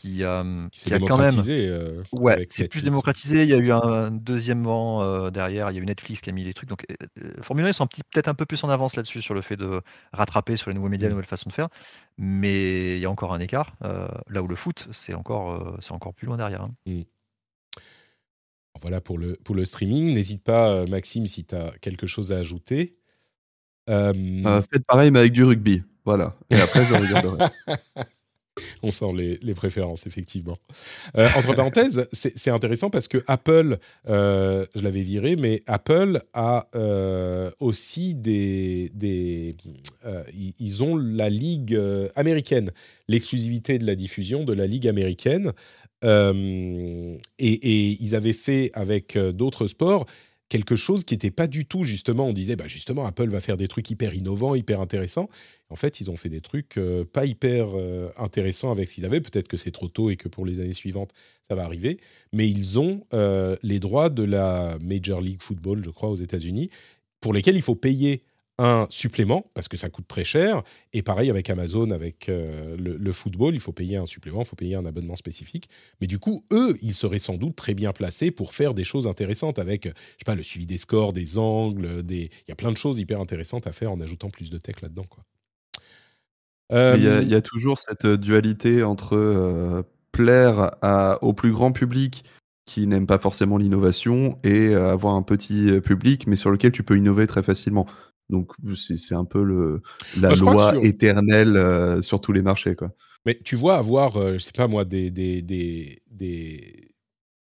qui 0.00 0.24
a, 0.24 0.44
qui 0.72 0.94
a 0.94 0.98
quand 0.98 1.18
même. 1.18 1.42
Euh, 1.46 2.02
ouais, 2.12 2.46
c'est 2.48 2.68
plus 2.68 2.82
démocratisé. 2.82 3.42
Il 3.42 3.50
y 3.50 3.54
a 3.54 3.58
eu 3.58 3.70
un, 3.70 4.10
deuxième 4.10 4.62
vent 4.62 5.02
euh, 5.02 5.30
derrière. 5.30 5.70
Il 5.70 5.76
y 5.76 5.78
a 5.78 5.82
eu 5.82 5.84
Netflix 5.84 6.22
qui 6.22 6.30
a 6.30 6.32
mis 6.32 6.42
les 6.42 6.54
trucs. 6.54 6.70
Donc, 6.70 6.86
euh, 7.18 7.32
Formule 7.42 7.66
1, 7.66 7.68
ils 7.68 7.74
sont 7.74 7.86
peut-être 7.86 8.28
un 8.28 8.34
peu 8.34 8.46
plus 8.46 8.64
en 8.64 8.70
avance 8.70 8.96
là-dessus 8.96 9.20
sur 9.20 9.34
le 9.34 9.42
fait 9.42 9.56
de 9.56 9.82
rattraper 10.12 10.56
sur 10.56 10.70
les 10.70 10.74
nouveaux 10.74 10.88
médias, 10.88 11.06
les 11.06 11.12
mmh. 11.12 11.16
nouvelles 11.16 11.28
façons 11.28 11.50
de 11.50 11.54
faire. 11.54 11.68
Mais 12.16 12.96
il 12.96 13.00
y 13.00 13.04
a 13.04 13.10
encore 13.10 13.34
un 13.34 13.40
écart. 13.40 13.76
là 13.82 14.42
où 14.42 14.48
le 14.48 14.56
foot, 14.56 14.88
c'est 14.90 15.12
encore, 15.12 15.76
c'est 15.82 15.92
encore 15.92 16.14
plus 16.14 16.26
loin 16.26 16.38
derrière. 16.38 16.62
Hein. 16.62 16.74
Mmh. 16.86 17.02
Voilà 18.80 19.02
pour 19.02 19.18
le, 19.18 19.36
pour 19.44 19.54
le 19.54 19.66
streaming. 19.66 20.14
N'hésite 20.14 20.42
pas, 20.42 20.86
Maxime, 20.86 21.26
si 21.26 21.44
tu 21.44 21.54
as 21.54 21.72
quelque 21.82 22.06
chose 22.06 22.32
à 22.32 22.38
ajouter. 22.38 22.96
faites 23.86 24.86
pareil, 24.86 25.10
mais 25.10 25.18
avec 25.18 25.32
du 25.32 25.44
rugby. 25.44 25.82
Voilà. 26.06 26.38
Et 26.48 26.58
après, 26.58 26.86
je 26.86 26.94
regarderai. 26.94 27.44
On 28.82 28.90
sent 28.90 29.38
les, 29.42 29.54
préférences, 29.54 30.06
effectivement. 30.06 30.58
Euh, 31.16 31.28
entre 31.36 31.54
parenthèses, 31.54 32.08
c'est 32.12 32.50
intéressant 32.50 32.90
parce 32.90 33.08
que 33.08 33.18
Apple, 33.26 33.78
euh, 34.08 34.64
je 34.74 34.82
l'avais 34.82 35.02
viré, 35.02 35.36
mais 35.36 35.62
Apple 35.66 36.20
a 36.32 36.68
euh, 36.74 37.50
aussi 37.60 38.14
des. 38.14 38.90
ils- 40.58 40.82
ont 40.82 40.96
la 40.96 41.28
ligue 41.28 41.78
américaine, 42.14 42.70
l'exclusivité 43.08 43.78
de 43.78 43.84
la 43.84 43.94
diffusion 43.96 44.44
de 44.44 44.52
la 44.52 44.66
ligue 44.66 44.88
américaine. 44.88 45.52
Et, 46.02 47.96
ils 48.00 48.14
avaient 48.14 48.32
fait 48.32 48.70
avec 48.72 49.18
d'autres 49.18 49.66
sports 49.66 50.06
quelque 50.50 50.76
chose 50.76 51.04
qui 51.04 51.14
n'était 51.14 51.30
pas 51.30 51.46
du 51.46 51.64
tout 51.64 51.84
justement. 51.84 52.26
On 52.26 52.32
disait, 52.34 52.56
bah 52.56 52.66
justement, 52.66 53.06
Apple 53.06 53.28
va 53.28 53.40
faire 53.40 53.56
des 53.56 53.68
trucs 53.68 53.88
hyper 53.90 54.14
innovants, 54.14 54.54
hyper 54.54 54.82
intéressants. 54.82 55.30
En 55.70 55.76
fait, 55.76 56.00
ils 56.00 56.10
ont 56.10 56.16
fait 56.16 56.28
des 56.28 56.40
trucs 56.40 56.76
euh, 56.76 57.04
pas 57.04 57.24
hyper 57.24 57.68
euh, 57.74 58.10
intéressants 58.18 58.72
avec 58.72 58.88
ce 58.88 58.96
qu'ils 58.96 59.04
avaient. 59.04 59.20
Peut-être 59.20 59.48
que 59.48 59.56
c'est 59.56 59.70
trop 59.70 59.88
tôt 59.88 60.10
et 60.10 60.16
que 60.16 60.28
pour 60.28 60.44
les 60.44 60.58
années 60.58 60.72
suivantes, 60.72 61.12
ça 61.48 61.54
va 61.54 61.64
arriver. 61.64 61.98
Mais 62.32 62.48
ils 62.48 62.78
ont 62.78 63.06
euh, 63.14 63.56
les 63.62 63.78
droits 63.78 64.10
de 64.10 64.24
la 64.24 64.76
Major 64.82 65.20
League 65.20 65.40
Football, 65.40 65.82
je 65.84 65.90
crois, 65.90 66.10
aux 66.10 66.16
États-Unis, 66.16 66.70
pour 67.20 67.32
lesquels 67.32 67.56
il 67.56 67.62
faut 67.62 67.76
payer 67.76 68.24
un 68.58 68.86
supplément 68.90 69.46
parce 69.54 69.68
que 69.68 69.78
ça 69.78 69.88
coûte 69.88 70.06
très 70.06 70.24
cher. 70.24 70.62
Et 70.92 71.02
pareil 71.02 71.30
avec 71.30 71.48
Amazon, 71.48 71.90
avec 71.92 72.26
le, 72.28 72.76
le 72.76 73.12
football, 73.12 73.54
il 73.54 73.60
faut 73.60 73.72
payer 73.72 73.96
un 73.96 74.04
supplément, 74.04 74.42
il 74.42 74.44
faut 74.44 74.56
payer 74.56 74.74
un 74.74 74.84
abonnement 74.84 75.16
spécifique. 75.16 75.70
Mais 76.02 76.06
du 76.06 76.18
coup, 76.18 76.44
eux, 76.52 76.76
ils 76.82 76.92
seraient 76.92 77.20
sans 77.20 77.38
doute 77.38 77.56
très 77.56 77.72
bien 77.72 77.92
placés 77.94 78.30
pour 78.30 78.52
faire 78.52 78.74
des 78.74 78.84
choses 78.84 79.06
intéressantes 79.06 79.58
avec, 79.58 79.86
je 79.86 79.90
sais 79.90 80.26
pas, 80.26 80.34
le 80.34 80.42
suivi 80.42 80.66
des 80.66 80.76
scores, 80.76 81.14
des 81.14 81.38
angles, 81.38 82.02
des... 82.02 82.24
il 82.24 82.48
y 82.50 82.52
a 82.52 82.56
plein 82.56 82.70
de 82.70 82.76
choses 82.76 82.98
hyper 82.98 83.18
intéressantes 83.18 83.66
à 83.66 83.72
faire 83.72 83.92
en 83.92 84.00
ajoutant 84.00 84.28
plus 84.28 84.50
de 84.50 84.58
tech 84.58 84.82
là-dedans, 84.82 85.06
quoi. 85.08 85.24
Mais 86.70 86.94
Il 86.96 87.04
y, 87.04 87.08
a- 87.08 87.16
Euh, 87.16 87.22
il 87.22 87.28
y 87.28 87.34
a 87.34 87.40
toujours 87.42 87.78
cette 87.78 88.04
euh, 88.04 88.16
dualité 88.16 88.82
entre 88.82 89.16
euh, 89.16 89.82
plaire 90.12 90.76
à- 90.82 91.18
au 91.22 91.32
plus 91.32 91.52
grand 91.52 91.72
public 91.72 92.24
qui 92.66 92.86
n'aime 92.86 93.06
pas 93.06 93.18
forcément 93.18 93.56
l'innovation 93.58 94.38
et 94.44 94.74
avoir 94.74 95.14
un 95.14 95.22
petit 95.22 95.80
public 95.80 96.26
mais 96.28 96.36
sur 96.36 96.50
lequel 96.50 96.70
tu 96.72 96.82
peux 96.84 96.96
innover 96.96 97.26
très 97.26 97.42
facilement. 97.42 97.86
Donc 98.28 98.52
c'est 98.76 99.14
un 99.16 99.24
peu 99.24 99.42
le, 99.42 99.82
la 100.20 100.28
Bah, 100.28 100.34
loi 100.36 100.70
sur- 100.72 100.84
éternelle 100.84 101.56
euh, 101.56 102.00
sur 102.02 102.20
tous 102.20 102.32
les 102.32 102.42
marchés. 102.42 102.76
Quoi. 102.76 102.92
Mais 103.26 103.36
tu 103.44 103.56
vois, 103.56 103.76
avoir, 103.76 104.16
euh, 104.16 104.34
je 104.34 104.38
sais 104.38 104.52
pas 104.52 104.68
moi, 104.68 104.84
des, 104.84 105.10
des, 105.10 105.42
des, 105.42 106.00
des 106.10 106.90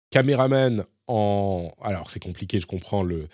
caméramans 0.10 0.86
en. 1.08 1.70
Alors, 1.82 2.10
c'est 2.12 2.22
compliqué, 2.24 2.60
je 2.62 2.68
comprends 2.68 3.04
le. 3.04 3.28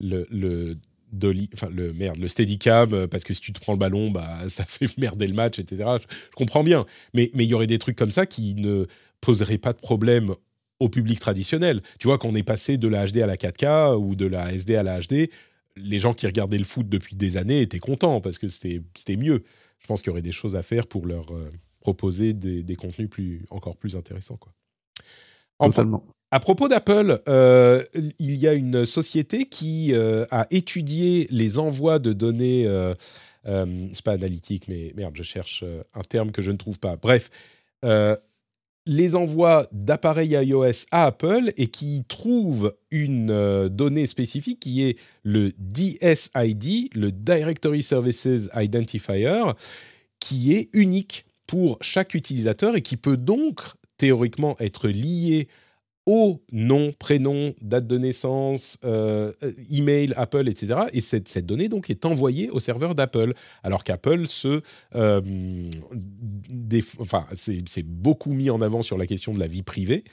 le, 0.00 0.26
le 0.30 0.76
dolly, 1.12 1.48
le 1.70 1.92
merde, 1.92 2.18
le 2.18 2.28
steadicam, 2.28 2.92
euh, 2.94 3.06
parce 3.06 3.24
que 3.24 3.34
si 3.34 3.40
tu 3.40 3.52
te 3.52 3.60
prends 3.60 3.72
le 3.72 3.78
ballon, 3.78 4.10
bah 4.10 4.40
ça 4.48 4.64
fait 4.64 4.96
merder 4.98 5.26
le 5.26 5.34
match, 5.34 5.58
etc. 5.58 5.90
Je, 6.00 6.06
comprends 6.34 6.64
bien, 6.64 6.86
mais 7.14 7.30
mais 7.34 7.44
il 7.44 7.50
y 7.50 7.54
aurait 7.54 7.66
des 7.66 7.78
trucs 7.78 7.96
comme 7.96 8.10
ça 8.10 8.26
qui 8.26 8.54
ne 8.54 8.86
poseraient 9.20 9.58
pas 9.58 9.72
de 9.72 9.78
problème 9.78 10.34
au 10.80 10.88
public 10.88 11.20
traditionnel. 11.20 11.80
Tu 11.98 12.08
vois, 12.08 12.18
quand 12.18 12.28
on 12.28 12.34
est 12.34 12.42
passé 12.42 12.76
de 12.76 12.88
la 12.88 13.06
HD 13.06 13.18
à 13.18 13.26
la 13.26 13.36
4K 13.36 13.96
ou 13.96 14.16
de 14.16 14.26
la 14.26 14.52
SD 14.52 14.74
à 14.74 14.82
la 14.82 15.00
HD, 15.00 15.30
les 15.76 16.00
gens 16.00 16.12
qui 16.12 16.26
regardaient 16.26 16.58
le 16.58 16.64
foot 16.64 16.88
depuis 16.88 17.16
des 17.16 17.36
années 17.36 17.60
étaient 17.60 17.78
contents 17.78 18.20
parce 18.20 18.38
que 18.38 18.48
c'était 18.48 19.16
mieux. 19.16 19.44
Je 19.78 19.86
pense 19.86 20.02
qu'il 20.02 20.10
y 20.10 20.12
aurait 20.12 20.22
des 20.22 20.32
choses 20.32 20.56
à 20.56 20.62
faire 20.62 20.86
pour 20.86 21.06
leur 21.06 21.32
euh, 21.32 21.50
proposer 21.80 22.32
des, 22.32 22.76
contenus 22.76 23.08
plus, 23.08 23.44
encore 23.50 23.76
plus 23.76 23.96
intéressants. 23.96 24.36
Quoi. 24.36 24.52
À 26.32 26.40
propos 26.40 26.66
d'Apple, 26.66 27.20
euh, 27.28 27.84
il 28.18 28.36
y 28.36 28.48
a 28.48 28.54
une 28.54 28.86
société 28.86 29.44
qui 29.44 29.92
euh, 29.92 30.24
a 30.30 30.46
étudié 30.50 31.28
les 31.30 31.58
envois 31.58 31.98
de 31.98 32.14
données. 32.14 32.66
Euh, 32.66 32.94
euh, 33.46 33.66
c'est 33.92 34.02
pas 34.02 34.12
analytique, 34.12 34.66
mais 34.66 34.94
merde, 34.96 35.14
je 35.14 35.24
cherche 35.24 35.62
un 35.92 36.00
terme 36.00 36.32
que 36.32 36.40
je 36.40 36.50
ne 36.50 36.56
trouve 36.56 36.78
pas. 36.78 36.96
Bref, 36.96 37.28
les 38.86 39.14
envois 39.14 39.68
d'appareils 39.72 40.30
iOS 40.30 40.86
à 40.90 41.06
Apple 41.06 41.52
et 41.58 41.66
qui 41.66 42.02
trouve 42.08 42.74
une 42.90 43.68
donnée 43.68 44.06
spécifique 44.06 44.60
qui 44.60 44.84
est 44.84 44.96
le 45.24 45.50
DSID, 45.58 46.94
le 46.94 47.12
Directory 47.12 47.82
Services 47.82 48.48
Identifier, 48.54 49.42
qui 50.18 50.54
est 50.54 50.70
unique 50.72 51.26
pour 51.46 51.76
chaque 51.82 52.14
utilisateur 52.14 52.74
et 52.74 52.80
qui 52.80 52.96
peut 52.96 53.18
donc 53.18 53.60
théoriquement 53.98 54.56
être 54.60 54.88
lié 54.88 55.48
au 56.06 56.42
nom, 56.50 56.92
prénom, 56.98 57.54
date 57.60 57.86
de 57.86 57.96
naissance, 57.96 58.78
euh, 58.84 59.32
email, 59.70 60.12
Apple, 60.16 60.48
etc. 60.48 60.80
Et 60.92 61.00
cette, 61.00 61.46
donnée 61.46 61.68
donc 61.68 61.90
est 61.90 62.04
envoyée 62.04 62.50
au 62.50 62.60
serveur 62.60 62.94
d'Apple, 62.94 63.34
alors 63.62 63.84
qu'Apple 63.84 64.26
se, 64.26 64.62
euh, 64.94 65.20
enfin, 66.98 67.26
c'est 67.34 67.86
beaucoup 67.86 68.32
mis 68.32 68.50
en 68.50 68.60
avant 68.60 68.82
sur 68.82 68.98
la 68.98 69.06
question 69.06 69.32
de 69.32 69.38
la 69.38 69.46
vie 69.46 69.62
privée. 69.62 70.04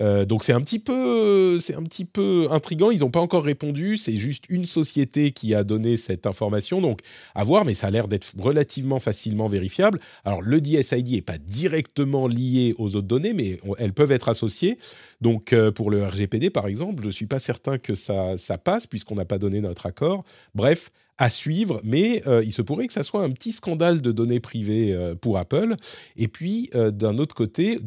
Euh, 0.00 0.24
donc 0.24 0.44
c'est 0.44 0.52
un 0.52 0.60
petit 0.60 0.78
peu, 0.78 1.58
c'est 1.60 1.74
un 1.74 1.82
petit 1.82 2.04
peu 2.04 2.48
intrigant. 2.50 2.90
Ils 2.90 3.00
n'ont 3.00 3.10
pas 3.10 3.20
encore 3.20 3.44
répondu. 3.44 3.96
C'est 3.96 4.16
juste 4.16 4.44
une 4.48 4.66
société 4.66 5.32
qui 5.32 5.54
a 5.54 5.64
donné 5.64 5.96
cette 5.96 6.26
information. 6.26 6.80
Donc 6.80 7.00
à 7.34 7.44
voir, 7.44 7.64
mais 7.64 7.74
ça 7.74 7.88
a 7.88 7.90
l'air 7.90 8.08
d'être 8.08 8.32
relativement 8.38 9.00
facilement 9.00 9.48
vérifiable. 9.48 9.98
Alors 10.24 10.42
le 10.42 10.60
DSID 10.60 11.08
n'est 11.08 11.20
pas 11.22 11.38
directement 11.38 12.26
lié 12.26 12.74
aux 12.78 12.96
autres 12.96 13.08
données, 13.08 13.32
mais 13.32 13.58
elles 13.78 13.92
peuvent 13.92 14.12
être 14.12 14.28
associées. 14.28 14.78
Donc 15.20 15.52
euh, 15.52 15.70
pour 15.72 15.90
le 15.90 16.04
RGPD 16.04 16.50
par 16.50 16.66
exemple, 16.66 17.04
je 17.04 17.10
suis 17.10 17.26
pas 17.26 17.40
certain 17.40 17.78
que 17.78 17.94
ça, 17.94 18.36
ça 18.36 18.58
passe 18.58 18.86
puisqu'on 18.86 19.16
n'a 19.16 19.24
pas 19.24 19.38
donné 19.38 19.60
notre 19.60 19.86
accord. 19.86 20.24
Bref. 20.54 20.90
À 21.20 21.30
suivre, 21.30 21.80
mais 21.82 22.22
euh, 22.28 22.44
il 22.44 22.52
se 22.52 22.62
pourrait 22.62 22.86
que 22.86 22.92
ça 22.92 23.02
soit 23.02 23.24
un 23.24 23.30
petit 23.30 23.50
scandale 23.50 24.00
de 24.00 24.12
données 24.12 24.38
privées 24.38 24.92
euh, 24.92 25.16
pour 25.16 25.36
Apple. 25.36 25.74
Et 26.16 26.28
puis, 26.28 26.70
euh, 26.76 26.92
d'un 26.92 27.18
autre 27.18 27.34
côté, 27.34 27.80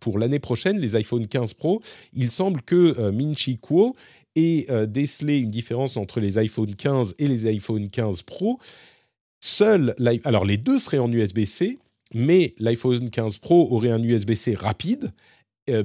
pour 0.00 0.18
l'année 0.18 0.38
prochaine, 0.38 0.78
les 0.78 0.94
iPhone 0.94 1.26
15 1.26 1.54
Pro, 1.54 1.80
il 2.12 2.30
semble 2.30 2.60
que 2.60 2.94
euh, 2.98 3.10
Min-Chi 3.10 3.56
Kuo 3.56 3.96
ait 4.36 4.66
décelé 4.86 5.38
une 5.38 5.50
différence 5.50 5.96
entre 5.96 6.20
les 6.20 6.36
iPhone 6.38 6.72
15 6.74 7.14
et 7.18 7.26
les 7.26 7.46
iPhone 7.46 7.88
15 7.88 8.22
Pro. 8.22 8.60
Seul, 9.40 9.96
alors 10.22 10.44
les 10.44 10.58
deux 10.58 10.78
seraient 10.78 10.98
en 10.98 11.10
USB-C, 11.10 11.78
mais 12.14 12.54
l'iPhone 12.58 13.10
15 13.10 13.38
Pro 13.38 13.66
aurait 13.72 13.90
un 13.90 14.02
USB-C 14.02 14.54
rapide 14.54 15.10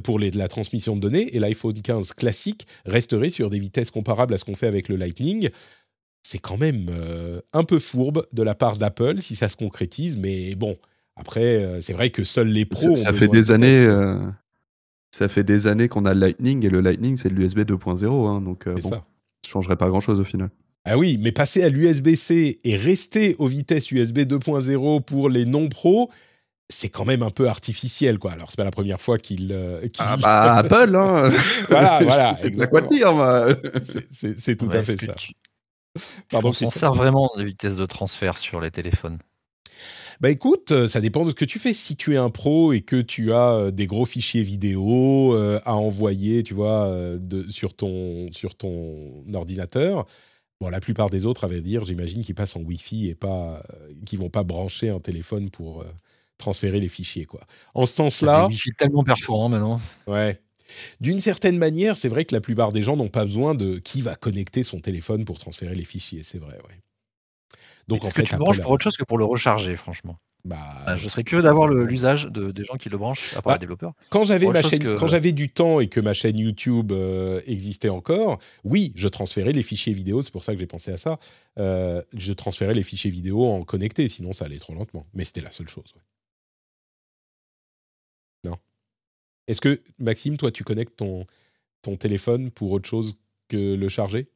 pour 0.03 0.19
la 0.19 0.47
transmission 0.49 0.95
de 0.95 1.01
données, 1.01 1.36
et 1.36 1.39
l'iPhone 1.39 1.81
15 1.81 2.13
classique 2.13 2.67
resterait 2.86 3.31
sur 3.31 3.49
des 3.49 3.57
vitesses 3.57 3.89
comparables 3.89 4.36
à 4.36 4.38
ce 4.38 4.45
qu'on 4.45 4.55
fait 4.55 4.67
avec 4.67 4.88
le 4.88 4.97
Lightning. 4.97 5.49
C'est 6.24 6.39
quand 6.39 6.57
même 6.57 6.88
euh, 6.89 7.41
un 7.51 7.63
peu 7.63 7.80
fourbe 7.80 8.26
de 8.32 8.43
la 8.43 8.55
part 8.55 8.78
d'Apple 8.78 9.21
si 9.21 9.36
ça 9.36 9.49
se 9.49 9.55
concrétise, 9.57 10.17
mais 10.17 10.55
bon, 10.55 10.78
après, 11.15 11.43
euh, 11.63 11.82
c'est 11.82 11.93
vrai 11.93 12.09
que 12.11 12.24
seuls 12.24 12.47
les 12.47 12.61
Ça, 12.74 12.88
pros. 12.88 12.95
ça 12.95 13.11
ont 13.11 13.15
fait 13.15 13.28
de 13.28 13.32
des 13.34 13.51
années. 13.51 13.86
euh, 13.86 14.17
ça 15.11 15.28
fait 15.30 15.43
des 15.43 15.67
années 15.67 15.88
qu'on 15.89 16.05
a 16.05 16.13
le 16.13 16.19
Lightning 16.21 16.65
et 16.65 16.69
le 16.69 16.82
Lightning 16.82 17.17
c'est 17.17 17.30
de 17.30 17.36
l'USB 17.36 17.59
2.0 17.59 18.28
hein, 18.28 18.41
donc 18.41 18.67
bon, 18.67 18.82
ça. 18.82 18.89
ça 18.89 19.03
changerait 19.47 19.76
pas 19.76 19.89
grand 19.89 19.99
chose 19.99 20.19
au 20.19 20.24
final. 20.24 20.49
Ah 20.86 20.97
oui, 20.97 21.17
mais 21.21 21.32
passer 21.32 21.61
à 21.63 21.69
l'USB-C 21.69 22.59
et 22.63 22.76
rester 22.78 23.36
aux 23.38 23.47
vitesses 23.47 23.91
USB 23.91 24.19
2.0 24.19 25.01
pour 25.03 25.30
les 25.30 25.45
non-pros, 25.45 26.09
c'est 26.69 26.89
quand 26.89 27.05
même 27.05 27.21
un 27.24 27.30
peu 27.30 27.47
artificiel, 27.47 28.17
quoi. 28.19 28.32
Alors, 28.34 28.49
c'est 28.49 28.57
pas 28.57 28.63
la 28.65 28.71
première 28.71 28.99
fois 28.99 29.17
qu'il. 29.17 29.51
euh, 29.53 29.80
Ah 29.99 30.17
bah 30.17 30.55
Apple 30.55 30.95
hein. 30.95 31.30
Voilà, 31.69 31.99
voilà, 32.03 32.34
c'est 32.36 32.51
quoi 32.69 32.82
dire. 32.82 33.13
C'est- 33.82 34.55
tout 34.55 34.65
Ouais, 34.67 34.78
à 34.78 34.84
fait 34.84 34.97
ça. 35.05 35.13
tu- 35.13 35.32
Pardon, 36.29 36.49
on 36.49 36.53
s'en 36.53 36.71
sert 36.71 36.93
vraiment 36.93 37.29
des 37.37 37.45
vitesses 37.45 37.77
de 37.77 37.85
transfert 37.85 38.37
sur 38.37 38.59
les 38.59 38.71
téléphones. 38.71 39.19
Bah 40.21 40.29
écoute, 40.29 40.71
euh, 40.71 40.87
ça 40.87 41.01
dépend 41.01 41.25
de 41.25 41.31
ce 41.31 41.35
que 41.35 41.45
tu 41.45 41.59
fais. 41.59 41.73
Si 41.73 41.95
tu 41.95 42.13
es 42.13 42.17
un 42.17 42.29
pro 42.29 42.71
et 42.71 42.81
que 42.81 43.01
tu 43.01 43.33
as 43.33 43.53
euh, 43.55 43.71
des 43.71 43.87
gros 43.87 44.05
fichiers 44.05 44.43
vidéo 44.43 45.35
euh, 45.35 45.59
à 45.65 45.75
envoyer, 45.75 46.43
tu 46.43 46.53
vois, 46.53 46.95
de, 47.17 47.49
sur, 47.49 47.73
ton, 47.75 48.31
sur 48.31 48.55
ton 48.55 49.23
ordinateur, 49.33 50.05
bon, 50.61 50.69
la 50.69 50.79
plupart 50.79 51.09
des 51.09 51.25
autres, 51.25 51.43
à 51.43 51.47
vrai 51.47 51.61
dire, 51.61 51.85
j'imagine 51.85 52.23
qu'ils 52.23 52.35
passent 52.35 52.55
en 52.55 52.61
Wi-Fi 52.61 53.09
et 53.09 53.15
pas, 53.15 53.61
qu'ils 54.05 54.19
vont 54.19 54.29
pas 54.29 54.43
brancher 54.43 54.89
un 54.89 54.99
téléphone 54.99 55.49
pour 55.49 55.81
euh, 55.81 55.85
transférer 56.37 56.79
les 56.79 56.89
fichiers, 56.89 57.25
quoi. 57.25 57.41
En 57.73 57.85
ce 57.85 57.93
sens-là, 57.93 58.47
Wi-Fi 58.47 58.71
tellement 58.77 59.03
performants 59.03 59.49
maintenant. 59.49 59.81
ouais. 60.07 60.39
D'une 61.01 61.19
certaine 61.19 61.57
manière, 61.57 61.97
c'est 61.97 62.09
vrai 62.09 62.25
que 62.25 62.33
la 62.33 62.41
plupart 62.41 62.71
des 62.71 62.81
gens 62.81 62.95
n'ont 62.97 63.09
pas 63.09 63.25
besoin 63.25 63.55
de 63.55 63.77
qui 63.79 64.01
va 64.01 64.15
connecter 64.15 64.63
son 64.63 64.79
téléphone 64.79 65.25
pour 65.25 65.37
transférer 65.39 65.75
les 65.75 65.85
fichiers, 65.85 66.23
c'est 66.23 66.39
vrai, 66.39 66.55
ouais. 66.67 66.79
Donc 67.87 68.05
en 68.05 68.09
fait, 68.09 68.23
que 68.23 68.27
tu 68.29 68.35
branches 68.37 68.61
pour 68.61 68.71
autre 68.71 68.83
chose 68.83 68.97
que 68.97 69.03
pour 69.03 69.17
le 69.17 69.25
recharger, 69.25 69.75
franchement? 69.75 70.17
Bah, 70.45 70.57
Ah, 70.85 70.95
Je 70.97 71.07
serais 71.07 71.23
curieux 71.23 71.43
d'avoir 71.43 71.67
l'usage 71.67 72.25
de, 72.25 72.51
des 72.51 72.63
gens 72.65 72.75
qui 72.75 72.89
le 72.89 72.97
branchent, 72.97 73.29
à 73.31 73.41
part 73.41 73.43
Bah, 73.43 73.53
les 73.53 73.59
développeurs. 73.59 73.93
quand 74.09 74.23
j'avais 74.23 74.45
Autre 74.45 74.53
ma 74.55 74.61
chose 74.61 74.71
chaîne, 74.71 74.79
que- 74.83 74.97
quand 74.97 75.07
j'avais 75.07 75.31
du 75.31 75.49
temps 75.49 75.79
et 75.79 75.87
que 75.87 75.99
ma 75.99 76.13
chaîne 76.13 76.37
YouTube 76.37 76.91
euh, 76.91 77.41
existait 77.45 77.89
encore, 77.89 78.39
oui, 78.63 78.93
je 78.95 79.07
transférais 79.07 79.51
les 79.53 79.63
fichiers 79.63 79.93
vidéo. 79.93 80.21
C'est 80.21 80.31
pour 80.31 80.43
ça 80.43 80.53
que 80.53 80.59
j'ai 80.59 80.65
pensé 80.67 80.91
à 80.91 80.97
ça. 80.97 81.17
Euh, 81.59 82.01
je 82.13 82.33
transférais 82.33 82.73
les 82.73 82.83
fichiers 82.83 83.11
vidéo 83.11 83.45
en 83.45 83.63
connecté, 83.63 84.07
sinon 84.07 84.33
ça 84.33 84.45
allait 84.45 84.59
trop 84.59 84.73
lentement. 84.73 85.05
Mais 85.13 85.23
c'était 85.23 85.41
la 85.41 85.51
seule 85.51 85.69
chose. 85.69 85.93
ouais. 85.95 86.01
Est-ce 89.47 89.61
que 89.61 89.79
Maxime, 89.99 90.37
toi, 90.37 90.51
tu 90.51 90.63
connectes 90.63 90.95
ton 90.97 91.95
téléphone 91.97 92.51
pour 92.51 92.71
autre 92.71 92.87
chose 92.87 93.15
que 93.49 93.75
le 93.75 93.89
charger? 93.89 94.29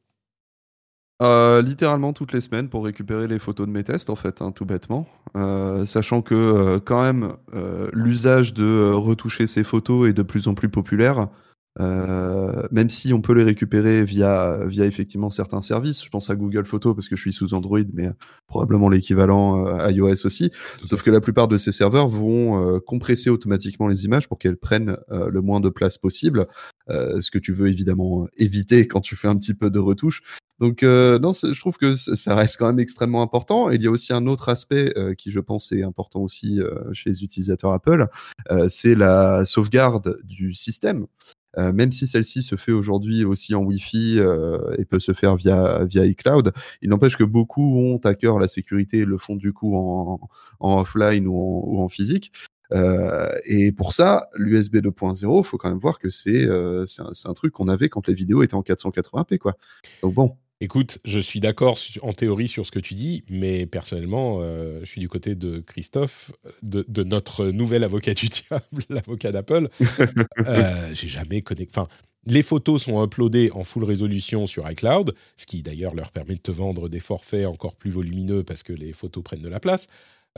Euh, 1.20 1.62
littéralement 1.62 2.12
toutes 2.12 2.32
les 2.32 2.40
semaines 2.40 2.68
pour 2.68 2.84
récupérer 2.84 3.26
les 3.26 3.40
photos 3.40 3.66
de 3.66 3.72
mes 3.72 3.82
tests, 3.82 4.08
en 4.08 4.14
fait, 4.14 4.40
hein, 4.40 4.52
tout 4.52 4.64
bêtement. 4.64 5.08
Euh, 5.36 5.84
sachant 5.84 6.22
que, 6.22 6.34
euh, 6.34 6.78
quand 6.78 7.02
même, 7.02 7.34
l'usage 7.92 8.54
de 8.54 8.92
retoucher 8.92 9.46
ces 9.46 9.64
photos 9.64 10.08
est 10.08 10.12
de 10.12 10.22
plus 10.22 10.46
en 10.46 10.54
plus 10.54 10.68
populaire. 10.68 11.28
Euh, 11.80 12.62
même 12.70 12.88
si 12.88 13.12
on 13.12 13.20
peut 13.20 13.34
les 13.34 13.44
récupérer 13.44 14.04
via, 14.04 14.64
via 14.66 14.84
effectivement 14.86 15.30
certains 15.30 15.60
services. 15.60 16.04
Je 16.04 16.08
pense 16.08 16.30
à 16.30 16.36
Google 16.36 16.64
Photos 16.64 16.94
parce 16.94 17.08
que 17.08 17.16
je 17.16 17.22
suis 17.22 17.32
sous 17.32 17.54
Android, 17.54 17.80
mais 17.94 18.10
probablement 18.46 18.88
l'équivalent 18.88 19.66
euh, 19.66 19.90
iOS 19.90 20.26
aussi. 20.26 20.50
Sauf 20.84 21.02
que 21.02 21.10
la 21.10 21.20
plupart 21.20 21.48
de 21.48 21.56
ces 21.56 21.72
serveurs 21.72 22.08
vont 22.08 22.60
euh, 22.60 22.80
compresser 22.80 23.30
automatiquement 23.30 23.88
les 23.88 24.04
images 24.04 24.28
pour 24.28 24.38
qu'elles 24.38 24.56
prennent 24.56 24.96
euh, 25.10 25.28
le 25.28 25.40
moins 25.40 25.60
de 25.60 25.68
place 25.68 25.98
possible. 25.98 26.46
Euh, 26.90 27.20
ce 27.20 27.30
que 27.30 27.38
tu 27.38 27.52
veux 27.52 27.68
évidemment 27.68 28.26
éviter 28.38 28.86
quand 28.86 29.00
tu 29.00 29.14
fais 29.14 29.28
un 29.28 29.36
petit 29.36 29.54
peu 29.54 29.70
de 29.70 29.78
retouche. 29.78 30.22
Donc 30.58 30.82
euh, 30.82 31.18
non, 31.18 31.32
je 31.32 31.58
trouve 31.58 31.76
que 31.76 31.94
ça 31.94 32.34
reste 32.34 32.56
quand 32.56 32.66
même 32.66 32.80
extrêmement 32.80 33.22
important. 33.22 33.70
Et 33.70 33.76
il 33.76 33.82
y 33.82 33.86
a 33.86 33.90
aussi 33.90 34.12
un 34.12 34.26
autre 34.26 34.48
aspect 34.48 34.92
euh, 34.96 35.14
qui, 35.14 35.30
je 35.30 35.40
pense, 35.40 35.70
est 35.72 35.82
important 35.82 36.20
aussi 36.20 36.60
euh, 36.60 36.92
chez 36.92 37.10
les 37.10 37.22
utilisateurs 37.22 37.72
Apple, 37.72 38.06
euh, 38.50 38.68
c'est 38.68 38.94
la 38.94 39.44
sauvegarde 39.44 40.18
du 40.24 40.54
système. 40.54 41.06
Euh, 41.56 41.72
même 41.72 41.92
si 41.92 42.06
celle-ci 42.06 42.42
se 42.42 42.56
fait 42.56 42.72
aujourd'hui 42.72 43.24
aussi 43.24 43.54
en 43.54 43.62
Wi-Fi 43.62 44.18
euh, 44.18 44.76
et 44.78 44.84
peut 44.84 44.98
se 44.98 45.12
faire 45.12 45.36
via, 45.36 45.84
via 45.84 46.04
iCloud, 46.04 46.52
il 46.82 46.90
n'empêche 46.90 47.16
que 47.16 47.24
beaucoup 47.24 47.78
ont 47.78 47.98
à 48.04 48.14
cœur 48.14 48.38
la 48.38 48.48
sécurité 48.48 48.98
et 48.98 49.04
le 49.04 49.18
font 49.18 49.36
du 49.36 49.52
coup 49.52 49.74
en, 49.76 50.20
en 50.60 50.80
offline 50.80 51.26
ou 51.26 51.80
en, 51.80 51.88
physique. 51.88 52.32
Euh, 52.72 53.30
et 53.46 53.72
pour 53.72 53.94
ça, 53.94 54.28
l'USB 54.34 54.76
2.0, 54.76 55.42
faut 55.42 55.56
quand 55.56 55.70
même 55.70 55.78
voir 55.78 55.98
que 55.98 56.10
c'est 56.10 56.46
un, 56.46 56.84
un 57.24 57.32
truc 57.32 57.54
qu'on 57.54 57.68
avait 57.68 57.88
quand 57.88 58.06
les 58.06 58.14
vidéos 58.14 58.42
étaient 58.42 58.54
en 58.54 58.60
480p, 58.60 59.38
quoi. 59.38 59.56
Donc 60.02 60.12
bon, 60.12 60.36
Écoute, 60.60 60.98
je 61.04 61.20
suis 61.20 61.38
d'accord 61.38 61.78
en 62.02 62.12
théorie 62.12 62.48
sur 62.48 62.66
ce 62.66 62.72
que 62.72 62.80
tu 62.80 62.94
dis, 62.94 63.22
mais 63.30 63.64
personnellement, 63.64 64.38
euh, 64.40 64.80
je 64.80 64.86
suis 64.86 65.00
du 65.00 65.08
côté 65.08 65.36
de 65.36 65.60
Christophe, 65.60 66.32
de, 66.62 66.84
de 66.88 67.04
notre 67.04 67.46
nouvel 67.46 67.84
avocat 67.84 68.12
du 68.12 68.28
diable, 68.28 68.82
l'avocat 68.88 69.30
d'Apple. 69.30 69.68
Euh, 70.48 70.90
J'ai 70.94 71.06
jamais 71.06 71.42
connecté. 71.42 71.70
Enfin, 71.78 71.86
les 72.26 72.42
photos 72.42 72.82
sont 72.82 73.02
uploadées 73.04 73.52
en 73.52 73.62
full 73.62 73.84
résolution 73.84 74.46
sur 74.46 74.68
iCloud, 74.68 75.14
ce 75.36 75.46
qui 75.46 75.62
d'ailleurs 75.62 75.94
leur 75.94 76.10
permet 76.10 76.34
de 76.34 76.40
te 76.40 76.50
vendre 76.50 76.88
des 76.88 77.00
forfaits 77.00 77.46
encore 77.46 77.76
plus 77.76 77.92
volumineux 77.92 78.42
parce 78.42 78.64
que 78.64 78.72
les 78.72 78.92
photos 78.92 79.22
prennent 79.22 79.42
de 79.42 79.48
la 79.48 79.60
place. 79.60 79.86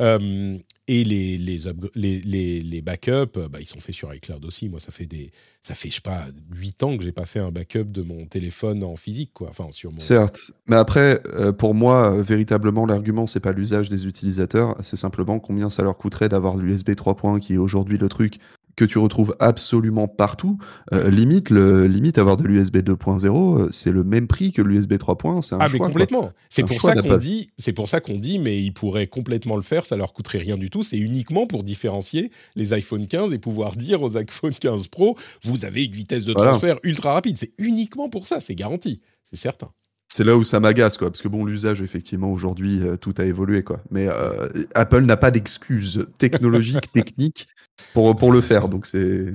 Euh, 0.00 0.56
et 0.88 1.04
les, 1.04 1.38
les, 1.38 1.58
les, 1.94 2.62
les- 2.62 2.82
backups, 2.82 3.36
euh, 3.36 3.48
bah, 3.48 3.58
ils 3.60 3.66
sont 3.66 3.78
faits 3.78 3.94
sur 3.94 4.12
iCloud 4.12 4.44
aussi. 4.44 4.68
Moi, 4.68 4.80
ça 4.80 4.90
fait, 4.90 5.06
des, 5.06 5.30
ça 5.60 5.74
fait 5.74 5.88
je 5.88 5.96
sais 5.96 6.00
pas, 6.00 6.26
8 6.52 6.82
ans 6.82 6.96
que 6.96 7.04
j'ai 7.04 7.12
pas 7.12 7.26
fait 7.26 7.38
un 7.38 7.52
backup 7.52 7.84
de 7.84 8.02
mon 8.02 8.26
téléphone 8.26 8.82
en 8.82 8.96
physique, 8.96 9.30
quoi. 9.34 9.48
Enfin, 9.50 9.68
sur 9.70 9.92
mon. 9.92 9.98
certes. 9.98 10.50
Mais 10.66 10.76
après, 10.76 11.22
euh, 11.26 11.52
pour 11.52 11.74
moi, 11.74 12.20
véritablement, 12.22 12.86
l'argument, 12.86 13.26
c'est 13.26 13.38
pas 13.40 13.52
l'usage 13.52 13.88
des 13.88 14.06
utilisateurs, 14.06 14.74
c'est 14.80 14.96
simplement 14.96 15.38
combien 15.38 15.70
ça 15.70 15.82
leur 15.82 15.96
coûterait 15.96 16.28
d'avoir 16.28 16.56
l'USB 16.56 16.90
3.1 16.90 17.38
qui 17.38 17.54
est 17.54 17.58
aujourd'hui 17.58 17.98
le 17.98 18.08
truc 18.08 18.38
que 18.76 18.84
tu 18.84 18.98
retrouves 18.98 19.34
absolument 19.40 20.08
partout. 20.08 20.58
Euh, 20.92 21.10
limite, 21.10 21.50
le, 21.50 21.86
limite, 21.86 22.18
avoir 22.18 22.36
de 22.36 22.44
l'USB 22.44 22.78
2.0, 22.78 23.58
euh, 23.60 23.68
c'est 23.72 23.90
le 23.92 24.04
même 24.04 24.26
prix 24.26 24.52
que 24.52 24.62
l'USB 24.62 24.94
3.1. 24.94 25.42
C'est 25.42 25.54
un 25.54 25.58
Ah, 25.60 25.68
choix, 25.68 25.72
mais 25.72 25.92
complètement. 25.92 26.30
C'est 26.48 26.64
pour 26.64 26.80
ça 26.80 26.94
qu'on 26.94 27.16
dit, 27.16 27.48
c'est 27.58 27.72
pour 27.72 27.88
ça 27.88 28.00
qu'on 28.00 28.18
dit, 28.18 28.38
mais 28.38 28.62
ils 28.62 28.72
pourraient 28.72 29.06
complètement 29.06 29.56
le 29.56 29.62
faire, 29.62 29.84
ça 29.86 29.96
leur 29.96 30.12
coûterait 30.12 30.38
rien 30.38 30.56
du 30.56 30.70
tout. 30.70 30.82
C'est 30.82 30.98
uniquement 30.98 31.46
pour 31.46 31.62
différencier 31.62 32.30
les 32.56 32.72
iPhone 32.72 33.06
15 33.06 33.32
et 33.32 33.38
pouvoir 33.38 33.76
dire 33.76 34.02
aux 34.02 34.16
iPhone 34.16 34.52
15 34.54 34.88
Pro, 34.88 35.16
vous 35.42 35.64
avez 35.64 35.84
une 35.84 35.92
vitesse 35.92 36.24
de 36.24 36.32
Voilà. 36.32 36.52
transfert 36.52 36.78
ultra 36.82 37.12
rapide. 37.14 37.36
C'est 37.38 37.52
uniquement 37.58 38.08
pour 38.08 38.26
ça, 38.26 38.40
c'est 38.40 38.54
garanti, 38.54 39.00
c'est 39.30 39.38
certain. 39.38 39.70
C'est 40.12 40.24
là 40.24 40.36
où 40.36 40.42
ça 40.42 40.58
m'agace, 40.58 40.98
quoi. 40.98 41.08
Parce 41.08 41.22
que 41.22 41.28
bon, 41.28 41.44
l'usage, 41.44 41.82
effectivement, 41.82 42.32
aujourd'hui, 42.32 42.80
euh, 42.82 42.96
tout 42.96 43.14
a 43.18 43.24
évolué, 43.24 43.62
quoi. 43.62 43.80
Mais 43.90 44.08
euh, 44.08 44.48
Apple 44.74 45.02
n'a 45.02 45.16
pas 45.16 45.30
d'excuses 45.30 46.04
technologiques, 46.18 46.90
techniques 46.92 47.46
pour, 47.94 48.16
pour 48.16 48.32
le 48.32 48.40
faire. 48.40 48.68
Donc 48.68 48.86
c'est. 48.86 49.32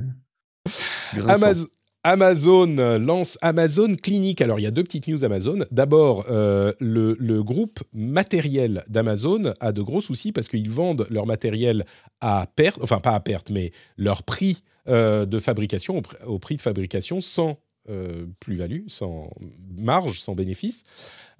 Amazon 2.03 2.75
lance 2.99 3.39
Amazon 3.41 3.95
Clinique. 3.95 4.41
Alors, 4.41 4.59
il 4.59 4.63
y 4.63 4.67
a 4.67 4.71
deux 4.71 4.83
petites 4.83 5.07
news 5.07 5.23
Amazon. 5.23 5.59
D'abord, 5.71 6.25
euh, 6.29 6.71
le, 6.79 7.15
le 7.19 7.41
groupe 7.41 7.81
matériel 7.93 8.83
d'Amazon 8.87 9.53
a 9.59 9.71
de 9.71 9.81
gros 9.81 10.01
soucis 10.01 10.31
parce 10.31 10.47
qu'ils 10.47 10.69
vendent 10.69 11.07
leur 11.09 11.25
matériel 11.25 11.85
à 12.21 12.47
perte, 12.55 12.79
enfin 12.83 12.99
pas 12.99 13.15
à 13.15 13.19
perte, 13.21 13.49
mais 13.49 13.71
leur 13.97 14.21
prix 14.21 14.61
euh, 14.87 15.25
de 15.25 15.39
fabrication, 15.39 15.97
au, 15.97 16.33
au 16.33 16.37
prix 16.37 16.57
de 16.57 16.61
fabrication 16.61 17.21
sans 17.21 17.57
euh, 17.89 18.25
plus-value, 18.39 18.87
sans 18.87 19.29
marge, 19.77 20.19
sans 20.19 20.35
bénéfice. 20.35 20.83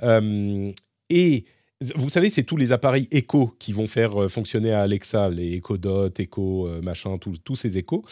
Euh, 0.03 0.71
et 1.09 1.45
vous 1.95 2.09
savez, 2.09 2.29
c'est 2.29 2.43
tous 2.43 2.57
les 2.57 2.71
appareils 2.71 3.07
Echo 3.11 3.53
qui 3.59 3.73
vont 3.73 3.87
faire 3.87 4.23
euh, 4.23 4.29
fonctionner 4.29 4.71
à 4.71 4.81
Alexa, 4.81 5.29
les 5.29 5.53
Echo 5.55 5.77
Dot, 5.77 6.19
Echo 6.19 6.67
machin, 6.81 7.17
tous- 7.17 7.37
ces. 7.77 8.05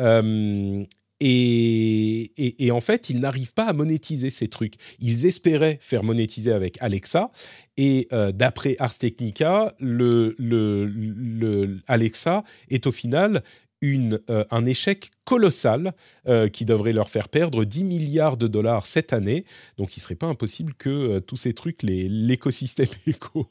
Euh, 0.00 0.84
et, 1.20 2.70
en 2.70 2.80
fait, 2.80 3.08
ils 3.08 3.18
n'arrivent 3.18 3.54
pas 3.54 3.64
à 3.64 3.72
monétiser 3.72 4.28
ces 4.30 4.48
trucs. 4.48 4.74
Ils 4.98 5.24
espéraient 5.24 5.78
faire 5.80 6.02
monétiser 6.02 6.52
avec 6.52 6.76
Alexa. 6.80 7.30
Et 7.78 8.08
d'après 8.34 8.76
Ars 8.78 8.98
Technica, 8.98 9.74
le- 9.78 10.34
Alexa 11.86 12.44
est 12.68 12.86
au 12.86 12.92
final 12.92 13.42
une, 13.80 14.20
euh, 14.30 14.44
un 14.50 14.66
échec 14.66 15.10
colossal 15.24 15.92
euh, 16.26 16.48
qui 16.48 16.64
devrait 16.64 16.92
leur 16.92 17.08
faire 17.08 17.28
perdre 17.28 17.64
10 17.64 17.84
milliards 17.84 18.36
de 18.36 18.46
dollars 18.46 18.86
cette 18.86 19.12
année. 19.12 19.44
Donc, 19.76 19.96
il 19.96 20.00
ne 20.00 20.02
serait 20.02 20.14
pas 20.14 20.26
impossible 20.26 20.74
que 20.74 20.90
euh, 20.90 21.20
tous 21.20 21.36
ces 21.36 21.52
trucs, 21.52 21.82
l'écosystème 21.82 22.88
éco, 23.06 23.48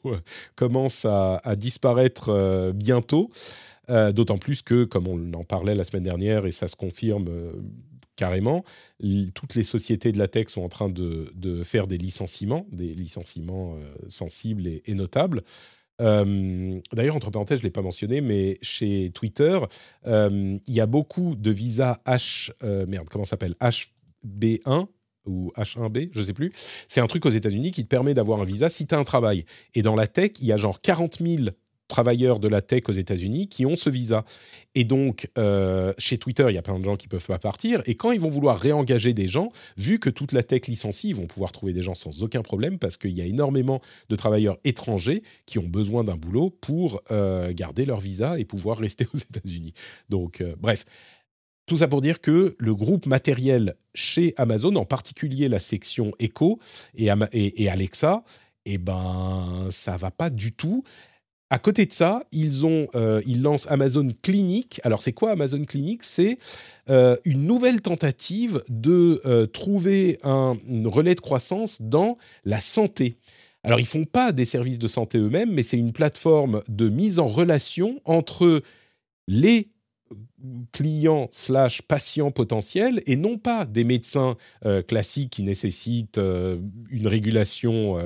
commence 0.56 1.04
à, 1.04 1.40
disparaître 1.56 2.72
bientôt. 2.74 3.30
D'autant 3.88 4.38
plus 4.38 4.62
que, 4.62 4.84
comme 4.84 5.06
on 5.08 5.34
en 5.34 5.44
parlait 5.44 5.74
la 5.74 5.84
semaine 5.84 6.04
dernière, 6.04 6.46
et 6.46 6.52
ça 6.52 6.68
se 6.68 6.76
confirme 6.76 7.28
carrément, 8.16 8.64
toutes 9.34 9.54
les 9.54 9.62
sociétés 9.62 10.10
de 10.10 10.18
la 10.18 10.26
tech 10.26 10.48
sont 10.48 10.62
en 10.62 10.70
train 10.70 10.88
de, 10.88 11.62
faire 11.64 11.86
des 11.86 11.98
licenciements, 11.98 12.66
des 12.72 12.94
licenciements 12.94 13.76
sensibles 14.08 14.66
et 14.66 14.94
notables. 14.94 15.42
Euh, 16.00 16.80
D'ailleurs, 16.92 17.16
entre 17.16 17.30
parenthèses, 17.30 17.58
je 17.58 17.62
ne 17.64 17.68
l'ai 17.68 17.72
pas 17.72 17.82
mentionné, 17.82 18.20
mais 18.20 18.58
chez 18.62 19.10
Twitter, 19.14 19.58
euh, 20.06 20.58
il 20.66 20.74
y 20.74 20.80
a 20.80 20.86
beaucoup 20.86 21.34
de 21.36 21.50
visas 21.50 21.98
H... 22.06 22.50
euh, 22.62 22.86
merde, 22.86 23.08
comment 23.08 23.24
s'appelle? 23.24 23.54
HB1 23.60 24.86
ou 25.26 25.52
H1B, 25.56 26.10
je 26.12 26.20
ne 26.20 26.24
sais 26.24 26.32
plus. 26.32 26.52
C'est 26.88 27.00
un 27.00 27.06
truc 27.06 27.24
aux 27.26 27.30
États-Unis 27.30 27.70
qui 27.70 27.84
te 27.84 27.88
permet 27.88 28.14
d'avoir 28.14 28.40
un 28.40 28.44
visa 28.44 28.68
si 28.68 28.86
tu 28.86 28.94
as 28.94 28.98
un 28.98 29.04
travail. 29.04 29.44
Et 29.74 29.82
dans 29.82 29.94
la 29.94 30.06
tech, 30.06 30.32
il 30.40 30.46
y 30.46 30.52
a 30.52 30.56
genre 30.56 30.80
40 30.80 31.18
000 31.22 31.50
travailleurs 31.88 32.40
de 32.40 32.48
la 32.48 32.62
tech 32.62 32.84
aux 32.88 32.92
États-Unis 32.92 33.48
qui 33.48 33.66
ont 33.66 33.76
ce 33.76 33.90
visa. 33.90 34.24
Et 34.74 34.84
donc, 34.84 35.28
euh, 35.36 35.92
chez 35.98 36.18
Twitter, 36.18 36.46
il 36.48 36.54
y 36.54 36.58
a 36.58 36.62
plein 36.62 36.78
de 36.78 36.84
gens 36.84 36.96
qui 36.96 37.08
peuvent 37.08 37.26
pas 37.26 37.38
partir. 37.38 37.82
Et 37.86 37.94
quand 37.94 38.10
ils 38.10 38.20
vont 38.20 38.30
vouloir 38.30 38.58
réengager 38.58 39.12
des 39.12 39.28
gens, 39.28 39.50
vu 39.76 39.98
que 39.98 40.10
toute 40.10 40.32
la 40.32 40.42
tech 40.42 40.62
licencie, 40.66 41.10
ils 41.10 41.16
vont 41.16 41.26
pouvoir 41.26 41.52
trouver 41.52 41.72
des 41.72 41.82
gens 41.82 41.94
sans 41.94 42.22
aucun 42.22 42.42
problème 42.42 42.78
parce 42.78 42.96
qu'il 42.96 43.12
y 43.12 43.20
a 43.20 43.26
énormément 43.26 43.80
de 44.08 44.16
travailleurs 44.16 44.58
étrangers 44.64 45.22
qui 45.46 45.58
ont 45.58 45.68
besoin 45.68 46.04
d'un 46.04 46.16
boulot 46.16 46.50
pour 46.50 47.02
euh, 47.10 47.52
garder 47.52 47.84
leur 47.84 48.00
visa 48.00 48.38
et 48.38 48.44
pouvoir 48.44 48.78
rester 48.78 49.06
aux 49.12 49.18
États-Unis. 49.18 49.74
Donc, 50.08 50.40
euh, 50.40 50.54
bref. 50.58 50.84
Tout 51.66 51.78
ça 51.78 51.88
pour 51.88 52.02
dire 52.02 52.20
que 52.20 52.56
le 52.58 52.74
groupe 52.74 53.06
matériel 53.06 53.74
chez 53.94 54.34
Amazon, 54.36 54.74
en 54.76 54.84
particulier 54.84 55.48
la 55.48 55.58
section 55.58 56.12
Echo 56.18 56.58
et, 56.94 57.08
Ama- 57.08 57.30
et 57.32 57.70
Alexa, 57.70 58.22
eh 58.66 58.76
ben, 58.76 59.68
ça 59.70 59.96
va 59.96 60.10
pas 60.10 60.28
du 60.28 60.52
tout. 60.52 60.84
À 61.54 61.60
côté 61.60 61.86
de 61.86 61.92
ça, 61.92 62.24
ils, 62.32 62.66
ont, 62.66 62.88
euh, 62.96 63.22
ils 63.28 63.40
lancent 63.40 63.70
Amazon 63.70 64.08
Clinic. 64.22 64.80
Alors, 64.82 65.02
c'est 65.02 65.12
quoi 65.12 65.30
Amazon 65.30 65.64
Clinic 65.64 66.02
C'est 66.02 66.36
euh, 66.90 67.16
une 67.24 67.46
nouvelle 67.46 67.80
tentative 67.80 68.64
de 68.68 69.20
euh, 69.24 69.46
trouver 69.46 70.18
un, 70.24 70.56
relais 70.84 71.14
de 71.14 71.20
croissance 71.20 71.80
dans 71.80 72.18
la 72.44 72.60
santé. 72.60 73.18
Alors, 73.62 73.78
ils 73.78 73.86
font 73.86 74.04
pas 74.04 74.32
des 74.32 74.46
services 74.46 74.80
de 74.80 74.88
santé 74.88 75.18
eux-mêmes, 75.18 75.52
mais 75.52 75.62
c'est 75.62 75.78
une 75.78 75.92
plateforme 75.92 76.60
de 76.66 76.88
mise 76.88 77.20
en 77.20 77.28
relation 77.28 78.00
entre 78.04 78.60
les 79.28 79.68
clients 80.72 81.28
slash 81.30 81.82
patients 81.82 82.32
potentiels 82.32 83.00
et 83.06 83.14
non 83.14 83.38
pas 83.38 83.64
des 83.64 83.84
médecins 83.84 84.36
classiques 84.88 85.30
qui 85.30 85.44
nécessitent 85.44 86.18
une 86.18 87.06
régulation 87.06 87.96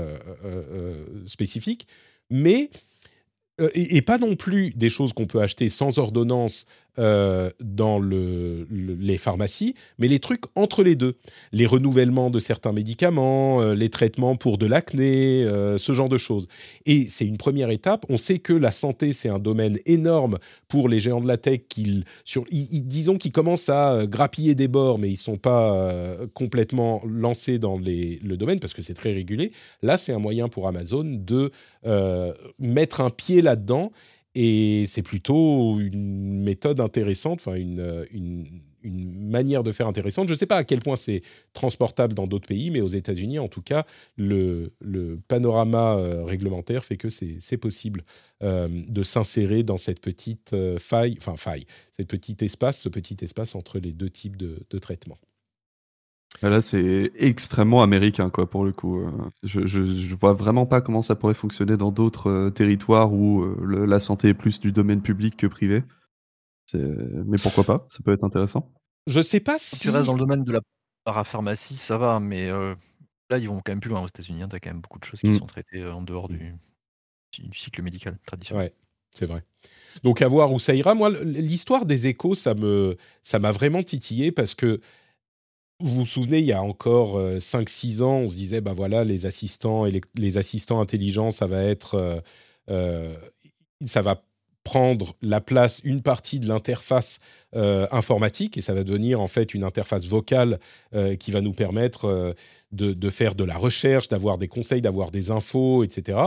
spécifique, 1.27 1.89
mais 2.31 2.71
et, 3.75 3.97
et 3.97 4.03
pas 4.03 4.19
non 4.19 4.37
plus 4.37 4.71
des 4.71 4.89
choses 4.89 5.13
qu'on 5.13 5.27
peut 5.27 5.41
acheter 5.41 5.69
sans 5.69 5.99
ordonnance 5.99 6.67
euh, 6.99 7.51
dans 7.61 7.99
le, 7.99 8.67
le- 8.71 8.95
les 8.95 9.19
pharmacies, 9.19 9.75
mais 9.99 10.09
les 10.09 10.19
trucs 10.19 10.43
entre 10.55 10.83
les 10.83 10.97
deux. 10.97 11.17
Les 11.53 11.67
renouvellements 11.67 12.31
de 12.31 12.39
certains 12.39 12.73
médicaments, 12.73 13.61
euh, 13.61 13.75
les 13.75 13.89
traitements 13.89 14.37
pour 14.37 14.59
de 14.59 14.67
l'acné, 14.67 15.45
euh, 15.45 15.79
ce 15.79 15.93
genre 15.93 16.09
de 16.09 16.19
choses. 16.19 16.49
Et 16.87 17.07
c'est 17.09 17.27
une 17.27 17.37
première 17.37 17.71
étape. 17.71 18.05
On 18.09 18.17
sait 18.17 18.39
que 18.39 18.53
la 18.53 18.71
santé, 18.71 19.13
c'est 19.13 19.29
un 19.29 19.39
domaine 19.39 19.79
énorme 19.87 20.39
pour 20.69 20.89
les 20.89 21.01
géants 21.01 21.21
de 21.21 21.29
la 21.29 21.37
tech. 21.37 21.61
Qu'ils, 21.69 22.05
disons 22.25 23.17
qu'ils 23.17 23.33
commencent 23.33 23.69
à 23.69 24.07
grappiller 24.07 24.55
des 24.55 24.69
bords, 24.69 24.99
mais 24.99 25.11
ils 25.11 25.17
sont 25.17 25.37
pas 25.37 26.17
complètement 26.35 27.03
lancés 27.07 27.59
dans 27.59 27.79
le 27.79 28.37
domaine 28.37 28.61
parce 28.61 28.75
que 28.75 28.83
c'est 28.83 28.95
très 28.95 29.13
régulé. 29.13 29.53
Là, 29.83 29.97
c'est 29.99 30.13
un 30.13 30.19
moyen 30.19 30.49
pour 30.49 30.67
Amazon 30.69 31.05
de 31.05 31.51
mettre 32.59 33.01
un 33.01 33.11
pied 33.11 33.43
là-dedans. 33.43 33.93
Et 34.35 34.85
c'est 34.87 35.03
plutôt 35.03 35.81
une 35.81 36.43
méthode 36.43 36.81
intéressante, 36.81 37.41
enfin 37.41 37.55
une, 37.55 37.81
euh, 37.81 38.05
manière 38.85 39.63
de 39.63 39.73
faire 39.73 39.89
intéressante. 39.89 40.29
Je 40.29 40.35
ne 40.35 40.39
sais 40.39 40.47
pas 40.47 40.59
à 40.59 40.65
quel 40.65 40.81
point 40.81 40.97
c'est 40.97 41.23
transportable 41.53 42.15
dans 42.15 42.27
d'autres 42.27 42.47
pays, 42.47 42.71
mais 42.71 42.81
aux 42.81 42.89
États-Unis, 42.89 43.39
en 43.39 43.49
tout 43.49 43.63
cas, 43.63 43.85
le, 44.17 44.73
panorama 45.27 45.97
euh, 45.97 46.25
réglementaire 46.25 46.85
fait 46.85 46.97
que 46.97 47.09
c'est 47.11 47.57
possible 47.57 48.05
euh, 48.43 48.69
de 48.71 49.03
s'insérer 49.03 49.63
dans 49.65 49.77
cette 49.77 50.01
petite 50.01 50.55
faille, 50.79 51.17
enfin 51.19 51.37
faille, 51.37 51.65
cette 51.97 52.09
petite 52.09 52.43
espace, 52.43 52.81
ce 52.81 52.89
petit 52.89 53.17
espace 53.23 53.55
entre 53.55 53.79
les 53.79 53.93
deux 53.93 54.11
types 54.11 54.37
de 54.37 54.79
traitements. 54.79 55.19
Là, 56.43 56.61
c'est 56.61 57.11
extrêmement 57.17 57.83
américain, 57.83 58.31
quoi, 58.31 58.49
pour 58.49 58.65
le 58.65 58.73
coup. 58.73 59.01
Euh, 59.01 59.11
Je, 59.43 59.67
je, 59.67 59.85
je 59.87 60.15
vois 60.15 60.33
vraiment 60.35 60.67
pas 60.67 60.81
comment 60.81 61.03
ça 61.03 61.17
pourrait 61.17 61.35
fonctionner 61.35 61.77
dans 61.77 61.91
d'autres 61.91 62.31
euh, 62.31 62.51
territoires 62.51 63.13
où 63.13 63.43
euh, 63.43 63.57
le- 63.63 63.87
la 63.87 63.99
santé 63.99 64.29
est 64.29 64.35
plus 64.35 64.61
du 64.61 64.71
domaine 64.73 65.03
public 65.03 65.37
que 65.37 65.47
privé. 65.49 65.83
Mais 66.75 67.39
pourquoi 67.43 67.65
pas 67.65 67.87
Ça 67.89 68.01
peut 68.05 68.13
être 68.13 68.25
intéressant. 68.25 68.71
Je 69.07 69.19
ne 69.19 69.23
sais 69.23 69.41
pas 69.41 69.59
Si 69.59 69.79
tu 69.79 69.91
restes 69.91 70.07
dans 70.07 70.13
le 70.13 70.19
domaine 70.19 70.45
de 70.45 70.53
la 70.53 70.61
parapharmacie, 71.05 71.77
ça 71.77 71.97
va, 71.97 72.21
mais 72.21 72.49
euh, 72.49 72.75
là, 73.31 73.39
ils 73.39 73.49
vont 73.49 73.57
quand 73.65 73.73
même 73.73 73.81
plus 73.81 73.91
loin 73.91 74.03
aux 74.03 74.07
États-Unis. 74.09 74.43
Tu 74.51 74.57
as 74.57 74.61
quand 74.61 74.71
même 74.71 74.81
beaucoup 74.81 74.99
de 74.99 75.05
choses 75.05 75.21
qui 75.21 75.31
Mm. 75.31 75.39
sont 75.39 75.47
traitées 75.47 75.85
en 75.87 76.03
dehors 76.03 76.29
du, 76.29 76.55
du 77.39 77.59
cycle 77.59 77.83
médical 77.83 78.19
traditionnel. 78.27 78.67
Ouais, 78.67 78.75
c'est 79.11 79.25
vrai. 79.27 79.45
Donc 80.03 80.21
à 80.21 80.29
voir 80.29 80.53
où 80.53 80.59
ça 80.59 80.75
ira. 80.75 80.95
Moi, 80.95 81.09
l'histoire 81.25 81.87
des 81.87 82.07
échos, 82.07 82.35
ça 82.35 82.55
me, 82.55 82.97
ça 83.23 83.39
m'a 83.39 83.51
vraiment 83.51 83.83
titillé 83.83 84.31
parce 84.31 84.55
que 84.55 84.81
vous 85.81 85.95
vous 85.95 86.07
souvenez, 86.07 86.39
il 86.41 86.47
y 86.47 86.53
a 86.53 86.63
encore 86.63 87.21
5-6 87.21 88.03
ans, 88.03 88.19
on 88.19 88.29
se 88.29 88.35
disait, 88.35 88.61
bah 88.61 88.73
voilà, 88.75 89.05
les 89.05 89.27
assistants 89.27 89.87
et 89.87 90.01
les, 90.17 90.39
assistants 90.39 90.81
intelligents, 90.81 91.31
ça 91.31 91.47
va 91.47 91.63
être, 91.63 91.95
euh, 91.95 92.21
euh, 92.71 93.15
ça 93.85 94.03
va 94.03 94.23
prendre 94.69 95.17
la 95.23 95.41
place, 95.41 95.81
une 95.83 96.03
partie 96.03 96.41
de 96.41 96.47
l'interface 96.47 97.21
euh, 97.57 97.87
informatique, 97.91 98.59
et 98.59 98.61
ça 98.61 98.75
va 98.75 98.85
devenir 98.85 99.19
en 99.19 99.27
fait 99.27 99.55
une 99.55 99.65
interface 99.65 100.05
vocale 100.05 100.59
euh, 100.95 101.17
qui 101.17 101.31
va 101.31 101.41
nous 101.41 101.55
permettre 101.55 102.05
euh, 102.05 102.35
de, 102.73 103.09
faire 103.09 103.35
de 103.35 103.45
la 103.45 103.57
recherche, 103.57 104.09
d'avoir 104.09 104.37
des 104.37 104.47
conseils, 104.47 104.83
d'avoir 104.83 105.11
des 105.11 105.31
infos, 105.31 105.85
etc. 105.85 106.19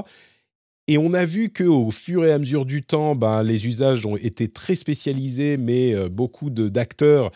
Et 0.88 0.98
on 0.98 1.14
a 1.14 1.24
vu 1.24 1.50
que 1.50 1.64
au 1.64 1.92
fur 1.92 2.26
et 2.26 2.32
à 2.32 2.40
mesure 2.40 2.66
du 2.66 2.82
temps, 2.82 3.14
ben, 3.16 3.44
les 3.44 3.68
usages 3.68 4.08
ont 4.08 4.18
été 4.18 4.48
très 4.48 4.76
spécialisés, 4.76 5.58
mais 5.58 5.94
euh, 5.94 6.10
beaucoup 6.10 6.50
d'acteurs 6.50 7.30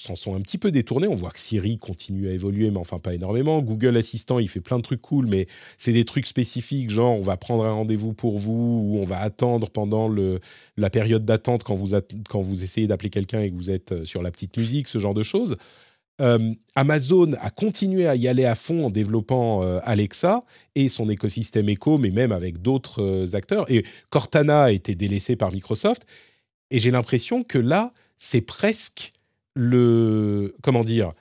s'en 0.00 0.16
sont 0.16 0.34
un 0.34 0.40
petit 0.40 0.58
peu 0.58 0.70
détournés. 0.70 1.06
On 1.06 1.14
voit 1.14 1.30
que 1.30 1.38
Siri 1.38 1.78
continue 1.78 2.28
à 2.28 2.32
évoluer, 2.32 2.70
mais 2.70 2.78
enfin 2.78 2.98
pas 2.98 3.14
énormément. 3.14 3.60
Google 3.60 3.96
Assistant, 3.96 4.38
il 4.38 4.48
fait 4.48 4.60
plein 4.60 4.78
de 4.78 4.82
trucs 4.82 5.02
cool, 5.02 5.26
mais 5.26 5.46
c'est 5.78 5.92
des 5.92 6.04
trucs 6.04 6.26
spécifiques, 6.26 6.90
genre 6.90 7.16
on 7.16 7.20
va 7.20 7.36
prendre 7.36 7.64
un 7.64 7.72
rendez-vous 7.72 8.12
pour 8.12 8.38
vous, 8.38 8.82
ou 8.84 8.98
on 8.98 9.04
va 9.04 9.18
attendre 9.18 9.70
pendant 9.70 10.08
le, 10.08 10.40
la 10.76 10.90
période 10.90 11.24
d'attente 11.24 11.64
quand 11.64 11.74
vous, 11.74 11.96
quand 12.28 12.40
vous 12.40 12.64
essayez 12.64 12.86
d'appeler 12.86 13.10
quelqu'un 13.10 13.40
et 13.40 13.50
que 13.50 13.56
vous 13.56 13.70
êtes 13.70 13.92
euh, 13.92 14.04
sur 14.04 14.22
la 14.22 14.30
petite 14.30 14.56
musique, 14.56 14.88
ce 14.88 14.98
genre 14.98 15.14
de 15.14 15.22
choses. 15.22 15.56
Euh, 16.20 16.52
Amazon 16.74 17.32
a 17.40 17.50
continué 17.50 18.06
à 18.06 18.14
y 18.14 18.28
aller 18.28 18.44
à 18.44 18.54
fond 18.54 18.86
en 18.86 18.90
développant 18.90 19.62
euh, 19.62 19.78
Alexa 19.84 20.44
et 20.74 20.88
son 20.88 21.08
écosystème 21.08 21.68
Echo, 21.68 21.98
mais 21.98 22.10
même 22.10 22.32
avec 22.32 22.60
d'autres 22.60 23.34
acteurs. 23.34 23.70
Et 23.70 23.84
Cortana 24.10 24.64
a 24.64 24.70
été 24.70 24.94
délaissé 24.94 25.36
par 25.36 25.52
Microsoft. 25.52 26.06
Et 26.70 26.78
j'ai 26.78 26.90
l'impression 26.90 27.42
que 27.42 27.58
là, 27.58 27.92
c'est 28.16 28.42
presque 28.42 29.12
le 29.62 30.54
comment 30.62 30.84
dire 30.84 31.12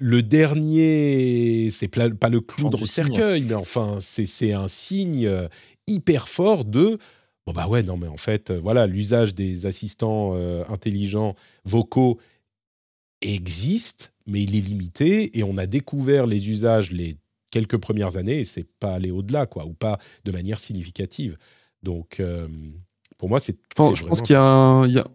le 0.00 0.22
dernier, 0.22 1.70
c'est 1.70 1.88
pas 1.88 2.08
le 2.28 2.40
clou 2.40 2.64
dans 2.70 2.76
du 2.76 2.82
le 2.82 2.86
signe. 2.86 3.04
cercueil, 3.06 3.42
mais 3.42 3.54
enfin 3.54 3.98
c'est 4.00 4.26
c'est 4.26 4.52
un 4.52 4.68
signe 4.68 5.26
euh, 5.26 5.48
hyper 5.86 6.28
fort 6.28 6.64
de 6.64 6.98
bon 7.46 7.52
bah 7.52 7.66
ouais 7.68 7.82
non 7.82 7.96
mais 7.96 8.06
en 8.08 8.16
fait 8.16 8.50
euh, 8.50 8.60
voilà 8.60 8.86
l'usage 8.86 9.34
des 9.34 9.66
assistants 9.66 10.32
euh, 10.34 10.64
intelligents 10.68 11.34
vocaux 11.64 12.18
existe, 13.20 14.12
mais 14.26 14.42
il 14.42 14.54
est 14.56 14.60
limité 14.60 15.36
et 15.38 15.42
on 15.42 15.56
a 15.56 15.66
découvert 15.66 16.26
les 16.26 16.48
usages 16.50 16.92
les 16.92 17.16
quelques 17.50 17.78
premières 17.78 18.16
années 18.16 18.40
et 18.40 18.44
c'est 18.44 18.66
pas 18.78 18.94
aller 18.94 19.10
au-delà 19.10 19.46
quoi 19.46 19.66
ou 19.66 19.72
pas 19.72 19.98
de 20.24 20.30
manière 20.32 20.60
significative. 20.60 21.36
Donc 21.82 22.20
euh, 22.20 22.46
pour 23.16 23.28
moi 23.28 23.40
c'est 23.40 23.52
Je 23.54 23.74
pense, 23.74 23.98
je 23.98 24.04
qu'il 24.22 24.34
y, 24.34 24.36
a 24.36 24.42
un- 24.42 24.86
il 24.86 24.94
y, 24.94 24.98
a, 24.98 25.06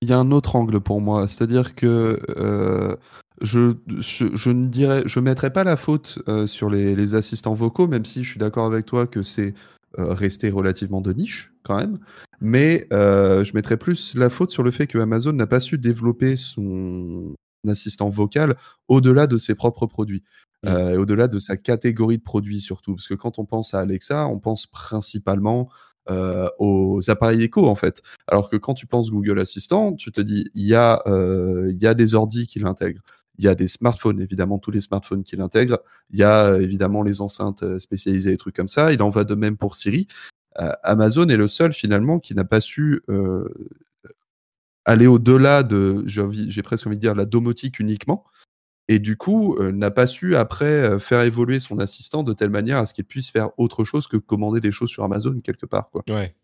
il 0.00 0.08
y 0.08 0.12
a 0.12 0.18
un 0.18 0.30
autre 0.30 0.56
angle 0.56 0.80
pour 0.80 1.00
moi. 1.00 1.28
C'est-à-dire 1.28 1.74
que 1.74 2.20
euh, 2.36 2.96
je, 3.40 3.74
je, 3.98 4.26
je 4.34 4.50
ne 4.50 4.64
dirais, 4.64 5.02
je 5.06 5.20
mettrais 5.20 5.52
pas 5.52 5.64
la 5.64 5.76
faute 5.76 6.18
euh, 6.28 6.46
sur 6.46 6.70
les, 6.70 6.94
les 6.94 7.14
assistants 7.14 7.54
vocaux, 7.54 7.86
même 7.86 8.04
si 8.04 8.22
je 8.22 8.30
suis 8.30 8.38
d'accord 8.38 8.66
avec 8.66 8.86
toi 8.86 9.06
que 9.06 9.22
c'est 9.22 9.54
euh, 9.98 10.12
resté 10.12 10.50
relativement 10.50 11.00
de 11.00 11.12
niche 11.12 11.52
quand 11.62 11.76
même. 11.76 11.98
Mais 12.40 12.86
euh, 12.92 13.44
je 13.44 13.52
mettrais 13.54 13.76
plus 13.76 14.14
la 14.14 14.30
faute 14.30 14.50
sur 14.50 14.62
le 14.62 14.70
fait 14.70 14.86
que 14.86 14.98
Amazon 14.98 15.32
n'a 15.32 15.46
pas 15.46 15.60
su 15.60 15.78
développer 15.78 16.36
son 16.36 17.34
assistant 17.68 18.08
vocal 18.08 18.56
au-delà 18.88 19.26
de 19.26 19.36
ses 19.36 19.54
propres 19.54 19.86
produits. 19.86 20.22
Au-delà 20.66 21.26
de 21.26 21.38
sa 21.38 21.56
catégorie 21.56 22.18
de 22.18 22.22
produits 22.22 22.60
surtout. 22.60 22.94
Parce 22.94 23.08
que 23.08 23.14
quand 23.14 23.38
on 23.38 23.46
pense 23.46 23.72
à 23.72 23.80
Alexa, 23.80 24.26
on 24.26 24.38
pense 24.38 24.66
principalement 24.66 25.70
euh, 26.10 26.48
aux 26.58 26.98
appareils 27.08 27.42
écho 27.42 27.66
en 27.66 27.74
fait. 27.74 28.02
Alors 28.26 28.50
que 28.50 28.56
quand 28.56 28.74
tu 28.74 28.86
penses 28.86 29.10
Google 29.10 29.38
Assistant, 29.38 29.94
tu 29.94 30.10
te 30.10 30.20
dis 30.20 30.50
il 30.54 30.66
y, 30.66 30.74
a, 30.74 31.02
euh, 31.06 31.72
y 31.78 31.86
a 31.86 31.94
des 31.94 32.14
ordis 32.14 32.46
qui 32.46 32.58
l'intègrent. 32.58 33.02
Il 33.38 33.44
y 33.44 33.48
a 33.48 33.54
des 33.54 33.68
smartphones, 33.68 34.20
évidemment, 34.20 34.58
tous 34.58 34.70
les 34.70 34.80
smartphones 34.82 35.22
qui 35.22 35.36
l'intègrent. 35.36 35.78
Il 36.10 36.18
y 36.18 36.22
a 36.22 36.46
euh, 36.46 36.60
évidemment 36.60 37.02
les 37.02 37.20
enceintes 37.22 37.78
spécialisées, 37.78 38.30
des 38.30 38.36
trucs 38.36 38.56
comme 38.56 38.68
ça. 38.68 38.92
Il 38.92 39.00
en 39.02 39.10
va 39.10 39.24
de 39.24 39.34
même 39.34 39.56
pour 39.56 39.76
Siri. 39.76 40.08
Amazon 40.82 41.28
est 41.28 41.36
le 41.36 41.46
seul 41.46 41.72
finalement 41.72 42.18
qui 42.18 42.34
n'a 42.34 42.44
pas 42.44 42.60
su 42.60 43.02
aller 44.84 45.06
au-delà 45.06 45.62
de, 45.62 46.02
j'ai 46.06 46.62
presque 46.62 46.86
envie 46.86 46.96
de 46.96 47.00
dire, 47.00 47.14
la 47.14 47.24
domotique 47.24 47.78
uniquement. 47.78 48.24
Et 48.92 48.98
du 48.98 49.16
coup, 49.16 49.54
euh, 49.60 49.70
n'a 49.70 49.90
pas 49.92 50.06
su 50.08 50.34
après 50.34 50.64
euh, 50.66 50.98
faire 50.98 51.22
évoluer 51.22 51.60
son 51.60 51.78
assistant 51.78 52.22
de 52.24 52.32
telle 52.32 52.50
manière 52.50 52.78
à 52.78 52.86
ce 52.86 52.92
qu'il 52.92 53.04
puisse 53.04 53.30
faire 53.30 53.50
autre 53.56 53.84
chose 53.84 54.06
que 54.08 54.16
commander 54.16 54.60
des 54.60 54.72
choses 54.72 54.90
sur 54.90 55.04
Amazon 55.04 55.38
quelque 55.44 55.64
part. 55.64 55.90
Quoi. 55.90 56.02
Ouais. 56.10 56.34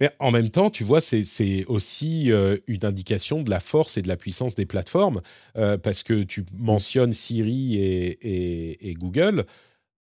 Mais 0.00 0.10
en 0.18 0.30
même 0.30 0.48
temps, 0.50 0.70
tu 0.70 0.82
vois, 0.82 1.00
c'est- 1.02 1.64
aussi 1.66 2.32
euh, 2.32 2.56
une 2.66 2.84
indication 2.86 3.42
de 3.42 3.50
la 3.50 3.60
force 3.60 3.98
et 3.98 4.02
de 4.02 4.08
la 4.08 4.16
puissance 4.16 4.54
des 4.54 4.66
plateformes, 4.66 5.20
parce 5.54 6.02
que 6.02 6.22
tu 6.24 6.44
mentionnes 6.58 7.12
Siri 7.12 7.76
et, 7.76 8.06
et- 8.22 8.88
et 8.90 8.94
Google, 8.94 9.44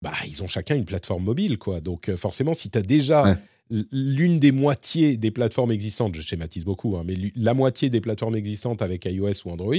bah, 0.02 0.14
ils 0.26 0.42
ont 0.42 0.48
chacun 0.48 0.76
une 0.76 0.86
plateforme 0.86 1.24
mobile, 1.26 1.58
quoi. 1.58 1.82
Donc 1.82 2.10
forcément, 2.16 2.54
si 2.54 2.70
tu 2.70 2.78
as 2.80 2.82
déjà 2.82 3.24
Ouais. 3.72 3.84
l'une 3.92 4.40
des 4.40 4.52
moitiés 4.54 5.18
des 5.18 5.32
plateformes 5.32 5.72
existantes, 5.74 6.16
je 6.16 6.22
schématise 6.22 6.64
beaucoup, 6.66 6.96
hein, 6.98 7.04
mais 7.06 7.16
la 7.36 7.54
moitié 7.54 7.90
des 7.92 8.02
plateformes 8.02 8.36
existantes 8.36 8.82
avec 8.82 9.06
iOS 9.06 9.46
ou 9.46 9.50
Android, 9.52 9.76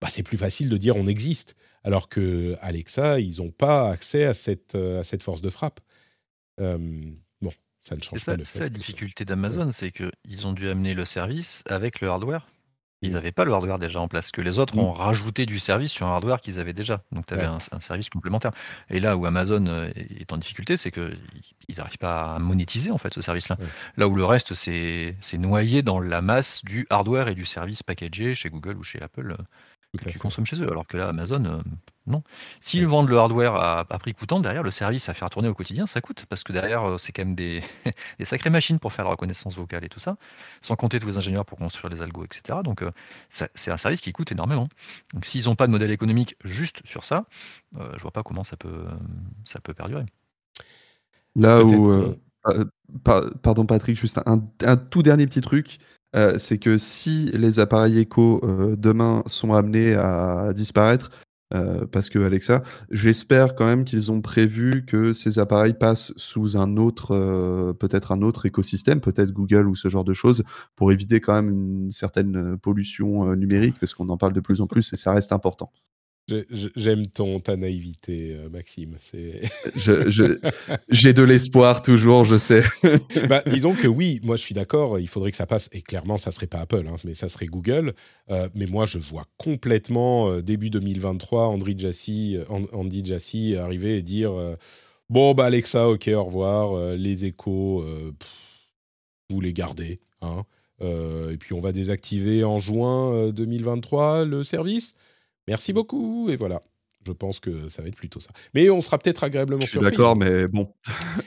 bah, 0.00 0.08
c'est 0.10 0.22
plus 0.22 0.36
facile 0.38 0.68
de 0.68 0.76
dire 0.76 0.96
on 0.96 1.06
existe. 1.06 1.56
Alors 1.84 2.08
que 2.08 2.56
Alexa, 2.60 3.20
ils 3.20 3.38
n'ont 3.38 3.50
pas 3.52 3.90
accès 3.90 4.24
à 4.24 4.34
cette, 4.34 4.74
euh, 4.74 5.00
à 5.00 5.04
cette 5.04 5.22
force 5.22 5.40
de 5.40 5.50
frappe. 5.50 5.80
Euh, 6.60 6.76
bon, 7.42 7.52
ça 7.80 7.94
ne 7.96 8.00
C'est 8.00 8.08
change 8.08 8.18
ça, 8.20 8.32
pas 8.32 8.38
le 8.38 8.44
c'est 8.44 8.52
fait. 8.52 8.58
ça 8.58 8.64
la 8.64 8.70
difficulté 8.70 9.24
d'Amazon, 9.24 9.70
c'est 9.70 9.92
qu'ils 9.92 10.46
ont 10.46 10.52
dû 10.52 10.68
amener 10.68 10.94
le 10.94 11.04
service 11.04 11.62
avec 11.68 12.00
le 12.00 12.08
hardware. 12.08 12.46
Ils 13.02 13.12
n'avaient 13.12 13.30
pas 13.30 13.44
le 13.44 13.52
hardware 13.52 13.78
déjà 13.78 14.00
en 14.00 14.08
place, 14.08 14.32
que 14.32 14.40
les 14.40 14.58
autres 14.58 14.74
Mm. 14.74 14.80
ont 14.80 14.92
rajouté 14.92 15.44
du 15.46 15.58
service 15.58 15.92
sur 15.92 16.06
un 16.06 16.12
hardware 16.12 16.40
qu'ils 16.40 16.58
avaient 16.58 16.72
déjà. 16.72 17.04
Donc 17.12 17.26
tu 17.26 17.34
avais 17.34 17.42
Ouais. 17.46 17.48
un, 17.72 17.76
un 17.76 17.80
service 17.80 18.08
complémentaire. 18.08 18.52
Et 18.88 18.98
là 19.00 19.16
où 19.18 19.26
Amazon 19.26 19.64
euh, 19.66 19.90
est 19.94 20.32
en 20.32 20.38
difficulté, 20.38 20.76
c'est 20.78 20.90
qu'ils 20.90 21.14
n'arrivent 21.76 21.98
pas 21.98 22.34
à 22.34 22.38
monétiser 22.38 22.90
en 22.90 22.98
fait 22.98 23.12
ce 23.12 23.20
service-là. 23.20 23.58
Ouais. 23.60 23.66
Là 23.98 24.08
où 24.08 24.14
le 24.16 24.24
reste, 24.24 24.54
c'est 24.54 25.14
c'est 25.20 25.38
noyé 25.38 25.82
dans 25.82 26.00
la 26.00 26.22
masse 26.22 26.64
du 26.64 26.86
hardware 26.90 27.28
et 27.28 27.34
du 27.34 27.44
service 27.44 27.82
packagé 27.82 28.34
chez 28.34 28.48
Google 28.48 28.78
ou 28.78 28.82
chez 28.82 29.00
Apple 29.00 29.32
euh, 29.38 29.44
que 29.96 30.04
tu 30.04 30.12
fait. 30.12 30.18
consommes 30.18 30.46
chez 30.46 30.60
eux. 30.60 30.70
Alors 30.70 30.86
que 30.86 30.96
là, 30.96 31.08
Amazon, 31.08 31.44
euh, 31.44 31.62
non. 32.06 32.22
S'ils 32.60 32.86
vendent 32.86 33.08
le 33.08 33.18
hardware 33.18 33.54
à, 33.56 33.80
à 33.80 33.98
prix 33.98 34.14
coûtant, 34.14 34.40
derrière, 34.40 34.62
le 34.62 34.70
service 34.70 35.08
à 35.08 35.14
faire 35.14 35.30
tourner 35.30 35.48
au 35.48 35.54
quotidien, 35.54 35.86
ça 35.86 36.00
coûte. 36.00 36.26
Parce 36.28 36.44
que 36.44 36.52
derrière, 36.52 36.84
euh, 36.84 36.98
c'est 36.98 37.12
quand 37.12 37.24
même 37.24 37.34
des, 37.34 37.62
des 38.18 38.24
sacrées 38.24 38.50
machines 38.50 38.78
pour 38.78 38.92
faire 38.92 39.04
la 39.04 39.12
reconnaissance 39.12 39.56
vocale 39.56 39.84
et 39.84 39.88
tout 39.88 40.00
ça. 40.00 40.16
Sans 40.60 40.76
compter 40.76 40.98
tous 41.00 41.08
les 41.08 41.18
ingénieurs 41.18 41.44
pour 41.44 41.58
construire 41.58 41.92
les 41.92 42.02
algos, 42.02 42.24
etc. 42.24 42.60
Donc, 42.64 42.82
euh, 42.82 42.90
c'est 43.28 43.70
un 43.70 43.76
service 43.76 44.00
qui 44.00 44.12
coûte 44.12 44.32
énormément. 44.32 44.68
Donc, 45.14 45.24
s'ils 45.24 45.44
n'ont 45.46 45.56
pas 45.56 45.66
de 45.66 45.72
modèle 45.72 45.90
économique 45.90 46.36
juste 46.44 46.82
sur 46.86 47.04
ça, 47.04 47.26
euh, 47.78 47.92
je 47.96 48.02
vois 48.02 48.12
pas 48.12 48.22
comment 48.22 48.44
ça 48.44 48.56
peut, 48.56 48.86
ça 49.44 49.60
peut 49.60 49.74
perdurer. 49.74 50.04
Là 51.34 51.64
où. 51.64 51.90
euh, 51.90 52.16
euh, 52.48 52.64
pardon 53.42 53.66
Patrick, 53.66 53.96
juste 53.96 54.20
un, 54.26 54.42
un 54.64 54.76
tout 54.76 55.02
dernier 55.02 55.26
petit 55.26 55.40
truc. 55.40 55.78
Euh, 56.14 56.38
c'est 56.38 56.58
que 56.58 56.78
si 56.78 57.30
les 57.32 57.58
appareils 57.58 57.98
éco 57.98 58.40
euh, 58.44 58.76
demain 58.76 59.22
sont 59.26 59.52
amenés 59.52 59.94
à 59.94 60.52
disparaître, 60.54 61.10
euh, 61.54 61.86
parce 61.86 62.08
que 62.08 62.18
Alexa, 62.18 62.62
j'espère 62.90 63.54
quand 63.54 63.66
même 63.66 63.84
qu'ils 63.84 64.10
ont 64.10 64.20
prévu 64.20 64.84
que 64.84 65.12
ces 65.12 65.38
appareils 65.38 65.74
passent 65.74 66.12
sous 66.16 66.56
un 66.56 66.76
autre, 66.76 67.72
peut-être 67.78 68.12
un 68.12 68.22
autre 68.22 68.46
écosystème, 68.46 69.00
peut-être 69.00 69.30
Google 69.32 69.68
ou 69.68 69.76
ce 69.76 69.88
genre 69.88 70.04
de 70.04 70.12
choses, 70.12 70.42
pour 70.74 70.90
éviter 70.90 71.20
quand 71.20 71.34
même 71.34 71.50
une 71.50 71.90
certaine 71.92 72.58
pollution 72.58 73.34
numérique, 73.36 73.76
parce 73.78 73.94
qu'on 73.94 74.08
en 74.08 74.16
parle 74.16 74.32
de 74.32 74.40
plus 74.40 74.60
en 74.60 74.66
plus 74.66 74.92
et 74.92 74.96
ça 74.96 75.12
reste 75.12 75.32
important. 75.32 75.70
J'ai- 76.28 76.44
j'ai- 76.50 76.70
J'aime 76.74 77.06
ton 77.06 77.38
ta 77.38 77.56
naïveté, 77.56 78.34
euh, 78.34 78.48
Maxime. 78.48 78.96
C'est 79.00 79.42
Je- 79.76 80.10
je- 80.10 80.38
J'ai 80.88 81.12
de 81.12 81.22
l'espoir 81.22 81.82
toujours, 81.82 82.24
je 82.24 82.36
sais. 82.36 82.64
bah, 83.28 83.42
disons 83.46 83.74
que 83.74 83.86
oui, 83.86 84.18
moi 84.24 84.34
je 84.36 84.42
suis 84.42 84.54
d'accord, 84.54 84.98
il 84.98 85.06
faudrait 85.08 85.30
que 85.30 85.36
ça 85.36 85.46
passe, 85.46 85.68
et 85.72 85.82
clairement 85.82 86.16
ça 86.16 86.32
serait 86.32 86.48
pas 86.48 86.58
Apple, 86.58 86.84
hein, 86.88 86.96
mais 87.04 87.14
ça 87.14 87.28
serait 87.28 87.46
Google. 87.46 87.94
Euh, 88.30 88.48
mais 88.56 88.66
moi 88.66 88.86
je 88.86 88.98
vois 88.98 89.24
complètement 89.36 90.28
euh, 90.30 90.42
début 90.42 90.68
2023 90.68 91.46
Andy 91.46 91.78
Jassy, 91.78 92.38
An- 92.48 92.64
Andy 92.72 93.04
Jassy 93.04 93.54
arriver 93.54 93.96
et 93.98 94.02
dire 94.02 94.32
euh, 94.32 94.56
bon 95.08 95.32
bah 95.32 95.44
Alexa, 95.46 95.88
ok, 95.88 96.08
au 96.12 96.24
revoir, 96.24 96.96
les 96.96 97.24
échos, 97.24 97.84
pff, 98.18 98.28
vous 99.30 99.40
les 99.40 99.52
gardez, 99.52 100.00
hein. 100.22 100.44
Et 100.82 101.36
puis 101.38 101.54
on 101.54 101.60
va 101.60 101.72
désactiver 101.72 102.44
en 102.44 102.58
juin 102.58 103.12
euh, 103.14 103.32
2023 103.32 104.24
le 104.26 104.44
service. 104.44 104.94
Merci 105.48 105.72
beaucoup, 105.72 106.28
et 106.30 106.36
voilà. 106.36 106.60
Je 107.06 107.12
pense 107.12 107.38
que 107.38 107.68
ça 107.68 107.82
va 107.82 107.88
être 107.88 107.94
plutôt 107.96 108.18
ça. 108.18 108.30
Mais 108.52 108.68
on 108.68 108.80
sera 108.80 108.98
peut-être 108.98 109.22
agréablement 109.22 109.60
Je 109.60 109.66
suis 109.66 109.72
surpris. 109.74 109.90
d'accord, 109.92 110.16
mais 110.16 110.48
bon. 110.48 110.72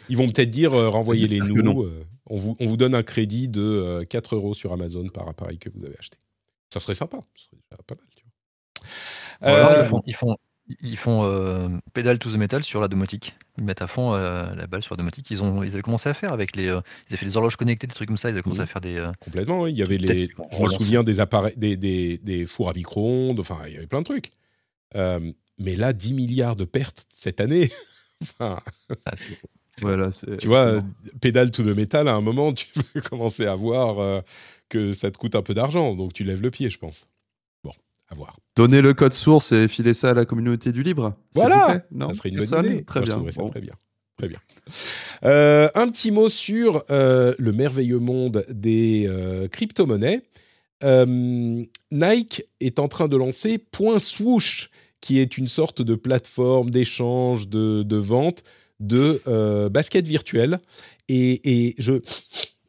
Ils 0.09 0.17
vont 0.17 0.27
peut-être 0.29 0.49
dire 0.51 0.73
euh, 0.73 0.89
renvoyez-les 0.89 1.39
nous. 1.39 1.83
euh, 1.83 2.05
on, 2.25 2.35
vous, 2.37 2.55
on 2.59 2.65
vous 2.65 2.75
donne 2.75 2.93
un 2.95 3.03
crédit 3.03 3.47
de 3.47 3.61
euh, 3.61 4.03
4 4.03 4.35
euros 4.35 4.53
sur 4.53 4.73
Amazon 4.73 5.07
par 5.07 5.29
appareil 5.29 5.57
que 5.57 5.69
vous 5.69 5.85
avez 5.85 5.97
acheté. 5.97 6.17
Ça 6.73 6.81
serait 6.81 6.95
sympa. 6.95 7.17
Ça 7.35 7.47
serait 7.71 7.83
pas 7.87 7.95
mal. 7.95 8.05
Tu 8.13 8.23
vois. 8.25 8.89
Voilà, 9.53 9.79
Euh, 9.79 9.83
ils 9.83 9.87
font, 9.87 10.03
ils 10.07 10.15
font, 10.15 10.35
ils 10.81 10.97
font 10.97 11.23
euh, 11.23 11.67
pédale 11.93 12.19
to 12.19 12.29
the 12.31 12.35
metal 12.35 12.63
sur 12.63 12.79
la 12.81 12.87
domotique. 12.87 13.35
Ils 13.57 13.63
mettent 13.63 13.81
à 13.81 13.87
fond 13.87 14.13
euh, 14.13 14.53
la 14.55 14.67
balle 14.67 14.83
sur 14.83 14.93
la 14.95 14.97
domotique. 14.97 15.29
Ils, 15.31 15.41
ont, 15.43 15.63
ils 15.63 15.73
avaient 15.73 15.81
commencé 15.81 16.07
à 16.09 16.13
faire 16.13 16.31
avec 16.33 16.55
les. 16.55 16.67
euh, 16.67 16.81
ils 17.09 17.13
avaient 17.13 17.17
fait 17.17 17.25
des 17.25 17.37
horloges 17.37 17.55
connectées, 17.55 17.87
des 17.87 17.93
trucs 17.93 18.07
comme 18.07 18.17
ça. 18.17 18.29
Ils 18.29 18.33
avaient 18.33 18.41
commencé 18.43 18.59
Mhm. 18.61 18.63
à 18.63 18.67
faire 18.67 18.81
des. 18.81 18.95
euh, 18.97 19.11
complètement, 19.19 19.61
oui. 19.61 19.71
Il 19.71 19.77
y 19.77 19.83
avait 19.83 19.97
les. 19.97 20.29
Je 20.51 20.61
me 20.61 20.67
souviens 20.67 21.03
des 21.03 21.19
appareils, 21.19 21.53
des, 21.57 21.75
des, 21.77 22.17
des 22.19 22.45
fours 22.45 22.69
à 22.69 22.73
micro-ondes. 22.73 23.39
Enfin, 23.39 23.59
il 23.67 23.73
y 23.73 23.77
avait 23.77 23.87
plein 23.87 23.99
de 23.99 24.05
trucs. 24.05 24.31
Euh, 24.95 25.31
mais 25.57 25.75
là, 25.75 25.93
10 25.93 26.13
milliards 26.13 26.55
de 26.55 26.65
pertes 26.65 27.05
cette 27.09 27.41
année. 27.41 27.71
enfin, 28.23 28.59
ah, 29.05 29.11
c'est- 29.15 29.39
Voilà, 29.81 30.09
tu 30.39 30.47
vois, 30.47 30.81
pédale 31.21 31.51
to 31.51 31.63
the 31.63 31.75
metal, 31.75 32.07
à 32.07 32.13
un 32.13 32.21
moment, 32.21 32.53
tu 32.53 32.67
peux 32.93 33.01
commencer 33.01 33.45
à 33.45 33.55
voir 33.55 33.99
euh, 33.99 34.21
que 34.67 34.93
ça 34.93 35.09
te 35.09 35.17
coûte 35.17 35.35
un 35.35 35.41
peu 35.41 35.53
d'argent. 35.53 35.95
Donc, 35.95 36.13
tu 36.13 36.23
lèves 36.23 36.41
le 36.41 36.51
pied, 36.51 36.69
je 36.69 36.77
pense. 36.77 37.07
À 38.11 38.15
voir. 38.15 38.36
Donnez 38.56 38.81
le 38.81 38.94
code 38.94 39.14
source 39.14 39.52
et 39.52 39.68
filez 39.68 39.94
ça 39.94 40.11
à 40.11 40.14
la 40.14 40.26
communauté 40.26 40.72
du 40.72 40.81
libre. 40.84 41.15
Voilà. 41.36 41.84
non, 41.91 42.10
ça 42.10 42.15
serait 42.15 42.30
une 42.30 42.44
bonne 42.44 42.65
idée. 42.65 42.84
Très 42.84 42.99
Moi, 43.02 43.06
bien. 43.06 43.14
trouverais 43.15 43.31
ça 43.31 43.41
Bon. 43.41 43.49
très 43.49 43.61
bien. 43.61 43.73
Très 44.18 44.27
bien. 44.27 44.40
Euh, 45.23 45.69
un 45.76 45.88
petit 45.88 46.11
mot 46.11 46.27
sur 46.27 46.84
euh, 46.90 47.34
le 47.38 47.52
merveilleux 47.53 47.99
monde 47.99 48.44
des 48.49 49.06
euh, 49.07 49.48
crypto-monnaies. 49.48 50.23
Euh, 50.84 51.64
Nike 51.91 52.44
est 52.60 52.80
en 52.80 52.88
train 52.88 53.07
de 53.07 53.15
lancer 53.15 53.57
Point 53.60 53.99
Swoosh, 53.99 54.69
qui 55.02 55.19
est 55.19 55.38
une 55.38 55.48
sorte 55.48 55.81
de 55.81 55.95
plateforme 55.95 56.69
d'échange, 56.69 57.48
de, 57.48 57.84
de 57.84 57.95
vente 57.95 58.44
de 58.80 59.22
euh, 59.27 59.69
basket 59.69 60.06
virtuel. 60.07 60.60
Et, 61.10 61.68
et 61.68 61.76
je, 61.80 61.94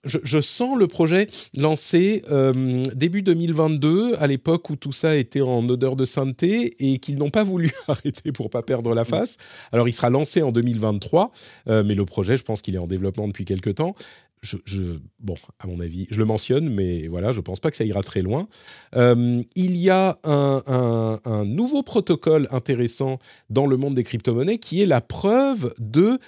je, 0.04 0.18
je 0.22 0.38
sens 0.40 0.78
le 0.78 0.86
projet 0.86 1.26
lancé 1.56 2.22
euh, 2.30 2.82
début 2.94 3.22
2022, 3.22 4.14
à 4.18 4.26
l'époque 4.26 4.70
où 4.70 4.76
tout 4.76 4.92
ça 4.92 5.16
était 5.16 5.40
en 5.42 5.68
odeur 5.68 5.94
de 5.96 6.04
sainteté 6.04 6.74
et 6.78 6.98
qu'ils 6.98 7.18
n'ont 7.18 7.30
pas 7.30 7.44
voulu 7.44 7.70
arrêter 7.88 8.32
pour 8.32 8.48
pas 8.50 8.62
perdre 8.62 8.94
la 8.94 9.04
face. 9.04 9.36
Alors, 9.72 9.88
il 9.88 9.92
sera 9.92 10.08
lancé 10.10 10.42
en 10.42 10.52
2023, 10.52 11.32
euh, 11.68 11.82
mais 11.84 11.94
le 11.94 12.04
projet, 12.06 12.36
je 12.36 12.42
pense 12.42 12.62
qu'il 12.62 12.74
est 12.74 12.78
en 12.78 12.86
développement 12.86 13.28
depuis 13.28 13.44
quelques 13.44 13.74
temps. 13.74 13.94
Je, 14.42 14.56
je- 14.64 14.98
bon, 15.18 15.34
à 15.58 15.66
mon 15.66 15.80
avis, 15.80 16.06
je 16.10 16.18
le 16.18 16.24
mentionne, 16.24 16.70
mais 16.70 17.06
voilà, 17.08 17.30
je 17.32 17.42
pense 17.42 17.60
pas 17.60 17.70
que 17.70 17.76
ça 17.76 17.84
ira 17.84 18.02
très 18.02 18.22
loin. 18.22 18.48
Euh, 18.96 19.42
il 19.54 19.76
y 19.76 19.90
a 19.90 20.18
un, 20.24 20.62
un- 20.66 21.20
un 21.30 21.44
nouveau 21.44 21.82
protocole 21.82 22.48
intéressant 22.50 23.18
dans 23.50 23.66
le 23.66 23.76
monde 23.76 23.94
des 23.96 24.02
crypto-monnaies 24.02 24.56
qui 24.56 24.80
est 24.80 24.86
la 24.86 25.02
preuve 25.02 25.74
de 25.78 26.18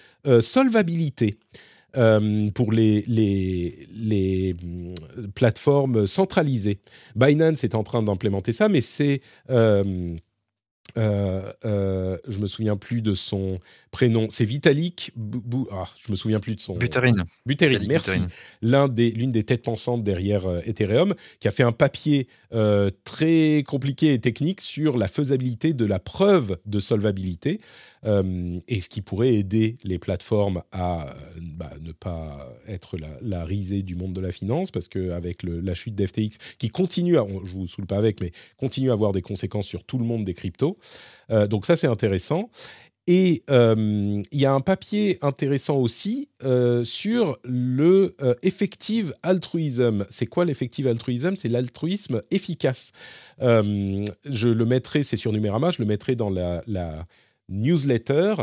solvabilité. 0.43 1.39
Euh, 1.97 2.51
pour 2.51 2.73
les, 2.73 3.05
les, 3.07 3.87
les 3.95 4.55
hum, 4.63 4.95
plateformes 5.35 6.07
centralisées. 6.07 6.79
Binance 7.17 7.65
est 7.65 7.75
en 7.75 7.83
train 7.83 8.03
d'implémenter 8.03 8.53
ça, 8.53 8.69
mais 8.69 8.81
c'est... 8.81 9.21
euh, 9.51 10.17
euh, 10.99 11.51
euh, 11.65 12.19
je 12.29 12.39
me 12.39 12.47
souviens 12.47 12.77
plus 12.77 13.01
de 13.01 13.15
son 13.15 13.61
prénom. 13.93 14.27
C'est 14.31 14.45
Vitalik. 14.45 15.13
Bou- 15.17 15.67
ah, 15.71 15.85
je 16.05 16.11
me 16.11 16.17
souviens 16.17 16.41
plus 16.41 16.55
de 16.55 16.61
son. 16.61 16.77
Buterin. 16.77 17.13
Buterin, 17.47 17.79
Vitalik 17.79 17.89
merci. 17.89 18.21
L'un 18.61 18.89
des, 18.89 19.11
l'une 19.11 19.33
des 19.33 19.45
têtes 19.45 19.63
pensantes 19.63 20.03
derrière 20.03 20.47
euh, 20.47 20.61
Ethereum, 20.67 21.15
qui 21.41 21.49
a 21.49 21.51
fait 21.51 21.63
un 21.63 21.73
papier 21.73 22.27
euh, 22.53 22.91
très 23.05 23.65
compliqué 23.67 24.13
et 24.13 24.19
technique 24.19 24.61
sur 24.61 24.99
la 24.99 25.09
faisabilité 25.09 25.73
de 25.73 25.87
la 25.87 25.99
preuve 25.99 26.59
de 26.67 26.81
solvabilité 26.81 27.61
euh, 28.05 28.59
et 28.69 28.81
ce 28.81 28.89
qui 28.89 29.01
pourrait 29.01 29.35
aider 29.35 29.77
les 29.85 29.99
plateformes 29.99 30.63
à 30.73 31.09
euh, 31.09 31.13
bah, 31.41 31.71
ne 31.81 31.93
pas 31.93 32.53
être 32.67 32.97
la, 33.21 33.45
risée 33.45 33.83
du 33.83 33.95
monde 33.95 34.13
de 34.13 34.21
la 34.21 34.33
finance, 34.33 34.71
parce 34.71 34.89
qu'avec 34.89 35.43
la 35.43 35.75
chute 35.75 35.95
d'FTX, 35.95 36.39
qui 36.59 36.71
continue, 36.71 37.17
à, 37.17 37.27
je 37.45 37.53
vous 37.53 37.67
saoule 37.67 37.87
pas 37.87 37.99
avec, 37.99 38.21
mais 38.21 38.33
continue 38.57 38.91
à 38.91 38.95
avoir 38.95 39.13
des 39.13 39.23
conséquences 39.23 39.67
sur 39.67 39.85
tout 39.85 39.99
le 39.99 40.05
monde 40.05 40.25
des 40.25 40.35
cryptos. 40.35 40.79
Euh, 41.31 41.47
donc 41.47 41.67
ça, 41.67 41.77
c'est 41.77 41.87
intéressant. 41.87 42.51
Et 43.09 43.43
il 43.49 44.23
y 44.31 44.47
a 44.47 44.55
un 44.55 44.61
papier 44.61 45.19
intéressant 45.23 45.77
aussi 45.77 46.29
sur 46.85 47.37
le 47.43 48.15
euh, 48.23 48.35
effective 48.43 49.13
altruisme. 49.25 50.07
C'est 50.09 50.27
quoi 50.27 50.45
l'effective 50.45 50.87
altruisme 50.87 51.35
C'est 51.35 51.49
l'altruisme 51.49 52.21
efficace. 52.31 52.93
Je 53.41 54.49
le 54.49 54.65
mettrai, 54.67 55.03
c'est 55.03 55.17
sur 55.17 55.33
Numérama, 55.33 55.73
je 55.73 55.83
le 55.83 55.87
mettrai 55.87 56.15
dans 56.15 56.31
la 56.31 56.63
newsletter. 57.49 58.35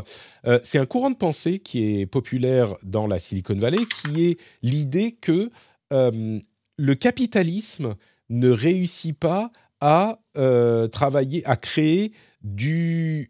Euh, 0.46 0.60
c'est 0.64 0.80
un 0.80 0.86
courant 0.86 1.10
de 1.10 1.16
pensée 1.16 1.60
qui 1.60 2.00
est 2.00 2.06
populaire 2.06 2.76
dans 2.84 3.08
la 3.08 3.20
Silicon 3.20 3.58
Valley, 3.58 3.86
qui 4.02 4.26
est 4.26 4.40
l'idée 4.62 5.12
que 5.12 5.50
euh, 5.92 6.40
le 6.78 6.96
capitalisme 6.96 7.96
ne 8.30 8.50
réussit 8.50 9.18
pas 9.18 9.52
à 9.82 10.20
euh, 10.38 10.88
travailler, 10.88 11.46
à 11.46 11.56
créer 11.56 12.12
des 12.44 13.28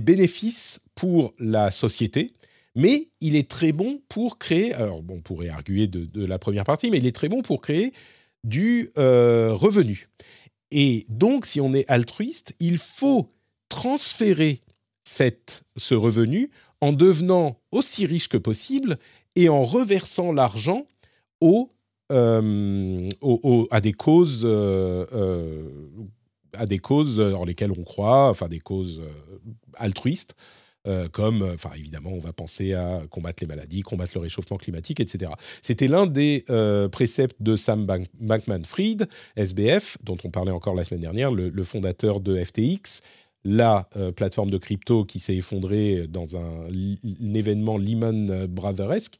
bénéfices 0.00 0.80
pour 0.94 1.34
la 1.38 1.70
société, 1.70 2.32
mais 2.74 3.08
il 3.20 3.36
est 3.36 3.50
très 3.50 3.72
bon 3.72 4.00
pour 4.08 4.38
créer, 4.38 4.72
alors 4.72 5.02
bon, 5.02 5.16
on 5.16 5.20
pourrait 5.20 5.48
arguer 5.48 5.88
de, 5.88 6.24
la 6.24 6.38
première 6.38 6.64
partie, 6.64 6.90
mais 6.90 6.98
il 6.98 7.06
est 7.06 7.14
très 7.14 7.28
bon 7.28 7.42
pour 7.42 7.60
créer 7.60 7.92
du 8.44 8.90
revenu. 8.96 10.08
Et 10.70 11.06
donc, 11.08 11.44
si 11.46 11.60
on 11.60 11.72
est 11.72 11.88
altruiste, 11.88 12.54
il 12.60 12.78
faut 12.78 13.28
transférer 13.68 14.62
cette, 15.08 15.64
ce 15.76 15.94
revenu 15.94 16.50
en 16.80 16.92
devenant 16.92 17.58
aussi 17.72 18.06
riche 18.06 18.28
que 18.28 18.36
possible 18.36 18.98
et 19.36 19.48
en 19.48 19.64
reversant 19.64 20.32
l'argent 20.32 20.86
aux, 21.40 21.68
euh, 22.12 23.08
à 23.70 23.80
des 23.80 23.92
causes 23.92 24.42
euh, 24.44 25.06
euh, 25.12 25.62
à 26.54 26.66
des 26.66 26.78
causes 26.78 27.20
en 27.20 27.44
lesquelles 27.44 27.72
on 27.72 27.84
croit, 27.84 28.28
enfin 28.28 28.48
des 28.48 28.58
causes 28.58 29.00
euh, 29.00 29.50
altruistes, 29.74 30.34
comme, 31.12 31.42
enfin 31.42 31.70
évidemment, 31.76 32.12
on 32.12 32.18
va 32.18 32.32
penser 32.32 32.72
à 32.72 33.02
combattre 33.10 33.42
les 33.42 33.46
maladies, 33.46 33.82
combattre 33.82 34.12
le 34.14 34.22
réchauffement 34.22 34.56
climatique, 34.56 35.00
etc. 35.00 35.30
C'était 35.60 35.86
l'un 35.86 36.06
des 36.06 36.44
préceptes 36.90 37.36
de 37.40 37.56
Sam 37.56 37.84
Bank- 37.84 38.08
Bankman-Fried, 38.18 39.06
SBF, 39.36 39.98
dont 40.02 40.16
on 40.24 40.30
parlait 40.30 40.50
encore 40.50 40.74
la 40.74 40.84
semaine 40.84 41.02
dernière, 41.02 41.30
le 41.30 41.64
fondateur 41.64 42.20
de 42.20 42.42
FTX, 42.42 43.02
la 43.44 43.88
euh, 43.96 44.12
plateforme 44.12 44.50
de 44.50 44.58
crypto 44.58 45.04
qui 45.04 45.20
s'est 45.20 45.36
effondrée 45.36 46.06
dans 46.08 46.36
un, 46.36 46.68
événement 47.34 47.78
Lehman 47.78 48.46
Brotheresque. 48.46 49.18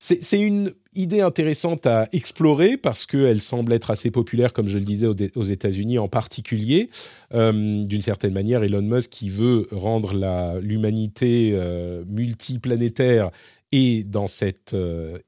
C'est 0.00 0.38
une 0.38 0.74
idée 0.94 1.22
intéressante 1.22 1.86
à 1.86 2.08
explorer 2.12 2.76
parce 2.76 3.06
qu'elle 3.06 3.40
semble 3.40 3.72
être 3.72 3.90
assez 3.90 4.10
populaire, 4.10 4.52
comme 4.52 4.68
je 4.68 4.76
le 4.76 4.84
disais, 4.84 5.06
aux, 5.06 5.42
États-Unis 5.42 5.98
en 5.98 6.08
particulier. 6.08 6.90
Euh, 7.32 7.84
D'une 7.84 8.02
certaine 8.02 8.34
manière, 8.34 8.62
Elon 8.62 8.82
Musk 8.82 9.08
qui 9.08 9.30
veut 9.30 9.66
rendre 9.70 10.12
l'humanité 10.60 11.52
euh, 11.54 12.04
multiplanétaire 12.06 13.30
et 13.72 14.04
dans 14.04 14.26
cette 14.26 14.76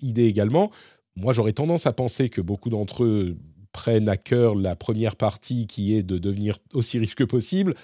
idée 0.02 0.26
également. 0.26 0.70
Moi, 1.16 1.32
j'aurais 1.32 1.54
tendance 1.54 1.86
à 1.86 1.94
penser 1.94 2.28
que 2.28 2.42
beaucoup 2.42 2.68
d'entre 2.68 3.04
eux 3.04 3.38
prennent 3.76 4.08
à 4.08 4.16
cœur 4.16 4.54
la 4.54 4.74
première 4.74 5.16
partie 5.16 5.66
qui 5.66 5.94
est 5.94 6.02
de 6.02 6.16
devenir 6.16 6.56
aussi 6.72 6.98
riche 6.98 7.14
que 7.14 7.24
possible. 7.24 7.74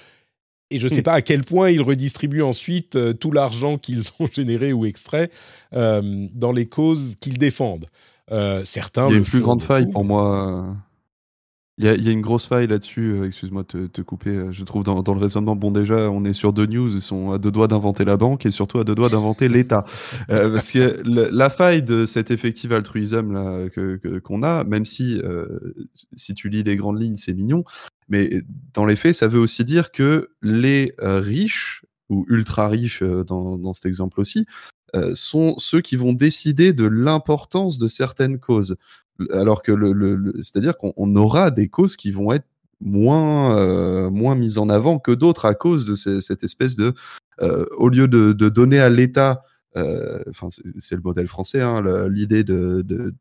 Et 0.70 0.81
je 0.81 0.86
ne 0.86 0.90
sais 0.94 1.02
pas 1.02 1.12
à 1.12 1.20
quel 1.20 1.44
point 1.44 1.70
ils 1.70 1.82
redistribuent 1.82 2.43
ensuite 2.43 2.97
euh, 2.97 3.12
tout 3.12 3.31
l'argent 3.31 3.77
qu'ils 3.77 4.05
ont 4.19 4.27
généré 4.27 4.73
ou 4.73 4.86
extrait 4.86 5.31
euh, 5.74 6.27
dans 6.35 6.51
les 6.51 6.66
causes 6.66 7.14
qu'ils 7.20 7.36
défendent. 7.36 7.86
Euh, 8.31 8.62
certains. 8.64 9.06
Il 9.09 9.10
y 9.10 9.14
a 9.14 9.19
une 9.19 9.24
plus 9.24 9.40
grande 9.40 9.62
faille 9.62 9.90
pour 9.90 10.05
moi. 10.05 10.74
Il 11.83 11.87
y, 11.87 11.89
a, 11.89 11.95
il 11.97 12.05
y 12.05 12.09
a 12.09 12.13
une 12.13 12.21
grosse 12.21 12.47
faille 12.47 12.69
là-dessus, 12.69 13.11
euh, 13.11 13.27
excuse-moi 13.27 13.65
de 13.65 13.67
te, 13.67 13.87
te 13.89 14.01
couper, 14.03 14.31
euh, 14.31 14.53
je 14.53 14.63
trouve 14.63 14.85
dans, 14.85 15.03
dans 15.03 15.15
le 15.15 15.21
raisonnement, 15.21 15.57
bon 15.57 15.73
déjà 15.73 16.09
on 16.13 16.25
est 16.25 16.33
sur 16.33 16.53
deux 16.53 16.67
news, 16.67 16.95
ils 16.95 17.03
sont 17.03 17.33
à 17.33 17.39
deux 17.39 17.51
doigts 17.51 17.67
d'inventer 17.67 18.05
la 18.05 18.17
banque 18.17 18.47
et 18.47 18.53
surtout 18.53 18.79
à 18.79 18.85
deux 18.85 18.95
doigts 18.95 19.09
d'inventer 19.09 19.49
l'État. 19.49 19.85
Euh, 20.31 20.53
parce 20.53 20.71
que 20.71 21.03
le- 21.05 21.29
la 21.33 21.51
faille 21.51 21.83
de 21.83 22.07
cet 22.07 22.31
effectif 22.31 22.71
altruisme 22.71 23.33
là 23.33 23.69
que- 23.69 24.21
qu'on 24.21 24.45
a, 24.45 24.63
même 24.63 24.85
si 24.85 25.21
si 26.15 26.35
tu 26.35 26.49
lis 26.51 26.63
les 26.63 26.77
grandes 26.77 27.01
lignes 27.01 27.17
c'est 27.17 27.35
mignon, 27.35 27.65
mais 28.09 28.43
dans 28.75 28.87
les 28.87 28.95
faits 28.95 29.15
ça 29.15 29.27
veut 29.27 29.41
aussi 29.41 29.65
dire 29.65 29.91
que 29.91 30.31
les 30.41 30.95
riches 31.01 31.85
ou 32.11 32.25
ultra 32.29 32.69
riches 32.69 33.03
dans, 33.03 33.59
dans 33.59 33.73
cet 33.73 33.87
exemple 33.87 34.21
aussi, 34.21 34.47
sont 35.15 35.55
ceux 35.59 35.81
qui 35.81 35.97
vont 35.97 36.13
décider 36.13 36.73
de 36.73 36.85
l'importance 36.85 37.79
de 37.79 37.89
certaines 37.89 38.39
causes 38.39 38.77
alors 39.30 39.62
que 39.62 39.72
le, 39.72 40.32
c'est-à-dire 40.43 40.76
qu'on 40.76 40.93
on 40.97 41.14
aura 41.16 41.51
des 41.51 41.68
causes 41.68 41.97
qui 41.97 42.10
vont 42.12 42.32
être 42.32 42.47
moins 42.80 43.56
euh, 43.59 44.10
moins 44.10 44.34
mises 44.34 44.59
en 44.59 44.68
avant 44.68 44.98
que 44.98 45.12
d'autres 45.12 45.44
à 45.44 45.55
cause 45.55 45.86
de 45.86 45.94
ce- 45.94 46.20
cette 46.20 46.43
espèce 46.44 46.76
de 46.76 46.94
euh, 47.40 47.64
au 47.76 47.89
lieu 47.89 48.09
de, 48.09 48.32
donner 48.32 48.80
à 48.80 48.90
l'État 48.90 49.44
euh, 49.76 50.22
enfin 50.28 50.48
c'est 50.51 50.94
le 50.97 51.01
modèle 51.01 51.28
français 51.28 51.60
hein, 51.60 51.82
l'idée 52.09 52.44
de, 52.44 53.14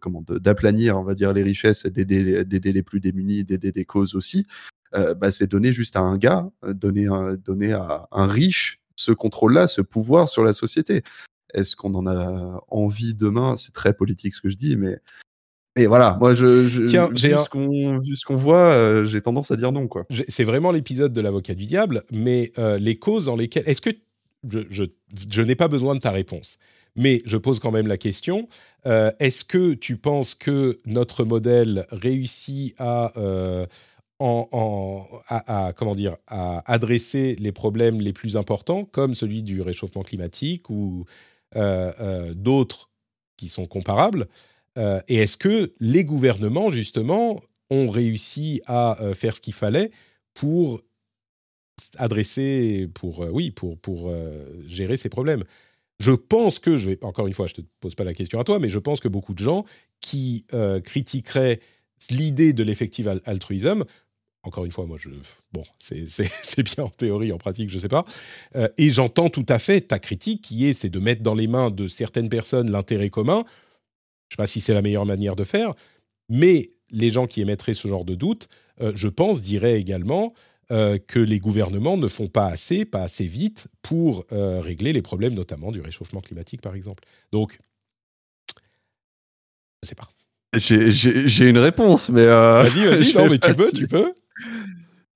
comment 0.00 0.24
d'aplanir 0.28 0.98
on 0.98 1.04
va 1.04 1.14
dire 1.14 1.32
les 1.32 1.42
richesses 1.42 1.84
et 1.84 1.90
d'aider 1.90 2.72
les 2.72 2.82
plus 2.82 3.00
démunis 3.00 3.44
d'aider 3.44 3.70
des 3.70 3.84
causes 3.84 4.14
aussi 4.14 4.46
bah, 4.92 5.30
c'est 5.30 5.46
donner 5.46 5.72
juste 5.72 5.96
à 5.96 6.00
un 6.00 6.16
gars 6.16 6.48
donner 6.66 7.06
donner 7.44 7.72
à 7.72 8.08
un 8.10 8.26
riche 8.26 8.80
ce 8.96 9.12
contrôle 9.12 9.52
là 9.52 9.66
ce 9.68 9.82
pouvoir 9.82 10.28
sur 10.28 10.42
la 10.42 10.52
société 10.52 11.02
est-ce 11.54 11.76
qu'on 11.76 11.94
en 11.94 12.06
a 12.06 12.62
envie 12.68 13.14
demain? 13.14 13.56
C'est 13.56 13.72
très 13.72 13.92
politique 13.94 14.34
ce 14.34 14.40
que 14.40 14.48
je 14.48 14.56
dis, 14.56 14.76
mais 14.76 14.98
et 15.76 15.86
voilà. 15.86 16.16
Moi, 16.20 16.34
je, 16.34 16.66
je 16.68 16.82
Tiens, 16.84 17.08
vu 17.08 17.32
un- 17.32 17.44
ce 17.44 18.24
qu'on 18.24 18.36
voit, 18.36 18.72
euh, 18.74 19.06
j'ai 19.06 19.20
tendance 19.20 19.50
à 19.52 19.56
dire 19.56 19.70
non, 19.72 19.86
quoi. 19.86 20.04
C'est 20.28 20.44
vraiment 20.44 20.72
l'épisode 20.72 21.12
de 21.12 21.20
l'avocat 21.20 21.54
du 21.54 21.64
diable, 21.66 22.02
mais 22.12 22.50
euh, 22.58 22.76
les 22.76 22.96
causes 22.96 23.28
en 23.28 23.36
lesquelles. 23.36 23.64
Est-ce 23.66 23.80
que. 23.80 23.90
Je, 24.48 24.60
je- 24.70 24.84
je 25.30 25.42
n'ai 25.42 25.54
pas 25.54 25.68
besoin 25.68 25.94
de 25.94 26.00
ta 26.00 26.10
réponse, 26.10 26.56
mais 26.96 27.20
je 27.26 27.36
pose 27.36 27.58
quand 27.60 27.70
même 27.70 27.86
la 27.86 27.98
question. 27.98 28.48
Euh, 28.86 29.10
Est-ce 29.20 29.44
que 29.44 29.74
tu 29.74 29.96
penses 29.98 30.34
que 30.34 30.80
notre 30.86 31.24
modèle 31.24 31.86
réussit 31.92 32.74
à. 32.78 33.12
en, 34.18 34.48
en- 34.52 35.06
à, 35.28 35.66
à- 35.68 35.72
comment 35.72 35.94
dire, 35.94 36.16
à 36.26 36.62
adresser 36.70 37.36
les 37.38 37.52
problèmes 37.52 38.00
les 38.00 38.12
plus 38.12 38.36
importants, 38.36 38.84
comme 38.84 39.14
celui 39.14 39.42
du 39.42 39.62
réchauffement 39.62 40.02
climatique 40.02 40.68
ou 40.68 41.04
d'autres 41.54 42.90
qui 43.36 43.48
sont 43.48 43.66
comparables. 43.66 44.28
Euh, 44.78 45.00
et 45.08 45.16
est-ce 45.16 45.36
que 45.36 45.72
les 45.80 46.04
gouvernements, 46.04 46.70
justement, 46.70 47.40
ont 47.70 47.88
réussi 47.88 48.60
à 48.66 49.02
euh, 49.02 49.14
faire 49.14 49.34
ce 49.34 49.40
qu'il 49.40 49.54
fallait 49.54 49.90
pour 50.34 50.80
adresser, 51.96 52.88
pour, 52.94 53.24
euh, 53.24 53.30
oui, 53.30 53.50
pour, 53.50 53.78
pour 53.78 54.10
euh, 54.10 54.46
gérer 54.66 54.96
ces 54.96 55.08
problèmes? 55.08 55.44
Je 55.98 56.12
pense 56.12 56.58
que, 56.58 56.76
je 56.76 56.90
vais, 56.90 56.98
encore 57.02 57.26
une 57.26 57.32
fois, 57.32 57.46
je 57.46 57.54
ne 57.58 57.62
te 57.62 57.68
pose 57.80 57.94
pas 57.94 58.04
la 58.04 58.14
question 58.14 58.38
à 58.40 58.44
toi, 58.44 58.58
mais 58.58 58.68
je 58.68 58.78
pense 58.78 59.00
que 59.00 59.08
beaucoup 59.08 59.34
de 59.34 59.38
gens 59.38 59.64
qui 60.00 60.44
euh, 60.54 60.80
critiqueraient 60.80 61.60
l'idée 62.10 62.52
de 62.52 62.62
l'effectif 62.62 63.06
al- 63.06 63.22
altruisme, 63.24 63.84
encore 64.42 64.64
une 64.64 64.72
fois, 64.72 64.86
moi, 64.86 64.96
je, 64.98 65.10
bon, 65.52 65.64
c'est- 65.78 66.06
bien 66.76 66.84
en 66.84 66.88
théorie, 66.88 67.32
en 67.32 67.38
pratique, 67.38 67.68
je 67.70 67.74
ne 67.76 67.80
sais 67.80 67.88
pas, 67.88 68.04
Euh, 68.56 68.68
et 68.78 68.90
j'entends 68.90 69.28
tout 69.30 69.46
à 69.48 69.58
fait 69.58 69.80
ta 69.82 69.98
critique 69.98 70.42
qui 70.42 70.66
est, 70.66 70.74
c'est 70.74 70.88
de 70.90 70.98
mettre 70.98 71.22
dans 71.22 71.34
les 71.34 71.46
mains 71.46 71.70
de 71.70 71.88
certaines 71.88 72.28
personnes 72.28 72.70
l'intérêt 72.70 73.10
commun. 73.10 73.44
Je 73.46 74.34
ne 74.34 74.36
sais 74.36 74.36
pas 74.36 74.46
si 74.46 74.60
c'est 74.60 74.74
la 74.74 74.82
meilleure 74.82 75.06
manière 75.06 75.36
de 75.36 75.44
faire, 75.44 75.74
mais 76.28 76.70
les 76.90 77.10
gens 77.10 77.26
qui 77.26 77.40
émettraient 77.40 77.74
ce 77.74 77.86
genre 77.88 78.04
de 78.04 78.14
doute, 78.14 78.48
euh, 78.80 78.92
je 78.94 79.08
pense, 79.08 79.42
diraient 79.42 79.78
également 79.80 80.32
euh, 80.72 80.98
que 80.98 81.18
les 81.18 81.38
gouvernements 81.40 81.96
ne 81.96 82.06
font 82.08 82.28
pas 82.28 82.46
assez, 82.46 82.84
pas 82.84 83.02
assez 83.02 83.26
vite 83.26 83.66
pour 83.82 84.24
régler 84.30 84.92
les 84.92 85.02
problèmes, 85.02 85.34
notamment 85.34 85.72
du 85.72 85.80
réchauffement 85.80 86.20
climatique, 86.20 86.60
par 86.62 86.74
exemple. 86.76 87.02
Donc, 87.32 87.58
je 89.82 89.88
sais 89.88 89.94
pas. 89.94 90.08
J'ai- 90.54 91.48
une 91.48 91.58
réponse, 91.58 92.08
mais 92.10 92.26
Vas-y, 92.26 92.84
vas-y, 92.86 93.12
non, 93.14 93.28
mais 93.28 93.38
tu 93.38 93.52
peux, 93.54 93.68
si- 93.70 93.74
tu 93.76 93.88
peux. 93.88 94.12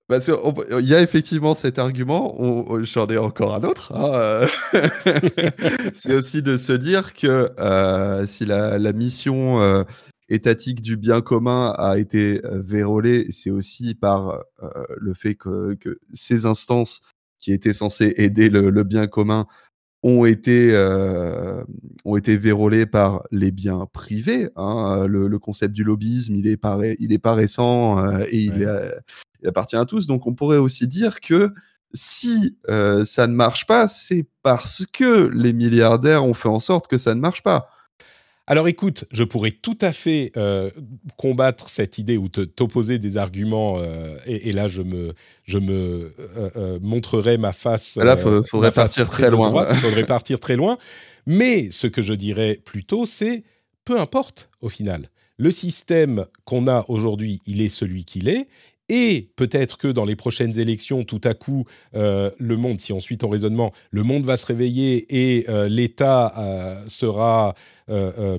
Parce 0.06 0.28
y 0.28 0.94
a 0.94 1.00
effectivement 1.00 1.54
cet 1.54 1.78
argument, 1.78 2.36
j'en 2.82 3.06
ai 3.06 3.16
encore 3.16 3.54
un 3.54 3.62
autre. 3.62 3.92
hein, 3.94 4.12
euh, 4.14 4.46
c'est 5.94 6.14
aussi 6.14 6.42
de 6.42 6.58
se 6.58 6.74
dire 6.74 7.14
que 7.14 7.50
euh, 7.58 8.26
si 8.26 8.44
la, 8.44 8.92
mission 8.92 9.62
euh, 9.62 9.82
étatique 10.28 10.82
du 10.82 10.98
bien 10.98 11.22
commun 11.22 11.72
a 11.78 11.96
été 11.96 12.42
vérolée, 12.44 13.28
c'est 13.30 13.50
aussi 13.50 13.94
par 13.94 14.42
le 14.98 15.14
fait 15.14 15.36
que, 15.36 15.78
ces 16.12 16.44
instances 16.44 17.00
qui 17.40 17.52
étaient 17.52 17.72
censées 17.72 18.12
aider 18.18 18.50
le 18.50 18.84
bien 18.84 19.06
commun 19.06 19.46
ont 20.06 20.26
été, 20.26 20.70
euh, 20.74 21.64
ont 22.04 22.16
été 22.16 22.36
vérolées 22.36 22.84
par 22.86 23.24
les 23.32 23.50
biens 23.50 23.86
privés. 23.92 24.50
hein. 24.54 25.06
Le, 25.08 25.28
le 25.28 25.38
concept 25.38 25.72
du 25.74 25.82
lobbyisme, 25.82 26.36
il 26.36 26.46
est 26.46 26.58
pas, 26.58 26.78
il 26.98 27.10
est 27.12 27.18
pas 27.18 27.34
récent 27.34 27.98
euh, 27.98 28.24
et 28.28 28.38
il, 28.42 28.58
Ouais. 28.60 28.66
euh, 28.68 28.90
il 29.42 29.48
appartient 29.48 29.76
à 29.76 29.86
tous. 29.86 30.06
Donc 30.06 30.26
on 30.26 30.34
pourrait 30.34 30.58
aussi 30.58 30.86
dire 30.86 31.20
que 31.20 31.52
si 31.94 32.58
euh, 32.68 33.04
ça 33.06 33.26
ne 33.26 33.34
marche 33.34 33.66
pas, 33.66 33.88
c'est 33.88 34.26
parce 34.42 34.84
que 34.92 35.28
les 35.32 35.54
milliardaires 35.54 36.24
ont 36.24 36.34
fait 36.34 36.48
en 36.50 36.60
sorte 36.60 36.86
que 36.86 36.98
ça 36.98 37.14
ne 37.14 37.20
marche 37.20 37.42
pas. 37.42 37.68
Alors 38.46 38.68
écoute, 38.68 39.06
je 39.10 39.24
pourrais 39.24 39.52
tout 39.52 39.78
à 39.80 39.92
fait 39.92 40.30
euh, 40.36 40.70
combattre 41.16 41.70
cette 41.70 41.96
idée 41.96 42.18
ou 42.18 42.28
te- 42.28 42.42
t'opposer 42.42 42.98
des 42.98 43.16
arguments, 43.16 43.78
euh, 43.78 44.18
et, 44.26 44.50
et 44.50 44.52
là 44.52 44.68
je 44.68 44.82
me, 44.82 45.14
je 45.44 45.58
me 45.58 46.14
euh, 46.56 46.78
montrerai 46.82 47.38
ma 47.38 47.52
face. 47.52 47.96
Là, 47.96 48.16
faut- 48.18 48.42
faudrait 48.44 48.68
partir 48.72 49.08
très 49.08 49.30
loin. 49.30 49.50
Il 49.72 49.78
faudrait 49.80 50.04
partir 50.06 50.40
très 50.40 50.56
loin. 50.56 50.76
Mais 51.26 51.70
ce 51.70 51.86
que 51.86 52.02
je 52.02 52.12
dirais 52.12 52.60
plutôt, 52.62 53.06
c'est 53.06 53.44
peu 53.86 53.98
importe 53.98 54.50
au 54.60 54.68
final. 54.68 55.08
Le 55.38 55.50
système 55.50 56.26
qu'on 56.44 56.68
a 56.68 56.84
aujourd'hui, 56.88 57.40
il 57.46 57.62
est 57.62 57.68
celui 57.70 58.04
qu'il 58.04 58.28
est. 58.28 58.46
Et 58.90 59.30
peut-être 59.36 59.78
que 59.78 59.88
dans 59.88 60.04
les 60.04 60.14
prochaines 60.14 60.58
élections, 60.58 61.04
tout 61.04 61.20
à 61.24 61.32
coup, 61.32 61.64
euh, 61.94 62.30
le 62.38 62.56
monde, 62.58 62.80
si 62.80 62.92
on 62.92 63.00
suit 63.00 63.16
ton 63.16 63.30
raisonnement, 63.30 63.72
le 63.90 64.02
monde 64.02 64.24
va 64.24 64.36
se 64.36 64.44
réveiller 64.44 65.06
et 65.08 65.48
euh, 65.48 65.68
l'État 65.68 66.34
euh, 66.38 66.86
sera 66.86 67.54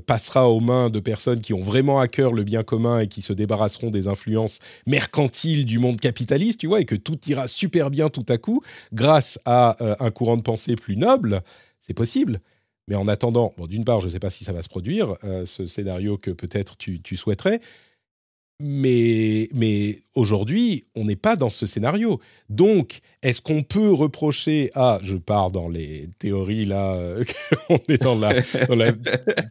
passera 0.07 0.49
aux 0.49 0.59
mains 0.59 0.89
de 0.89 0.99
personnes 0.99 1.39
qui 1.39 1.53
ont 1.53 1.61
vraiment 1.61 1.99
à 1.99 2.07
cœur 2.07 2.33
le 2.33 2.43
bien 2.43 2.63
commun 2.63 3.01
et 3.01 3.07
qui 3.07 3.21
se 3.21 3.31
débarrasseront 3.31 3.91
des 3.91 4.07
influences 4.07 4.57
mercantiles 4.87 5.65
du 5.65 5.77
monde 5.77 5.99
capitaliste, 5.99 6.61
tu 6.61 6.65
vois, 6.65 6.81
et 6.81 6.85
que 6.85 6.95
tout 6.95 7.19
ira 7.27 7.47
super 7.47 7.91
bien 7.91 8.09
tout 8.09 8.25
à 8.27 8.39
coup 8.39 8.63
grâce 8.91 9.37
à 9.45 9.75
un 9.99 10.09
courant 10.09 10.35
de 10.35 10.41
pensée 10.41 10.75
plus 10.75 10.97
noble, 10.97 11.43
c'est 11.79 11.93
possible. 11.93 12.41
Mais 12.87 12.95
en 12.95 13.07
attendant, 13.07 13.53
bon, 13.55 13.67
d'une 13.67 13.85
part, 13.85 13.99
je 13.99 14.07
ne 14.07 14.11
sais 14.11 14.19
pas 14.19 14.31
si 14.31 14.43
ça 14.43 14.51
va 14.51 14.63
se 14.63 14.69
produire, 14.69 15.15
ce 15.45 15.67
scénario 15.67 16.17
que 16.17 16.31
peut-être 16.31 16.75
tu 16.75 17.15
souhaiterais, 17.15 17.61
mais, 18.61 19.49
mais 19.53 19.99
aujourd'hui, 20.13 20.85
on 20.95 21.03
n'est 21.03 21.17
pas 21.17 21.35
dans 21.35 21.49
ce 21.49 21.65
scénario. 21.65 22.21
Donc, 22.49 22.99
est-ce 23.21 23.41
qu'on 23.41 23.63
peut 23.63 23.91
reprocher 23.91 24.71
à, 24.75 24.99
je 25.03 25.17
pars 25.17 25.51
dans 25.51 25.67
les 25.67 26.07
théories 26.19 26.65
là, 26.65 26.95
euh, 26.95 27.25
on 27.69 27.79
est 27.89 28.01
dans 28.01 28.17
la, 28.17 28.33
dans 28.67 28.75
la 28.75 28.93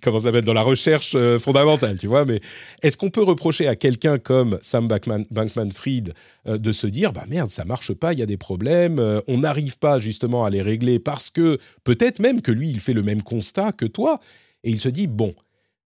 comment 0.03 0.21
ça 0.21 0.33
dans 0.33 0.55
la 0.55 0.63
recherche 0.63 1.15
euh, 1.17 1.39
fondamentale, 1.39 1.99
tu 1.99 2.07
vois, 2.07 2.25
mais 2.25 2.41
est-ce 2.83 2.97
qu'on 2.97 3.11
peut 3.11 3.23
reprocher 3.23 3.69
à 3.69 3.77
quelqu'un 3.77 4.19
comme 4.19 4.59
Sam 4.63 4.89
Bankman- 4.89 5.27
Bankman-Fried 5.31 6.15
euh, 6.47 6.57
de 6.57 6.73
se 6.73 6.87
dire, 6.87 7.13
bah 7.13 7.27
merde, 7.29 7.51
ça 7.51 7.67
marche 7.67 7.93
pas, 7.93 8.15
il 8.15 8.21
y 8.21 8.23
a 8.23 8.27
des 8.27 8.39
problèmes, 8.39 9.23
on 9.29 9.39
n'arrive 9.39 9.79
pas 9.79 9.99
justement 9.99 10.45
à 10.47 10.51
les 10.51 10.63
régler 10.63 10.99
parce 10.99 11.29
que 11.29 11.59
peut-être 11.85 12.21
même 12.21 12.41
que 12.41 12.53
lui, 12.53 12.71
il 12.71 12.81
fait 12.81 12.95
le 12.95 13.03
même 13.03 13.23
constat 13.23 13.73
que 13.73 13.85
toi, 13.85 14.21
et 14.65 14.71
il 14.71 14.81
se 14.81 14.89
dit, 14.89 15.07
bon, 15.07 15.35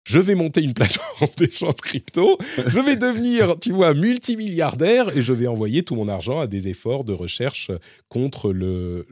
je 0.08 0.20
vais 0.20 0.36
monter 0.36 0.62
une 0.62 0.74
plateforme 0.74 1.30
d'échange 1.38 1.76
crypto, 1.76 2.38
je 2.66 2.80
vais 2.80 2.96
devenir, 2.96 3.60
tu 3.60 3.74
vois, 3.74 3.94
multimilliardaire 3.94 5.16
et 5.16 5.22
je 5.22 5.34
vais 5.34 5.48
envoyer 5.48 5.84
tout 5.84 5.96
mon 5.96 6.08
argent 6.08 6.40
à 6.40 6.48
des 6.48 6.70
efforts 6.70 7.04
de 7.04 7.14
recherche 7.14 7.72
contre 8.08 8.54
le, 8.54 9.06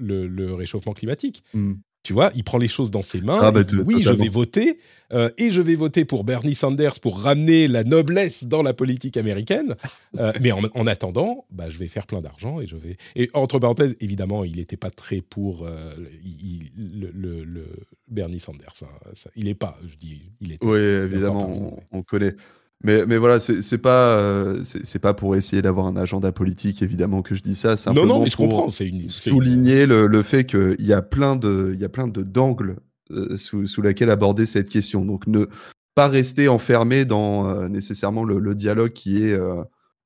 réchauffement 0.56 0.94
climatique. 0.94 1.44
Hmm. 1.54 1.74
Tu 2.06 2.14
vois, 2.14 2.32
il 2.36 2.44
prend 2.44 2.60
les 2.60 2.68
choses 2.68 2.92
dans 2.92 3.02
ses 3.02 3.20
mains. 3.20 3.40
Ah 3.42 3.52
bah, 3.52 3.64
dit, 3.64 3.76
oui, 3.88 3.96
je 4.04 4.10
vais 4.14 4.30
voter 4.30 4.78
euh, 5.12 5.30
et 5.40 5.50
je 5.50 5.60
vais 5.60 5.74
voter 5.76 6.06
pour 6.06 6.24
Bernie 6.24 6.54
Sanders 6.54 7.00
pour 7.00 7.20
ramener 7.20 7.68
la 7.68 7.84
noblesse 7.84 8.44
dans 8.44 8.62
la 8.62 8.74
politique 8.76 9.18
américaine. 9.18 9.76
Euh, 10.20 10.32
mais 10.42 10.52
en, 10.52 10.62
en 10.76 10.86
attendant, 10.88 11.46
bah, 11.52 11.70
je 11.72 11.78
vais 11.80 11.88
faire 11.88 12.06
plein 12.06 12.22
d'argent 12.22 12.62
et 12.62 12.68
je 12.68 12.76
vais. 12.76 12.98
Et 13.16 13.32
entre 13.34 13.58
parenthèses, 13.58 13.98
évidemment, 14.02 14.44
il 14.44 14.58
n'était 14.58 14.78
pas 14.78 14.92
très 14.92 15.22
pour 15.22 15.66
euh, 15.66 15.94
il- 16.24 16.72
le, 16.78 17.10
le- 17.12 17.44
le 17.44 17.66
Bernie 18.08 18.40
Sanders. 18.40 18.70
hein. 18.84 18.88
Ça- 19.16 19.32
il 19.36 19.46
n'est 19.46 19.56
pas, 19.56 19.80
je 19.88 19.96
dis, 19.98 20.22
il 20.42 20.52
était. 20.52 20.66
Oui, 20.66 20.78
évidemment, 20.80 21.50
on, 21.92 21.98
on 22.00 22.04
connaît. 22.04 22.36
Mais, 22.86 23.06
mais 23.08 23.18
voilà, 23.18 23.40
c'est 23.40 23.78
pas, 23.80 24.16
euh, 24.18 24.64
c'est 24.64 25.00
pas 25.00 25.16
pour 25.16 25.36
essayer 25.36 25.64
d'avoir 25.64 25.88
un 25.88 25.98
agenda 25.98 26.32
politique, 26.32 26.84
évidemment, 26.84 27.24
que 27.24 27.34
je 27.34 27.42
dis 27.42 27.56
ça. 27.56 27.72
Non, 27.72 27.76
simplement 27.78 28.06
non, 28.06 28.24
mais 28.24 28.30
je 28.30 28.38
comprends. 28.38 28.70
C'est 28.70 28.92
souligner 29.08 29.88
le, 29.88 30.06
le 30.06 30.22
fait 30.22 30.46
qu'il 30.46 30.76
y 30.86 30.94
a 30.94 31.02
plein 31.02 31.36
de, 31.36 31.72
il 31.74 31.80
y 31.80 31.84
a 31.84 31.90
plein 31.90 32.08
de 32.08 32.22
d'angles 32.22 32.76
euh, 33.10 33.38
sous, 33.38 33.66
sous 33.66 33.82
laquelle 33.82 34.12
aborder 34.12 34.46
cette 34.46 34.70
question. 34.70 35.04
Donc 35.04 35.26
ne 35.26 35.48
pas 35.96 36.08
rester 36.08 36.48
enfermé 36.48 37.06
dans 37.06 37.48
euh, 37.48 37.68
nécessairement 37.70 38.24
le, 38.24 38.38
le 38.38 38.54
dialogue 38.54 38.92
qui 38.92 39.24
est, 39.24 39.36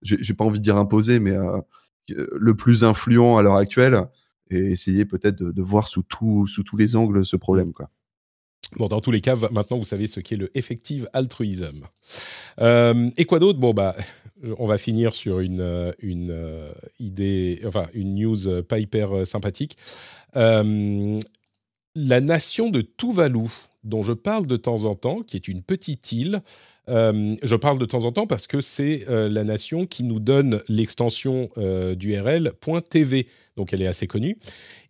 j'ai 0.01 0.34
pas 0.34 0.45
envie 0.45 0.60
de 0.60 0.64
dire 0.64 0.77
imposé, 0.77 1.19
mais 1.19 1.35
le 2.07 2.56
plus 2.56 2.85
influent 2.85 3.35
à 3.35 3.43
l'heure 3.43 3.57
actuelle, 3.57 4.06
et 4.51 4.72
essayer 4.72 5.03
peut-être 5.03 5.35
de, 5.35 5.51
de 5.51 5.61
voir 5.61 5.89
sous, 5.89 6.03
tout, 6.03 6.47
sous 6.47 6.64
tous 6.64 6.77
les 6.77 6.95
angles 6.95 7.26
ce 7.26 7.35
problème. 7.35 7.73
Quoi. 7.73 7.89
Bon, 8.78 8.88
dans 8.88 9.02
tous 9.02 9.12
les 9.12 9.22
cas, 9.22 9.36
maintenant 9.52 9.78
vous 9.78 9.84
savez 9.84 10.08
ce 10.08 10.20
qu'est 10.20 10.36
le 10.36 10.56
effective 10.58 11.10
altruisme. 11.14 11.86
Euh, 12.62 13.10
et 13.18 13.26
quoi 13.26 13.40
d'autre? 13.40 13.60
Bon, 13.60 13.74
bah, 13.74 13.96
on 14.58 14.68
va 14.68 14.78
finir 14.78 15.14
sur 15.14 15.40
une, 15.40 15.62
euh, 15.62 15.91
une 16.00 16.30
euh, 16.32 16.72
idée, 17.00 17.62
enfin, 17.66 17.88
une 17.94 18.14
news 18.16 18.64
pas 18.64 18.80
hyper 18.80 19.26
sympathique. 19.26 19.78
La 21.96 22.22
nation 22.22 22.70
de 22.70 22.82
Tuvalu, 22.82 23.50
dont 23.84 24.04
je 24.04 24.14
parle 24.14 24.46
de 24.46 24.56
temps 24.56 24.86
en 24.86 24.94
temps, 24.94 25.24
qui 25.24 25.36
est 25.36 25.48
une 25.48 25.64
petite 25.64 26.12
île, 26.12 26.41
je 26.88 27.56
parle 27.56 27.80
de 27.80 27.86
temps 27.86 28.06
en 28.06 28.12
temps 28.12 28.28
parce 28.28 28.48
que 28.48 28.62
c'est 28.62 29.06
la 29.08 29.44
nation 29.44 29.86
qui 29.88 30.04
nous 30.04 30.20
donne 30.20 30.62
l'extension 30.70 31.50
euh, 31.58 31.96
d'URL 31.96 32.54
.tv, 32.90 33.28
donc 33.58 33.74
elle 33.74 33.82
est 33.82 33.88
assez 33.88 34.08
connue 34.08 34.38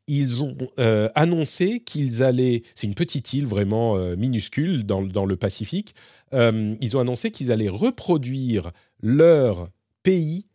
ils 0.09 0.43
ont 0.43 0.57
euh, 0.79 1.07
annoncé 1.15 1.79
qu'ils 1.79 2.23
allaient, 2.23 2.63
c'est 2.73 2.87
une 2.87 2.95
petite 2.95 3.31
île 3.31 3.45
vraiment 3.45 3.95
euh, 3.95 4.15
minuscule 4.15 4.83
dans, 4.85 5.03
dans 5.03 5.25
le 5.25 5.37
Pacifique, 5.37 5.95
Euh, 6.31 6.75
ils 6.79 6.95
ont 6.95 6.99
annoncé 6.99 7.31
qu'ils 7.31 7.51
allaient 7.51 7.73
reproduire 7.85 8.71
leur 9.01 9.69
pays, 10.03 10.45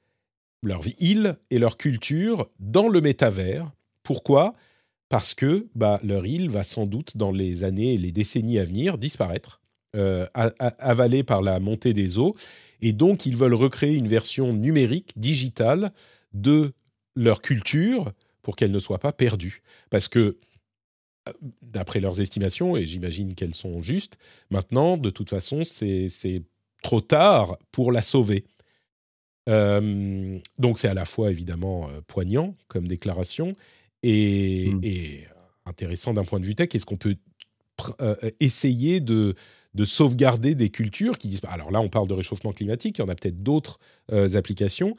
leur 0.63 0.83
île 1.01 1.37
et 1.51 1.59
leur 1.59 1.77
culture 1.77 2.49
dans 2.61 2.89
le 2.89 3.01
métavers. 3.01 3.73
Pourquoi? 4.05 4.55
Parce 5.09 5.35
que 5.35 5.67
bah, 5.75 5.99
leur 6.05 6.27
île 6.27 6.49
va 6.49 6.63
sans 6.63 6.87
doute 6.87 7.17
dans 7.17 7.33
les 7.33 7.65
années 7.65 7.95
et 7.95 7.99
les 7.99 8.13
décennies 8.13 8.61
à 8.61 8.65
venir 8.65 8.99
disparaître, 8.99 9.61
avalée 10.79 11.25
par 11.25 11.43
la 11.43 11.59
montée 11.59 11.93
des 11.93 12.19
eaux, 12.19 12.35
et 12.81 12.93
donc 12.93 13.27
ils 13.27 13.37
veulent 13.37 13.55
recréer 13.55 13.97
une 13.97 14.09
version 14.09 14.53
numérique, 14.53 15.13
digitale, 15.17 15.91
de 16.33 16.73
leur 17.17 17.41
culture 17.41 18.13
pour 18.45 18.55
qu'elle 18.55 18.71
ne 18.71 18.79
soit 18.79 19.01
pas 19.01 19.13
perdue. 19.13 19.63
Parce 19.91 20.07
que, 20.07 20.37
d'après 21.63 22.01
leurs 22.01 22.21
estimations, 22.21 22.77
et 22.77 22.87
j'imagine 22.87 23.35
qu'elles 23.35 23.55
sont 23.55 23.81
justes, 23.81 24.19
maintenant, 24.51 24.97
de 24.97 25.11
toute 25.11 25.31
façon, 25.31 25.65
c'est 25.65 26.43
trop 26.83 27.01
tard 27.01 27.57
pour 27.73 27.91
la 27.91 28.03
sauver. 28.03 28.45
Euh, 29.49 30.39
donc 30.59 30.79
c'est 30.79 30.89
à 30.89 30.95
la 30.95 31.05
fois 31.05 31.31
évidemment 31.31 31.91
euh, 31.91 32.01
poignant 32.07 32.57
comme 32.69 32.89
déclaration 32.89 33.53
et, 34.03 34.71
Mm. 34.73 34.81
et 34.83 35.25
intéressant 35.67 36.15
d'un 36.15 36.25
point 36.25 36.41
de 36.41 36.47
vue 36.47 36.55
tech. 36.55 36.69
Est-ce 36.75 36.87
qu'on 36.87 36.97
peut 36.97 37.17
euh, 38.01 38.15
essayer 38.41 39.01
de, 39.01 39.35
de 39.75 39.85
sauvegarder 39.85 40.55
des 40.55 40.71
cultures 40.71 41.19
qui 41.19 41.29
disparaissent 41.29 41.57
Alors 41.57 41.71
là, 41.73 41.81
on 41.81 41.89
parle 41.89 42.09
de 42.09 42.15
réchauffement 42.15 42.53
climatique, 42.53 42.99
il 42.99 43.01
y 43.03 43.05
en 43.05 43.09
a 43.09 43.15
peut-être 43.15 43.43
d'autres 43.43 43.79
euh, 44.13 44.35
applications. 44.37 44.95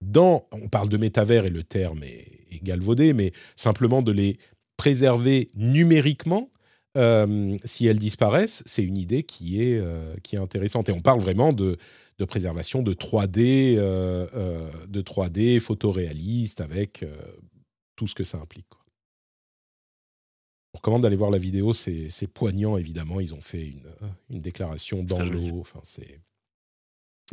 Dans, 0.00 0.46
on 0.52 0.68
parle 0.68 0.88
de 0.88 0.96
métavers 0.96 1.44
et 1.44 1.50
le 1.50 1.62
terme 1.64 2.02
est, 2.04 2.26
est 2.52 2.62
galvaudé, 2.62 3.12
mais 3.12 3.32
simplement 3.56 4.02
de 4.02 4.12
les 4.12 4.38
préserver 4.76 5.48
numériquement 5.54 6.50
euh, 6.96 7.56
si 7.64 7.86
elles 7.86 7.98
disparaissent, 7.98 8.62
c'est 8.66 8.82
une 8.82 8.96
idée 8.96 9.22
qui 9.22 9.62
est, 9.62 9.78
euh, 9.78 10.14
qui 10.22 10.36
est 10.36 10.38
intéressante. 10.38 10.88
Et 10.88 10.92
on 10.92 11.00
parle 11.02 11.20
vraiment 11.20 11.52
de, 11.52 11.76
de 12.18 12.24
préservation 12.24 12.82
de 12.82 12.94
3D, 12.94 13.76
euh, 13.76 14.70
de 14.86 15.02
3D 15.02 15.60
photoréaliste 15.60 16.60
avec 16.60 17.04
tout 17.96 18.06
ce 18.06 18.14
que 18.14 18.24
ça 18.24 18.38
implique. 18.38 18.68
quoi. 18.68 18.80
Je 20.74 20.78
recommande 20.78 21.02
d'aller 21.02 21.16
voir 21.16 21.30
la 21.30 21.38
vidéo, 21.38 21.72
c'est 21.72 22.26
poignant 22.32 22.76
évidemment. 22.76 23.20
Ils 23.20 23.34
ont 23.34 23.40
fait 23.40 23.66
une, 23.66 23.92
une 24.30 24.40
déclaration 24.40 25.02
dans 25.02 25.20
l'eau. 25.20 25.60
Enfin, 25.60 25.80
c'est 25.84 26.20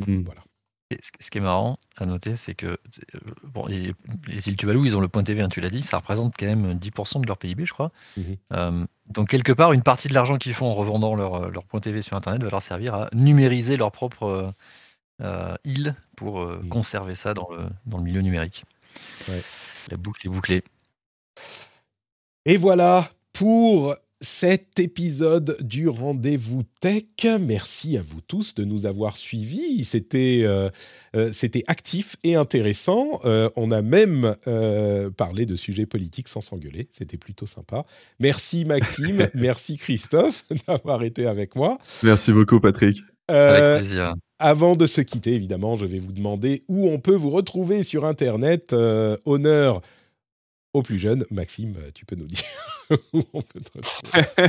Mm. 0.06 0.24
voilà. 0.24 0.44
Et 0.90 0.98
ce 1.02 1.30
qui 1.30 1.38
est 1.38 1.40
marrant 1.40 1.78
à 1.96 2.06
noter, 2.06 2.36
c'est 2.36 2.54
que 2.54 2.66
euh, 2.66 2.78
bon, 3.42 3.66
les, 3.66 3.92
les 4.28 4.48
îles 4.48 4.56
Tuvalu, 4.56 4.86
ils 4.86 4.96
ont 4.96 5.00
le 5.00 5.08
point 5.08 5.24
TV, 5.24 5.42
hein, 5.42 5.48
tu 5.48 5.60
l'as 5.60 5.70
dit, 5.70 5.82
ça 5.82 5.96
représente 5.96 6.34
quand 6.38 6.46
même 6.46 6.74
10% 6.74 7.20
de 7.20 7.26
leur 7.26 7.38
PIB, 7.38 7.66
je 7.66 7.72
crois. 7.72 7.90
Mhm. 8.16 8.36
Euh, 8.52 8.86
donc 9.08 9.28
quelque 9.28 9.50
part, 9.52 9.72
une 9.72 9.82
partie 9.82 10.06
de 10.06 10.14
l'argent 10.14 10.38
qu'ils 10.38 10.54
font 10.54 10.66
en 10.66 10.74
revendant 10.74 11.16
leur, 11.16 11.34
euh, 11.34 11.50
leur 11.50 11.64
point 11.64 11.80
TV 11.80 12.02
sur 12.02 12.16
Internet 12.16 12.42
va 12.42 12.50
leur 12.50 12.62
servir 12.62 12.94
à 12.94 13.08
numériser 13.12 13.76
leur 13.76 13.90
propre 13.90 14.52
euh, 15.22 15.56
île 15.64 15.96
pour 16.16 16.40
euh, 16.40 16.60
Mhm. 16.62 16.68
conserver 16.68 17.14
ça 17.16 17.34
dans 17.34 17.48
le, 17.50 17.64
dans 17.86 17.98
le 17.98 18.04
milieu 18.04 18.20
numérique. 18.20 18.64
Ouais. 19.28 19.42
La 19.90 19.96
boucle 19.96 20.24
est 20.26 20.30
bouclée. 20.30 20.62
Et 22.44 22.58
voilà 22.58 23.10
pour 23.32 23.96
cet 24.20 24.80
épisode 24.80 25.56
du 25.60 25.88
Rendez-vous 25.88 26.62
Tech. 26.80 27.04
Merci 27.40 27.98
à 27.98 28.02
vous 28.02 28.20
tous 28.20 28.54
de 28.54 28.64
nous 28.64 28.86
avoir 28.86 29.16
suivis. 29.16 29.84
C'était 29.84 30.42
euh, 30.44 30.70
euh, 31.14 31.30
c'était 31.32 31.64
actif 31.66 32.16
et 32.24 32.34
intéressant. 32.34 33.20
Euh, 33.24 33.50
on 33.56 33.70
a 33.70 33.82
même 33.82 34.34
euh, 34.46 35.10
parlé 35.10 35.44
de 35.46 35.56
sujets 35.56 35.86
politiques 35.86 36.28
sans 36.28 36.40
s'engueuler. 36.40 36.88
C'était 36.92 37.18
plutôt 37.18 37.46
sympa. 37.46 37.84
Merci 38.18 38.64
Maxime, 38.64 39.28
merci 39.34 39.76
Christophe 39.76 40.44
d'avoir 40.68 41.02
été 41.02 41.26
avec 41.26 41.54
moi. 41.54 41.78
Merci 42.02 42.32
beaucoup, 42.32 42.60
Patrick. 42.60 42.98
Euh, 43.30 43.74
Avec 43.76 43.86
plaisir. 43.88 44.14
avant 44.38 44.76
de 44.76 44.86
se 44.86 45.00
quitter, 45.00 45.34
évidemment, 45.34 45.74
je 45.74 45.84
vais 45.84 45.98
vous 45.98 46.12
demander 46.12 46.62
où 46.68 46.88
on 46.88 47.00
peut 47.00 47.16
vous 47.16 47.30
retrouver 47.30 47.82
sur 47.82 48.04
Internet. 48.04 48.72
Euh, 48.72 49.16
honneur 49.24 49.82
aux 50.76 50.82
plus 50.82 50.98
jeunes. 50.98 51.24
Maxime, 51.30 51.74
tu 51.94 52.04
peux 52.04 52.16
nous 52.16 52.26
dire 52.26 52.44
où 53.12 53.22
on 53.32 53.40
peut 53.40 53.60
retrouver. 53.74 54.26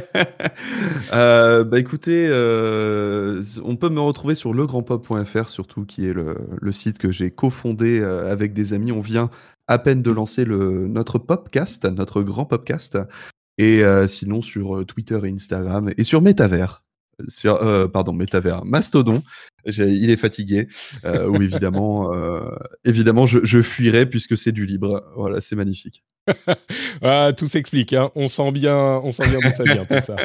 Euh, 1.13 1.63
bah 1.63 1.79
écoutez, 1.79 2.27
euh, 2.29 3.41
on 3.63 3.75
peut 3.75 3.89
me 3.89 3.99
retrouver 3.99 4.35
sur 4.35 4.53
legrandpop.fr 4.53 5.49
surtout, 5.49 5.85
qui 5.85 6.05
est 6.05 6.13
le, 6.13 6.71
site 6.71 6.97
que 6.97 7.11
j'ai 7.11 7.31
cofondé 7.31 7.99
euh, 7.99 8.31
avec 8.31 8.53
des 8.53 8.73
amis. 8.73 8.91
On 8.91 8.99
vient 8.99 9.29
à 9.67 9.79
peine 9.79 10.01
de 10.01 10.11
lancer 10.11 10.43
le, 10.43 10.87
notre 10.87 11.17
popcast, 11.17 11.85
notre 11.85 12.21
grand 12.21 12.45
popcast. 12.45 12.97
Et 13.57 13.81
sinon 14.07 14.43
sur 14.43 14.85
Twitter 14.85 15.19
et 15.23 15.29
Instagram 15.29 15.91
et 15.97 16.03
sur 16.03 16.21
Metaver. 16.21 16.67
Sur, 17.27 17.55
euh, 17.63 17.87
pardon, 17.87 18.13
Metaver, 18.13 18.59
Mastodon. 18.63 19.23
Il 19.65 20.09
est 20.09 20.17
fatigué. 20.17 20.67
Euh, 21.05 21.27
où 21.27 21.35
évidemment, 21.41 22.13
euh, 22.13 22.49
évidemment, 22.85 23.25
je, 23.25 23.39
je 23.43 23.61
fuirai 23.61 24.05
puisque 24.05 24.37
c'est 24.37 24.51
du 24.51 24.65
libre. 24.65 25.03
Voilà, 25.15 25.41
c'est 25.41 25.55
magnifique. 25.55 26.03
Ah, 27.01 27.31
tout 27.35 27.47
s'explique. 27.47 27.93
hein. 27.93 28.09
On 28.15 28.27
sent 28.27 28.51
bien, 28.51 28.75
on 29.03 29.11
sent 29.11 29.27
bien 29.29 29.39
d'où 29.39 29.49
ça 29.55 29.63
vient 29.63 29.85
tout 29.85 30.01
ça. 30.05 30.15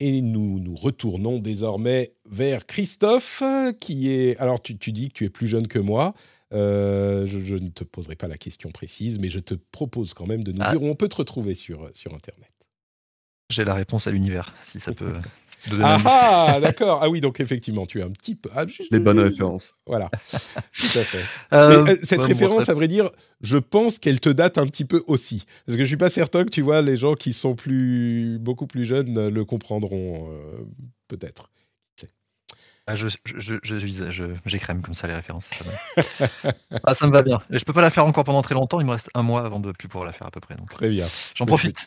Et 0.00 0.22
nous 0.22 0.60
nous 0.60 0.76
retournons 0.76 1.38
désormais 1.40 2.14
vers 2.30 2.64
Christophe, 2.66 3.42
qui 3.80 4.10
est. 4.10 4.36
Alors, 4.38 4.62
tu, 4.62 4.78
tu 4.78 4.92
dis 4.92 5.08
que 5.08 5.14
tu 5.14 5.24
es 5.24 5.28
plus 5.30 5.46
jeune 5.48 5.66
que 5.66 5.78
moi. 5.80 6.14
Euh, 6.52 7.26
je, 7.26 7.40
je 7.40 7.56
ne 7.56 7.68
te 7.68 7.84
poserai 7.84 8.14
pas 8.16 8.28
la 8.28 8.38
question 8.38 8.70
précise, 8.70 9.18
mais 9.18 9.28
je 9.28 9.40
te 9.40 9.54
propose 9.54 10.14
quand 10.14 10.26
même 10.26 10.44
de 10.44 10.52
nous 10.52 10.60
Ah. 10.62 10.70
dire 10.72 10.82
où 10.82 10.86
on 10.86 10.94
peut 10.94 11.08
te 11.08 11.16
retrouver 11.16 11.54
sur, 11.54 11.90
sur 11.94 12.14
Internet. 12.14 12.50
J'ai 13.50 13.64
la 13.64 13.72
réponse 13.72 14.06
à 14.06 14.10
l'univers, 14.10 14.52
si 14.62 14.78
ça 14.78 14.92
peut 14.92 15.10
te 15.64 15.70
donner 15.70 15.82
un 15.84 15.98
Ah 16.04 16.54
ah, 16.56 16.60
d'accord. 16.60 16.98
Ah 17.02 17.08
oui, 17.08 17.22
donc 17.22 17.40
effectivement, 17.40 17.86
tu 17.86 17.98
es 18.00 18.02
un 18.02 18.10
petit 18.10 18.34
peu. 18.34 18.50
ah, 18.54 18.66
juste- 18.66 18.92
Les 18.92 19.00
bonnes 19.00 19.18
références. 19.20 19.76
Voilà, 19.86 20.10
tout 20.30 20.98
à 20.98 21.02
fait. 21.02 21.24
Euh, 21.54 21.82
Mais, 21.84 21.92
euh, 21.92 21.96
cette 22.02 22.18
ouais, 22.20 22.26
référence, 22.26 22.68
à 22.68 22.74
vrai 22.74 22.88
dire, 22.88 23.10
je 23.40 23.56
pense 23.56 23.98
qu'elle 23.98 24.20
te 24.20 24.28
date 24.28 24.58
un 24.58 24.66
petit 24.66 24.84
peu 24.84 25.02
aussi. 25.06 25.44
Parce 25.64 25.76
que 25.78 25.84
je 25.84 25.88
suis 25.88 25.96
pas 25.96 26.10
certain 26.10 26.44
que 26.44 26.50
tu 26.50 26.60
vois, 26.60 26.82
les 26.82 26.98
gens 26.98 27.14
qui 27.14 27.32
sont 27.32 27.54
plus, 27.54 28.38
beaucoup 28.38 28.66
plus 28.66 28.84
jeunes 28.84 29.16
euh, 29.16 29.30
le 29.30 29.46
comprendront 29.46 30.30
euh, 30.30 30.58
peut-être. 31.08 31.48
Ah, 32.90 32.94
je, 32.96 33.06
je, 33.26 34.32
j'écrème 34.46 34.80
comme 34.80 34.94
ça 34.94 35.06
les 35.06 35.14
références. 35.14 35.50
ah, 36.84 36.94
ça 36.94 37.06
me 37.06 37.12
va 37.12 37.22
bien. 37.22 37.38
Et 37.50 37.58
je 37.58 37.64
peux 37.66 37.74
pas 37.74 37.82
la 37.82 37.90
faire 37.90 38.06
encore 38.06 38.24
pendant 38.24 38.40
très 38.40 38.54
longtemps. 38.54 38.80
Il 38.80 38.86
me 38.86 38.92
reste 38.92 39.10
un 39.14 39.22
mois 39.22 39.44
avant 39.44 39.60
de 39.60 39.72
plus 39.72 39.88
pouvoir 39.88 40.06
la 40.06 40.14
faire 40.14 40.26
à 40.26 40.30
peu 40.30 40.40
près. 40.40 40.54
Donc 40.54 40.70
Très 40.70 40.88
bien. 40.88 41.06
j'en 41.34 41.44
profite. 41.44 41.86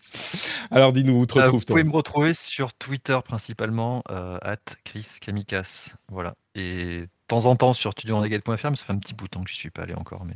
Alors 0.69 0.93
dis-nous, 0.93 1.13
où 1.19 1.25
te 1.25 1.39
Euh, 1.39 1.41
vous 1.41 1.45
retrouve-t-on 1.47 1.73
pouvez 1.73 1.83
me 1.83 1.91
retrouver 1.91 2.35
sur 2.35 2.71
Twitter 2.73 3.17
principalement, 3.25 4.03
euh, 4.11 4.37
at 4.43 4.57
Chris 4.83 5.07
Kamikas. 5.19 5.89
Voilà. 6.09 6.35
Et 6.53 6.99
de 6.99 7.09
temps 7.27 7.47
en 7.47 7.55
temps 7.55 7.73
sur 7.73 7.93
studioenlegal.fr, 7.93 8.69
mais 8.69 8.75
ça 8.75 8.85
fait 8.85 8.93
un 8.93 8.99
petit 8.99 9.15
bout 9.15 9.25
de 9.25 9.29
temps 9.31 9.43
que 9.43 9.49
je 9.49 9.55
suis 9.55 9.71
pas 9.71 9.81
allé 9.81 9.95
encore. 9.95 10.23
Mais 10.25 10.35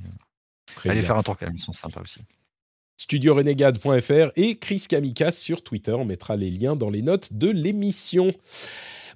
Très 0.73 0.89
allez 0.89 1.01
bien. 1.01 1.07
faire 1.07 1.17
un 1.17 1.23
tour 1.23 1.37
quand 1.37 1.45
même, 1.45 1.55
ils 1.55 1.61
sont 1.61 1.73
sympas 1.73 2.01
aussi. 2.01 2.21
studiorenegade.fr 2.97 4.31
et 4.35 4.57
Chris 4.57 4.85
Kamikas 4.89 5.33
sur 5.33 5.63
Twitter. 5.63 5.93
On 5.93 6.05
mettra 6.05 6.35
les 6.35 6.49
liens 6.49 6.75
dans 6.75 6.89
les 6.89 7.03
notes 7.03 7.33
de 7.33 7.51
l'émission. 7.51 8.33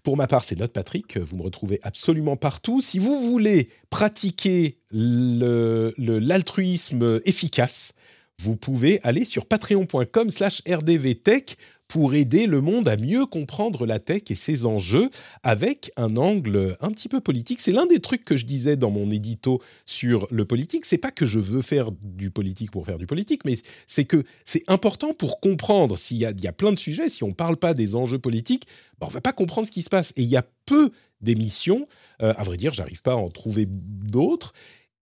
Pour 0.04 0.18
ma 0.18 0.28
part, 0.28 0.44
c'est 0.44 0.58
Note 0.58 0.74
Patrick. 0.74 1.18
Vous 1.18 1.38
me 1.38 1.44
retrouvez 1.44 1.80
absolument 1.84 2.36
partout. 2.38 2.82
Si 2.82 2.98
vous 3.00 3.22
voulez 3.22 3.70
pratiquer 3.90 4.80
l'altruisme 4.92 7.22
efficace, 7.26 7.94
vous 8.40 8.56
pouvez 8.56 9.00
aller 9.04 9.26
sur 9.26 9.46
patreon.com 9.46 10.30
slash 10.30 10.62
rdvtech 10.70 11.58
pour 11.90 12.14
aider 12.14 12.46
le 12.46 12.62
monde 12.62 12.88
à 12.88 12.96
mieux 12.96 13.26
comprendre 13.26 13.86
la 13.88 14.00
tech 14.00 14.22
et 14.30 14.36
ses 14.36 14.68
enjeux 14.68 15.10
avec 15.42 15.92
un 15.98 16.16
angle 16.18 16.78
un 16.82 16.92
petit 16.92 17.10
peu 17.10 17.20
politique. 17.20 17.60
C'est 17.60 17.72
l'un 17.72 17.88
des 17.88 18.00
trucs 18.00 18.24
que 18.24 18.38
je 18.38 18.46
disais 18.46 18.78
dans 18.78 18.92
mon 18.92 19.10
édito 19.10 19.60
sur 19.88 20.28
le 20.30 20.46
politique. 20.46 20.86
C'est 20.86 21.00
pas 21.00 21.10
que 21.10 21.26
je 21.26 21.40
veux 21.40 21.64
faire 21.64 21.92
du 21.92 22.30
politique 22.30 22.70
pour 22.70 22.86
faire 22.86 23.00
du 23.00 23.08
politique, 23.08 23.44
mais 23.44 23.58
c'est 23.88 24.06
que 24.06 24.24
c'est 24.46 24.64
important 24.68 25.16
pour 25.16 25.40
comprendre 25.40 25.98
s'il 25.98 26.18
y 26.18 26.26
a, 26.26 26.54
plein 26.54 26.72
de 26.72 26.78
sujets. 26.78 27.10
Si 27.10 27.24
on 27.24 27.34
parle 27.34 27.58
pas 27.58 27.74
des 27.74 27.96
enjeux 27.96 28.20
politiques, 28.20 28.68
ben 29.02 29.08
on 29.08 29.12
va 29.12 29.22
pas 29.22 29.34
comprendre 29.34 29.66
ce 29.66 29.72
qui 29.72 29.82
se 29.82 29.90
passe. 29.90 30.14
Et 30.16 30.22
il 30.22 30.30
y 30.30 30.38
a 30.38 30.46
peu 30.68 30.92
d'émissions, 31.22 31.88
euh, 32.22 32.34
à 32.38 32.44
vrai 32.44 32.58
dire, 32.58 32.72
j'arrive 32.72 33.02
pas 33.02 33.14
à 33.14 33.18
en 33.18 33.30
trouver 33.30 33.66
d'autres 33.68 34.54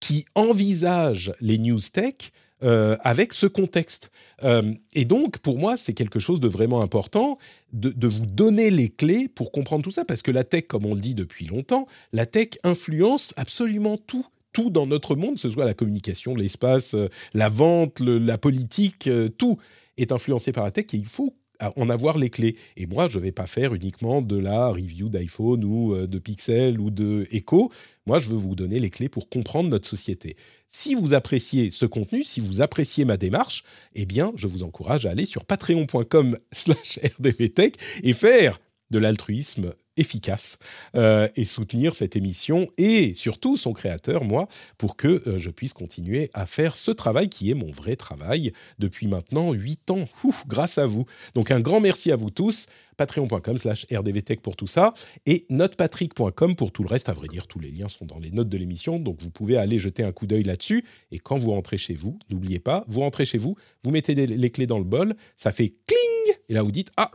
qui 0.00 0.24
envisagent 0.34 1.32
les 1.40 1.58
news 1.58 1.78
tech 1.92 2.32
euh, 2.62 2.96
avec 3.00 3.32
ce 3.32 3.46
contexte. 3.46 4.10
Euh, 4.44 4.72
et 4.92 5.04
donc, 5.04 5.38
pour 5.38 5.58
moi, 5.58 5.76
c'est 5.76 5.94
quelque 5.94 6.20
chose 6.20 6.40
de 6.40 6.48
vraiment 6.48 6.80
important 6.80 7.38
de, 7.72 8.06
vous 8.06 8.26
donner 8.26 8.70
les 8.70 8.88
clés 8.88 9.28
pour 9.28 9.50
comprendre 9.52 9.82
tout 9.82 9.90
ça, 9.90 10.04
parce 10.04 10.22
que 10.22 10.30
la 10.30 10.44
tech, 10.44 10.66
comme 10.68 10.86
on 10.86 10.94
le 10.94 11.00
dit 11.00 11.14
depuis 11.14 11.46
longtemps, 11.46 11.86
la 12.12 12.26
tech 12.26 12.50
influence 12.62 13.34
absolument 13.36 13.98
tout. 13.98 14.26
Tout 14.52 14.68
dans 14.68 14.86
notre 14.86 15.16
monde, 15.16 15.36
que 15.36 15.40
ce 15.40 15.48
soit 15.48 15.64
la 15.64 15.72
communication, 15.72 16.34
l'espace, 16.34 16.94
euh, 16.94 17.08
la 17.32 17.48
vente, 17.48 18.00
la 18.00 18.36
politique, 18.36 19.08
tout 19.38 19.58
est 19.96 20.12
influencé 20.12 20.52
par 20.52 20.64
la 20.64 20.70
tech 20.70 20.86
et 20.92 20.98
il 20.98 21.06
faut 21.06 21.34
en 21.76 21.88
avoir 21.88 22.18
les 22.18 22.30
clés. 22.30 22.56
Et 22.76 22.86
moi, 22.86 23.08
je 23.08 23.18
ne 23.18 23.24
vais 23.24 23.32
pas 23.32 23.46
faire 23.46 23.74
uniquement 23.74 24.22
de 24.22 24.36
la 24.36 24.68
review 24.68 25.08
d'iPhone 25.08 25.64
ou 25.64 25.94
euh, 25.94 26.06
de 26.06 26.18
Pixel 26.18 26.80
ou 26.80 26.90
de 26.90 27.26
Echo. 27.30 27.70
Moi, 28.06 28.18
je 28.18 28.28
veux 28.28 28.36
vous 28.36 28.54
donner 28.54 28.80
les 28.80 28.90
clés 28.90 29.08
pour 29.08 29.28
comprendre 29.28 29.68
notre 29.68 29.88
société. 29.88 30.36
Si 30.68 30.94
vous 30.94 31.14
appréciez 31.14 31.70
ce 31.70 31.86
contenu, 31.86 32.24
si 32.24 32.40
vous 32.40 32.60
appréciez 32.60 33.04
ma 33.04 33.16
démarche, 33.16 33.62
eh 33.94 34.06
bien, 34.06 34.32
je 34.36 34.46
vous 34.46 34.62
encourage 34.62 35.06
à 35.06 35.10
aller 35.10 35.26
sur 35.26 35.44
patreon.com 35.44 36.36
slash 36.52 36.98
rdvtech 37.18 37.76
et 38.02 38.12
faire 38.12 38.60
de 38.90 38.98
l'altruisme 38.98 39.72
efficace 39.96 40.58
euh, 40.96 41.28
et 41.36 41.44
soutenir 41.44 41.94
cette 41.94 42.16
émission 42.16 42.68
et 42.78 43.14
surtout 43.14 43.56
son 43.56 43.72
créateur, 43.72 44.24
moi, 44.24 44.48
pour 44.78 44.96
que 44.96 45.22
euh, 45.26 45.38
je 45.38 45.50
puisse 45.50 45.72
continuer 45.72 46.30
à 46.34 46.46
faire 46.46 46.76
ce 46.76 46.90
travail 46.90 47.28
qui 47.28 47.50
est 47.50 47.54
mon 47.54 47.70
vrai 47.70 47.96
travail 47.96 48.52
depuis 48.78 49.06
maintenant 49.06 49.52
8 49.52 49.90
ans, 49.90 50.08
grâce 50.46 50.78
à 50.78 50.86
vous. 50.86 51.04
Donc 51.34 51.50
un 51.50 51.60
grand 51.60 51.80
merci 51.80 52.10
à 52.10 52.16
vous 52.16 52.30
tous, 52.30 52.66
patreon.com 52.96 53.58
slash 53.58 53.86
rdvtech 53.92 54.40
pour 54.40 54.56
tout 54.56 54.66
ça 54.66 54.94
et 55.26 55.46
notepatrick.com 55.50 56.56
pour 56.56 56.72
tout 56.72 56.82
le 56.82 56.88
reste. 56.88 57.08
À 57.08 57.12
vrai 57.12 57.28
dire, 57.28 57.46
tous 57.46 57.60
les 57.60 57.70
liens 57.70 57.88
sont 57.88 58.06
dans 58.06 58.18
les 58.18 58.30
notes 58.30 58.48
de 58.48 58.56
l'émission, 58.56 58.98
donc 58.98 59.20
vous 59.20 59.30
pouvez 59.30 59.56
aller 59.56 59.78
jeter 59.78 60.04
un 60.04 60.12
coup 60.12 60.26
d'œil 60.26 60.44
là-dessus. 60.44 60.84
Et 61.10 61.18
quand 61.18 61.36
vous 61.36 61.50
rentrez 61.50 61.78
chez 61.78 61.94
vous, 61.94 62.18
n'oubliez 62.30 62.58
pas, 62.58 62.84
vous 62.88 63.00
rentrez 63.00 63.26
chez 63.26 63.38
vous, 63.38 63.56
vous 63.84 63.90
mettez 63.90 64.14
les 64.14 64.50
clés 64.50 64.66
dans 64.66 64.78
le 64.78 64.84
bol, 64.84 65.14
ça 65.36 65.52
fait 65.52 65.74
cling, 65.86 66.36
et 66.48 66.54
là 66.54 66.62
vous 66.62 66.72
dites, 66.72 66.90
ah, 66.96 67.10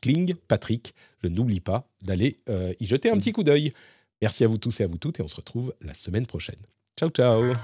Kling, 0.00 0.34
Patrick. 0.48 0.94
Je 1.22 1.28
n'oublie 1.28 1.60
pas 1.60 1.88
d'aller 2.02 2.38
euh, 2.48 2.72
y 2.80 2.86
jeter 2.86 3.10
un 3.10 3.16
petit 3.16 3.32
coup 3.32 3.44
d'œil. 3.44 3.72
Merci 4.20 4.44
à 4.44 4.48
vous 4.48 4.58
tous 4.58 4.80
et 4.80 4.84
à 4.84 4.86
vous 4.86 4.98
toutes 4.98 5.20
et 5.20 5.22
on 5.22 5.28
se 5.28 5.36
retrouve 5.36 5.74
la 5.80 5.94
semaine 5.94 6.26
prochaine. 6.26 6.60
Ciao, 6.98 7.08
ciao 7.10 7.54